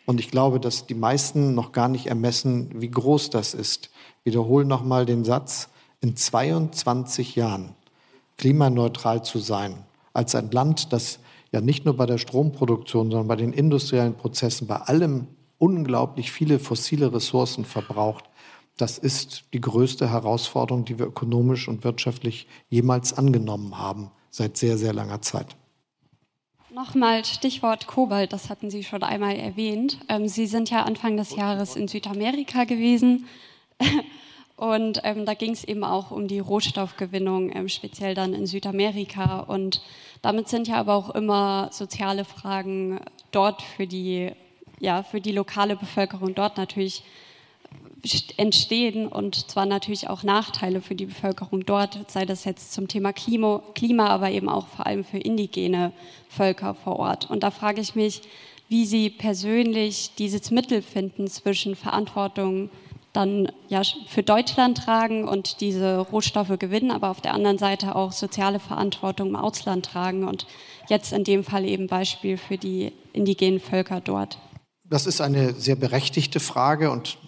Und 0.06 0.20
ich 0.20 0.32
glaube, 0.32 0.60
dass 0.60 0.88
die 0.88 0.96
meisten 0.96 1.54
noch 1.54 1.72
gar 1.72 1.88
nicht 1.88 2.08
ermessen, 2.08 2.82
wie 2.82 2.90
groß 2.90 3.30
das 3.30 3.54
ist. 3.54 3.92
Wiederhole 4.24 4.66
nochmal 4.66 5.06
den 5.06 5.24
Satz. 5.24 5.70
In 6.02 6.16
22 6.16 7.36
Jahren 7.36 7.76
klimaneutral 8.38 9.24
zu 9.24 9.38
sein, 9.38 9.76
als 10.14 10.34
ein 10.34 10.50
Land, 10.52 10.94
das 10.94 11.20
ja 11.52 11.62
nicht 11.62 11.86
nur 11.86 11.96
bei 11.96 12.06
der 12.06 12.18
Stromproduktion, 12.18 13.12
sondern 13.12 13.28
bei 13.28 13.36
den 13.36 13.54
industriellen 13.54 14.16
Prozessen, 14.16 14.66
bei 14.66 14.78
allem 14.78 15.28
unglaublich 15.60 16.31
viele 16.31 16.57
fossile 16.57 17.14
Ressourcen 17.14 17.65
verbraucht, 17.65 18.26
das 18.77 18.98
ist 18.98 19.44
die 19.53 19.61
größte 19.61 20.10
Herausforderung, 20.10 20.86
die 20.86 20.98
wir 20.98 21.06
ökonomisch 21.06 21.68
und 21.68 21.84
wirtschaftlich 21.84 22.48
jemals 22.69 23.14
angenommen 23.14 23.77
haben, 23.77 24.10
seit 24.30 24.57
sehr, 24.57 24.77
sehr 24.77 24.94
langer 24.94 25.22
Zeit. 25.22 25.56
Nochmal 26.72 27.26
Stichwort 27.26 27.88
Kobalt, 27.88 28.31
das 28.31 28.49
hatten 28.49 28.69
Sie 28.69 28.84
schon 28.84 29.03
einmal 29.03 29.36
erwähnt. 29.36 29.99
Ähm, 30.07 30.27
Sie 30.27 30.48
sind 30.48 30.69
ja 30.69 30.84
Anfang 30.84 31.18
des 31.18 31.36
Jahres 31.36 31.76
in 31.76 31.88
Südamerika 31.88 32.64
gewesen. 32.64 33.26
Und 34.56 34.99
ähm, 35.03 35.26
da 35.26 35.34
ging 35.36 35.52
es 35.52 35.64
eben 35.64 35.84
auch 35.84 36.11
um 36.11 36.27
die 36.27 36.40
Rohstoffgewinnung, 36.40 37.49
ähm, 37.56 37.69
speziell 37.69 38.14
dann 38.14 38.34
in 38.34 38.45
Südamerika. 38.45 39.40
Und 39.40 39.81
damit 40.22 40.48
sind 40.49 40.68
ja 40.68 40.76
aber 40.76 40.95
auch 40.95 41.10
immer 41.11 41.69
soziale 41.72 42.26
Fragen 42.26 42.99
dort 43.31 43.61
für 43.61 43.88
die, 43.88 44.31
ja, 44.80 45.04
für 45.04 45.22
die 45.22 45.32
lokale 45.32 45.76
Bevölkerung 45.76 46.36
dort 46.36 46.58
natürlich 46.58 47.04
entstehen 48.38 49.08
und 49.08 49.50
zwar 49.50 49.66
natürlich 49.66 50.10
auch 50.10 50.24
Nachteile 50.24 50.82
für 50.82 50.96
die 50.96 51.06
Bevölkerung 51.06 51.66
dort, 51.66 52.10
sei 52.10 52.26
das 52.26 52.46
jetzt 52.46 52.72
zum 52.74 52.88
Thema 52.88 53.12
Klima, 53.12 53.62
Klima, 53.76 54.08
aber 54.08 54.32
eben 54.32 54.48
auch 54.48 54.68
vor 54.68 54.86
allem 54.86 55.04
für 55.04 55.18
indigene 55.18 55.92
Völker 56.30 56.74
vor 56.74 56.98
Ort. 56.98 57.30
Und 57.30 57.44
da 57.44 57.52
frage 57.52 57.82
ich 57.82 57.96
mich, 57.96 58.22
wie 58.70 58.86
Sie 58.86 59.10
persönlich 59.10 60.12
dieses 60.18 60.52
Mittel 60.52 60.82
finden 60.82 61.28
zwischen 61.28 61.76
Verantwortung 61.76 62.70
dann 63.12 63.52
ja 63.68 63.82
für 64.08 64.22
Deutschland 64.22 64.78
tragen 64.78 65.28
und 65.28 65.62
diese 65.62 65.98
Rohstoffe 65.98 66.58
gewinnen, 66.60 66.92
aber 66.92 67.10
auf 67.10 67.22
der 67.22 67.34
anderen 67.34 67.58
Seite 67.58 67.96
auch 67.96 68.12
soziale 68.12 68.60
Verantwortung 68.60 69.30
im 69.30 69.36
Ausland 69.36 69.86
tragen 69.86 70.28
und 70.28 70.46
jetzt 70.88 71.12
in 71.12 71.24
dem 71.24 71.44
Fall 71.44 71.66
eben 71.66 71.88
Beispiel 71.88 72.38
für 72.38 72.58
die 72.58 72.94
indigenen 73.12 73.60
Völker 73.60 74.00
dort. 74.00 74.38
Das 74.90 75.06
ist 75.06 75.22
eine 75.22 75.53
sehr 75.53 75.76
berechtigte 75.76 76.40
Frage 76.40 76.90
und 76.90 77.20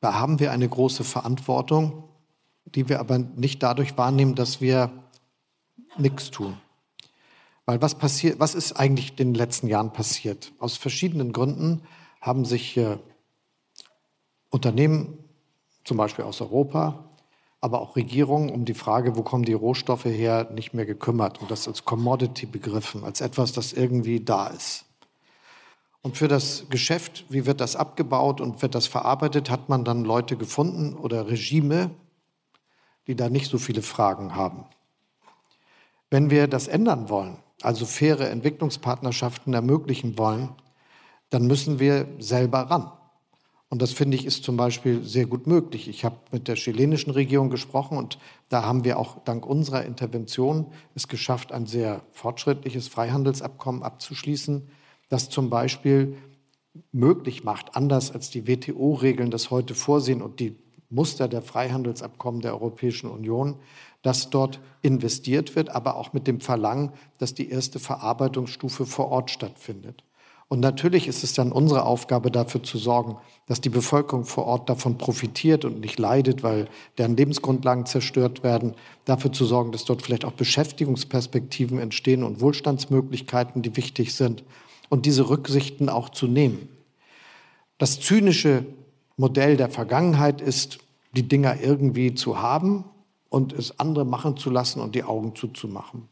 da 0.00 0.14
haben 0.14 0.40
wir 0.40 0.50
eine 0.50 0.68
große 0.68 1.04
Verantwortung, 1.04 2.04
die 2.64 2.88
wir 2.88 2.98
aber 2.98 3.18
nicht 3.18 3.62
dadurch 3.62 3.96
wahrnehmen, 3.96 4.34
dass 4.34 4.60
wir 4.60 4.90
nichts 5.96 6.32
tun. 6.32 6.58
Weil 7.66 7.80
was 7.80 7.94
passiert, 7.94 8.40
was 8.40 8.56
ist 8.56 8.72
eigentlich 8.72 9.10
in 9.12 9.28
den 9.28 9.34
letzten 9.34 9.68
Jahren 9.68 9.92
passiert? 9.92 10.52
Aus 10.58 10.76
verschiedenen 10.76 11.32
Gründen 11.32 11.82
haben 12.20 12.44
sich 12.44 12.76
äh, 12.76 12.98
Unternehmen, 14.50 15.18
zum 15.84 15.96
Beispiel 15.96 16.24
aus 16.24 16.40
Europa, 16.40 17.10
aber 17.60 17.80
auch 17.80 17.96
Regierungen 17.96 18.50
um 18.50 18.64
die 18.64 18.74
Frage, 18.74 19.16
wo 19.16 19.22
kommen 19.22 19.44
die 19.44 19.52
Rohstoffe 19.52 20.04
her, 20.04 20.50
nicht 20.52 20.74
mehr 20.74 20.84
gekümmert 20.84 21.40
und 21.40 21.50
das 21.50 21.68
als 21.68 21.84
Commodity 21.84 22.46
begriffen, 22.46 23.04
als 23.04 23.20
etwas, 23.20 23.52
das 23.52 23.72
irgendwie 23.72 24.20
da 24.20 24.48
ist. 24.48 24.84
Und 26.04 26.18
für 26.18 26.28
das 26.28 26.66
Geschäft, 26.68 27.24
wie 27.30 27.46
wird 27.46 27.62
das 27.62 27.76
abgebaut 27.76 28.42
und 28.42 28.60
wird 28.60 28.74
das 28.74 28.86
verarbeitet, 28.86 29.48
hat 29.48 29.70
man 29.70 29.86
dann 29.86 30.04
Leute 30.04 30.36
gefunden 30.36 30.94
oder 30.94 31.28
Regime, 31.28 31.92
die 33.06 33.16
da 33.16 33.30
nicht 33.30 33.50
so 33.50 33.56
viele 33.56 33.80
Fragen 33.80 34.36
haben. 34.36 34.66
Wenn 36.10 36.28
wir 36.28 36.46
das 36.46 36.68
ändern 36.68 37.08
wollen, 37.08 37.38
also 37.62 37.86
faire 37.86 38.28
Entwicklungspartnerschaften 38.28 39.54
ermöglichen 39.54 40.18
wollen, 40.18 40.50
dann 41.30 41.46
müssen 41.46 41.80
wir 41.80 42.06
selber 42.18 42.70
ran. 42.70 42.92
Und 43.70 43.80
das 43.80 43.92
finde 43.92 44.18
ich 44.18 44.26
ist 44.26 44.44
zum 44.44 44.58
Beispiel 44.58 45.02
sehr 45.04 45.24
gut 45.24 45.46
möglich. 45.46 45.88
Ich 45.88 46.04
habe 46.04 46.16
mit 46.30 46.48
der 46.48 46.56
chilenischen 46.56 47.12
Regierung 47.12 47.48
gesprochen 47.48 47.96
und 47.96 48.18
da 48.50 48.62
haben 48.62 48.84
wir 48.84 48.98
auch 48.98 49.24
dank 49.24 49.46
unserer 49.46 49.86
Intervention 49.86 50.66
es 50.94 51.08
geschafft, 51.08 51.50
ein 51.50 51.64
sehr 51.64 52.02
fortschrittliches 52.10 52.88
Freihandelsabkommen 52.88 53.82
abzuschließen 53.82 54.68
das 55.08 55.28
zum 55.28 55.50
Beispiel 55.50 56.16
möglich 56.92 57.44
macht, 57.44 57.76
anders 57.76 58.10
als 58.12 58.30
die 58.30 58.46
WTO-Regeln 58.46 59.30
das 59.30 59.50
heute 59.50 59.74
vorsehen 59.74 60.22
und 60.22 60.40
die 60.40 60.56
Muster 60.90 61.28
der 61.28 61.42
Freihandelsabkommen 61.42 62.40
der 62.40 62.54
Europäischen 62.54 63.10
Union, 63.10 63.56
dass 64.02 64.30
dort 64.30 64.60
investiert 64.82 65.56
wird, 65.56 65.70
aber 65.70 65.96
auch 65.96 66.12
mit 66.12 66.26
dem 66.26 66.40
Verlangen, 66.40 66.92
dass 67.18 67.34
die 67.34 67.50
erste 67.50 67.78
Verarbeitungsstufe 67.78 68.86
vor 68.86 69.08
Ort 69.08 69.30
stattfindet. 69.30 70.04
Und 70.48 70.60
natürlich 70.60 71.08
ist 71.08 71.24
es 71.24 71.32
dann 71.32 71.52
unsere 71.52 71.84
Aufgabe, 71.84 72.30
dafür 72.30 72.62
zu 72.62 72.76
sorgen, 72.76 73.16
dass 73.46 73.62
die 73.62 73.70
Bevölkerung 73.70 74.24
vor 74.24 74.44
Ort 74.44 74.68
davon 74.68 74.98
profitiert 74.98 75.64
und 75.64 75.80
nicht 75.80 75.98
leidet, 75.98 76.42
weil 76.42 76.68
deren 76.98 77.16
Lebensgrundlagen 77.16 77.86
zerstört 77.86 78.42
werden. 78.42 78.74
Dafür 79.06 79.32
zu 79.32 79.46
sorgen, 79.46 79.72
dass 79.72 79.86
dort 79.86 80.02
vielleicht 80.02 80.24
auch 80.24 80.32
Beschäftigungsperspektiven 80.32 81.78
entstehen 81.78 82.22
und 82.22 82.40
Wohlstandsmöglichkeiten, 82.40 83.62
die 83.62 83.76
wichtig 83.76 84.14
sind. 84.14 84.44
Und 84.94 85.06
diese 85.06 85.28
Rücksichten 85.28 85.88
auch 85.88 86.08
zu 86.08 86.28
nehmen. 86.28 86.68
Das 87.78 87.98
zynische 87.98 88.64
Modell 89.16 89.56
der 89.56 89.68
Vergangenheit 89.68 90.40
ist, 90.40 90.78
die 91.16 91.26
Dinger 91.26 91.60
irgendwie 91.60 92.14
zu 92.14 92.40
haben 92.40 92.84
und 93.28 93.52
es 93.52 93.80
andere 93.80 94.04
machen 94.04 94.36
zu 94.36 94.50
lassen 94.50 94.78
und 94.78 94.94
die 94.94 95.02
Augen 95.02 95.34
zuzumachen. 95.34 96.08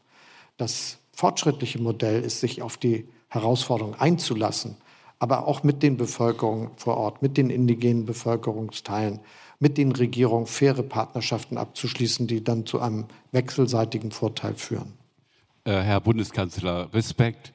Das 0.57 0.97
fortschrittliche 1.13 1.79
Modell 1.79 2.23
ist, 2.23 2.41
sich 2.41 2.61
auf 2.61 2.75
die 2.75 3.07
Herausforderung 3.29 3.95
einzulassen, 3.95 4.75
aber 5.17 5.47
auch 5.47 5.63
mit 5.63 5.81
den 5.81 5.95
Bevölkerungen 5.95 6.71
vor 6.75 6.97
Ort, 6.97 7.21
mit 7.21 7.37
den 7.37 7.49
indigenen 7.51 8.05
Bevölkerungsteilen, 8.05 9.21
mit 9.59 9.77
den 9.77 9.93
Regierungen 9.93 10.45
faire 10.45 10.83
Partnerschaften 10.83 11.57
abzuschließen, 11.57 12.27
die 12.27 12.43
dann 12.43 12.65
zu 12.65 12.81
einem 12.81 13.05
wechselseitigen 13.31 14.11
Vorteil 14.11 14.55
führen. 14.55 14.91
Äh, 15.63 15.71
Herr 15.71 16.01
Bundeskanzler, 16.01 16.93
Respekt. 16.93 17.53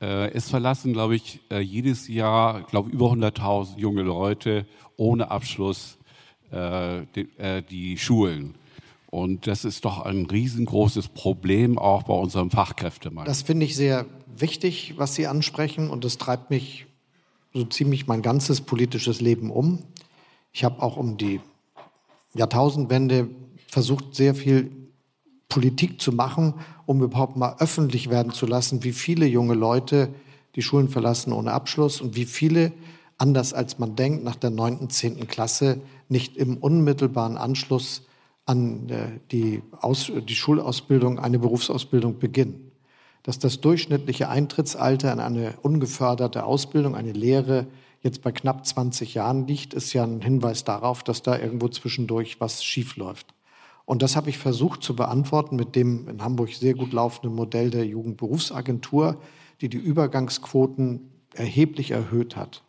Äh, 0.00 0.30
es 0.30 0.48
verlassen, 0.48 0.92
glaube 0.92 1.16
ich, 1.16 1.40
äh, 1.50 1.60
jedes 1.60 2.08
Jahr, 2.08 2.62
glaube 2.62 2.90
über 2.90 3.06
100.000 3.06 3.78
junge 3.78 4.02
Leute 4.02 4.66
ohne 4.96 5.30
Abschluss 5.30 5.96
die, 6.50 7.28
die 7.70 7.98
Schulen. 7.98 8.54
Und 9.10 9.46
das 9.46 9.66
ist 9.66 9.84
doch 9.84 10.00
ein 10.00 10.24
riesengroßes 10.24 11.08
Problem 11.08 11.78
auch 11.78 12.04
bei 12.04 12.14
unserem 12.14 12.50
Fachkräftemangel. 12.50 13.26
Das 13.26 13.42
finde 13.42 13.66
ich 13.66 13.76
sehr 13.76 14.06
wichtig, 14.34 14.94
was 14.96 15.14
Sie 15.14 15.26
ansprechen. 15.26 15.90
Und 15.90 16.04
das 16.04 16.16
treibt 16.16 16.48
mich 16.48 16.86
so 17.52 17.64
ziemlich 17.64 18.06
mein 18.06 18.22
ganzes 18.22 18.60
politisches 18.60 19.20
Leben 19.20 19.50
um. 19.50 19.80
Ich 20.52 20.64
habe 20.64 20.82
auch 20.82 20.96
um 20.96 21.16
die 21.16 21.40
Jahrtausendwende 22.34 23.28
versucht, 23.66 24.14
sehr 24.14 24.34
viel 24.34 24.87
Politik 25.48 26.00
zu 26.00 26.12
machen, 26.12 26.54
um 26.86 27.02
überhaupt 27.02 27.36
mal 27.36 27.56
öffentlich 27.58 28.10
werden 28.10 28.32
zu 28.32 28.46
lassen, 28.46 28.84
wie 28.84 28.92
viele 28.92 29.26
junge 29.26 29.54
Leute 29.54 30.10
die 30.54 30.62
Schulen 30.62 30.88
verlassen 30.88 31.32
ohne 31.32 31.52
Abschluss 31.52 32.00
und 32.00 32.16
wie 32.16 32.24
viele, 32.24 32.72
anders 33.16 33.54
als 33.54 33.78
man 33.78 33.96
denkt, 33.96 34.24
nach 34.24 34.36
der 34.36 34.50
neunten, 34.50 34.90
zehnten 34.90 35.26
Klasse 35.26 35.80
nicht 36.08 36.36
im 36.36 36.56
unmittelbaren 36.56 37.36
Anschluss 37.36 38.02
an 38.44 38.88
äh, 38.88 39.20
die, 39.30 39.62
Aus 39.80 40.10
die 40.26 40.34
Schulausbildung 40.34 41.18
eine 41.18 41.38
Berufsausbildung 41.38 42.18
beginnen. 42.18 42.72
Dass 43.22 43.38
das 43.38 43.60
durchschnittliche 43.60 44.28
Eintrittsalter 44.28 45.12
in 45.12 45.20
eine 45.20 45.54
ungeförderte 45.62 46.44
Ausbildung, 46.44 46.94
eine 46.94 47.12
Lehre, 47.12 47.66
jetzt 48.00 48.22
bei 48.22 48.32
knapp 48.32 48.64
20 48.64 49.14
Jahren 49.14 49.46
liegt, 49.46 49.74
ist 49.74 49.92
ja 49.92 50.04
ein 50.04 50.22
Hinweis 50.22 50.64
darauf, 50.64 51.02
dass 51.02 51.22
da 51.22 51.38
irgendwo 51.38 51.68
zwischendurch 51.68 52.40
was 52.40 52.64
schiefläuft. 52.64 53.34
Und 53.88 54.02
das 54.02 54.16
habe 54.16 54.28
ich 54.28 54.36
versucht 54.36 54.82
zu 54.82 54.94
beantworten 54.94 55.56
mit 55.56 55.74
dem 55.74 56.10
in 56.10 56.22
Hamburg 56.22 56.50
sehr 56.52 56.74
gut 56.74 56.92
laufenden 56.92 57.34
Modell 57.34 57.70
der 57.70 57.86
Jugendberufsagentur, 57.86 59.16
die 59.62 59.70
die 59.70 59.78
Übergangsquoten 59.78 61.08
erheblich 61.32 61.92
erhöht 61.92 62.36
hat. 62.36 62.62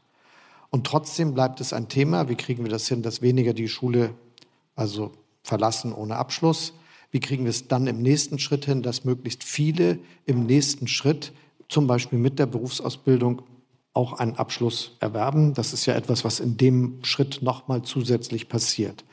Und 0.69 0.87
trotzdem 0.87 1.33
bleibt 1.33 1.59
es 1.59 1.73
ein 1.73 1.89
Thema, 1.89 2.29
wie 2.29 2.35
kriegen 2.35 2.63
wir 2.63 2.71
das 2.71 2.87
hin, 2.87 3.01
dass 3.01 3.21
weniger 3.21 3.51
die 3.51 3.67
Schule 3.67 4.13
also 4.77 5.11
verlassen 5.43 5.91
ohne 5.91 6.15
Abschluss. 6.15 6.71
Wie 7.11 7.19
kriegen 7.19 7.43
wir 7.43 7.49
es 7.49 7.67
dann 7.67 7.87
im 7.87 8.01
nächsten 8.01 8.39
Schritt 8.39 8.63
hin, 8.63 8.81
dass 8.81 9.03
möglichst 9.03 9.43
viele 9.43 9.99
im 10.25 10.45
nächsten 10.45 10.87
Schritt, 10.87 11.33
zum 11.67 11.85
Beispiel 11.85 12.17
mit 12.17 12.39
der 12.39 12.45
Berufsausbildung, 12.45 13.41
auch 13.91 14.13
einen 14.13 14.37
Abschluss 14.37 14.95
erwerben? 15.01 15.53
Das 15.53 15.73
ist 15.73 15.85
ja 15.85 15.95
etwas, 15.95 16.23
was 16.23 16.39
in 16.39 16.55
dem 16.55 17.03
Schritt 17.03 17.41
nochmal 17.41 17.81
zusätzlich 17.81 18.47
passiert. 18.47 19.03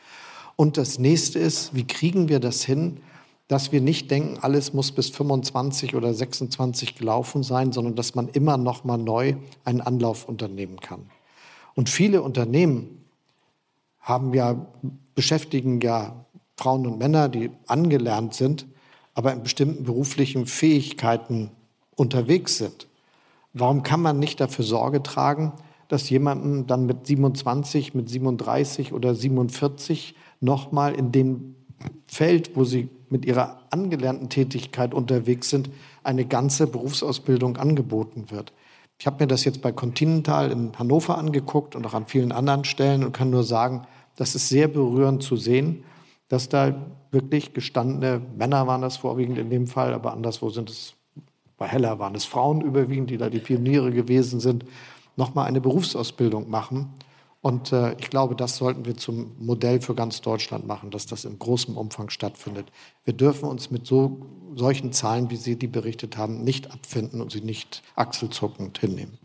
Und 0.57 0.79
das 0.79 0.99
nächste 0.99 1.39
ist, 1.39 1.75
wie 1.75 1.87
kriegen 1.87 2.29
wir 2.29 2.41
das 2.41 2.65
hin, 2.65 2.99
dass 3.49 3.71
wir 3.71 3.81
nicht 3.81 4.11
denken, 4.11 4.39
alles 4.41 4.73
muss 4.73 4.91
bis 4.91 5.11
25 5.11 5.95
oder 5.95 6.13
26 6.13 6.97
gelaufen 6.97 7.43
sein, 7.43 7.73
sondern 7.73 7.95
dass 7.95 8.15
man 8.15 8.29
immer 8.29 8.57
noch 8.57 8.83
mal 8.83 8.97
neu 8.97 9.37
einen 9.65 9.81
Anlauf 9.81 10.29
unternehmen 10.29 10.81
kann. 10.81 11.11
Und 11.75 11.89
viele 11.89 12.23
Unternehmen 12.23 13.05
haben 14.01 14.35
ja 14.35 14.67
beschäftigen 15.15 15.81
ja 15.81 16.25
Frauen 16.57 16.87
und 16.87 16.99
Männer, 16.99 17.29
die 17.29 17.51
angelernt 17.67 18.35
sind, 18.35 18.67
aber 19.15 19.33
in 19.33 19.43
bestimmten 19.43 19.85
beruflichen 19.85 20.47
Fähigkeiten 20.47 21.51
unterwegs 21.95 22.59
sind. 22.59 22.89
Warum 23.53 23.83
kann 23.83 24.01
man 24.01 24.19
nicht 24.19 24.41
dafür 24.41 24.65
Sorge 24.65 25.03
tragen, 25.03 25.53
dass 25.89 26.11
jemanden 26.11 26.67
dann 26.67 26.87
mit 26.87 27.07
27, 27.07 27.95
mit 27.95 28.09
37 28.09 28.93
oder 28.93 29.15
47 29.15 30.15
nochmal 30.41 30.95
in 30.95 31.13
dem 31.13 31.57
Feld, 32.07 32.57
wo 32.57 32.65
sie 32.65 32.89
mit 33.09 33.25
ihrer 33.25 33.61
angelernten 33.71 34.29
Tätigkeit 34.29 34.95
unterwegs 34.95 35.51
sind, 35.51 35.71
eine 36.03 36.25
ganze 36.25 36.67
Berufsausbildung 36.67 37.57
angeboten 37.57 38.31
wird. 38.31 38.53
Ich 38.99 39.07
habe 39.07 39.25
mir 39.25 39.29
das 39.29 39.45
jetzt 39.45 39.61
bei 39.61 39.73
Continental 39.73 40.51
in 40.51 40.77
Hannover 40.79 41.19
angeguckt 41.19 41.77
und 41.77 41.87
auch 41.87 41.95
an 41.95 42.07
vielen 42.07 42.33
anderen 42.33 42.65
Stellen 42.65 43.05
und 43.05 43.13
kann 43.13 43.31
nur 43.31 43.45
sagen, 43.45 43.87
das 44.17 44.35
ist 44.35 44.49
sehr 44.49 44.69
berührend 44.69 45.23
zu 45.23 45.37
sehen, 45.37 45.85
dass 46.29 46.49
da 46.49 46.75
wirklich 47.11 47.53
gestandene 47.53 48.21
Männer 48.37 48.67
waren 48.67 48.81
das 48.81 48.97
vorwiegend 48.97 49.39
in 49.39 49.51
dem 49.51 49.67
Fall, 49.67 49.93
aber 49.93 50.13
anderswo 50.13 50.49
sind 50.51 50.71
es, 50.71 50.95
bei 51.59 51.67
Heller 51.67 51.99
waren 51.99 52.15
es 52.15 52.25
Frauen 52.25 52.63
überwiegend, 52.63 53.11
die 53.11 53.19
da 53.19 53.29
die 53.29 53.39
Pioniere 53.39 53.93
gewesen 53.93 54.41
sind, 54.41 54.65
nochmal 55.17 55.47
eine 55.47 55.61
Berufsausbildung 55.61 56.51
machen 56.51 56.95
und 57.47 57.71
äh, 57.71 57.95
ich 58.01 58.11
glaube, 58.11 58.35
das 58.35 58.57
sollten 58.57 58.87
wir 58.87 58.97
zum 58.97 59.37
Modell 59.39 59.81
für 59.81 59.95
ganz 59.95 60.21
Deutschland 60.21 60.67
machen, 60.67 60.91
dass 60.91 61.07
das 61.07 61.25
in 61.25 61.39
großem 61.39 61.77
Umfang 61.77 62.11
stattfindet. 62.11 62.73
Wir 63.05 63.15
dürfen 63.15 63.49
uns 63.49 63.71
mit 63.71 63.87
so, 63.87 64.27
solchen 64.57 64.91
Zahlen, 64.93 65.31
wie 65.31 65.37
Sie 65.37 65.55
die 65.55 65.69
berichtet 65.69 66.17
haben, 66.17 66.43
nicht 66.43 66.73
abfinden 66.73 67.21
und 67.21 67.31
sie 67.31 67.43
nicht 67.43 67.85
achselzuckend 67.95 68.79
hinnehmen. 68.79 69.17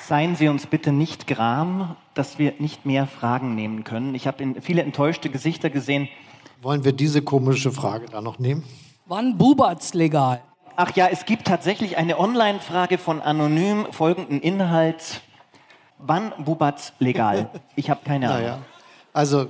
Seien 0.00 0.34
Sie 0.34 0.48
uns 0.48 0.66
bitte 0.66 0.90
nicht 0.90 1.28
gram, 1.28 1.94
dass 2.14 2.40
wir 2.40 2.54
nicht 2.58 2.84
mehr 2.84 3.06
Fragen 3.06 3.54
nehmen 3.54 3.84
können. 3.84 4.16
Ich 4.16 4.26
habe 4.26 4.60
viele 4.60 4.82
enttäuschte 4.82 5.30
Gesichter 5.30 5.70
gesehen. 5.70 6.08
Wollen 6.62 6.84
wir 6.84 6.92
diese 6.92 7.22
komische 7.22 7.72
Frage 7.72 8.06
da 8.06 8.20
noch 8.20 8.38
nehmen? 8.38 8.62
Wann 9.06 9.36
bubert's 9.36 9.94
legal? 9.94 10.42
Ach 10.76 10.94
ja, 10.94 11.08
es 11.08 11.24
gibt 11.24 11.48
tatsächlich 11.48 11.96
eine 11.96 12.20
Online-Frage 12.20 12.98
von 12.98 13.20
anonym 13.20 13.86
folgenden 13.90 14.40
Inhalt. 14.40 15.22
Wann 15.98 16.32
bubert's 16.38 16.92
legal? 17.00 17.50
Ich 17.74 17.90
habe 17.90 18.02
keine 18.04 18.30
Ahnung. 18.30 18.42
Naja. 18.42 18.58
Also, 19.12 19.46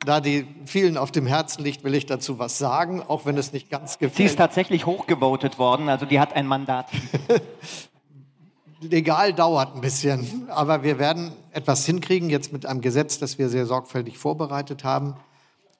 da 0.00 0.20
die 0.20 0.48
vielen 0.64 0.96
auf 0.96 1.12
dem 1.12 1.26
Herzen 1.26 1.62
liegt, 1.62 1.84
will 1.84 1.94
ich 1.94 2.06
dazu 2.06 2.40
was 2.40 2.58
sagen, 2.58 3.00
auch 3.00 3.26
wenn 3.26 3.38
es 3.38 3.52
nicht 3.52 3.70
ganz 3.70 3.98
gefällt. 3.98 4.16
Sie 4.16 4.24
ist 4.24 4.36
tatsächlich 4.36 4.86
hochgevotet 4.86 5.60
worden, 5.60 5.88
also 5.88 6.04
die 6.04 6.18
hat 6.18 6.34
ein 6.34 6.48
Mandat. 6.48 6.86
legal 8.80 9.32
dauert 9.32 9.74
ein 9.76 9.80
bisschen, 9.80 10.48
aber 10.50 10.82
wir 10.82 10.98
werden 10.98 11.32
etwas 11.52 11.86
hinkriegen 11.86 12.28
jetzt 12.28 12.52
mit 12.52 12.66
einem 12.66 12.80
Gesetz, 12.80 13.18
das 13.20 13.38
wir 13.38 13.48
sehr 13.48 13.66
sorgfältig 13.66 14.18
vorbereitet 14.18 14.82
haben. 14.82 15.14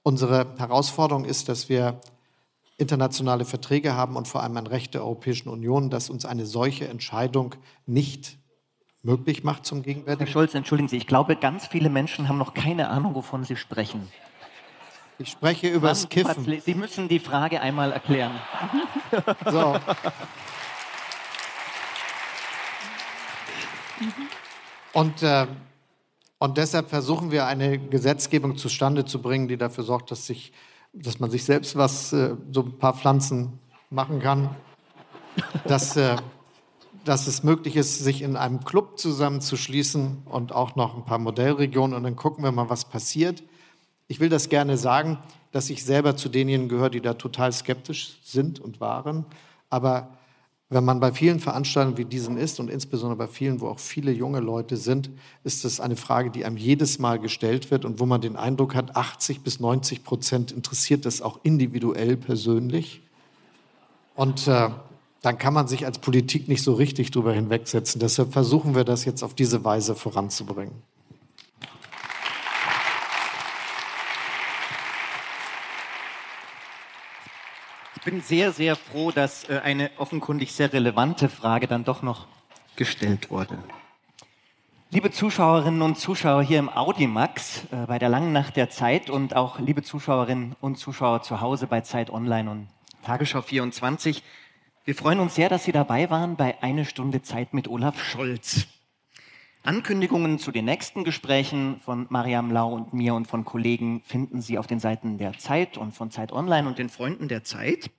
Unsere 0.07 0.55
Herausforderung 0.57 1.25
ist, 1.25 1.49
dass 1.49 1.69
wir 1.69 2.01
internationale 2.77 3.45
Verträge 3.45 3.97
haben 3.97 4.15
und 4.15 4.29
vor 4.29 4.45
allem 4.45 4.57
ein 4.57 4.69
Recht 4.69 4.95
der 4.95 5.03
Europäischen 5.03 5.49
Union, 5.49 5.91
das 5.91 6.11
uns 6.11 6.25
eine 6.25 6.47
solche 6.47 6.87
Entscheidung 6.87 7.57
nicht 7.87 8.39
möglich 9.03 9.43
macht 9.43 9.67
zum 9.67 9.83
gegenwärtigen. 9.83 10.27
Herr 10.27 10.33
Scholz, 10.33 10.55
entschuldigen 10.55 10.87
Sie, 10.87 10.97
ich 10.97 11.09
glaube, 11.09 11.35
ganz 11.35 11.67
viele 11.67 11.91
Menschen 11.91 12.29
haben 12.29 12.39
noch 12.39 12.55
keine 12.55 12.89
Ahnung, 12.89 13.17
wovon 13.17 13.43
Sie 13.43 13.57
sprechen. 13.57 14.07
Ich 15.19 15.31
spreche 15.31 15.67
über 15.67 15.89
das 15.89 16.09
Kiffen. 16.09 16.61
Sie 16.65 16.75
müssen 16.77 17.09
die 17.09 17.19
Frage 17.19 17.61
einmal 17.61 17.91
erklären. 17.91 18.41
So. 19.51 19.77
Und 24.93 25.23
äh, 25.25 25.49
und 26.39 26.59
deshalb 26.59 26.91
versuchen 26.91 27.31
wir 27.31 27.47
eine 27.47 27.79
Gesetzgebung 27.79 28.59
zustande 28.59 29.05
zu 29.05 29.23
bringen, 29.23 29.49
die 29.49 29.57
dafür 29.57 29.85
sorgt, 29.85 30.11
dass, 30.11 30.27
sich, 30.27 30.53
dass 30.93 31.19
man 31.19 31.31
sich 31.31 31.45
selbst 31.45 31.77
was, 31.77 32.13
äh, 32.13 32.35
so 32.53 32.63
ein 32.63 32.79
paar 32.79 32.95
Pflanzen 32.95 33.59
machen 33.91 34.21
kann. 34.21 34.51
Dass, 35.65 35.97
äh, 35.97 36.17
dass 37.05 37.27
es 37.27 37.43
möglich 37.43 37.77
ist, 37.77 38.03
sich 38.03 38.21
in 38.21 38.37
einem 38.37 38.65
Club 38.65 38.99
zusammenzuschließen 38.99 40.25
und 40.27 40.53
auch 40.53 40.77
noch 40.77 40.97
ein 40.97 41.05
paar 41.05 41.19
Modellregionen. 41.19 41.97
Und 41.97 42.03
dann 42.03 42.17
gucken 42.17 42.45
wir 42.45 42.53
mal, 42.53 42.69
was 42.69 42.85
passiert. 42.85 43.43
Ich 44.09 44.21
will 44.21 44.29
das 44.29 44.49
gerne 44.49 44.77
sagen, 44.77 45.19
dass 45.53 45.71
ich 45.71 45.85
selber 45.85 46.17
zu 46.17 46.29
denjenigen 46.29 46.69
gehöre, 46.69 46.91
die 46.91 47.01
da 47.01 47.15
total 47.15 47.53
skeptisch 47.53 48.19
sind 48.23 48.61
und 48.61 48.81
waren. 48.81 49.25
Aber 49.71 50.19
Wenn 50.69 50.85
man 50.85 50.99
bei 50.99 51.13
vielen 51.13 51.39
Veranstaltungen 51.39 51.97
wie 51.97 52.05
diesen 52.05 52.37
ist 52.37 52.59
und 52.59 52.69
insbesondere 52.69 53.17
bei 53.17 53.29
vielen, 53.29 53.61
wo 53.61 53.69
auch 53.69 53.79
viele 53.79 54.11
junge 54.11 54.41
Leute 54.41 54.77
sind, 54.77 55.11
ist 55.45 55.65
es 55.65 55.79
eine 55.79 55.95
Frage, 55.95 56.31
die 56.31 56.45
einem 56.45 56.57
jedes 56.57 56.99
Mal 56.99 57.21
gestellt 57.21 57.71
wird 57.71 57.85
und 57.85 58.01
wo 58.01 58.07
man 58.07 58.21
den 58.21 58.35
Eindruck 58.35 58.75
hat, 58.75 58.97
80 58.97 59.43
bis 59.43 59.61
90 59.61 60.03
Prozent 60.03 60.51
interessiert 60.51 61.07
das 61.07 61.23
auch 61.23 61.39
individuell 61.45 62.17
persönlich. 62.17 63.01
Und 64.17 64.49
äh, 64.49 64.71
dann 65.23 65.39
kann 65.39 65.55
man 65.55 65.69
sich 65.69 65.87
als 65.87 66.01
Politik 66.01 66.49
nicht 66.49 66.65
so 66.65 66.75
richtig 66.75 67.13
drüber 67.13 67.33
hinwegsetzen. 67.33 68.01
Deshalb 68.01 68.33
versuchen 68.33 68.75
wir 68.75 68.85
das 68.85 69.05
jetzt 69.05 69.23
auf 69.23 69.35
diese 69.35 69.65
Weise 69.65 69.95
voranzubringen. 69.95 70.83
Bin 78.07 78.23
sehr, 78.23 78.53
sehr 78.53 78.77
froh, 78.77 79.11
dass 79.11 79.51
äh, 79.51 79.61
eine 79.65 79.91
offenkundig 79.99 80.53
sehr 80.53 80.73
relevante 80.73 81.29
Frage 81.29 81.67
dann 81.67 81.83
doch 81.83 82.03
noch 82.03 82.29
gestellt 82.77 83.31
wurde. 83.31 83.59
Liebe 84.91 85.11
Zuschauerinnen 85.11 85.83
und 85.83 85.99
Zuschauer 85.99 86.45
hier 86.45 86.61
im 86.61 86.69
Audimax 86.69 87.65
äh, 87.73 87.87
bei 87.89 87.99
der 87.99 88.09
langen 88.09 88.33
Nacht 88.33 88.57
der 88.57 88.71
Zeit 88.71 89.11
und 89.11 89.35
auch 89.35 89.59
liebe 89.59 89.83
Zuschauerinnen 89.83 90.55
und 90.61 90.79
Zuschauer 90.79 91.23
zu 91.23 91.41
Hause 91.41 91.67
bei 91.67 91.81
Zeit 91.81 92.11
Online 92.11 92.49
und 92.49 92.69
Tagesschau 93.03 93.43
24, 93.43 94.23
wir 94.85 94.95
freuen 94.95 95.19
uns 95.19 95.35
sehr, 95.35 95.49
dass 95.49 95.65
Sie 95.65 95.73
dabei 95.73 96.09
waren 96.09 96.37
bei 96.37 96.63
Eine 96.63 96.85
Stunde 96.85 97.23
Zeit 97.23 97.55
mit 97.55 97.67
Olaf 97.67 98.01
Scholz. 98.01 98.69
Ankündigungen 99.65 100.39
zu 100.39 100.53
den 100.53 100.65
nächsten 100.65 101.03
Gesprächen 101.03 101.81
von 101.81 102.07
Mariam 102.09 102.53
Lau 102.53 102.73
und 102.73 102.95
mir 102.95 103.15
und 103.15 103.27
von 103.27 103.45
Kollegen 103.45 104.01
finden 104.05 104.41
Sie 104.41 104.59
auf 104.59 104.69
den 104.69 104.79
Seiten 104.79 105.19
der 105.19 105.37
Zeit 105.39 105.77
und 105.77 105.93
von 105.93 106.13
Zeit 106.13 106.31
Online 106.31 106.69
und 106.69 106.79
den 106.79 106.89
Freunden 106.89 107.27
der 107.27 107.43
Zeit. 107.43 107.91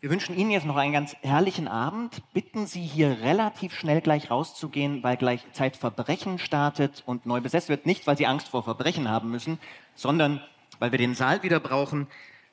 Wir 0.00 0.08
wünschen 0.08 0.34
Ihnen 0.34 0.50
jetzt 0.50 0.64
noch 0.64 0.76
einen 0.76 0.94
ganz 0.94 1.14
herrlichen 1.20 1.68
Abend. 1.68 2.22
Bitten 2.32 2.66
Sie 2.66 2.80
hier 2.80 3.18
relativ 3.20 3.74
schnell 3.74 4.00
gleich 4.00 4.30
rauszugehen, 4.30 5.02
weil 5.02 5.18
gleich 5.18 5.44
Zeit 5.52 5.76
Verbrechen 5.76 6.38
startet 6.38 7.02
und 7.04 7.26
neu 7.26 7.42
besetzt 7.42 7.68
wird. 7.68 7.84
Nicht, 7.84 8.06
weil 8.06 8.16
Sie 8.16 8.26
Angst 8.26 8.48
vor 8.48 8.62
Verbrechen 8.62 9.10
haben 9.10 9.30
müssen, 9.30 9.58
sondern 9.94 10.42
weil 10.78 10.90
wir 10.90 10.98
den 10.98 11.14
Saal 11.14 11.42
wieder 11.42 11.60
brauchen 11.60 12.06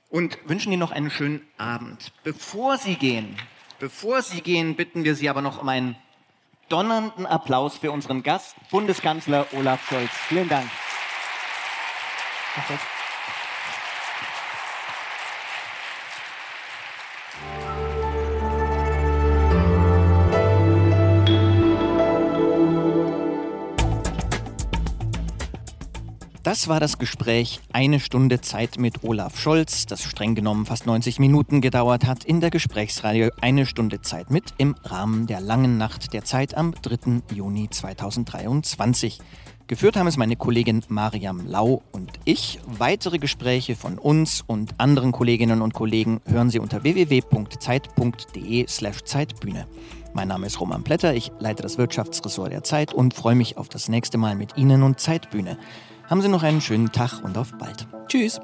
und 0.10 0.38
wünschen 0.50 0.74
Ihnen 0.74 0.82
noch 0.82 0.92
einen 0.92 1.10
schönen 1.10 1.42
Abend. 1.58 2.12
Bevor 2.26 2.78
Sie 2.78 2.96
gehen, 2.96 3.38
bevor 3.80 4.22
Sie 4.22 4.42
gehen, 4.42 4.76
bitten 4.76 5.06
wir 5.06 5.16
Sie 5.16 5.30
aber 5.30 5.42
noch 5.42 5.62
um 5.62 5.70
einen 5.70 5.96
donnernden 6.68 7.26
Applaus 7.26 7.78
für 7.78 7.92
unseren 7.92 8.24
Gast, 8.24 8.58
Bundeskanzler 8.72 9.48
Olaf 9.54 9.88
Scholz. 9.88 10.12
Vielen 10.12 10.50
Dank. 10.50 10.70
Perfekt. 12.56 12.97
Das 26.48 26.70
war 26.70 26.80
das 26.80 26.98
Gespräch 26.98 27.60
Eine 27.74 28.00
Stunde 28.00 28.40
Zeit 28.40 28.78
mit 28.78 29.04
Olaf 29.04 29.38
Scholz, 29.38 29.86
das 29.86 30.04
streng 30.04 30.34
genommen 30.34 30.66
fast 30.66 30.86
90 30.86 31.20
Minuten 31.20 31.60
gedauert 31.60 32.06
hat, 32.06 32.24
in 32.24 32.40
der 32.40 32.52
Gesprächsreihe 32.52 33.32
Eine 33.42 33.66
Stunde 33.66 34.00
Zeit 34.00 34.32
mit 34.32 34.54
im 34.58 34.74
Rahmen 34.86 35.28
der 35.28 35.42
langen 35.42 35.78
Nacht 35.78 36.14
der 36.14 36.24
Zeit 36.24 36.56
am 36.56 36.74
3. 36.74 37.36
Juni 37.36 37.70
2023. 37.70 39.20
Geführt 39.68 39.98
haben 39.98 40.08
es 40.08 40.16
meine 40.16 40.38
Kollegin 40.38 40.86
Mariam 40.88 41.46
Lau 41.46 41.84
und 41.92 42.14
ich. 42.24 42.62
Weitere 42.66 43.18
Gespräche 43.18 43.76
von 43.76 43.98
uns 43.98 44.42
und 44.48 44.80
anderen 44.80 45.12
Kolleginnen 45.12 45.62
und 45.62 45.74
Kollegen 45.74 46.22
hören 46.28 46.50
Sie 46.50 46.60
unter 46.60 46.84
www.zeit.de/slash 46.84 49.04
Zeitbühne. 49.04 49.68
Mein 50.14 50.30
Name 50.30 50.48
ist 50.48 50.62
Roman 50.62 50.86
Plätter, 50.86 51.14
ich 51.14 51.30
leite 51.40 51.62
das 51.62 51.78
Wirtschaftsressort 51.78 52.54
der 52.54 52.64
Zeit 52.64 52.94
und 52.94 53.14
freue 53.14 53.36
mich 53.36 53.58
auf 53.58 53.68
das 53.68 53.90
nächste 53.90 54.18
Mal 54.18 54.36
mit 54.36 54.56
Ihnen 54.56 54.84
und 54.84 55.02
Zeitbühne. 55.02 55.58
Haben 56.10 56.22
Sie 56.22 56.30
noch 56.30 56.44
einen 56.44 56.62
schönen 56.62 56.92
Tag 56.92 57.22
und 57.22 57.38
auf 57.38 57.52
bald. 57.58 57.86
Tschüss. 58.08 58.40